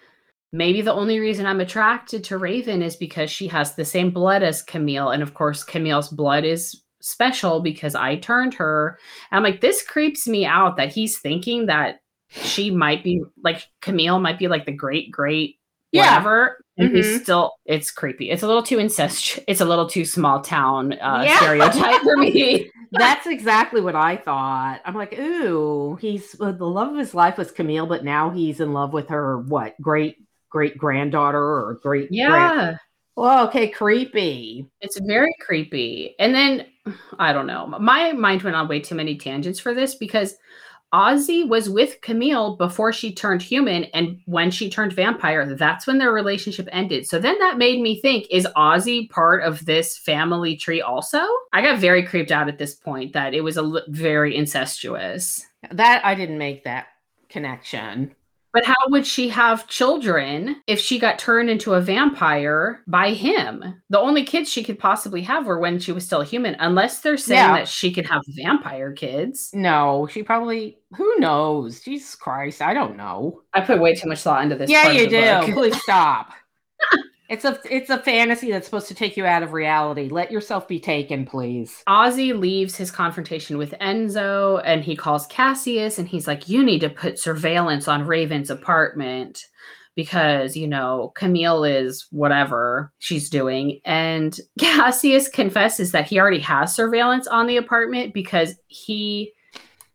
maybe 0.52 0.82
the 0.82 0.92
only 0.92 1.18
reason 1.20 1.46
I'm 1.46 1.60
attracted 1.60 2.24
to 2.24 2.38
Raven 2.38 2.82
is 2.82 2.96
because 2.96 3.30
she 3.30 3.48
has 3.48 3.74
the 3.74 3.84
same 3.84 4.10
blood 4.10 4.42
as 4.42 4.62
Camille. 4.62 5.10
And 5.10 5.22
of 5.22 5.34
course, 5.34 5.64
Camille's 5.64 6.08
blood 6.08 6.44
is 6.44 6.82
special 7.06 7.60
because 7.60 7.94
I 7.94 8.16
turned 8.16 8.54
her. 8.54 8.98
And 9.30 9.36
I'm 9.38 9.42
like, 9.42 9.60
this 9.60 9.82
creeps 9.82 10.26
me 10.26 10.44
out 10.44 10.76
that 10.76 10.92
he's 10.92 11.18
thinking 11.18 11.66
that 11.66 12.00
she 12.30 12.70
might 12.70 13.04
be 13.04 13.22
like 13.42 13.66
Camille 13.80 14.18
might 14.18 14.38
be 14.38 14.48
like 14.48 14.66
the 14.66 14.72
great, 14.72 15.10
great 15.10 15.56
Yeah. 15.92 16.10
whatever. 16.16 16.60
And 16.76 16.94
he's 16.94 17.06
Mhm. 17.06 17.22
still, 17.22 17.52
it's 17.64 17.90
creepy. 17.90 18.30
It's 18.30 18.42
a 18.42 18.46
little 18.46 18.62
too 18.62 18.78
incest. 18.80 19.38
It's 19.48 19.60
a 19.60 19.64
little 19.64 19.88
too 19.88 20.04
small 20.04 20.40
town 20.40 20.92
uh, 20.94 21.22
Yeah. 21.24 21.36
stereotype 21.38 22.02
for 22.02 22.16
me. 22.16 22.70
That's 22.92 23.26
exactly 23.26 23.80
what 23.80 23.94
I 23.96 24.16
thought. 24.16 24.80
I'm 24.84 24.94
like, 24.94 25.18
ooh, 25.18 25.96
he's 26.00 26.36
well, 26.38 26.52
the 26.52 26.66
love 26.66 26.92
of 26.92 26.98
his 26.98 27.14
life 27.14 27.38
was 27.38 27.50
Camille, 27.50 27.86
but 27.86 28.04
now 28.04 28.30
he's 28.30 28.60
in 28.60 28.72
love 28.72 28.92
with 28.92 29.08
her, 29.08 29.38
what, 29.38 29.74
great 29.80 30.16
great 30.50 30.78
granddaughter 30.78 31.38
or 31.42 31.78
great 31.82 32.08
Yeah. 32.10 32.28
grand- 32.30 32.78
well, 33.16 33.46
okay, 33.48 33.68
creepy. 33.68 34.66
It's 34.80 34.98
very 35.00 35.34
creepy. 35.40 36.14
And 36.18 36.34
then 36.34 36.66
I 37.18 37.32
don't 37.32 37.46
know. 37.46 37.66
My 37.66 38.12
mind 38.12 38.42
went 38.42 38.56
on 38.56 38.68
way 38.68 38.80
too 38.80 38.94
many 38.94 39.16
tangents 39.16 39.58
for 39.58 39.74
this 39.74 39.94
because 39.94 40.36
Ozzy 40.94 41.46
was 41.46 41.68
with 41.68 42.00
Camille 42.00 42.56
before 42.56 42.92
she 42.92 43.12
turned 43.12 43.42
human 43.42 43.84
and 43.92 44.20
when 44.26 44.50
she 44.50 44.70
turned 44.70 44.92
vampire, 44.92 45.54
that's 45.54 45.86
when 45.86 45.98
their 45.98 46.12
relationship 46.12 46.68
ended. 46.70 47.06
So 47.06 47.18
then 47.18 47.38
that 47.40 47.58
made 47.58 47.80
me 47.80 48.00
think 48.00 48.26
is 48.30 48.46
Ozzy 48.56 49.10
part 49.10 49.42
of 49.42 49.66
this 49.66 49.98
family 49.98 50.56
tree 50.56 50.80
also? 50.80 51.20
I 51.52 51.60
got 51.60 51.80
very 51.80 52.06
creeped 52.06 52.30
out 52.30 52.48
at 52.48 52.58
this 52.58 52.74
point 52.74 53.12
that 53.14 53.34
it 53.34 53.42
was 53.42 53.56
a 53.56 53.62
li- 53.62 53.82
very 53.88 54.36
incestuous. 54.36 55.44
That 55.72 56.04
I 56.04 56.14
didn't 56.14 56.38
make 56.38 56.64
that 56.64 56.86
connection. 57.28 58.14
But 58.56 58.64
how 58.64 58.74
would 58.88 59.06
she 59.06 59.28
have 59.28 59.66
children 59.68 60.62
if 60.66 60.80
she 60.80 60.98
got 60.98 61.18
turned 61.18 61.50
into 61.50 61.74
a 61.74 61.80
vampire 61.82 62.80
by 62.86 63.10
him? 63.10 63.82
The 63.90 64.00
only 64.00 64.24
kids 64.24 64.50
she 64.50 64.64
could 64.64 64.78
possibly 64.78 65.20
have 65.24 65.44
were 65.46 65.58
when 65.58 65.78
she 65.78 65.92
was 65.92 66.06
still 66.06 66.22
human, 66.22 66.56
unless 66.58 67.00
they're 67.00 67.18
saying 67.18 67.38
Yeah. 67.50 67.58
that 67.58 67.68
she 67.68 67.92
could 67.92 68.06
have 68.06 68.22
vampire 68.28 68.92
kids. 68.92 69.50
No, 69.52 70.08
she 70.10 70.22
probably 70.22 70.78
who 70.96 71.18
knows? 71.18 71.80
Jesus 71.80 72.14
Christ, 72.14 72.62
I 72.62 72.72
don't 72.72 72.96
know. 72.96 73.42
I 73.52 73.60
put 73.60 73.78
way 73.78 73.94
too 73.94 74.08
much 74.08 74.20
thought 74.22 74.42
into 74.42 74.56
this. 74.56 74.70
yeah, 74.70 74.90
you 74.90 75.06
do. 75.06 75.20
book. 75.46 75.54
Please 75.54 75.82
stop. 75.82 76.30
it's 77.28 77.44
a 77.44 77.58
it's 77.70 77.90
a 77.90 77.98
fantasy 77.98 78.50
that's 78.50 78.66
supposed 78.66 78.88
to 78.88 78.94
take 78.94 79.16
you 79.16 79.26
out 79.26 79.42
of 79.42 79.52
reality. 79.52 80.08
Let 80.08 80.30
yourself 80.30 80.68
be 80.68 80.80
taken, 80.80 81.26
please. 81.26 81.82
Ozzy 81.88 82.38
leaves 82.38 82.76
his 82.76 82.90
confrontation 82.90 83.58
with 83.58 83.74
Enzo 83.80 84.62
and 84.64 84.82
he 84.82 84.96
calls 84.96 85.26
Cassius 85.26 85.98
and 85.98 86.08
he's 86.08 86.26
like, 86.26 86.48
You 86.48 86.64
need 86.64 86.80
to 86.80 86.90
put 86.90 87.18
surveillance 87.18 87.88
on 87.88 88.06
Raven's 88.06 88.50
apartment 88.50 89.44
because, 89.94 90.56
you 90.56 90.68
know, 90.68 91.12
Camille 91.14 91.64
is 91.64 92.06
whatever 92.10 92.92
she's 92.98 93.30
doing. 93.30 93.80
And 93.84 94.38
Cassius 94.58 95.28
confesses 95.28 95.92
that 95.92 96.06
he 96.06 96.20
already 96.20 96.40
has 96.40 96.74
surveillance 96.74 97.26
on 97.26 97.46
the 97.46 97.56
apartment 97.56 98.14
because 98.14 98.54
he 98.66 99.32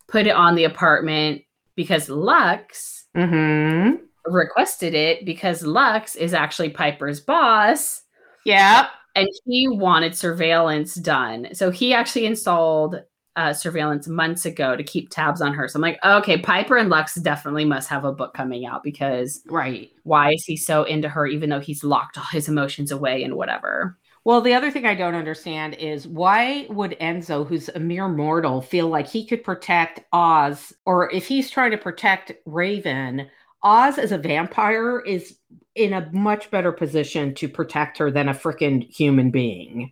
put 0.08 0.28
it 0.28 0.36
on 0.36 0.56
the 0.56 0.64
apartment 0.64 1.44
because 1.76 2.10
Lux 2.10 3.02
Mm-hmm. 3.16 4.06
Requested 4.26 4.94
it 4.94 5.26
because 5.26 5.64
Lux 5.66 6.16
is 6.16 6.34
actually 6.34 6.70
Piper's 6.70 7.20
boss 7.20 8.04
Yeah. 8.46 8.88
and 9.16 9.28
he 9.46 9.68
wanted 9.68 10.16
surveillance 10.16 10.96
done. 10.96 11.50
So 11.54 11.72
he 11.72 11.94
actually 11.94 12.26
installed 12.26 13.02
uh, 13.38 13.54
surveillance 13.54 14.08
months 14.10 14.46
ago 14.46 14.76
to 14.76 14.84
keep 14.84 15.10
tabs 15.10 15.42
on 15.42 15.54
her. 15.54 15.68
So 15.68 15.78
I'm 15.78 15.82
like, 15.82 16.00
okay, 16.04 16.38
Piper 16.38 16.76
and 16.76 16.90
Lux 16.90 17.16
definitely 17.16 17.64
must 17.64 17.88
have 17.90 18.04
a 18.04 18.12
book 18.12 18.34
coming 18.34 18.66
out 18.66 18.84
because 18.84 19.42
Right. 19.48 19.90
why 20.04 20.34
is 20.34 20.44
he 20.46 20.58
so 20.58 20.84
into 20.84 21.08
her 21.08 21.26
even 21.26 21.50
though 21.50 21.62
he's 21.62 21.84
locked 21.84 22.18
all 22.18 22.26
his 22.26 22.50
emotions 22.50 22.92
away 22.92 23.24
and 23.24 23.36
whatever? 23.36 23.98
Well, 24.26 24.42
the 24.42 24.54
other 24.54 24.70
thing 24.70 24.86
I 24.86 24.94
don't 24.96 25.16
understand 25.16 25.76
is 25.76 26.08
why 26.08 26.68
would 26.70 26.96
Enzo, 27.02 27.48
who's 27.48 27.70
a 27.70 27.80
mere 27.80 28.08
mortal, 28.08 28.62
feel 28.62 28.88
like 28.88 29.08
he 29.08 29.26
could 29.26 29.44
protect 29.44 30.02
Oz, 30.14 30.72
or 30.86 31.10
if 31.12 31.26
he's 31.26 31.50
trying 31.50 31.72
to 31.72 31.78
protect 31.78 32.34
Raven, 32.46 33.28
Oz 33.64 33.98
as 33.98 34.12
a 34.12 34.18
vampire 34.18 35.00
is 35.00 35.38
in 35.76 35.94
a 35.94 36.10
much 36.12 36.52
better 36.52 36.72
position 36.72 37.34
to 37.36 37.48
protect 37.48 37.98
her 37.98 38.12
than 38.12 38.28
a 38.30 38.34
freaking 38.34 38.88
human 38.90 39.32
being. 39.32 39.92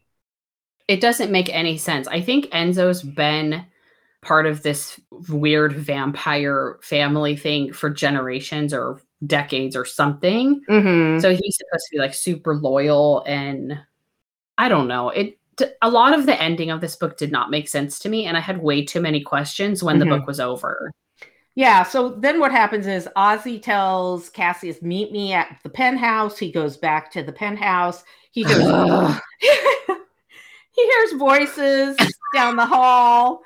It 0.87 1.01
doesn't 1.01 1.31
make 1.31 1.49
any 1.53 1.77
sense. 1.77 2.07
I 2.07 2.21
think 2.21 2.45
Enzo's 2.47 3.03
been 3.03 3.65
part 4.21 4.45
of 4.45 4.63
this 4.63 4.99
weird 5.29 5.73
vampire 5.73 6.79
family 6.81 7.35
thing 7.37 7.71
for 7.71 7.89
generations 7.89 8.73
or 8.73 8.99
decades 9.25 9.75
or 9.75 9.85
something. 9.85 10.61
Mm-hmm. 10.69 11.19
So 11.19 11.29
he's 11.29 11.57
supposed 11.57 11.85
to 11.89 11.91
be 11.91 11.99
like 11.99 12.13
super 12.13 12.55
loyal 12.55 13.23
and 13.27 13.79
I 14.57 14.67
don't 14.67 14.87
know. 14.87 15.09
It 15.09 15.37
a 15.81 15.89
lot 15.89 16.17
of 16.17 16.25
the 16.25 16.41
ending 16.41 16.71
of 16.71 16.79
this 16.81 16.95
book 16.95 17.17
did 17.17 17.31
not 17.31 17.51
make 17.51 17.67
sense 17.67 17.99
to 17.99 18.09
me 18.09 18.25
and 18.25 18.35
I 18.35 18.39
had 18.39 18.61
way 18.61 18.83
too 18.83 19.01
many 19.01 19.21
questions 19.21 19.83
when 19.83 19.97
Mhm. 19.97 19.99
the 19.99 20.05
book 20.05 20.25
was 20.27 20.39
over. 20.39 20.91
Yeah, 21.59 21.83
so 21.83 22.11
then 22.11 22.39
what 22.39 22.53
happens 22.53 22.87
is 22.87 23.09
Ozzy 23.17 23.61
tells 23.61 24.29
Cassius, 24.29 24.81
meet 24.81 25.11
me 25.11 25.33
at 25.33 25.59
the 25.61 25.69
penthouse. 25.69 26.37
He 26.37 26.53
goes 26.53 26.77
back 26.77 27.11
to 27.11 27.21
the 27.21 27.33
penthouse. 27.33 28.05
He 28.31 28.45
goes, 28.45 28.61
he 29.41 30.81
hears 30.81 31.11
voices 31.19 31.97
down 32.33 32.55
the 32.55 32.65
hall. 32.65 33.41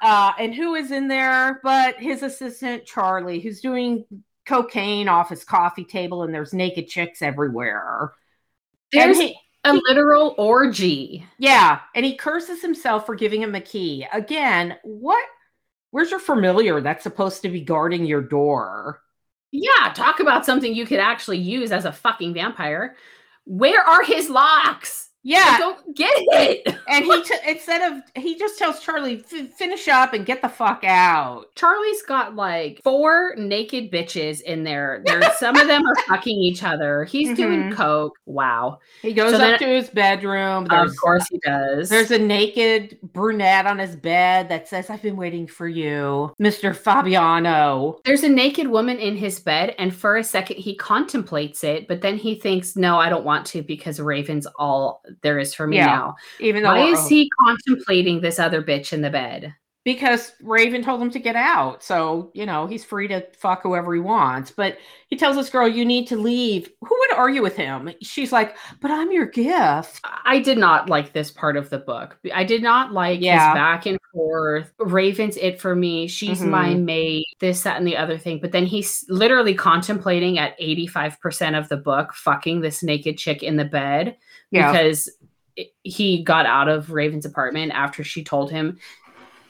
Uh, 0.00 0.32
and 0.38 0.54
who 0.54 0.74
is 0.76 0.92
in 0.92 1.08
there 1.08 1.60
but 1.62 1.96
his 1.96 2.22
assistant 2.22 2.86
Charlie, 2.86 3.38
who's 3.38 3.60
doing 3.60 4.06
cocaine 4.46 5.06
off 5.06 5.28
his 5.28 5.44
coffee 5.44 5.84
table, 5.84 6.22
and 6.22 6.34
there's 6.34 6.54
naked 6.54 6.88
chicks 6.88 7.20
everywhere. 7.20 8.14
There's 8.92 9.20
he, 9.20 9.36
a 9.64 9.74
literal 9.74 10.34
orgy. 10.38 11.26
yeah, 11.36 11.80
and 11.94 12.06
he 12.06 12.16
curses 12.16 12.62
himself 12.62 13.04
for 13.04 13.14
giving 13.14 13.42
him 13.42 13.54
a 13.54 13.60
key. 13.60 14.06
Again, 14.10 14.78
what? 14.84 15.22
Where's 15.92 16.10
your 16.10 16.20
familiar 16.20 16.80
that's 16.80 17.02
supposed 17.02 17.42
to 17.42 17.50
be 17.50 17.60
guarding 17.60 18.06
your 18.06 18.22
door? 18.22 19.02
Yeah, 19.50 19.92
talk 19.94 20.20
about 20.20 20.46
something 20.46 20.74
you 20.74 20.86
could 20.86 20.98
actually 20.98 21.36
use 21.36 21.70
as 21.70 21.84
a 21.84 21.92
fucking 21.92 22.32
vampire. 22.32 22.96
Where 23.44 23.82
are 23.82 24.02
his 24.02 24.30
locks? 24.30 25.10
I 25.24 25.28
Yeah, 25.28 25.56
don't 25.58 25.94
get 25.96 26.12
it. 26.16 26.66
and 26.88 27.04
he 27.04 27.22
t- 27.22 27.34
instead 27.46 27.92
of 27.92 28.02
he 28.16 28.36
just 28.36 28.58
tells 28.58 28.80
Charlie 28.80 29.24
"F- 29.32 29.52
finish 29.52 29.86
up 29.86 30.14
and 30.14 30.26
get 30.26 30.42
the 30.42 30.48
fuck 30.48 30.82
out. 30.84 31.44
Charlie's 31.54 32.02
got 32.02 32.34
like 32.34 32.80
four 32.82 33.34
naked 33.38 33.92
bitches 33.92 34.40
in 34.40 34.64
there. 34.64 35.00
There's 35.06 35.24
some 35.38 35.56
of 35.56 35.68
them 35.68 35.86
are 35.86 35.94
fucking 36.08 36.36
each 36.36 36.64
other. 36.64 37.04
He's 37.04 37.36
doing 37.36 37.70
Mhm. 37.70 37.72
coke. 37.74 38.18
Wow. 38.26 38.80
He 39.00 39.12
goes 39.12 39.30
So 39.30 39.36
up 39.36 39.42
then- 39.42 39.58
to 39.60 39.66
his 39.66 39.90
bedroom. 39.90 40.66
There's 40.68 40.90
of 40.90 40.96
course 41.00 41.26
he 41.30 41.38
does. 41.38 41.88
There's 41.88 42.10
a 42.10 42.18
naked 42.18 42.98
brunette 43.12 43.66
on 43.66 43.78
his 43.78 43.94
bed 43.94 44.48
that 44.48 44.66
says, 44.68 44.90
I've 44.90 45.02
been 45.02 45.16
waiting 45.16 45.46
for 45.46 45.68
you, 45.68 46.34
Mr. 46.40 46.74
Fabiano. 46.74 48.00
There's 48.04 48.24
a 48.24 48.28
naked 48.28 48.66
woman 48.66 48.98
in 48.98 49.16
his 49.16 49.38
bed, 49.38 49.74
and 49.78 49.94
for 49.94 50.16
a 50.16 50.24
second 50.24 50.56
he 50.56 50.74
contemplates 50.74 51.62
it, 51.62 51.86
but 51.86 52.00
then 52.00 52.16
he 52.16 52.34
thinks, 52.34 52.74
"No, 52.76 52.98
I 52.98 53.08
don't 53.08 53.24
want 53.24 53.46
to 53.48 53.62
because 53.62 54.00
Raven's 54.00 54.46
all 54.58 55.02
there 55.22 55.38
is 55.38 55.54
for 55.54 55.66
me 55.66 55.76
Yeah. 55.76 55.86
now." 55.86 56.16
Even 56.40 56.62
though 56.62 56.74
Why 56.74 56.86
is 56.90 57.06
he 57.08 57.30
contemplating 57.40 58.20
this 58.20 58.38
other 58.38 58.62
bitch 58.62 58.92
in 58.92 59.02
the 59.02 59.10
bed? 59.10 59.54
because 59.84 60.30
Raven 60.42 60.80
told 60.80 61.02
him 61.02 61.10
to 61.10 61.18
get 61.18 61.34
out. 61.34 61.82
So, 61.82 62.30
you 62.34 62.46
know, 62.46 62.68
he's 62.68 62.84
free 62.84 63.08
to 63.08 63.26
fuck 63.36 63.64
whoever 63.64 63.92
he 63.92 63.98
wants. 63.98 64.52
But 64.52 64.78
he 65.08 65.16
tells 65.16 65.34
this 65.34 65.50
girl, 65.50 65.66
You 65.66 65.84
need 65.84 66.06
to 66.06 66.16
leave. 66.16 66.70
Who 66.82 66.96
would 67.00 67.18
argue 67.18 67.42
with 67.42 67.56
him? 67.56 67.90
She's 68.00 68.30
like, 68.30 68.56
But 68.80 68.92
I'm 68.92 69.10
your 69.10 69.26
gift. 69.26 70.00
I 70.24 70.38
did 70.38 70.56
not 70.56 70.88
like 70.88 71.12
this 71.12 71.32
part 71.32 71.56
of 71.56 71.68
the 71.68 71.78
book. 71.80 72.16
I 72.32 72.44
did 72.44 72.62
not 72.62 72.92
like 72.92 73.20
Yeah. 73.20 73.48
his 73.48 73.54
back 73.56 73.86
and 73.86 73.98
forth. 74.12 74.72
Raven's 74.78 75.36
it 75.36 75.60
for 75.60 75.74
me. 75.74 76.06
She's 76.06 76.40
Mhm. 76.40 76.48
my 76.50 76.74
mate. 76.74 77.26
This, 77.40 77.64
that, 77.64 77.76
and 77.76 77.86
the 77.86 77.96
other 77.96 78.18
thing. 78.18 78.38
But 78.40 78.52
then 78.52 78.66
he's 78.66 79.04
literally 79.08 79.54
contemplating 79.54 80.38
at 80.38 80.54
85% 80.60 81.56
of 81.56 81.68
the 81.68 81.76
book, 81.76 82.14
fucking 82.14 82.60
this 82.60 82.84
naked 82.84 83.18
chick 83.18 83.42
in 83.42 83.56
the 83.56 83.64
bed 83.64 84.16
because 84.52 85.10
he 85.82 86.22
got 86.22 86.46
out 86.46 86.68
of 86.68 86.90
Raven's 86.90 87.26
apartment 87.26 87.72
after 87.72 88.04
she 88.04 88.22
told 88.24 88.50
him. 88.50 88.78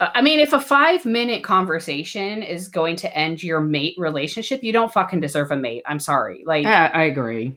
Uh, 0.00 0.08
I 0.14 0.22
mean, 0.22 0.40
if 0.40 0.52
a 0.52 0.60
five 0.60 1.04
minute 1.04 1.44
conversation 1.44 2.42
is 2.42 2.68
going 2.68 2.96
to 2.96 3.16
end 3.16 3.42
your 3.42 3.60
mate 3.60 3.94
relationship, 3.98 4.62
you 4.64 4.72
don't 4.72 4.92
fucking 4.92 5.20
deserve 5.20 5.50
a 5.50 5.56
mate. 5.56 5.82
I'm 5.86 6.00
sorry. 6.00 6.42
Like, 6.46 6.64
Yeah, 6.64 6.90
I 6.92 7.04
agree. 7.04 7.56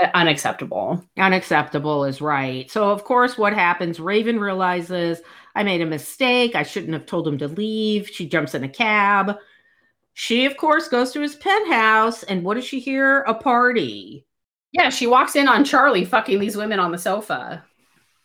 uh, 0.00 0.08
unacceptable. 0.14 1.02
Unacceptable 1.18 2.04
is 2.04 2.20
right. 2.20 2.70
So, 2.70 2.90
of 2.90 3.04
course, 3.04 3.38
what 3.38 3.52
happens? 3.54 4.00
Raven 4.00 4.38
realizes 4.40 5.20
I 5.54 5.62
made 5.62 5.80
a 5.80 5.86
mistake. 5.86 6.54
I 6.54 6.62
shouldn't 6.62 6.92
have 6.94 7.06
told 7.06 7.26
him 7.28 7.38
to 7.38 7.48
leave. 7.48 8.08
She 8.08 8.28
jumps 8.28 8.54
in 8.54 8.64
a 8.64 8.68
cab. 8.68 9.36
She, 10.14 10.44
of 10.44 10.56
course, 10.58 10.88
goes 10.88 11.12
to 11.12 11.20
his 11.22 11.36
penthouse. 11.36 12.22
And 12.22 12.42
what 12.44 12.54
does 12.54 12.64
she 12.66 12.80
hear? 12.80 13.20
A 13.22 13.32
party. 13.34 14.26
Yeah, 14.72 14.88
she 14.88 15.06
walks 15.06 15.36
in 15.36 15.48
on 15.48 15.64
Charlie 15.64 16.04
fucking 16.04 16.40
these 16.40 16.56
women 16.56 16.78
on 16.78 16.92
the 16.92 16.98
sofa. 16.98 17.64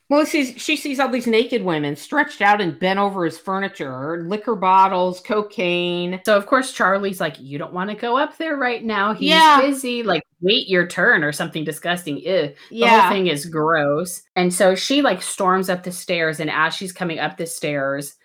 Well, 0.10 0.24
she, 0.24 0.54
she 0.58 0.78
sees 0.78 1.02
all 1.02 1.10
these 1.10 1.28
naked 1.28 1.64
women 1.64 1.98
stretched 1.98 2.42
out 2.42 2.62
and 2.62 2.80
bent 2.80 2.98
over 2.98 3.26
his 3.26 3.38
furniture, 3.38 4.24
liquor 4.26 4.56
bottles, 4.56 5.20
cocaine. 5.20 6.22
So 6.26 6.38
of 6.38 6.46
course 6.46 6.72
Charlie's 6.72 7.20
like, 7.20 7.38
you 7.42 7.58
don't 7.58 7.74
want 7.74 7.90
to 7.90 7.96
go 7.98 8.18
up 8.18 8.38
there 8.38 8.56
right 8.56 8.82
now. 8.82 9.14
He's 9.14 9.32
Yeah. 9.32 9.60
busy. 9.60 10.04
Like, 10.04 10.24
wait 10.40 10.70
your 10.70 10.88
turn 10.88 11.26
or 11.26 11.34
something 11.34 11.66
disgusting. 11.66 12.20
Ew. 12.20 12.24
The 12.24 12.56
Yeah. 12.70 13.02
whole 13.02 13.12
thing 13.12 13.28
is 13.28 13.46
gross. 13.46 14.22
And 14.38 14.54
so 14.54 14.76
she 14.76 15.02
like 15.02 15.22
storms 15.22 15.70
up 15.70 15.84
the 15.84 15.92
stairs, 15.92 16.40
and 16.40 16.50
as 16.50 16.74
she's 16.74 16.94
coming 16.94 17.20
up 17.20 17.36
the 17.36 17.46
stairs, 17.46 18.16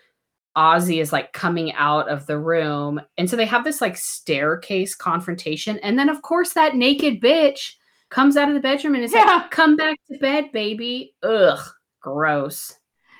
Ozzy 0.55 1.01
is 1.01 1.11
like 1.11 1.33
coming 1.33 1.73
out 1.73 2.07
of 2.07 2.27
the 2.27 2.39
room. 2.39 3.01
And 3.17 3.29
so 3.29 3.35
they 3.35 3.45
have 3.45 3.65
this 3.65 3.81
like 3.81 3.97
staircase 3.97 4.95
confrontation. 4.95 5.79
And 5.79 5.99
then, 5.99 6.07
of 6.07 6.21
course, 6.21 6.53
that 6.53 6.75
naked 6.77 7.19
bitch 7.19 7.73
comes 8.13 8.37
out 8.37 8.47
of 8.47 8.53
the 8.53 8.59
bedroom 8.61 8.95
and 8.95 9.03
is 9.03 9.13
Yeah. 9.13 9.23
like, 9.25 9.51
come 9.51 9.75
back 9.75 9.97
to 10.11 10.17
bed, 10.19 10.51
baby. 10.51 11.15
Ugh, 11.23 11.59
gross. 12.01 12.73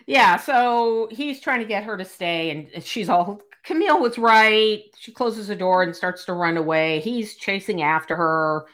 Yeah, 0.06 0.38
so 0.38 1.07
he's 1.11 1.40
trying 1.40 1.60
to 1.61 1.65
get 1.65 1.84
her 1.86 1.98
to 1.98 2.06
stay, 2.06 2.49
and 2.52 2.84
she's 2.84 3.10
all, 3.10 3.41
Camille 3.64 3.99
was 4.02 4.18
right. 4.18 4.84
She 4.99 5.11
closes 5.14 5.48
the 5.48 5.56
door 5.56 5.84
and 5.84 5.95
starts 5.95 6.26
to 6.26 6.34
run 6.34 6.57
away. 6.57 6.99
He's 6.99 7.36
chasing 7.36 7.82
after 7.82 8.15
her. 8.15 8.65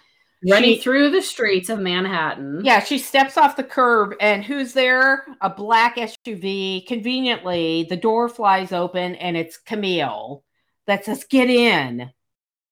Running 0.49 0.75
She- 0.75 0.81
through 0.81 1.09
the 1.11 1.21
streets 1.21 1.69
of 1.69 1.79
Manhattan. 1.79 2.61
Yeah, 2.63 2.79
she 2.79 2.97
steps 2.97 3.37
off 3.37 3.57
the 3.57 3.63
curb, 3.63 4.15
and 4.21 4.43
who's 4.43 4.73
there? 4.73 5.25
A 5.41 5.49
black 5.49 5.97
SUV. 5.97 6.85
Conveniently, 6.87 7.85
the 7.89 7.97
door 7.97 8.29
flies 8.29 8.71
open, 8.71 9.15
and 9.15 9.35
it's 9.37 9.57
Camille 9.57 10.43
that 10.87 11.03
says, 11.05 11.25
Get 11.25 11.49
in. 11.49 12.09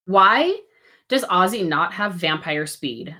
Why 0.05 0.57
does 1.09 1.25
Ozzy 1.25 1.67
not 1.67 1.93
have 1.93 2.13
vampire 2.15 2.65
speed? 2.65 3.15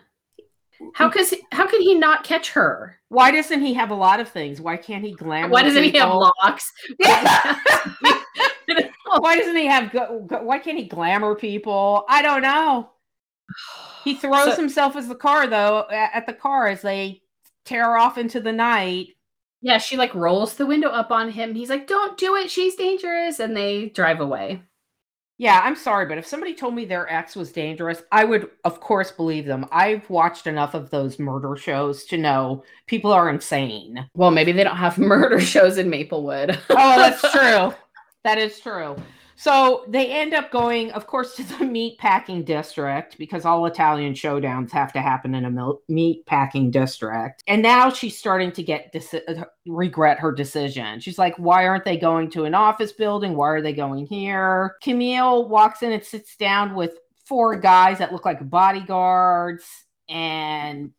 How 0.94 1.10
cause 1.10 1.34
how 1.52 1.68
can 1.68 1.82
he 1.82 1.95
not 1.95 2.24
catch 2.24 2.52
her? 2.52 2.98
Why 3.10 3.32
doesn't 3.32 3.62
he 3.62 3.74
have 3.74 3.90
a 3.91 3.95
lot 3.95 4.20
of 4.20 4.30
things? 4.30 4.62
Why 4.62 4.78
can't 4.78 5.04
he 5.04 5.14
glamour? 5.14 5.49
Why 5.49 5.64
doesn't 5.64 5.84
he 5.84 5.91
have 5.98 6.14
locks? 6.14 6.72
Why 9.20 9.38
doesn't 9.38 9.56
he 9.56 9.66
have? 9.66 9.91
Why 9.94 10.60
can't 10.60 10.78
he 10.78 10.86
glamour 10.88 11.36
people? 11.36 12.06
I 12.10 12.22
don't 12.22 12.41
know. 12.41 12.91
He 14.04 14.14
throws 14.20 14.56
So- 14.56 14.62
himself 14.62 14.95
as 14.95 15.08
the 15.08 15.16
car 15.16 15.48
though 15.48 15.88
at 15.91 16.26
the 16.26 16.34
car 16.34 16.68
as 16.68 16.82
they 16.82 17.22
tear 17.66 17.98
off 17.98 18.18
into 18.18 18.40
the 18.40 18.54
night. 18.54 19.08
yeah, 19.62 19.78
she 19.78 19.98
like 19.98 20.14
rolls 20.14 20.54
the 20.56 20.66
window 20.66 20.90
up 20.90 21.12
on 21.12 21.32
him. 21.32 21.56
He's 21.56 21.70
like, 21.70 21.88
"Don't 21.88 22.18
do 22.18 22.36
it. 22.36 22.52
She's 22.52 22.76
dangerous," 22.76 23.40
and 23.40 23.56
they 23.58 23.90
drive 23.90 24.20
away. 24.20 24.62
Yeah, 25.39 25.61
I'm 25.64 25.76
sorry, 25.76 26.07
but 26.07 26.18
if 26.18 26.26
somebody 26.26 26.55
told 26.55 26.73
me 26.73 26.85
their 26.85 27.11
ex 27.14 27.35
was 27.35 27.51
dangerous, 27.51 28.01
I 28.11 28.23
would, 28.23 28.49
of 28.64 28.80
course, 28.80 29.11
believe 29.11 29.45
them. 29.45 29.68
I've 29.72 30.09
watched 30.09 30.47
enough 30.47 30.73
of 30.73 30.89
those 30.89 31.19
murder 31.19 31.55
shows 31.55 32.05
to 32.05 32.18
know 32.18 32.64
people 32.88 33.11
are 33.11 33.30
insane. 33.30 34.09
Well, 34.15 34.31
maybe 34.31 34.51
they 34.51 34.64
don't 34.64 34.77
have 34.77 34.97
murder 34.97 35.39
shows 35.39 35.77
in 35.77 35.91
Maplewood. 35.91 36.59
Oh, 36.72 36.97
that's 36.97 37.22
true. 37.31 37.73
that 38.23 38.39
is 38.39 38.59
true. 38.59 38.95
So 39.39 39.85
they 39.88 40.11
end 40.11 40.34
up 40.34 40.51
going, 40.51 40.91
of 40.91 41.05
course, 41.05 41.35
to 41.35 41.43
the 41.43 41.64
meat 41.65 41.99
packing 41.99 42.43
district 42.43 43.18
because 43.19 43.45
all 43.45 43.68
Italian 43.68 44.14
showdowns 44.14 44.72
have 44.72 44.91
to 44.93 45.01
happen 45.01 45.35
in 45.35 45.45
a 45.45 45.51
mil- 45.51 45.81
meat 45.88 46.26
packing 46.26 46.72
district. 46.72 47.43
And 47.47 47.61
now 47.61 47.91
she's 47.91 48.18
starting 48.18 48.51
to 48.53 48.64
get 48.64 48.91
deci- 48.91 49.22
uh, 49.27 49.45
regret 49.68 50.19
her 50.19 50.31
decision. 50.31 50.99
She's 50.99 51.19
like, 51.19 51.35
why 51.38 51.68
aren't 51.68 51.85
they 51.85 51.97
going 51.97 52.31
to 52.31 52.45
an 52.45 52.55
office 52.55 52.91
building? 52.91 53.35
Why 53.35 53.49
are 53.49 53.61
they 53.61 53.73
going 53.73 54.07
here? 54.07 54.76
Camille 54.81 55.47
walks 55.47 55.84
in 55.84 55.91
and 55.91 56.03
sits 56.03 56.35
down 56.35 56.73
with 56.73 56.97
four 57.26 57.55
guys 57.57 57.99
that 57.99 58.11
look 58.11 58.26
like 58.26 58.49
bodyguards. 58.49 59.65
And 60.09 60.93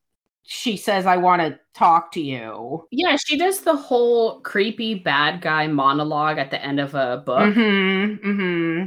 she 0.51 0.79
says, 0.79 1.05
I 1.05 1.19
want 1.19 1.43
to 1.43 1.59
talk 1.75 2.11
to 2.12 2.23
you. 2.23 2.87
yeah, 2.91 3.16
she 3.27 3.37
does 3.37 3.61
the 3.61 3.77
whole 3.77 4.41
creepy 4.41 4.95
bad 4.95 5.43
guy 5.43 5.66
monologue 5.66 6.39
at 6.39 6.51
the 6.51 6.65
end 6.65 6.81
of 6.81 6.95
a 6.95 7.19
book. 7.19 7.55
Mm-hmm. 7.55 8.27
Mm-hmm. 8.27 8.87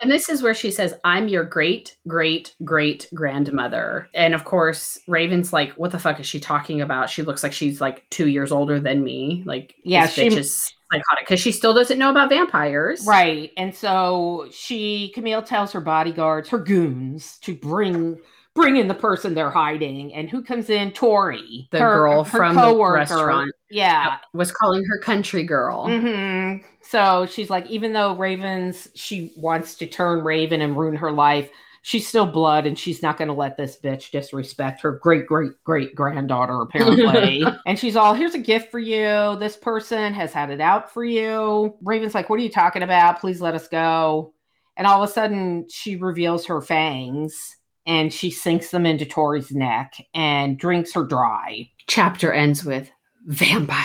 And 0.00 0.10
this 0.10 0.30
is 0.30 0.42
where 0.42 0.54
she 0.54 0.70
says, 0.70 0.94
I'm 1.04 1.28
your 1.28 1.44
great, 1.44 1.96
great, 2.08 2.56
great 2.64 3.06
grandmother. 3.14 4.08
And 4.14 4.34
of 4.34 4.44
course, 4.44 4.98
Raven's 5.06 5.52
like, 5.52 5.72
what 5.72 5.90
the 5.90 5.98
fuck 5.98 6.18
is 6.20 6.26
she 6.26 6.40
talking 6.40 6.80
about? 6.80 7.10
She 7.10 7.22
looks 7.22 7.42
like 7.42 7.52
she's 7.52 7.82
like 7.82 8.08
two 8.08 8.28
years 8.28 8.50
older 8.50 8.80
than 8.80 9.04
me. 9.04 9.42
Like, 9.44 9.74
Yeah, 9.84 10.06
this 10.06 10.14
she- 10.14 10.26
is 10.26 10.72
psychotic 10.90 11.26
because 11.26 11.40
she 11.40 11.52
still 11.52 11.74
doesn't 11.74 11.98
know 11.98 12.10
about 12.10 12.30
vampires. 12.30 13.04
Right. 13.06 13.50
And 13.58 13.74
so 13.74 14.48
she 14.52 15.12
Camille 15.14 15.42
tells 15.42 15.72
her 15.72 15.80
bodyguards, 15.82 16.48
her 16.48 16.58
goons, 16.58 17.38
to 17.42 17.54
bring 17.54 18.18
bring 18.54 18.76
in 18.76 18.88
the 18.88 18.94
person 18.94 19.34
they're 19.34 19.50
hiding. 19.50 20.14
And 20.14 20.30
who 20.30 20.42
comes 20.42 20.70
in? 20.70 20.92
Tori. 20.92 21.68
The 21.70 21.80
her- 21.80 21.94
girl 21.94 22.24
her 22.24 22.38
from 22.38 22.54
the 22.56 22.74
restaurant. 22.76 23.52
Yeah. 23.70 24.18
Was 24.32 24.52
calling 24.52 24.84
her 24.84 24.98
country 24.98 25.42
girl. 25.42 25.88
hmm 25.88 26.58
So 26.82 27.26
she's 27.26 27.50
like, 27.50 27.66
even 27.66 27.92
though 27.92 28.14
Raven's 28.16 28.88
she 28.94 29.32
wants 29.36 29.74
to 29.76 29.86
turn 29.86 30.22
Raven 30.24 30.60
and 30.60 30.76
ruin 30.76 30.96
her 30.96 31.10
life, 31.10 31.50
she's 31.82 32.06
still 32.06 32.26
blood 32.26 32.66
and 32.66 32.78
she's 32.78 33.02
not 33.02 33.18
gonna 33.18 33.34
let 33.34 33.56
this 33.56 33.76
bitch 33.82 34.10
disrespect 34.10 34.80
her 34.82 34.92
great 34.92 35.26
great 35.26 35.52
great 35.64 35.94
granddaughter, 35.96 36.60
apparently. 36.62 37.44
and 37.66 37.78
she's 37.78 37.96
all, 37.96 38.14
here's 38.14 38.34
a 38.34 38.38
gift 38.38 38.70
for 38.70 38.78
you. 38.78 39.36
This 39.40 39.56
person 39.56 40.14
has 40.14 40.32
had 40.32 40.50
it 40.50 40.60
out 40.60 40.92
for 40.92 41.04
you. 41.04 41.76
Raven's 41.82 42.14
like, 42.14 42.30
What 42.30 42.38
are 42.38 42.42
you 42.44 42.50
talking 42.50 42.82
about? 42.84 43.20
Please 43.20 43.40
let 43.40 43.54
us 43.54 43.66
go. 43.68 44.32
And 44.76 44.86
all 44.86 45.02
of 45.02 45.08
a 45.08 45.12
sudden 45.12 45.66
she 45.68 45.96
reveals 45.96 46.46
her 46.46 46.60
fangs 46.62 47.56
and 47.86 48.12
she 48.12 48.30
sinks 48.30 48.70
them 48.70 48.86
into 48.86 49.04
Tori's 49.04 49.50
neck 49.52 49.94
and 50.14 50.58
drinks 50.58 50.92
her 50.94 51.04
dry. 51.04 51.68
Chapter 51.86 52.32
ends 52.32 52.64
with 52.64 52.90
vampire. 53.26 53.78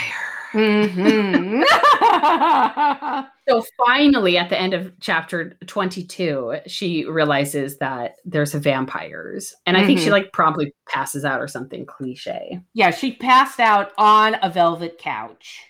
Mhm. 0.54 1.64
So 3.50 3.66
finally, 3.88 4.38
at 4.38 4.50
the 4.50 4.60
end 4.62 4.76
of 4.76 4.92
chapter 5.00 5.58
22, 5.66 6.58
she 6.68 7.04
realizes 7.06 7.80
that 7.80 8.18
there's 8.24 8.54
vampires. 8.54 9.56
And 9.66 9.76
I 9.76 9.88
think 9.88 10.00
she 10.00 10.10
Mhm. 10.10 10.12
like 10.12 10.32
promptly 10.34 10.72
passes 10.88 11.26
out 11.26 11.42
or 11.42 11.48
something 11.48 11.84
cliche. 11.88 12.60
Yeah, 12.76 12.92
she 12.92 13.14
passed 13.16 13.60
out 13.60 13.92
on 13.98 14.36
a 14.44 14.50
velvet 14.52 15.00
couch. 15.00 15.62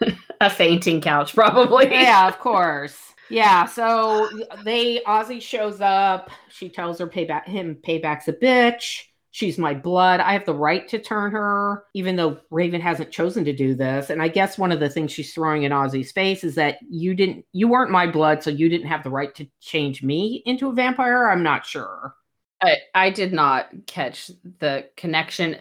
A 0.40 0.48
fainting 0.48 1.00
couch, 1.00 1.34
probably. 1.34 1.90
Yeah, 1.90 2.28
of 2.28 2.38
course. 2.38 3.07
Yeah, 3.30 3.66
so 3.66 4.28
they 4.64 5.00
Ozzy 5.06 5.40
shows 5.40 5.80
up. 5.80 6.30
She 6.50 6.68
tells 6.68 6.98
her 6.98 7.06
payback 7.06 7.44
him 7.44 7.78
payback's 7.86 8.28
a 8.28 8.32
bitch. 8.32 9.02
She's 9.30 9.58
my 9.58 9.74
blood. 9.74 10.20
I 10.20 10.32
have 10.32 10.46
the 10.46 10.54
right 10.54 10.88
to 10.88 10.98
turn 10.98 11.30
her, 11.32 11.84
even 11.94 12.16
though 12.16 12.38
Raven 12.50 12.80
hasn't 12.80 13.12
chosen 13.12 13.44
to 13.44 13.52
do 13.52 13.74
this. 13.74 14.10
And 14.10 14.22
I 14.22 14.28
guess 14.28 14.58
one 14.58 14.72
of 14.72 14.80
the 14.80 14.88
things 14.88 15.12
she's 15.12 15.32
throwing 15.32 15.62
in 15.64 15.72
Ozzy's 15.72 16.10
face 16.10 16.42
is 16.42 16.54
that 16.54 16.78
you 16.88 17.14
didn't 17.14 17.44
you 17.52 17.68
weren't 17.68 17.90
my 17.90 18.06
blood, 18.06 18.42
so 18.42 18.50
you 18.50 18.68
didn't 18.68 18.88
have 18.88 19.04
the 19.04 19.10
right 19.10 19.34
to 19.34 19.46
change 19.60 20.02
me 20.02 20.42
into 20.46 20.68
a 20.68 20.72
vampire. 20.72 21.28
I'm 21.28 21.42
not 21.42 21.66
sure. 21.66 22.14
I, 22.60 22.78
I 22.94 23.10
did 23.10 23.32
not 23.32 23.68
catch 23.86 24.30
the 24.58 24.88
connection. 24.96 25.58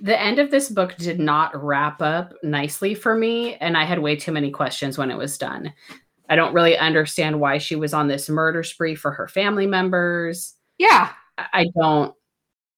The 0.00 0.20
end 0.20 0.38
of 0.38 0.50
this 0.50 0.68
book 0.68 0.96
did 0.96 1.20
not 1.20 1.52
wrap 1.62 2.00
up 2.00 2.32
nicely 2.42 2.94
for 2.94 3.14
me, 3.14 3.54
and 3.56 3.76
I 3.76 3.84
had 3.84 3.98
way 3.98 4.16
too 4.16 4.32
many 4.32 4.50
questions 4.50 4.96
when 4.96 5.10
it 5.10 5.18
was 5.18 5.38
done. 5.38 5.72
I 6.30 6.36
don't 6.36 6.54
really 6.54 6.78
understand 6.78 7.40
why 7.40 7.58
she 7.58 7.74
was 7.74 7.92
on 7.92 8.06
this 8.06 8.28
murder 8.28 8.62
spree 8.62 8.94
for 8.94 9.10
her 9.10 9.26
family 9.26 9.66
members. 9.66 10.54
Yeah. 10.78 11.10
I, 11.36 11.66
don't. 11.76 12.14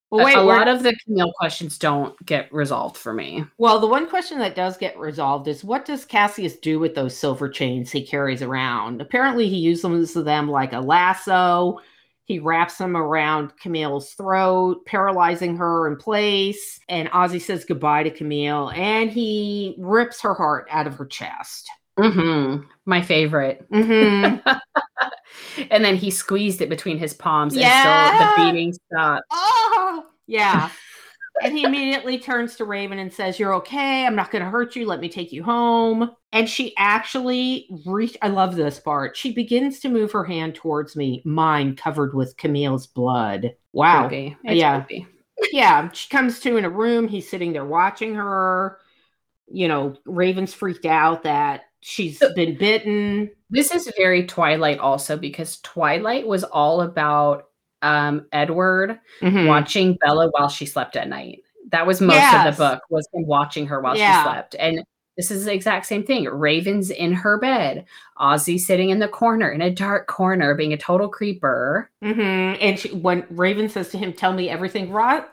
Well, 0.09 0.25
wait, 0.25 0.35
a, 0.35 0.41
a 0.41 0.43
lot 0.43 0.67
of 0.67 0.81
the 0.81 0.95
Camille 1.05 1.31
questions 1.37 1.77
don't 1.77 2.15
get 2.25 2.51
resolved 2.51 2.97
for 2.97 3.13
me. 3.13 3.45
Well, 3.59 3.79
the 3.79 3.87
one 3.87 4.09
question 4.09 4.39
that 4.39 4.55
does 4.55 4.75
get 4.75 4.97
resolved 4.97 5.47
is 5.47 5.63
what 5.63 5.85
does 5.85 6.03
Cassius 6.03 6.57
do 6.57 6.79
with 6.79 6.95
those 6.95 7.15
silver 7.15 7.47
chains 7.47 7.91
he 7.91 8.05
carries 8.05 8.41
around? 8.41 9.01
Apparently, 9.01 9.47
he 9.47 9.57
uses 9.57 10.13
them 10.13 10.49
like 10.49 10.73
a 10.73 10.79
lasso. 10.79 11.79
He 12.25 12.39
wraps 12.39 12.77
them 12.77 12.97
around 12.97 13.57
Camille's 13.57 14.13
throat, 14.13 14.83
paralyzing 14.87 15.57
her 15.57 15.87
in 15.87 15.97
place. 15.97 16.79
And 16.89 17.09
Ozzy 17.11 17.41
says 17.41 17.65
goodbye 17.65 18.03
to 18.03 18.09
Camille 18.09 18.71
and 18.71 19.11
he 19.11 19.75
rips 19.77 20.21
her 20.21 20.33
heart 20.33 20.67
out 20.71 20.87
of 20.87 20.95
her 20.95 21.05
chest. 21.05 21.69
Hmm 21.97 22.57
My 22.85 23.01
favorite. 23.01 23.69
Mhm. 23.71 24.41
and 25.71 25.83
then 25.85 25.95
he 25.95 26.09
squeezed 26.11 26.61
it 26.61 26.69
between 26.69 26.97
his 26.97 27.13
palms 27.13 27.55
Yeah. 27.55 28.11
until 28.11 28.27
the 28.45 28.51
beating 28.51 28.73
stopped. 28.73 29.25
oh, 29.31 30.05
yeah. 30.27 30.69
and 31.43 31.57
he 31.57 31.63
immediately 31.63 32.17
turns 32.19 32.55
to 32.55 32.65
Raven 32.65 32.99
and 32.99 33.11
says, 33.11 33.39
You're 33.39 33.55
okay. 33.55 34.05
I'm 34.05 34.15
not 34.15 34.31
going 34.31 34.43
to 34.43 34.49
hurt 34.49 34.75
you. 34.75 34.85
Let 34.85 34.99
me 34.99 35.09
take 35.09 35.31
you 35.31 35.43
home. 35.43 36.11
And 36.31 36.49
she 36.49 36.73
actually 36.77 37.67
reach. 37.85 38.17
I 38.21 38.27
love 38.29 38.55
this 38.55 38.79
part. 38.79 39.17
She 39.17 39.33
begins 39.33 39.79
to 39.81 39.89
move 39.89 40.11
her 40.11 40.23
hand 40.23 40.55
towards 40.55 40.95
me, 40.95 41.21
mine 41.25 41.75
covered 41.75 42.13
with 42.13 42.37
Camille's 42.37 42.87
blood. 42.87 43.55
Wow. 43.71 44.09
Yeah. 44.43 44.85
Yeah. 45.51 45.89
She 45.91 46.09
comes 46.09 46.39
to 46.41 46.57
in 46.57 46.65
a 46.65 46.69
room. 46.69 47.07
He's 47.07 47.29
sitting 47.29 47.53
there 47.53 47.65
watching 47.65 48.15
her. 48.15 48.79
You 49.47 49.67
know, 49.67 49.95
Raven's 50.05 50.53
freaked 50.53 50.85
out 50.85 51.23
that 51.23 51.63
she's 51.83 52.19
been 52.35 52.57
bitten. 52.57 53.29
This 53.49 53.73
is 53.73 53.91
very 53.97 54.25
Twilight 54.25 54.79
also 54.79 55.17
because 55.17 55.59
Twilight 55.61 56.25
was 56.27 56.43
all 56.43 56.81
about 56.81 57.45
um 57.81 58.25
Edward 58.31 58.99
Mhm. 59.21 59.47
watching 59.47 59.97
Bella 60.03 60.29
while 60.31 60.47
she 60.49 60.65
slept 60.65 60.95
at 60.95 61.09
night. 61.09 61.39
That 61.69 61.85
was 61.85 61.99
most 62.01 62.15
Yes. 62.15 62.47
of 62.47 62.57
the 62.57 62.63
book 62.63 62.81
was 62.89 63.07
him 63.13 63.25
watching 63.27 63.67
her 63.67 63.81
while 63.81 63.97
Yeah. 63.97 64.23
she 64.23 64.29
slept. 64.29 64.55
And 64.57 64.83
this 65.17 65.29
is 65.29 65.45
the 65.45 65.53
exact 65.53 65.85
same 65.85 66.03
thing. 66.03 66.25
Raven's 66.25 66.89
in 66.89 67.13
her 67.13 67.37
bed. 67.37 67.85
Ozzy 68.19 68.57
sitting 68.59 68.89
in 68.89 68.99
the 68.99 69.07
corner, 69.07 69.51
in 69.51 69.61
a 69.61 69.69
dark 69.69 70.07
corner, 70.07 70.55
being 70.55 70.73
a 70.73 70.77
total 70.77 71.07
creeper. 71.09 71.91
Mm-hmm. 72.03 72.57
And 72.61 72.79
she, 72.79 72.89
when 72.89 73.25
Raven 73.29 73.69
says 73.69 73.89
to 73.89 73.97
him, 73.97 74.13
"Tell 74.13 74.33
me 74.33 74.49
everything," 74.49 74.91
Ro- 74.91 75.25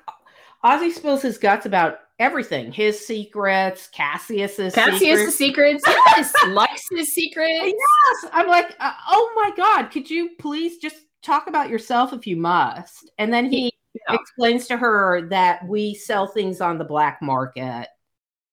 Ozzy 0.64 0.90
spills 0.92 1.22
his 1.22 1.38
guts 1.38 1.66
about 1.66 2.00
everything: 2.18 2.70
his 2.72 3.04
secrets, 3.04 3.88
Cassius's 3.88 4.74
Cassius' 4.74 5.36
secrets. 5.36 5.82
secrets. 5.84 5.84
Yes. 5.86 6.34
Lex's 6.48 7.14
secrets. 7.14 7.50
Yes, 7.64 8.30
I'm 8.32 8.48
like, 8.48 8.76
uh, 8.80 8.92
oh 9.08 9.32
my 9.36 9.50
god, 9.56 9.90
could 9.90 10.08
you 10.10 10.30
please 10.38 10.78
just 10.78 10.96
talk 11.22 11.46
about 11.46 11.68
yourself 11.70 12.12
if 12.12 12.26
you 12.26 12.36
must? 12.36 13.10
And 13.18 13.32
then 13.32 13.50
he 13.50 13.72
Yeah. 13.94 14.14
explains 14.14 14.66
to 14.68 14.76
her 14.76 15.28
that 15.30 15.66
we 15.66 15.94
sell 15.94 16.26
things 16.26 16.60
on 16.60 16.78
the 16.78 16.84
black 16.84 17.20
market. 17.22 17.88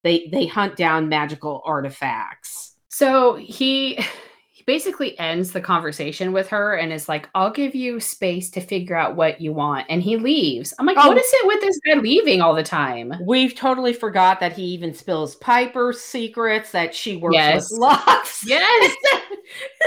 They 0.04 0.28
they 0.32 0.46
hunt 0.48 0.76
down 0.78 1.10
magical 1.10 1.62
artifacts. 1.66 2.76
So 2.90 3.36
he 3.36 4.00
basically 4.68 5.18
ends 5.18 5.54
the 5.54 5.62
conversation 5.62 6.34
with 6.34 6.48
her 6.50 6.76
and 6.76 6.92
is 6.94 7.08
like, 7.10 7.28
I'll 7.34 7.50
give 7.50 7.74
you 7.74 8.00
space 8.02 8.52
to 8.52 8.62
figure 8.62 8.96
out 8.98 9.16
what 9.16 9.40
you 9.42 9.54
want. 9.54 9.88
And 9.90 10.04
he 10.04 10.18
leaves. 10.18 10.74
I'm 10.78 10.86
like, 10.86 10.98
Oh. 11.00 11.08
what 11.08 11.18
is 11.18 11.26
it 11.26 11.48
with 11.48 11.62
this 11.62 11.80
guy 11.86 11.94
leaving 12.00 12.42
all 12.42 12.54
the 12.54 12.64
time? 12.64 13.14
We've 13.22 13.56
totally 13.56 13.94
forgot 13.94 14.40
that 14.42 14.52
he 14.54 14.64
even 14.66 14.94
spills 14.94 15.36
Piper's 15.38 16.02
secrets 16.02 16.72
that 16.74 16.94
she 16.94 17.16
works 17.16 17.34
Yes. 17.36 17.72
with 17.72 17.80
Lux. 17.80 18.44
Yes. 18.48 18.94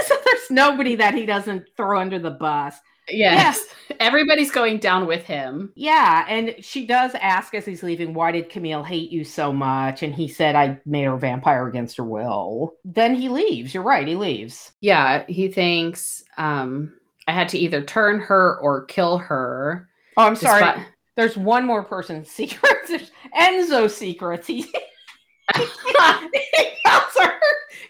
so 0.07 0.15
there's 0.25 0.49
nobody 0.49 0.95
that 0.95 1.13
he 1.13 1.25
doesn't 1.27 1.63
throw 1.77 1.99
under 1.99 2.17
the 2.19 2.31
bus. 2.31 2.75
Yes. 3.13 3.63
Everybody's 3.99 4.51
going 4.51 4.77
down 4.79 5.05
with 5.05 5.23
him. 5.25 5.71
Yeah, 5.75 6.25
and 6.29 6.55
she 6.61 6.85
does 6.85 7.11
ask 7.15 7.53
as 7.53 7.65
he's 7.65 7.83
leaving, 7.83 8.13
why 8.13 8.31
did 8.31 8.49
Camille 8.49 8.83
hate 8.83 9.11
you 9.11 9.23
so 9.23 9.51
much? 9.51 10.01
And 10.01 10.15
he 10.15 10.27
said, 10.27 10.55
I 10.55 10.79
made 10.85 11.03
her 11.03 11.13
a 11.13 11.19
vampire 11.19 11.67
against 11.67 11.97
her 11.97 12.03
will. 12.03 12.73
Then 12.85 13.13
he 13.15 13.27
leaves. 13.29 13.73
You're 13.73 13.83
right, 13.83 14.07
he 14.07 14.15
leaves. 14.15 14.71
Yeah. 14.81 15.25
He 15.27 15.49
thinks 15.49 16.23
um 16.37 16.93
I 17.27 17.33
had 17.33 17.49
to 17.49 17.57
either 17.59 17.81
turn 17.83 18.19
her 18.21 18.57
or 18.59 18.85
kill 18.85 19.17
her. 19.19 19.87
Oh, 20.17 20.25
I'm 20.25 20.35
sorry. 20.35 20.63
despite- 20.63 20.87
There's 21.15 21.37
one 21.37 21.65
more 21.65 21.83
person's 21.83 22.29
secrets. 22.31 22.91
Enzo 22.91 23.09
Enzo's 23.37 23.95
secrets. 23.95 24.47
He, 24.47 24.61
he 25.63 26.67
tells 26.85 27.13
her 27.19 27.33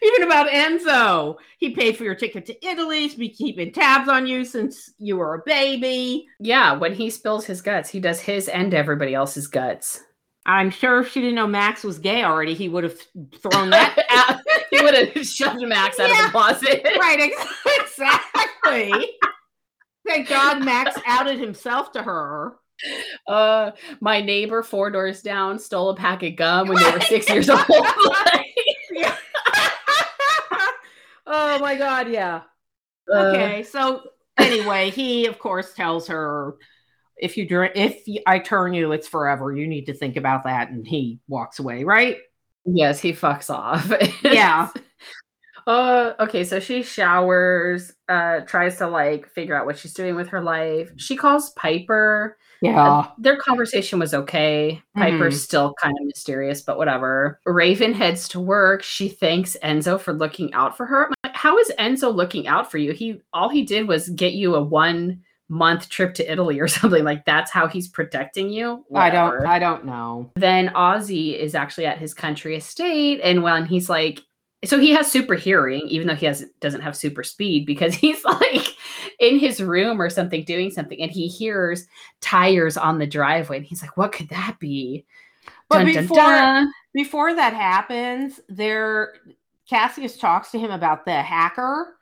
even 0.02 0.24
about 0.24 0.50
Enzo. 0.50 1.36
He 1.58 1.72
paid 1.72 1.98
for 1.98 2.04
your 2.04 2.16
ticket 2.16 2.46
to 2.48 2.66
Italy. 2.66 3.02
He's 3.02 3.16
been 3.16 3.32
keeping 3.32 3.72
tabs 3.72 4.10
on 4.10 4.26
you 4.28 4.44
since 4.46 4.94
you 4.98 5.18
were 5.18 5.36
a 5.36 5.44
baby. 5.46 6.28
yeah, 6.40 6.74
when 6.74 6.94
he 6.94 7.10
spills 7.10 7.46
his 7.46 7.62
guts, 7.62 7.90
he 7.90 8.00
does 8.00 8.20
his 8.20 8.48
and 8.48 8.74
everybody 8.74 9.14
else's 9.14 9.48
guts. 9.48 10.02
I'm 10.46 10.72
sure 10.72 11.02
if 11.02 11.12
she 11.12 11.22
didn't 11.22 11.36
know 11.36 11.46
Max 11.46 11.84
was 11.84 12.00
gay 12.00 12.24
already, 12.24 12.56
he 12.56 12.68
would 12.68 12.84
have 12.84 12.98
thrown 13.44 13.70
that 13.70 14.06
Out- 14.10 14.40
he 14.72 14.82
would 14.82 14.96
have 14.96 15.26
shoved 15.28 15.62
Max 15.62 16.00
out 16.00 16.10
of 16.10 16.18
the 16.18 16.32
closet. 16.32 16.88
right, 17.00 17.32
exactly. 17.80 19.12
Thank 20.08 20.28
God 20.30 20.66
Max 20.66 21.00
outed 21.06 21.40
himself 21.40 21.92
to 21.92 22.02
her. 22.02 22.56
Uh, 23.28 23.72
my 24.00 24.20
neighbor 24.22 24.64
four 24.64 24.90
doors 24.90 25.22
down 25.22 25.60
stole 25.60 25.92
a 25.92 25.96
pack 25.96 26.24
of 26.24 26.36
gum 26.36 26.68
when 26.68 26.82
they 26.82 26.92
were 26.92 27.00
six 27.02 27.30
years 27.30 27.48
old. 27.48 27.62
Oh 31.34 31.60
my 31.60 31.76
God, 31.78 32.10
yeah. 32.10 32.42
Uh, 33.12 33.20
Okay, 33.30 33.64
so 33.64 34.04
anyway, 34.38 34.90
he 34.92 35.26
of 35.28 35.40
course 35.40 35.74
tells 35.74 36.08
her 36.08 36.56
if 37.18 37.38
you 37.38 37.48
drink, 37.48 37.74
if 37.76 38.04
I 38.28 38.40
turn 38.40 38.74
you, 38.74 38.92
it's 38.92 39.08
forever. 39.08 39.56
You 39.56 39.68
need 39.68 39.86
to 39.86 39.94
think 39.94 40.18
about 40.18 40.44
that, 40.44 40.70
and 40.70 40.86
he 40.88 41.20
walks 41.28 41.60
away. 41.60 41.84
Right? 41.84 42.18
yes, 42.66 43.00
he 43.00 43.14
fucks 43.14 43.50
off. 43.50 43.92
Yeah. 44.24 44.70
Uh, 45.68 46.14
okay, 46.20 46.44
so 46.44 46.60
she 46.60 46.82
showers, 46.84 47.94
uh, 48.10 48.42
tries 48.42 48.78
to 48.78 48.88
like 48.88 49.30
figure 49.30 49.56
out 49.56 49.66
what 49.66 49.78
she's 49.78 49.94
doing 49.94 50.16
with 50.16 50.30
her 50.30 50.42
life. 50.42 50.92
She 50.98 51.16
calls 51.16 51.52
Piper. 51.52 52.38
Yeah. 52.62 53.08
Their 53.18 53.38
conversation 53.38 53.98
was 54.00 54.14
okay. 54.14 54.82
Piper's 54.96 55.36
Mhm. 55.40 55.44
still 55.44 55.74
kind 55.82 55.96
of 56.00 56.06
mysterious, 56.06 56.62
but 56.62 56.78
whatever. 56.78 57.40
Raven 57.46 57.94
heads 57.94 58.28
to 58.30 58.40
work. 58.40 58.84
She 58.84 59.10
thanks 59.10 59.58
Enzo 59.64 60.00
for 60.00 60.14
looking 60.14 60.54
out 60.54 60.78
for 60.78 60.86
her. 60.86 61.10
Like, 61.24 61.36
How 61.36 61.58
is 61.58 61.72
Enzo 61.80 62.14
looking 62.14 62.48
out 62.48 62.70
for 62.70 62.78
you? 62.78 62.92
He 62.94 63.20
all 63.34 63.50
he 63.50 63.64
did 63.64 63.88
was 63.88 64.10
get 64.10 64.34
you 64.34 64.54
a 64.56 64.62
one 64.62 65.22
month 65.50 65.90
trip 65.90 66.14
to 66.14 66.32
Italy 66.32 66.60
or 66.60 66.68
something. 66.68 67.04
Like 67.04 67.26
that's 67.26 67.50
how 67.52 67.68
he's 67.68 67.88
protecting 67.88 68.50
you. 68.52 68.86
I 68.96 69.10
don't. 69.10 69.46
I 69.46 69.58
don't 69.60 69.84
know. 69.86 70.30
then 70.36 70.70
Ozzy 70.70 71.38
is 71.38 71.56
actually 71.56 71.88
at 71.88 71.98
his 71.98 72.14
country 72.14 72.56
estate, 72.56 73.20
and 73.24 73.42
when 73.44 73.66
he's 73.66 73.90
like, 73.90 74.22
so 74.66 74.80
he 74.80 74.92
has 74.92 75.12
super 75.12 75.36
hearing, 75.36 75.82
even 75.88 76.08
though 76.08 76.16
he 76.16 76.26
has 76.26 76.46
doesn't 76.60 76.82
have 76.82 76.96
super 76.96 77.24
speed, 77.24 77.66
because 77.66 77.94
he's 77.96 78.24
like 78.24 78.76
in 79.20 79.40
his 79.40 79.62
room 79.62 80.02
or 80.02 80.10
something 80.10 80.44
doing 80.44 80.72
something, 80.72 81.02
and 81.02 81.12
he 81.12 81.28
hears 81.28 81.88
tires 82.20 82.78
on 82.78 83.00
the 83.00 83.08
driveway, 83.08 83.58
and 83.58 83.66
he's 83.66 83.82
like, 83.82 83.98
"What 83.98 84.12
could 84.12 84.30
that 84.30 84.58
be?" 84.60 85.06
But 85.70 85.86
Dun, 85.86 85.94
dun, 85.94 86.04
before 86.04 86.18
dun. 86.18 86.74
before 86.94 87.36
that 87.36 87.54
happens, 87.54 88.40
there 88.50 89.14
Cassius 89.70 90.18
talks 90.18 90.52
to 90.52 90.60
him 90.60 90.72
about 90.72 91.06
the 91.06 91.22
hacker. 91.22 91.98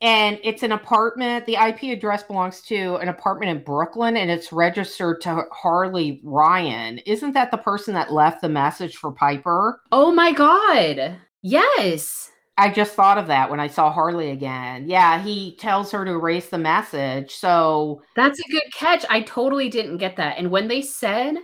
And 0.00 0.40
it's 0.42 0.64
an 0.64 0.72
apartment. 0.72 1.46
The 1.46 1.54
IP 1.54 1.96
address 1.96 2.24
belongs 2.24 2.60
to 2.62 2.96
an 2.96 3.08
apartment 3.08 3.52
in 3.52 3.62
Brooklyn 3.62 4.16
and 4.16 4.32
it's 4.32 4.52
registered 4.52 5.20
to 5.20 5.44
Harley 5.52 6.20
Ryan. 6.24 6.98
Isn't 7.06 7.34
that 7.34 7.52
the 7.52 7.58
person 7.58 7.94
that 7.94 8.12
left 8.12 8.40
the 8.42 8.48
message 8.48 8.96
for 8.96 9.12
Piper? 9.12 9.80
oh 9.92 10.10
my 10.10 10.32
god, 10.32 11.16
yes. 11.42 12.30
I 12.58 12.70
just 12.70 12.92
thought 12.94 13.16
of 13.18 13.28
that 13.28 13.50
when 13.50 13.60
I 13.60 13.66
saw 13.66 13.90
Harley 13.90 14.30
again. 14.30 14.88
Yeah, 14.88 15.22
he 15.22 15.56
tells 15.56 15.90
her 15.92 16.04
to 16.04 16.10
erase 16.10 16.50
the 16.50 16.58
message. 16.58 17.32
So, 17.34 18.02
That's 18.14 18.38
a 18.40 18.50
good 18.50 18.70
catch. 18.74 19.04
I 19.08 19.22
totally 19.22 19.68
didn't 19.70 19.96
get 19.96 20.16
that. 20.16 20.36
And 20.38 20.50
when 20.50 20.68
they 20.68 20.82
said 20.82 21.36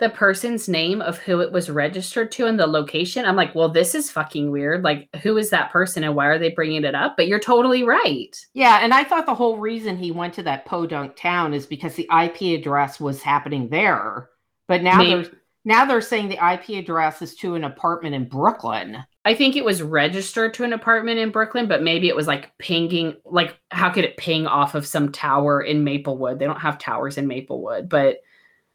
the 0.00 0.10
person's 0.10 0.68
name 0.68 1.00
of 1.00 1.18
who 1.18 1.40
it 1.40 1.52
was 1.52 1.70
registered 1.70 2.32
to 2.32 2.46
and 2.46 2.58
the 2.58 2.66
location, 2.66 3.24
I'm 3.24 3.36
like, 3.36 3.54
well, 3.54 3.68
this 3.68 3.94
is 3.94 4.10
fucking 4.10 4.50
weird. 4.50 4.82
Like, 4.82 5.08
who 5.22 5.36
is 5.38 5.50
that 5.50 5.70
person 5.70 6.02
and 6.02 6.16
why 6.16 6.26
are 6.26 6.38
they 6.40 6.50
bringing 6.50 6.84
it 6.84 6.94
up? 6.96 7.16
But 7.16 7.28
you're 7.28 7.38
totally 7.38 7.84
right. 7.84 8.36
yeah, 8.52 8.80
and 8.82 8.92
I 8.92 9.04
thought 9.04 9.26
the 9.26 9.34
whole 9.36 9.58
reason 9.58 9.96
he 9.96 10.10
went 10.10 10.34
to 10.34 10.42
that 10.42 10.66
podunk 10.66 11.14
town 11.16 11.54
is 11.54 11.66
because 11.66 11.94
the 11.94 12.08
IP 12.22 12.58
address 12.60 12.98
was 12.98 13.22
happening 13.22 13.68
there. 13.68 14.28
But 14.66 14.82
now 14.82 14.98
Maybe- 14.98 15.22
they're 15.22 15.32
now 15.64 15.84
they're 15.84 16.00
saying 16.00 16.28
the 16.28 16.52
IP 16.52 16.70
address 16.82 17.20
is 17.20 17.34
to 17.36 17.54
an 17.54 17.64
apartment 17.64 18.14
in 18.14 18.26
Brooklyn. 18.28 19.04
I 19.28 19.34
think 19.34 19.56
it 19.56 19.64
was 19.64 19.82
registered 19.82 20.54
to 20.54 20.64
an 20.64 20.72
apartment 20.72 21.18
in 21.18 21.30
Brooklyn, 21.30 21.68
but 21.68 21.82
maybe 21.82 22.08
it 22.08 22.16
was 22.16 22.26
like 22.26 22.56
pinging. 22.58 23.14
Like, 23.26 23.58
how 23.70 23.90
could 23.90 24.04
it 24.04 24.16
ping 24.16 24.46
off 24.46 24.74
of 24.74 24.86
some 24.86 25.12
tower 25.12 25.60
in 25.60 25.84
Maplewood? 25.84 26.38
They 26.38 26.46
don't 26.46 26.60
have 26.60 26.78
towers 26.78 27.18
in 27.18 27.26
Maplewood, 27.26 27.90
but 27.90 28.20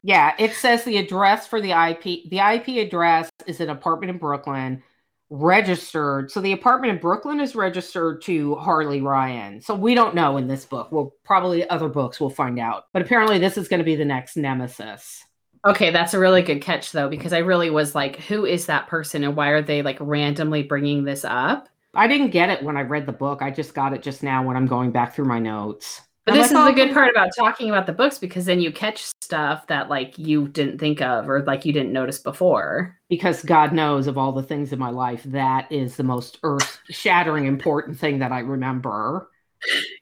Yeah, 0.03 0.33
it 0.37 0.53
says 0.53 0.83
the 0.83 0.97
address 0.97 1.47
for 1.47 1.61
the 1.61 1.71
IP 1.71 2.29
the 2.29 2.39
IP 2.39 2.85
address 2.85 3.29
is 3.47 3.59
an 3.61 3.69
apartment 3.69 4.11
in 4.11 4.17
Brooklyn 4.17 4.83
registered. 5.29 6.29
So 6.31 6.41
the 6.41 6.51
apartment 6.51 6.93
in 6.93 6.99
Brooklyn 6.99 7.39
is 7.39 7.55
registered 7.55 8.21
to 8.23 8.55
Harley 8.55 9.01
Ryan. 9.01 9.61
So 9.61 9.73
we 9.75 9.95
don't 9.95 10.15
know 10.15 10.37
in 10.37 10.47
this 10.47 10.65
book. 10.65 10.91
We'll 10.91 11.15
probably 11.23 11.67
other 11.69 11.89
books 11.89 12.19
we'll 12.19 12.29
find 12.29 12.59
out. 12.59 12.85
But 12.93 13.01
apparently 13.01 13.39
this 13.39 13.57
is 13.57 13.67
going 13.67 13.79
to 13.79 13.85
be 13.85 13.95
the 13.95 14.05
next 14.05 14.37
nemesis. 14.37 15.23
Okay, 15.65 15.91
that's 15.91 16.13
a 16.13 16.19
really 16.19 16.41
good 16.41 16.61
catch 16.61 16.91
though, 16.91 17.09
because 17.09 17.33
I 17.33 17.39
really 17.39 17.69
was 17.69 17.95
like, 17.95 18.17
who 18.21 18.45
is 18.45 18.65
that 18.67 18.87
person 18.87 19.23
and 19.23 19.35
why 19.35 19.49
are 19.49 19.61
they 19.61 19.81
like 19.81 19.97
randomly 19.99 20.63
bringing 20.63 21.03
this 21.03 21.25
up? 21.25 21.69
I 21.95 22.07
didn't 22.07 22.31
get 22.31 22.49
it 22.49 22.63
when 22.63 22.77
I 22.77 22.81
read 22.81 23.05
the 23.05 23.11
book. 23.13 23.41
I 23.41 23.51
just 23.51 23.73
got 23.75 23.93
it 23.93 24.01
just 24.03 24.23
now 24.23 24.43
when 24.45 24.55
I'm 24.57 24.67
going 24.67 24.91
back 24.91 25.13
through 25.15 25.25
my 25.25 25.39
notes. 25.39 26.01
But 26.25 26.33
I'm 26.33 26.37
this 26.37 26.51
like, 26.51 26.51
is 26.51 26.57
"Oh, 26.57 26.65
the 26.65 26.73
good 26.73 26.93
part 26.93 27.09
about 27.11 27.29
talking 27.35 27.69
about 27.69 27.85
the 27.85 27.93
books 27.93 28.17
because 28.17 28.45
then 28.45 28.61
you 28.61 28.71
catch 28.71 29.03
stuff 29.21 29.67
that 29.67 29.89
like 29.89 30.17
you 30.17 30.47
didn't 30.47 30.79
think 30.79 31.01
of 31.01 31.29
or 31.29 31.43
like 31.43 31.65
you 31.65 31.73
didn't 31.73 31.93
notice 31.93 32.19
before. 32.19 32.97
because 33.09 33.43
God 33.43 33.73
knows 33.73 34.07
of 34.07 34.17
all 34.17 34.31
the 34.31 34.43
things 34.43 34.73
in 34.73 34.79
my 34.79 34.89
life, 34.89 35.23
that 35.25 35.71
is 35.71 35.95
the 35.97 36.03
most 36.03 36.39
earth 36.43 36.79
shattering 36.89 37.45
important 37.45 37.99
thing 37.99 38.19
that 38.19 38.31
I 38.31 38.39
remember. 38.39 39.29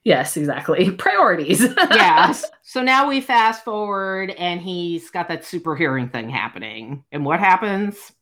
Yes, 0.03 0.37
exactly. 0.37 0.91
Priorities. 0.97 1.61
yes. 1.61 2.45
So 2.63 2.81
now 2.81 3.05
we 3.09 3.19
fast 3.19 3.65
forward 3.65 4.29
and 4.29 4.61
he's 4.61 5.09
got 5.09 5.27
that 5.27 5.43
super 5.43 5.75
hearing 5.75 6.07
thing 6.07 6.29
happening. 6.29 7.03
And 7.11 7.25
what 7.25 7.41
happens? 7.41 8.13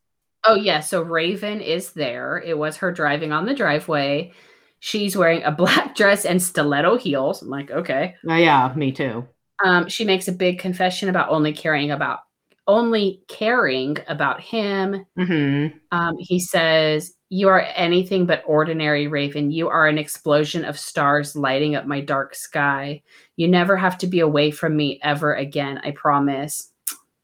Oh, 0.44 0.56
yeah. 0.56 0.80
So 0.80 1.04
Raven 1.04 1.62
is 1.62 1.92
there. 1.92 2.42
It 2.44 2.58
was 2.58 2.78
her 2.78 2.92
driving 2.92 3.32
on 3.32 3.46
the 3.46 3.54
driveway. 3.54 4.32
She's 4.80 5.16
wearing 5.16 5.44
a 5.44 5.52
black 5.56 5.96
dress 5.96 6.26
and 6.26 6.42
stiletto 6.42 6.98
heels. 6.98 7.44
I'm 7.44 7.50
like, 7.50 7.70
okay. 7.70 8.16
Oh, 8.28 8.36
yeah, 8.38 8.74
me 8.76 8.92
too. 8.92 9.28
Um, 9.64 9.88
she 9.88 10.04
makes 10.04 10.28
a 10.28 10.32
big 10.32 10.58
confession 10.58 11.10
about 11.10 11.30
only 11.30 11.54
caring 11.54 11.92
about 11.92 12.22
only 12.70 13.22
caring 13.28 13.98
about 14.08 14.40
him. 14.40 15.06
hmm 15.18 15.68
Um, 15.92 16.16
he 16.20 16.40
says, 16.40 17.12
You 17.30 17.50
are 17.50 17.66
anything 17.76 18.26
but 18.28 18.44
ordinary, 18.46 19.08
Raven. 19.08 19.52
You 19.52 19.68
are 19.68 19.88
an 19.88 19.98
explosion 19.98 20.64
of 20.64 20.78
stars 20.80 21.36
lighting 21.36 21.76
up 21.76 21.86
my 21.88 22.00
dark 22.00 22.36
sky. 22.36 23.02
You 23.36 23.48
never 23.48 23.76
have 23.76 23.98
to 23.98 24.08
be 24.08 24.20
away 24.22 24.52
from 24.52 24.78
me 24.78 25.00
ever 25.04 25.34
again, 25.34 25.80
I 25.84 25.92
promise. 25.92 26.72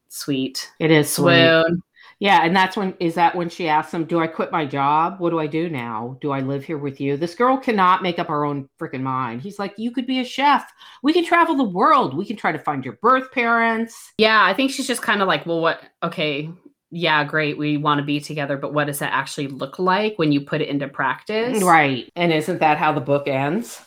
sweet. 0.08 0.70
It 0.80 0.90
is 0.90 1.10
sweet. 1.12 1.48
Swoon. 1.48 1.82
Yeah, 2.18 2.44
and 2.44 2.56
that's 2.56 2.76
when 2.76 2.94
is 2.98 3.14
that 3.16 3.34
when 3.34 3.50
she 3.50 3.68
asks 3.68 3.92
him, 3.92 4.04
"Do 4.06 4.20
I 4.20 4.26
quit 4.26 4.50
my 4.50 4.64
job? 4.64 5.16
What 5.18 5.30
do 5.30 5.38
I 5.38 5.46
do 5.46 5.68
now? 5.68 6.16
Do 6.20 6.32
I 6.32 6.40
live 6.40 6.64
here 6.64 6.78
with 6.78 7.00
you?" 7.00 7.16
This 7.16 7.34
girl 7.34 7.58
cannot 7.58 8.02
make 8.02 8.18
up 8.18 8.28
her 8.28 8.44
own 8.44 8.68
freaking 8.80 9.02
mind. 9.02 9.42
He's 9.42 9.58
like, 9.58 9.74
"You 9.76 9.90
could 9.90 10.06
be 10.06 10.20
a 10.20 10.24
chef. 10.24 10.72
We 11.02 11.12
can 11.12 11.24
travel 11.24 11.56
the 11.56 11.64
world. 11.64 12.16
We 12.16 12.24
can 12.24 12.36
try 12.36 12.52
to 12.52 12.58
find 12.58 12.84
your 12.84 12.98
birth 13.02 13.30
parents." 13.32 14.12
Yeah, 14.16 14.42
I 14.44 14.54
think 14.54 14.70
she's 14.70 14.86
just 14.86 15.02
kind 15.02 15.20
of 15.20 15.28
like, 15.28 15.44
well, 15.44 15.60
what? 15.60 15.82
Okay, 16.02 16.50
yeah, 16.90 17.24
great. 17.24 17.58
We 17.58 17.76
want 17.76 17.98
to 17.98 18.04
be 18.04 18.20
together, 18.20 18.56
but 18.56 18.72
what 18.72 18.86
does 18.86 19.00
that 19.00 19.12
actually 19.12 19.48
look 19.48 19.78
like 19.78 20.14
when 20.16 20.32
you 20.32 20.40
put 20.40 20.62
it 20.62 20.68
into 20.68 20.88
practice? 20.88 21.62
Right. 21.62 22.10
And 22.16 22.32
isn't 22.32 22.60
that 22.60 22.78
how 22.78 22.92
the 22.92 23.00
book 23.00 23.28
ends? 23.28 23.82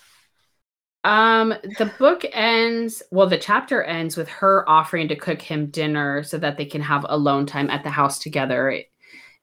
Um, 1.03 1.53
the 1.77 1.91
book 1.97 2.25
ends, 2.33 3.01
well, 3.11 3.27
the 3.27 3.37
chapter 3.37 3.83
ends 3.83 4.17
with 4.17 4.27
her 4.29 4.67
offering 4.69 5.07
to 5.07 5.15
cook 5.15 5.41
him 5.41 5.67
dinner 5.67 6.23
so 6.23 6.37
that 6.37 6.57
they 6.57 6.65
can 6.65 6.81
have 6.81 7.05
alone 7.07 7.45
time 7.45 7.69
at 7.69 7.83
the 7.83 7.89
house 7.89 8.19
together. 8.19 8.83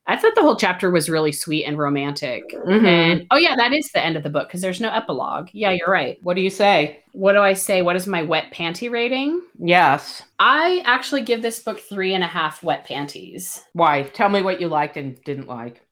I 0.08 0.16
thought 0.16 0.34
the 0.36 0.42
whole 0.42 0.56
chapter 0.56 0.90
was 0.90 1.08
really 1.08 1.32
sweet 1.32 1.64
and 1.64 1.76
romantic. 1.78 2.44
Mhm. 2.52 2.86
And 2.86 3.26
oh, 3.30 3.38
yeah, 3.38 3.56
that 3.56 3.72
is 3.72 3.90
the 3.90 4.04
end 4.04 4.16
of 4.16 4.22
the 4.22 4.30
book 4.30 4.46
because 4.48 4.60
there's 4.60 4.80
no 4.80 4.90
epilogue. 4.92 5.48
Yeah, 5.52 5.72
you're 5.72 5.90
right. 5.90 6.18
What 6.22 6.34
do 6.34 6.42
you 6.42 6.50
say? 6.50 7.02
What 7.12 7.32
do 7.32 7.40
I 7.40 7.54
say? 7.54 7.82
What 7.82 7.96
is 7.96 8.06
my 8.06 8.22
wet 8.22 8.52
panty 8.52 8.88
rating? 8.90 9.42
Yes. 9.58 10.22
I 10.38 10.82
actually 10.84 11.22
give 11.22 11.42
this 11.42 11.58
book 11.60 11.80
three 11.80 12.14
and 12.14 12.22
a 12.22 12.28
half 12.28 12.62
wet 12.62 12.84
panties. 12.84 13.64
Why? 13.72 14.02
Tell 14.02 14.28
me 14.28 14.42
what 14.42 14.60
you 14.60 14.68
liked 14.68 14.96
and 14.96 15.20
didn't 15.24 15.48
like. 15.48 15.82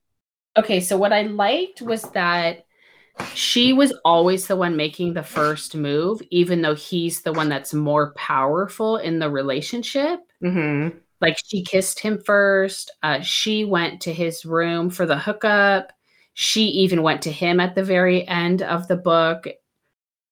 Okay, 0.57 0.81
so 0.81 0.97
what 0.97 1.13
I 1.13 1.23
liked 1.23 1.83
was 1.83 2.03
that 2.13 2.64
she 3.35 3.73
was 3.73 3.93
always 4.05 4.47
the 4.47 4.57
one 4.57 4.77
making 4.77 5.15
the 5.15 5.23
first 5.23 5.77
move, 5.77 6.21
even 6.31 6.63
though 6.63 6.75
he's 6.75 7.23
the 7.23 7.33
one 7.33 7.49
that's 7.49 7.73
more 7.73 8.13
powerful 8.15 8.97
in 8.97 9.19
the 9.19 9.31
relationship. 9.31 10.21
Mm-hmm. 10.43 10.99
Like 11.21 11.39
she 11.45 11.63
kissed 11.63 12.01
him 12.01 12.19
first. 12.19 12.91
Uh, 13.03 13.21
she 13.21 13.65
went 13.65 14.01
to 14.03 14.13
his 14.13 14.45
room 14.45 14.91
for 14.91 15.07
the 15.07 15.19
hookup. 15.19 15.93
She 16.35 16.65
even 16.65 17.03
went 17.03 17.23
to 17.23 17.33
him 17.33 17.61
at 17.61 17.75
the 17.75 17.85
very 17.85 18.27
end 18.27 18.63
of 18.63 18.89
the 18.89 18.97
book. 18.97 19.47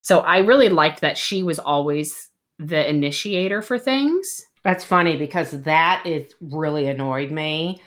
So 0.02 0.20
I 0.20 0.38
really 0.38 0.68
liked 0.68 1.00
that 1.00 1.16
she 1.16 1.42
was 1.44 1.60
always 1.60 2.28
the 2.58 2.88
initiator 2.88 3.62
for 3.62 3.78
things. 3.78 4.44
That's 4.64 4.84
funny 4.84 5.16
because 5.16 5.50
that 5.62 6.02
is 6.04 6.32
really 6.40 6.88
annoyed 6.88 7.30
me. 7.30 7.80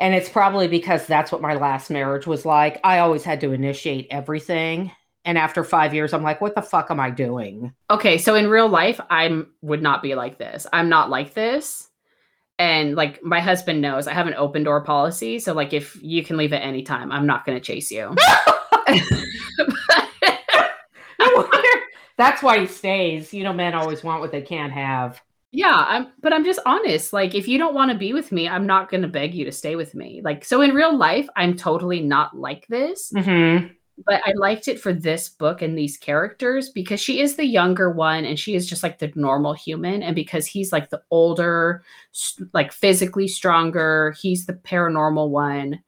And 0.00 0.14
it's 0.14 0.30
probably 0.30 0.66
because 0.66 1.06
that's 1.06 1.30
what 1.30 1.42
my 1.42 1.54
last 1.54 1.90
marriage 1.90 2.26
was 2.26 2.46
like. 2.46 2.80
I 2.82 3.00
always 3.00 3.22
had 3.22 3.38
to 3.42 3.52
initiate 3.52 4.08
everything. 4.10 4.90
And 5.26 5.36
after 5.36 5.62
five 5.62 5.92
years, 5.92 6.14
I'm 6.14 6.22
like, 6.22 6.40
what 6.40 6.54
the 6.54 6.62
fuck 6.62 6.90
am 6.90 6.98
I 6.98 7.10
doing? 7.10 7.74
Okay, 7.90 8.16
so 8.16 8.34
in 8.34 8.48
real 8.48 8.68
life, 8.68 8.98
I 9.10 9.42
would 9.60 9.82
not 9.82 10.02
be 10.02 10.14
like 10.14 10.38
this. 10.38 10.66
I'm 10.72 10.88
not 10.88 11.10
like 11.10 11.34
this. 11.34 11.88
And 12.58 12.96
like 12.96 13.22
my 13.22 13.40
husband 13.40 13.82
knows 13.82 14.06
I 14.06 14.14
have 14.14 14.26
an 14.26 14.34
open 14.34 14.64
door 14.64 14.82
policy. 14.82 15.38
So 15.38 15.52
like 15.52 15.74
if 15.74 15.98
you 16.02 16.24
can 16.24 16.38
leave 16.38 16.54
at 16.54 16.62
any 16.62 16.82
time, 16.82 17.12
I'm 17.12 17.26
not 17.26 17.44
gonna 17.44 17.60
chase 17.60 17.90
you. 17.90 18.14
Wonder- 21.18 21.80
that's 22.16 22.42
why 22.42 22.58
he 22.58 22.66
stays. 22.66 23.34
You 23.34 23.44
know, 23.44 23.52
men 23.52 23.74
always 23.74 24.02
want 24.02 24.20
what 24.20 24.32
they 24.32 24.42
can't 24.42 24.72
have. 24.72 25.20
Yeah, 25.52 25.84
I'm 25.88 26.08
but 26.20 26.32
I'm 26.32 26.44
just 26.44 26.60
honest. 26.64 27.12
Like 27.12 27.34
if 27.34 27.48
you 27.48 27.58
don't 27.58 27.74
want 27.74 27.90
to 27.90 27.98
be 27.98 28.12
with 28.12 28.30
me, 28.32 28.48
I'm 28.48 28.66
not 28.66 28.90
gonna 28.90 29.08
beg 29.08 29.34
you 29.34 29.44
to 29.44 29.52
stay 29.52 29.76
with 29.76 29.94
me. 29.94 30.20
Like 30.22 30.44
so 30.44 30.60
in 30.62 30.74
real 30.74 30.96
life, 30.96 31.28
I'm 31.36 31.56
totally 31.56 32.00
not 32.00 32.36
like 32.36 32.66
this. 32.68 33.12
Mm-hmm. 33.14 33.68
but 34.06 34.22
I 34.26 34.32
liked 34.32 34.68
it 34.68 34.80
for 34.80 34.92
this 34.92 35.28
book 35.28 35.60
and 35.62 35.76
these 35.76 35.96
characters 35.96 36.70
because 36.70 37.00
she 37.00 37.20
is 37.20 37.36
the 37.36 37.44
younger 37.44 37.90
one 37.90 38.24
and 38.24 38.38
she 38.38 38.54
is 38.54 38.68
just 38.68 38.82
like 38.82 38.98
the 38.98 39.12
normal 39.14 39.52
human. 39.52 40.02
And 40.02 40.14
because 40.14 40.46
he's 40.46 40.72
like 40.72 40.90
the 40.90 41.02
older, 41.10 41.82
like 42.54 42.72
physically 42.72 43.28
stronger, 43.28 44.14
he's 44.20 44.46
the 44.46 44.54
paranormal 44.54 45.28
one. 45.28 45.82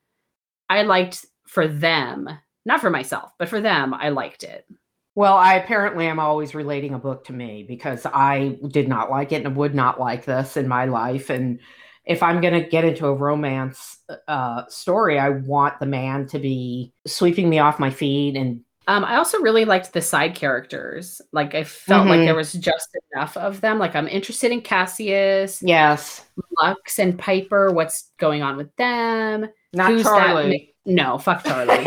I 0.68 0.82
liked 0.82 1.26
for 1.46 1.68
them, 1.68 2.28
not 2.64 2.80
for 2.80 2.90
myself, 2.90 3.32
but 3.38 3.48
for 3.48 3.60
them, 3.60 3.94
I 3.94 4.10
liked 4.10 4.42
it. 4.42 4.66
Well, 5.14 5.34
I 5.36 5.54
apparently 5.54 6.06
am 6.06 6.18
always 6.18 6.54
relating 6.54 6.94
a 6.94 6.98
book 6.98 7.24
to 7.26 7.32
me 7.32 7.64
because 7.68 8.06
I 8.06 8.56
did 8.68 8.88
not 8.88 9.10
like 9.10 9.32
it 9.32 9.44
and 9.44 9.54
would 9.56 9.74
not 9.74 10.00
like 10.00 10.24
this 10.24 10.56
in 10.56 10.66
my 10.68 10.86
life. 10.86 11.28
And 11.28 11.60
if 12.06 12.22
I'm 12.22 12.40
going 12.40 12.54
to 12.54 12.66
get 12.68 12.84
into 12.84 13.06
a 13.06 13.14
romance 13.14 13.98
uh, 14.26 14.64
story, 14.68 15.18
I 15.18 15.28
want 15.28 15.78
the 15.80 15.86
man 15.86 16.26
to 16.28 16.38
be 16.38 16.92
sweeping 17.06 17.50
me 17.50 17.58
off 17.58 17.78
my 17.78 17.90
feet. 17.90 18.36
And 18.36 18.62
Um, 18.88 19.04
I 19.04 19.16
also 19.16 19.38
really 19.40 19.64
liked 19.66 19.92
the 19.92 20.00
side 20.00 20.34
characters. 20.34 21.20
Like 21.30 21.54
I 21.54 21.62
felt 21.64 22.08
like 22.08 22.20
Mhm. 22.20 22.24
there 22.24 22.34
was 22.34 22.54
just 22.54 22.88
enough 23.12 23.36
of 23.36 23.60
them. 23.60 23.78
Like 23.78 23.94
I'm 23.94 24.08
interested 24.08 24.50
in 24.50 24.62
Cassius, 24.62 25.62
yes, 25.62 26.24
Lux, 26.60 26.98
and 26.98 27.18
Piper. 27.18 27.70
What's 27.70 28.10
going 28.18 28.42
on 28.42 28.56
with 28.56 28.74
them? 28.76 29.46
not 29.74 29.90
Who's 29.90 30.04
that 30.04 30.26
Charlie. 30.26 30.74
No, 30.86 31.18
fuck 31.18 31.44
Charlie. 31.44 31.84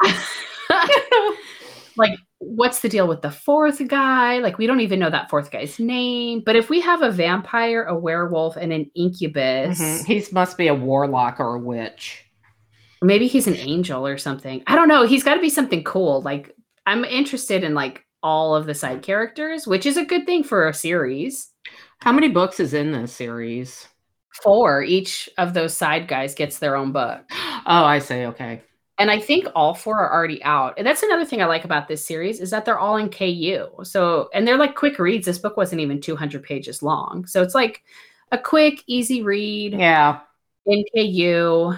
like, 1.96 2.18
what's 2.42 2.80
the 2.80 2.88
deal 2.88 3.06
with 3.06 3.20
the 3.22 3.30
fourth 3.30 3.86
guy? 3.86 4.38
Like, 4.38 4.56
we 4.58 4.66
don't 4.66 4.80
even 4.80 4.98
know 4.98 5.10
that 5.10 5.28
fourth 5.30 5.50
guy's 5.50 5.78
name. 5.78 6.42
But 6.44 6.56
if 6.56 6.70
we 6.70 6.80
have 6.80 7.02
a 7.02 7.10
vampire, 7.10 7.84
a 7.84 7.94
werewolf, 7.96 8.56
and 8.56 8.72
an 8.72 8.90
incubus, 8.94 9.78
Mhm. 9.78 10.06
He 10.06 10.26
must 10.32 10.56
be 10.58 10.66
a 10.68 10.74
warlock 10.74 11.38
or 11.38 11.54
a 11.54 11.60
witch. 11.60 12.24
maybe 13.02 13.26
he's 13.26 13.46
an 13.46 13.56
angel 13.56 14.06
or 14.06 14.18
something. 14.18 14.62
I 14.66 14.74
don't 14.76 14.88
know. 14.88 15.06
He's 15.06 15.22
got 15.24 15.34
to 15.34 15.40
be 15.40 15.48
something 15.48 15.82
cool. 15.84 16.20
Like, 16.20 16.54
I'm 16.86 17.02
interested 17.04 17.64
in 17.64 17.72
like 17.74 18.04
all 18.22 18.54
of 18.54 18.66
the 18.66 18.74
side 18.74 19.00
characters, 19.02 19.66
which 19.66 19.86
is 19.86 19.96
a 19.96 20.04
good 20.04 20.26
thing 20.26 20.42
for 20.44 20.68
a 20.68 20.74
series. 20.74 21.50
How 22.00 22.12
many 22.12 22.28
books 22.28 22.60
is 22.60 22.74
in 22.74 22.92
this 22.92 23.12
series? 23.12 23.88
Four, 24.42 24.82
each 24.82 25.30
of 25.38 25.54
those 25.54 25.74
side 25.74 26.08
guys 26.08 26.34
gets 26.34 26.58
their 26.58 26.76
own 26.76 26.92
book. 26.92 27.20
Oh, 27.66 27.84
I 27.84 27.98
say 28.00 28.26
okay. 28.26 28.62
And 29.00 29.10
I 29.10 29.18
think 29.18 29.48
all 29.54 29.74
four 29.74 29.98
are 29.98 30.12
already 30.12 30.42
out. 30.44 30.74
And 30.76 30.86
that's 30.86 31.02
another 31.02 31.24
thing 31.24 31.40
I 31.40 31.46
like 31.46 31.64
about 31.64 31.88
this 31.88 32.04
series 32.04 32.38
is 32.38 32.50
that 32.50 32.66
they're 32.66 32.78
all 32.78 32.98
in 32.98 33.08
KU. 33.08 33.66
So, 33.82 34.28
and 34.34 34.46
they're 34.46 34.58
like 34.58 34.74
quick 34.76 34.98
reads. 34.98 35.24
This 35.24 35.38
book 35.38 35.56
wasn't 35.56 35.80
even 35.80 36.02
200 36.02 36.42
pages 36.42 36.82
long. 36.82 37.26
So 37.26 37.42
it's 37.42 37.54
like 37.54 37.82
a 38.30 38.36
quick, 38.38 38.84
easy 38.86 39.22
read 39.22 39.72
Yeah. 39.72 40.20
in 40.66 40.84
KU. 40.94 41.74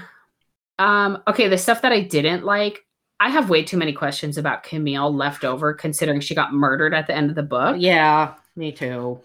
Um, 0.78 1.22
okay, 1.28 1.46
the 1.48 1.58
stuff 1.58 1.82
that 1.82 1.92
I 1.92 2.00
didn't 2.00 2.44
like, 2.44 2.84
I 3.20 3.30
have 3.30 3.48
way 3.48 3.62
too 3.62 3.76
many 3.76 3.92
questions 3.92 4.36
about 4.36 4.64
Camille 4.64 5.14
left 5.14 5.44
over 5.44 5.72
considering 5.74 6.20
she 6.20 6.34
got 6.34 6.52
murdered 6.52 6.92
at 6.92 7.06
the 7.06 7.14
end 7.14 7.30
of 7.30 7.36
the 7.36 7.42
book. 7.44 7.76
Yeah, 7.78 8.34
me 8.56 8.72
too. 8.72 9.20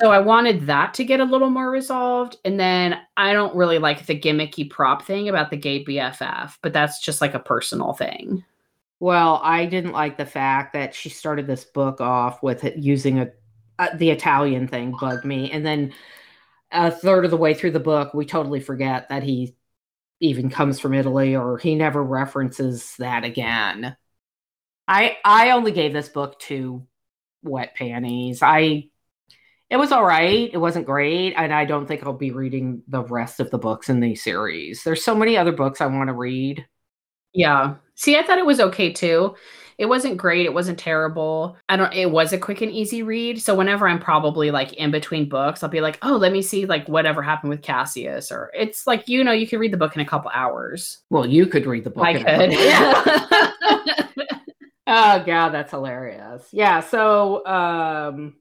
So 0.00 0.10
I 0.10 0.18
wanted 0.18 0.66
that 0.66 0.94
to 0.94 1.04
get 1.04 1.20
a 1.20 1.24
little 1.24 1.50
more 1.50 1.70
resolved. 1.70 2.36
And 2.44 2.58
then 2.58 2.98
I 3.18 3.34
don't 3.34 3.54
really 3.54 3.78
like 3.78 4.06
the 4.06 4.18
gimmicky 4.18 4.68
prop 4.68 5.02
thing 5.02 5.28
about 5.28 5.50
the 5.50 5.58
gay 5.58 5.84
BFF, 5.84 6.56
but 6.62 6.72
that's 6.72 7.00
just 7.00 7.20
like 7.20 7.34
a 7.34 7.38
personal 7.40 7.92
thing. 7.92 8.42
Well, 8.98 9.40
I 9.42 9.66
didn't 9.66 9.92
like 9.92 10.16
the 10.16 10.26
fact 10.26 10.72
that 10.72 10.94
she 10.94 11.10
started 11.10 11.46
this 11.46 11.64
book 11.64 12.00
off 12.00 12.42
with 12.42 12.64
using 12.76 13.20
a 13.20 13.30
uh, 13.78 13.96
the 13.96 14.10
Italian 14.10 14.68
thing 14.68 14.94
bugged 15.00 15.24
me, 15.24 15.50
and 15.50 15.64
then 15.64 15.94
a 16.70 16.90
third 16.90 17.24
of 17.24 17.30
the 17.30 17.36
way 17.38 17.54
through 17.54 17.70
the 17.70 17.80
book, 17.80 18.12
we 18.12 18.26
totally 18.26 18.60
forget 18.60 19.08
that 19.08 19.22
he 19.22 19.56
even 20.20 20.50
comes 20.50 20.78
from 20.78 20.92
Italy, 20.92 21.34
or 21.34 21.56
he 21.56 21.74
never 21.74 22.02
references 22.04 22.94
that 22.98 23.24
again. 23.24 23.96
I 24.86 25.16
I 25.24 25.52
only 25.52 25.72
gave 25.72 25.94
this 25.94 26.10
book 26.10 26.38
two 26.38 26.86
wet 27.42 27.74
panties. 27.74 28.42
I 28.42 28.90
it 29.70 29.76
was 29.76 29.92
all 29.92 30.04
right. 30.04 30.50
It 30.52 30.58
wasn't 30.58 30.86
great, 30.86 31.34
and 31.36 31.54
I 31.54 31.64
don't 31.64 31.86
think 31.86 32.02
I'll 32.02 32.12
be 32.12 32.32
reading 32.32 32.82
the 32.88 33.04
rest 33.04 33.38
of 33.38 33.50
the 33.50 33.58
books 33.58 33.88
in 33.88 34.00
the 34.00 34.16
series. 34.16 34.82
There's 34.82 35.04
so 35.04 35.14
many 35.14 35.36
other 35.36 35.52
books 35.52 35.80
I 35.80 35.86
want 35.86 36.08
to 36.08 36.14
read. 36.14 36.66
Yeah. 37.32 37.76
See, 37.94 38.16
I 38.18 38.22
thought 38.22 38.38
it 38.38 38.46
was 38.46 38.60
okay 38.60 38.92
too. 38.92 39.36
It 39.78 39.86
wasn't 39.88 40.18
great. 40.18 40.44
It 40.44 40.52
wasn't 40.52 40.78
terrible. 40.78 41.56
I 41.68 41.76
don't 41.76 41.94
it 41.94 42.10
was 42.10 42.32
a 42.34 42.38
quick 42.38 42.60
and 42.60 42.70
easy 42.70 43.02
read. 43.02 43.40
So 43.40 43.54
whenever 43.54 43.88
I'm 43.88 44.00
probably 44.00 44.50
like 44.50 44.74
in 44.74 44.90
between 44.90 45.28
books, 45.28 45.62
I'll 45.62 45.70
be 45.70 45.80
like, 45.80 45.98
"Oh, 46.02 46.16
let 46.16 46.32
me 46.32 46.42
see 46.42 46.66
like 46.66 46.86
whatever 46.86 47.22
happened 47.22 47.50
with 47.50 47.62
Cassius." 47.62 48.30
Or 48.30 48.50
it's 48.54 48.86
like, 48.86 49.08
you 49.08 49.24
know, 49.24 49.32
you 49.32 49.46
can 49.46 49.58
read 49.58 49.72
the 49.72 49.78
book 49.78 49.94
in 49.94 50.02
a 50.02 50.06
couple 50.06 50.30
hours. 50.34 50.98
Well, 51.08 51.26
you 51.26 51.46
could 51.46 51.64
read 51.64 51.84
the 51.84 51.90
book. 51.90 52.04
I 52.04 52.10
in 52.10 52.16
a 52.16 52.24
couple- 52.24 54.18
could. 54.18 54.28
oh 54.86 55.22
god, 55.24 55.50
that's 55.50 55.70
hilarious. 55.70 56.46
Yeah. 56.52 56.80
So, 56.80 57.46
um, 57.46 58.34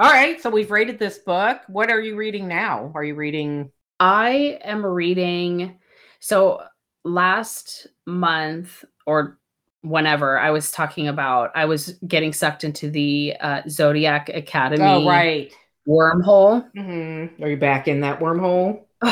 all 0.00 0.10
right. 0.10 0.40
So 0.40 0.50
we've 0.50 0.70
rated 0.70 0.98
this 0.98 1.18
book. 1.18 1.60
What 1.68 1.90
are 1.90 2.00
you 2.00 2.16
reading 2.16 2.48
now? 2.48 2.90
Are 2.94 3.04
you 3.04 3.14
reading? 3.14 3.70
I 3.98 4.58
am 4.64 4.84
reading 4.84 5.78
so 6.20 6.62
last 7.04 7.86
month 8.06 8.84
or 9.06 9.38
whenever 9.82 10.38
I 10.38 10.50
was 10.50 10.70
talking 10.70 11.08
about 11.08 11.52
I 11.54 11.64
was 11.66 11.98
getting 12.06 12.32
sucked 12.32 12.64
into 12.64 12.90
the 12.90 13.34
uh, 13.40 13.62
Zodiac 13.68 14.28
Academy 14.30 14.82
Oh, 14.82 15.06
right. 15.06 15.52
wormhole. 15.86 16.70
hmm 16.74 17.42
Are 17.42 17.48
you 17.48 17.56
back 17.56 17.88
in 17.88 18.00
that 18.00 18.20
wormhole? 18.20 18.84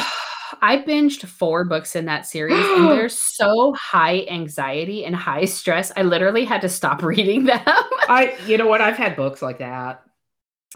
I 0.60 0.78
binged 0.78 1.24
four 1.26 1.64
books 1.64 1.94
in 1.94 2.06
that 2.06 2.26
series 2.26 2.54
and 2.76 2.90
they're 2.90 3.08
so 3.08 3.74
high 3.74 4.26
anxiety 4.30 5.04
and 5.04 5.14
high 5.14 5.44
stress. 5.44 5.92
I 5.96 6.02
literally 6.02 6.44
had 6.44 6.62
to 6.62 6.68
stop 6.68 7.02
reading 7.02 7.44
them. 7.44 7.60
I. 7.66 8.36
You 8.46 8.56
know 8.58 8.66
what? 8.66 8.80
I've 8.80 8.96
had 8.96 9.16
books 9.16 9.42
like 9.42 9.58
that. 9.58 10.02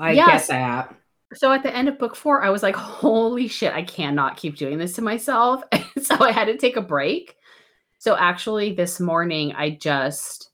I 0.01 0.13
Yes. 0.13 0.47
get 0.49 0.55
that. 0.55 0.95
So 1.35 1.51
at 1.53 1.63
the 1.63 1.75
end 1.75 1.89
of 1.89 1.99
book 1.99 2.15
four, 2.15 2.43
I 2.43 2.51
was 2.51 2.63
like, 2.63 2.77
holy 2.77 3.49
shit, 3.49 3.73
I 3.73 3.83
cannot 3.83 4.37
keep 4.37 4.57
doing 4.57 4.79
this 4.79 4.93
to 4.95 5.03
myself. 5.03 5.63
so 6.03 6.17
I 6.21 6.31
had 6.33 6.45
to 6.47 6.57
take 6.59 6.77
a 6.77 6.83
break. 6.83 7.37
So 7.99 8.17
actually, 8.17 8.75
this 8.75 9.01
morning, 9.01 9.53
I 9.55 9.71
just 9.71 10.51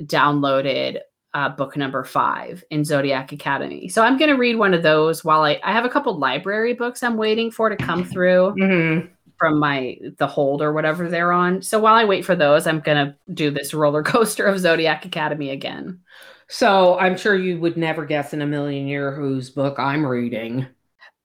downloaded 0.00 0.98
uh, 1.34 1.50
book 1.50 1.76
number 1.76 2.02
five 2.02 2.64
in 2.70 2.82
Zodiac 2.84 3.30
Academy. 3.32 3.88
So 3.88 4.02
I'm 4.02 4.16
going 4.16 4.30
to 4.30 4.36
read 4.36 4.56
one 4.56 4.72
of 4.74 4.82
those 4.82 5.22
while 5.22 5.42
I, 5.42 5.60
I 5.62 5.72
have 5.72 5.84
a 5.84 5.88
couple 5.90 6.18
library 6.18 6.72
books 6.72 7.02
I'm 7.02 7.16
waiting 7.18 7.50
for 7.50 7.68
to 7.68 7.76
come 7.76 8.04
through 8.04 8.54
Mhm. 8.58 9.10
from 9.38 9.58
my 9.60 9.98
the 10.18 10.26
hold 10.26 10.62
or 10.62 10.72
whatever 10.72 11.10
they're 11.10 11.32
on. 11.32 11.60
So 11.60 11.78
while 11.78 11.94
I 11.94 12.04
wait 12.06 12.24
for 12.24 12.34
those, 12.34 12.66
I'm 12.66 12.80
going 12.80 13.06
to 13.06 13.14
do 13.34 13.50
this 13.50 13.74
roller 13.74 14.02
coaster 14.02 14.46
of 14.46 14.58
Zodiac 14.58 15.04
Academy 15.04 15.50
again. 15.50 16.00
So 16.48 16.98
I'm 16.98 17.16
sure 17.16 17.34
you 17.34 17.58
would 17.60 17.76
never 17.76 18.04
guess 18.06 18.32
in 18.32 18.40
a 18.42 18.46
million 18.46 18.86
year 18.86 19.12
whose 19.12 19.50
book 19.50 19.78
I'm 19.78 20.06
reading. 20.06 20.66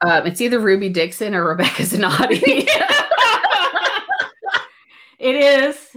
Um, 0.01 0.25
it's 0.25 0.41
either 0.41 0.59
Ruby 0.59 0.89
Dixon 0.89 1.35
or 1.35 1.45
Rebecca 1.45 1.83
Zanetti. 1.83 2.67
It 5.19 5.35
is 5.35 5.95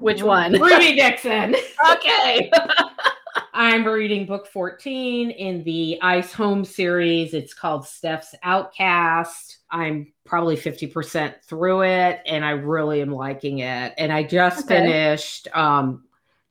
Which 0.00 0.22
one? 0.22 0.52
Ruby 0.52 0.94
Dixon. 0.96 1.54
okay. 1.92 2.50
I'm 3.52 3.84
reading 3.84 4.24
book 4.24 4.46
14 4.46 5.30
in 5.30 5.62
the 5.64 5.98
Ice 6.00 6.32
Home 6.32 6.64
series. 6.64 7.34
It's 7.34 7.52
called 7.52 7.86
Steph's 7.86 8.34
Outcast. 8.42 9.58
I'm 9.70 10.12
probably 10.24 10.56
50% 10.56 11.42
through 11.44 11.82
it 11.82 12.20
and 12.24 12.44
I 12.44 12.50
really 12.50 13.02
am 13.02 13.10
liking 13.12 13.58
it. 13.58 13.92
And 13.98 14.12
I 14.12 14.22
just 14.22 14.64
Okay. 14.64 14.78
finished 14.80 15.48
um 15.54 16.04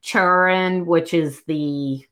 Churin, 0.07 0.85
which 0.85 1.13
is 1.13 1.41
the 1.43 2.05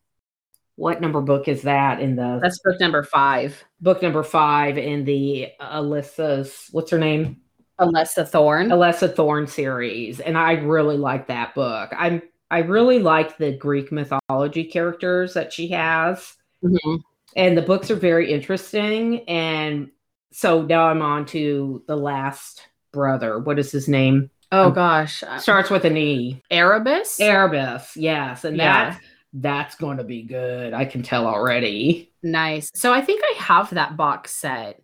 what 0.75 0.99
number 0.99 1.21
book 1.21 1.47
is 1.47 1.61
that 1.61 2.01
in 2.01 2.17
the 2.17 2.39
That's 2.41 2.59
book 2.59 2.79
number 2.81 3.01
five. 3.03 3.63
book 3.79 4.01
number 4.01 4.23
five 4.23 4.77
in 4.77 5.05
the 5.05 5.47
Alyssa's 5.61 6.67
what's 6.71 6.91
her 6.91 6.97
name? 6.99 7.37
Alessa 7.79 8.27
Thorne. 8.27 8.69
Alessa 8.69 9.13
Thorne 9.13 9.47
series, 9.47 10.19
and 10.19 10.37
I 10.37 10.53
really 10.53 10.97
like 10.97 11.27
that 11.27 11.55
book. 11.55 11.89
I'm 11.97 12.21
I 12.51 12.59
really 12.59 12.99
like 12.99 13.37
the 13.37 13.53
Greek 13.53 13.91
mythology 13.91 14.65
characters 14.65 15.33
that 15.33 15.51
she 15.53 15.69
has, 15.69 16.33
Mhm. 16.63 16.99
and 17.35 17.57
the 17.57 17.61
books 17.61 17.89
are 17.89 17.95
very 17.95 18.31
interesting. 18.31 19.27
And 19.27 19.89
so 20.31 20.61
now 20.61 20.87
I'm 20.87 21.01
on 21.01 21.25
to 21.27 21.83
the 21.87 21.97
last 21.97 22.61
brother. 22.93 23.39
What 23.39 23.59
is 23.59 23.71
his 23.71 23.87
name? 23.89 24.29
Oh 24.57 24.71
gosh. 24.71 25.23
Starts 25.37 25.69
with 25.69 25.85
an 25.85 25.97
E. 25.97 26.41
Erebus? 26.49 27.19
Erebus. 27.19 27.95
Yes, 27.95 28.43
and 28.43 28.57
Yeah. 28.57 28.91
that's 28.91 29.05
that's 29.37 29.75
going 29.75 29.97
to 29.97 30.03
be 30.03 30.23
good. 30.23 30.73
I 30.73 30.85
can 30.85 31.03
tell 31.03 31.27
already. 31.27 32.11
Nice. 32.23 32.71
So 32.73 32.93
I 32.93 33.01
think 33.01 33.21
I 33.23 33.33
have 33.43 33.69
that 33.71 33.97
box 33.97 34.31
set. 34.33 34.81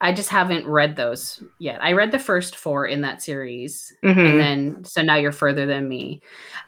I 0.00 0.12
just 0.12 0.28
haven't 0.28 0.66
read 0.66 0.94
those 0.94 1.42
yet. 1.58 1.82
I 1.82 1.92
read 1.92 2.12
the 2.12 2.18
first 2.18 2.54
four 2.54 2.86
in 2.86 3.00
that 3.00 3.22
series. 3.22 3.92
Mm-hmm. 4.04 4.20
And 4.20 4.40
then, 4.40 4.84
so 4.84 5.02
now 5.02 5.16
you're 5.16 5.32
further 5.32 5.64
than 5.66 5.88
me. 5.88 6.20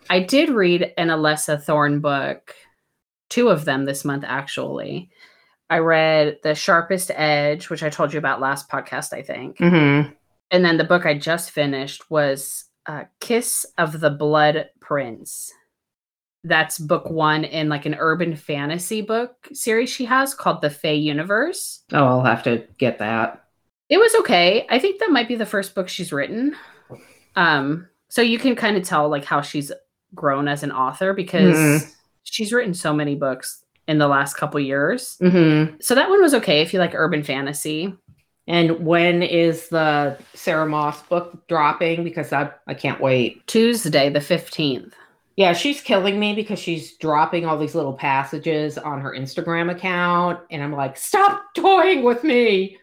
I 0.08 0.20
did 0.20 0.48
read 0.48 0.92
an 0.96 1.08
Alessa 1.08 1.62
Thorne 1.62 2.00
book, 2.00 2.54
two 3.28 3.50
of 3.50 3.64
them 3.66 3.84
this 3.84 4.04
month, 4.04 4.24
actually. 4.26 5.10
I 5.68 5.78
read 5.78 6.38
The 6.42 6.56
Sharpest 6.56 7.12
Edge, 7.14 7.70
which 7.70 7.84
I 7.84 7.90
told 7.90 8.12
you 8.12 8.18
about 8.18 8.40
last 8.40 8.68
podcast, 8.68 9.12
I 9.12 9.22
think. 9.22 9.58
Mm-hmm. 9.58 10.12
And 10.50 10.64
then 10.64 10.76
the 10.76 10.84
book 10.84 11.06
I 11.06 11.16
just 11.16 11.50
finished 11.50 12.10
was 12.10 12.64
uh, 12.86 13.04
Kiss 13.20 13.64
of 13.78 14.00
the 14.00 14.10
Blood 14.10 14.68
Prince. 14.80 15.52
That's 16.42 16.78
book 16.78 17.10
one 17.10 17.44
in 17.44 17.68
like 17.68 17.84
an 17.86 17.96
urban 17.98 18.34
fantasy 18.34 19.02
book 19.02 19.36
series 19.52 19.90
she 19.90 20.06
has 20.06 20.34
called 20.34 20.62
The 20.62 20.70
Fey 20.70 20.96
Universe. 20.96 21.82
Oh, 21.92 22.04
I'll 22.06 22.24
have 22.24 22.42
to 22.44 22.64
get 22.78 22.98
that. 22.98 23.44
It 23.90 23.98
was 23.98 24.14
okay. 24.20 24.66
I 24.70 24.78
think 24.78 25.00
that 25.00 25.10
might 25.10 25.28
be 25.28 25.36
the 25.36 25.44
first 25.46 25.74
book 25.74 25.88
she's 25.88 26.12
written. 26.12 26.56
Um, 27.36 27.88
so 28.08 28.22
you 28.22 28.38
can 28.38 28.56
kind 28.56 28.76
of 28.76 28.82
tell 28.84 29.08
like 29.08 29.24
how 29.24 29.40
she's 29.42 29.70
grown 30.14 30.48
as 30.48 30.62
an 30.62 30.72
author 30.72 31.12
because 31.12 31.56
Mhm. 31.56 31.92
she's 32.24 32.52
written 32.52 32.72
so 32.74 32.92
many 32.94 33.14
books 33.14 33.62
in 33.86 33.98
the 33.98 34.08
last 34.08 34.34
couple 34.34 34.58
years. 34.60 35.16
Mm-hmm. 35.20 35.76
So 35.80 35.94
that 35.94 36.08
one 36.08 36.22
was 36.22 36.34
okay 36.34 36.62
if 36.62 36.72
you 36.72 36.78
like 36.80 36.94
urban 36.94 37.22
fantasy. 37.22 37.94
And 38.50 38.84
when 38.84 39.22
is 39.22 39.68
the 39.68 40.18
Sarah 40.34 40.66
Maas 40.66 41.00
book 41.02 41.46
dropping? 41.46 42.02
Because 42.02 42.32
I 42.32 42.50
I 42.66 42.74
can't 42.74 43.00
wait. 43.00 43.46
Tuesday, 43.46 44.10
the 44.10 44.18
15th. 44.18 44.90
Yeah, 45.36 45.52
she's 45.52 45.80
killing 45.80 46.18
me 46.18 46.34
because 46.34 46.58
she's 46.58 46.96
dropping 46.96 47.46
all 47.46 47.56
these 47.56 47.76
little 47.76 47.92
passages 47.92 48.76
on 48.76 49.00
her 49.02 49.14
Instagram 49.16 49.70
account, 49.70 50.40
and 50.50 50.64
I'm 50.64 50.72
like, 50.72 50.96
stop 50.96 51.44
toying 51.54 52.02
with 52.02 52.24
me. 52.24 52.76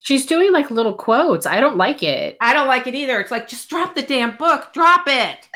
She's 0.00 0.26
doing 0.26 0.52
like 0.52 0.72
little 0.72 0.92
quotes. 0.92 1.46
I 1.46 1.60
don't 1.60 1.76
like 1.76 2.02
it. 2.02 2.36
I 2.40 2.52
don't 2.52 2.66
like 2.66 2.88
it 2.88 2.96
either. 2.96 3.20
It's 3.20 3.30
like 3.30 3.46
just 3.46 3.70
drop 3.70 3.94
the 3.94 4.02
damn 4.02 4.36
book, 4.36 4.72
drop 4.72 5.04
it. 5.06 5.48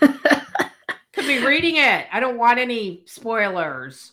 Could 1.12 1.26
be 1.26 1.44
reading 1.44 1.74
it. 1.74 2.06
I 2.12 2.20
don't 2.20 2.38
want 2.38 2.60
any 2.60 3.02
spoilers. 3.06 4.12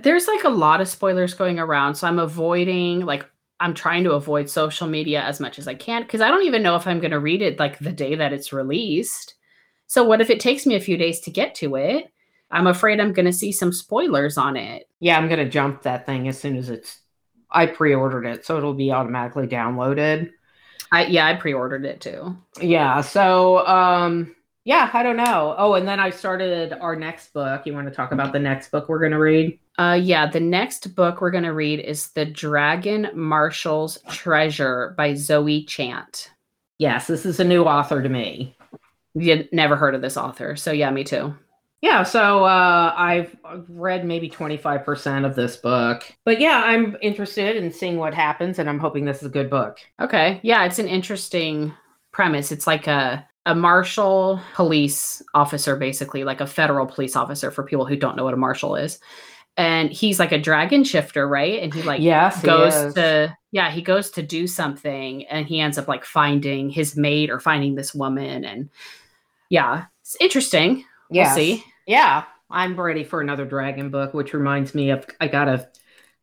There's 0.00 0.28
like 0.28 0.44
a 0.44 0.48
lot 0.48 0.80
of 0.80 0.86
spoilers 0.86 1.34
going 1.34 1.58
around, 1.58 1.96
so 1.96 2.06
I'm 2.06 2.20
avoiding 2.20 3.04
like 3.04 3.26
I'm 3.60 3.74
trying 3.74 4.04
to 4.04 4.12
avoid 4.12 4.48
social 4.48 4.88
media 4.88 5.22
as 5.22 5.38
much 5.38 5.58
as 5.58 5.68
I 5.68 5.74
can 5.74 6.02
because 6.02 6.20
I 6.20 6.28
don't 6.28 6.46
even 6.46 6.62
know 6.62 6.76
if 6.76 6.86
I'm 6.86 6.98
going 6.98 7.10
to 7.10 7.20
read 7.20 7.42
it 7.42 7.58
like 7.58 7.78
the 7.78 7.92
day 7.92 8.14
that 8.14 8.32
it's 8.32 8.52
released. 8.52 9.34
So 9.86 10.02
what 10.02 10.20
if 10.20 10.30
it 10.30 10.40
takes 10.40 10.66
me 10.66 10.74
a 10.76 10.80
few 10.80 10.96
days 10.96 11.20
to 11.20 11.30
get 11.30 11.54
to 11.56 11.76
it? 11.76 12.10
I'm 12.50 12.66
afraid 12.66 13.00
I'm 13.00 13.12
going 13.12 13.26
to 13.26 13.32
see 13.32 13.52
some 13.52 13.72
spoilers 13.72 14.36
on 14.36 14.56
it. 14.56 14.88
Yeah, 14.98 15.16
I'm 15.16 15.28
gonna 15.28 15.48
jump 15.48 15.82
that 15.82 16.06
thing 16.06 16.28
as 16.28 16.38
soon 16.38 16.56
as 16.56 16.68
it's. 16.68 17.00
I 17.52 17.66
pre-ordered 17.66 18.26
it, 18.26 18.46
so 18.46 18.56
it'll 18.56 18.74
be 18.74 18.92
automatically 18.92 19.46
downloaded. 19.46 20.30
I 20.92 21.06
yeah, 21.06 21.26
I 21.26 21.34
pre-ordered 21.34 21.84
it 21.84 22.00
too. 22.00 22.36
Yeah. 22.60 23.00
So, 23.00 23.66
um, 23.66 24.36
yeah, 24.64 24.90
I 24.92 25.02
don't 25.02 25.16
know. 25.16 25.54
Oh, 25.58 25.74
and 25.74 25.88
then 25.88 25.98
I 25.98 26.10
started 26.10 26.72
our 26.72 26.94
next 26.94 27.32
book. 27.32 27.62
You 27.66 27.74
want 27.74 27.88
to 27.88 27.94
talk 27.94 28.12
about 28.12 28.32
the 28.32 28.38
next 28.38 28.70
book 28.70 28.88
we're 28.88 29.00
going 29.00 29.12
to 29.12 29.18
read? 29.18 29.58
Uh 29.80 29.94
yeah, 29.94 30.30
the 30.30 30.40
next 30.40 30.94
book 30.94 31.22
we're 31.22 31.30
going 31.30 31.44
to 31.44 31.54
read 31.54 31.80
is 31.80 32.10
The 32.10 32.26
Dragon 32.26 33.08
Marshal's 33.14 33.96
Treasure 34.10 34.94
by 34.98 35.14
Zoe 35.14 35.64
Chant. 35.64 36.30
Yes, 36.76 37.06
this 37.06 37.24
is 37.24 37.40
a 37.40 37.44
new 37.44 37.64
author 37.64 38.02
to 38.02 38.08
me. 38.10 38.54
You 39.14 39.48
never 39.52 39.76
heard 39.76 39.94
of 39.94 40.02
this 40.02 40.18
author. 40.18 40.54
So 40.54 40.70
yeah, 40.70 40.90
me 40.90 41.02
too. 41.02 41.34
Yeah, 41.80 42.02
so 42.02 42.44
uh, 42.44 42.92
I've 42.94 43.34
read 43.70 44.04
maybe 44.04 44.28
25% 44.28 45.24
of 45.24 45.34
this 45.34 45.56
book. 45.56 46.04
But 46.26 46.40
yeah, 46.40 46.62
I'm 46.62 46.98
interested 47.00 47.56
in 47.56 47.72
seeing 47.72 47.96
what 47.96 48.12
happens, 48.12 48.58
and 48.58 48.68
I'm 48.68 48.80
hoping 48.80 49.06
this 49.06 49.22
is 49.22 49.28
a 49.28 49.30
good 49.30 49.48
book. 49.48 49.78
Okay. 49.98 50.40
Yeah, 50.42 50.66
it's 50.66 50.78
an 50.78 50.88
interesting 50.88 51.72
premise. 52.12 52.52
It's 52.52 52.66
like 52.66 52.86
a 52.86 53.26
a 53.46 53.54
marshal 53.54 54.38
police 54.54 55.22
officer 55.32 55.74
basically, 55.74 56.24
like 56.24 56.42
a 56.42 56.46
federal 56.46 56.84
police 56.84 57.16
officer 57.16 57.50
for 57.50 57.64
people 57.64 57.86
who 57.86 57.96
don't 57.96 58.14
know 58.14 58.24
what 58.24 58.34
a 58.34 58.36
marshal 58.36 58.76
is. 58.76 58.98
And 59.56 59.92
he's 59.92 60.18
like 60.18 60.32
a 60.32 60.38
dragon 60.38 60.84
shifter, 60.84 61.28
right? 61.28 61.62
And 61.62 61.74
he 61.74 61.82
like 61.82 62.00
yes, 62.00 62.40
he 62.40 62.46
goes 62.46 62.74
is. 62.74 62.94
to 62.94 63.36
yeah, 63.52 63.70
he 63.70 63.82
goes 63.82 64.10
to 64.12 64.22
do 64.22 64.46
something 64.46 65.26
and 65.26 65.46
he 65.46 65.60
ends 65.60 65.76
up 65.76 65.88
like 65.88 66.04
finding 66.04 66.70
his 66.70 66.96
mate 66.96 67.30
or 67.30 67.40
finding 67.40 67.74
this 67.74 67.94
woman 67.94 68.44
and 68.44 68.70
yeah, 69.50 69.86
it's 70.02 70.16
interesting. 70.20 70.84
We'll 71.10 71.26
see. 71.34 71.64
Yeah, 71.86 72.24
I'm 72.50 72.78
ready 72.78 73.04
for 73.04 73.20
another 73.20 73.44
dragon 73.44 73.90
book, 73.90 74.14
which 74.14 74.32
reminds 74.32 74.74
me 74.74 74.90
of 74.90 75.04
I 75.20 75.26
gotta 75.28 75.68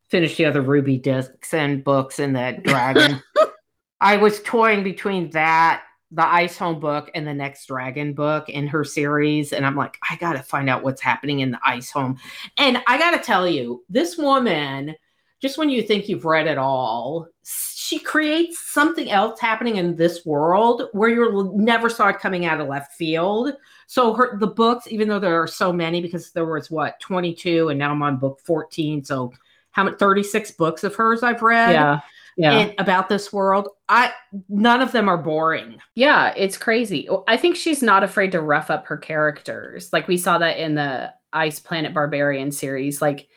finish 0.08 0.36
the 0.36 0.46
other 0.46 0.62
Ruby 0.62 0.96
Dixon 0.96 1.82
books 1.82 2.18
in 2.18 2.32
that 2.32 2.62
dragon. 2.62 3.22
I 4.00 4.16
was 4.16 4.42
toying 4.42 4.82
between 4.82 5.30
that, 5.30 5.82
the 6.10 6.26
Ice 6.26 6.56
Home 6.58 6.80
book, 6.80 7.10
and 7.14 7.26
the 7.26 7.34
next 7.34 7.66
dragon 7.66 8.14
book 8.14 8.48
in 8.48 8.66
her 8.66 8.84
series, 8.84 9.52
and 9.52 9.66
I'm 9.66 9.76
like, 9.76 9.98
I 10.08 10.16
gotta 10.16 10.42
find 10.42 10.70
out 10.70 10.82
what's 10.82 11.02
happening 11.02 11.40
in 11.40 11.50
the 11.50 11.60
Ice 11.64 11.90
Home. 11.90 12.18
And 12.56 12.82
I 12.86 12.98
gotta 12.98 13.18
tell 13.18 13.46
you, 13.46 13.84
this 13.90 14.16
woman, 14.16 14.94
just 15.40 15.58
when 15.58 15.68
you 15.68 15.82
think 15.82 16.08
you've 16.08 16.24
read 16.24 16.46
it 16.46 16.58
all, 16.58 17.28
she 17.44 17.98
creates 17.98 18.70
something 18.70 19.10
else 19.10 19.38
happening 19.38 19.76
in 19.76 19.96
this 19.96 20.26
world 20.26 20.88
where 20.92 21.08
you 21.08 21.52
never 21.54 21.88
saw 21.88 22.08
it 22.08 22.18
coming 22.18 22.44
out 22.44 22.60
of 22.60 22.68
left 22.68 22.94
field. 22.94 23.52
So 23.86 24.12
her 24.14 24.36
the 24.38 24.46
books, 24.46 24.88
even 24.88 25.08
though 25.08 25.20
there 25.20 25.40
are 25.40 25.46
so 25.46 25.72
many, 25.72 26.00
because 26.00 26.32
there 26.32 26.44
was 26.44 26.70
what 26.70 26.98
22, 27.00 27.68
and 27.68 27.78
now 27.78 27.92
I'm 27.92 28.02
on 28.02 28.16
book 28.16 28.40
14. 28.44 29.04
So 29.04 29.32
how 29.70 29.84
many 29.84 29.96
36 29.96 30.50
books 30.52 30.84
of 30.84 30.94
hers 30.94 31.22
I've 31.22 31.42
read 31.42 31.72
Yeah. 31.72 32.00
Yeah. 32.38 32.58
in- 32.60 32.74
about 32.78 33.08
this 33.10 33.32
world. 33.32 33.68
I 33.88 34.12
none 34.48 34.80
of 34.80 34.92
them 34.92 35.08
are 35.08 35.18
boring. 35.18 35.78
Yeah, 35.96 36.32
it's 36.36 36.56
crazy. 36.56 37.08
I 37.26 37.36
think 37.36 37.56
she's 37.56 37.82
not 37.82 38.04
afraid 38.04 38.32
to 38.32 38.40
rough 38.40 38.70
up 38.70 38.86
her 38.86 38.96
characters. 38.96 39.92
Like 39.92 40.08
we 40.08 40.16
saw 40.16 40.38
that 40.38 40.58
in 40.58 40.74
the 40.76 41.12
Ice 41.32 41.58
Planet 41.60 41.92
Barbarian 41.92 42.52
series. 42.52 43.02
Like 43.02 43.28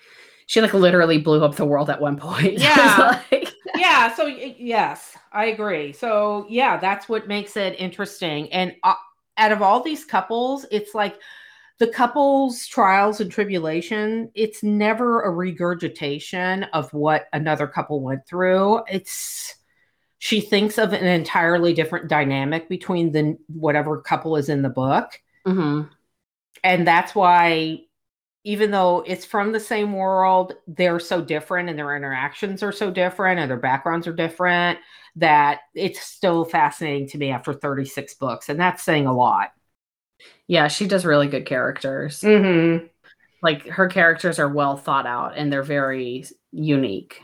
she 0.46 0.62
like 0.62 0.74
literally 0.74 1.18
blew 1.18 1.44
up 1.44 1.56
the 1.56 1.66
world 1.66 1.90
at 1.90 2.00
one 2.00 2.16
point. 2.18 2.54
Yeah. 2.60 3.22
Like- 3.32 3.54
yeah. 3.76 4.14
So 4.14 4.28
yes, 4.28 5.18
I 5.32 5.46
agree. 5.46 5.94
So 5.94 6.46
yeah, 6.50 6.78
that's 6.78 7.10
what 7.10 7.28
makes 7.28 7.58
it 7.58 7.80
interesting. 7.80 8.52
And 8.54 8.76
uh, 8.84 8.94
out 9.38 9.52
of 9.52 9.62
all 9.62 9.82
these 9.82 10.06
couples, 10.06 10.66
it's 10.72 10.94
like 10.94 11.18
the 11.82 11.88
couple's 11.88 12.68
trials 12.68 13.20
and 13.22 13.32
tribulation, 13.32 14.30
it's 14.36 14.62
never 14.62 15.24
a 15.24 15.32
regurgitation 15.32 16.64
of 16.66 16.94
what 16.94 17.26
another 17.34 17.66
couple 17.66 18.02
went 18.02 18.28
through. 18.28 18.84
It's 18.88 19.56
she 20.20 20.42
thinks 20.42 20.78
of 20.78 20.94
an 20.94 21.08
entirely 21.08 21.74
different 21.74 22.08
dynamic 22.08 22.70
between 22.70 23.14
the 23.14 23.36
whatever 23.48 24.00
couple 24.00 24.36
is 24.36 24.48
in 24.48 24.62
the 24.62 24.70
book. 24.70 25.20
Mm-hmm. 25.48 25.92
And 26.64 26.88
that's 26.88 27.16
why 27.16 27.80
even 28.44 28.70
though 28.70 29.04
it's 29.08 29.26
from 29.26 29.52
the 29.52 29.60
same 29.60 29.94
world, 29.94 30.54
they're 30.68 31.00
so 31.00 31.20
different 31.20 31.68
and 31.68 31.80
their 31.80 31.96
interactions 31.96 32.62
are 32.62 32.72
so 32.72 32.92
different 32.92 33.40
and 33.40 33.50
their 33.50 33.58
backgrounds 33.58 34.06
are 34.06 34.14
different 34.14 34.78
that 35.16 35.62
it's 35.74 36.00
still 36.00 36.46
fascinating 36.46 37.08
to 37.08 37.18
me 37.18 37.32
after 37.32 37.54
36 37.54 38.14
books. 38.14 38.50
And 38.50 38.60
that's 38.60 38.84
saying 38.84 39.08
a 39.08 39.14
lot. 39.14 39.50
Yeah, 40.52 40.68
she 40.68 40.86
does 40.86 41.06
really 41.06 41.28
good 41.30 41.46
characters. 41.46 42.20
Mm-hmm. 42.20 42.88
Like 43.42 43.66
her 43.68 43.88
characters 43.88 44.38
are 44.38 44.50
well 44.50 44.76
thought 44.76 45.06
out 45.08 45.38
and 45.38 45.52
they're 45.52 45.64
very 45.64 46.26
unique. 46.52 47.22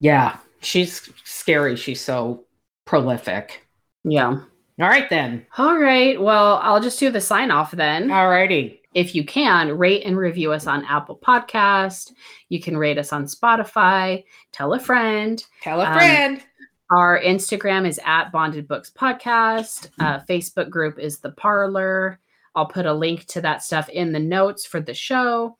Yeah, 0.00 0.38
she's 0.60 1.08
scary. 1.22 1.76
She's 1.76 2.00
so 2.00 2.42
prolific. 2.84 3.64
Yeah. 4.02 4.40
All 4.80 4.88
right, 4.88 5.08
then. 5.08 5.46
All 5.56 5.78
right. 5.78 6.20
Well, 6.20 6.58
I'll 6.64 6.80
just 6.80 6.98
do 6.98 7.12
the 7.12 7.20
sign 7.20 7.52
off 7.52 7.70
then. 7.70 8.10
All 8.10 8.28
righty. 8.28 8.80
If 8.92 9.14
you 9.14 9.24
can, 9.24 9.78
rate 9.78 10.02
and 10.04 10.16
review 10.18 10.50
us 10.50 10.66
on 10.66 10.84
Apple 10.86 11.20
Podcast. 11.24 12.10
You 12.48 12.60
can 12.60 12.76
rate 12.76 12.98
us 12.98 13.12
on 13.12 13.26
Spotify. 13.26 14.24
Tell 14.50 14.74
a 14.74 14.80
friend. 14.80 15.44
Tell 15.62 15.80
a 15.80 15.86
Um, 15.86 15.92
friend. 15.94 16.42
Our 16.90 17.20
Instagram 17.20 17.86
is 17.86 18.00
at 18.04 18.32
Bonded 18.32 18.66
Books 18.66 18.90
Podcast. 18.90 19.90
Uh, 20.00 20.18
Facebook 20.28 20.70
group 20.70 20.98
is 20.98 21.20
The 21.20 21.30
Parlor. 21.30 22.18
I'll 22.54 22.66
put 22.66 22.86
a 22.86 22.92
link 22.92 23.26
to 23.26 23.40
that 23.42 23.62
stuff 23.62 23.88
in 23.88 24.12
the 24.12 24.20
notes 24.20 24.66
for 24.66 24.80
the 24.80 24.94
show. 24.94 25.56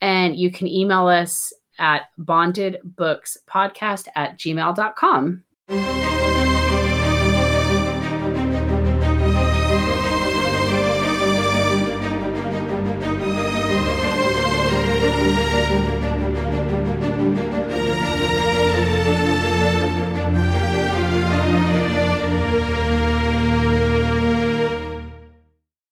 And 0.00 0.36
you 0.36 0.50
can 0.50 0.66
email 0.66 1.06
us 1.08 1.52
at 1.78 2.02
bondedbookspodcast 2.18 4.08
at 4.14 4.38
gmail.com. 4.38 6.35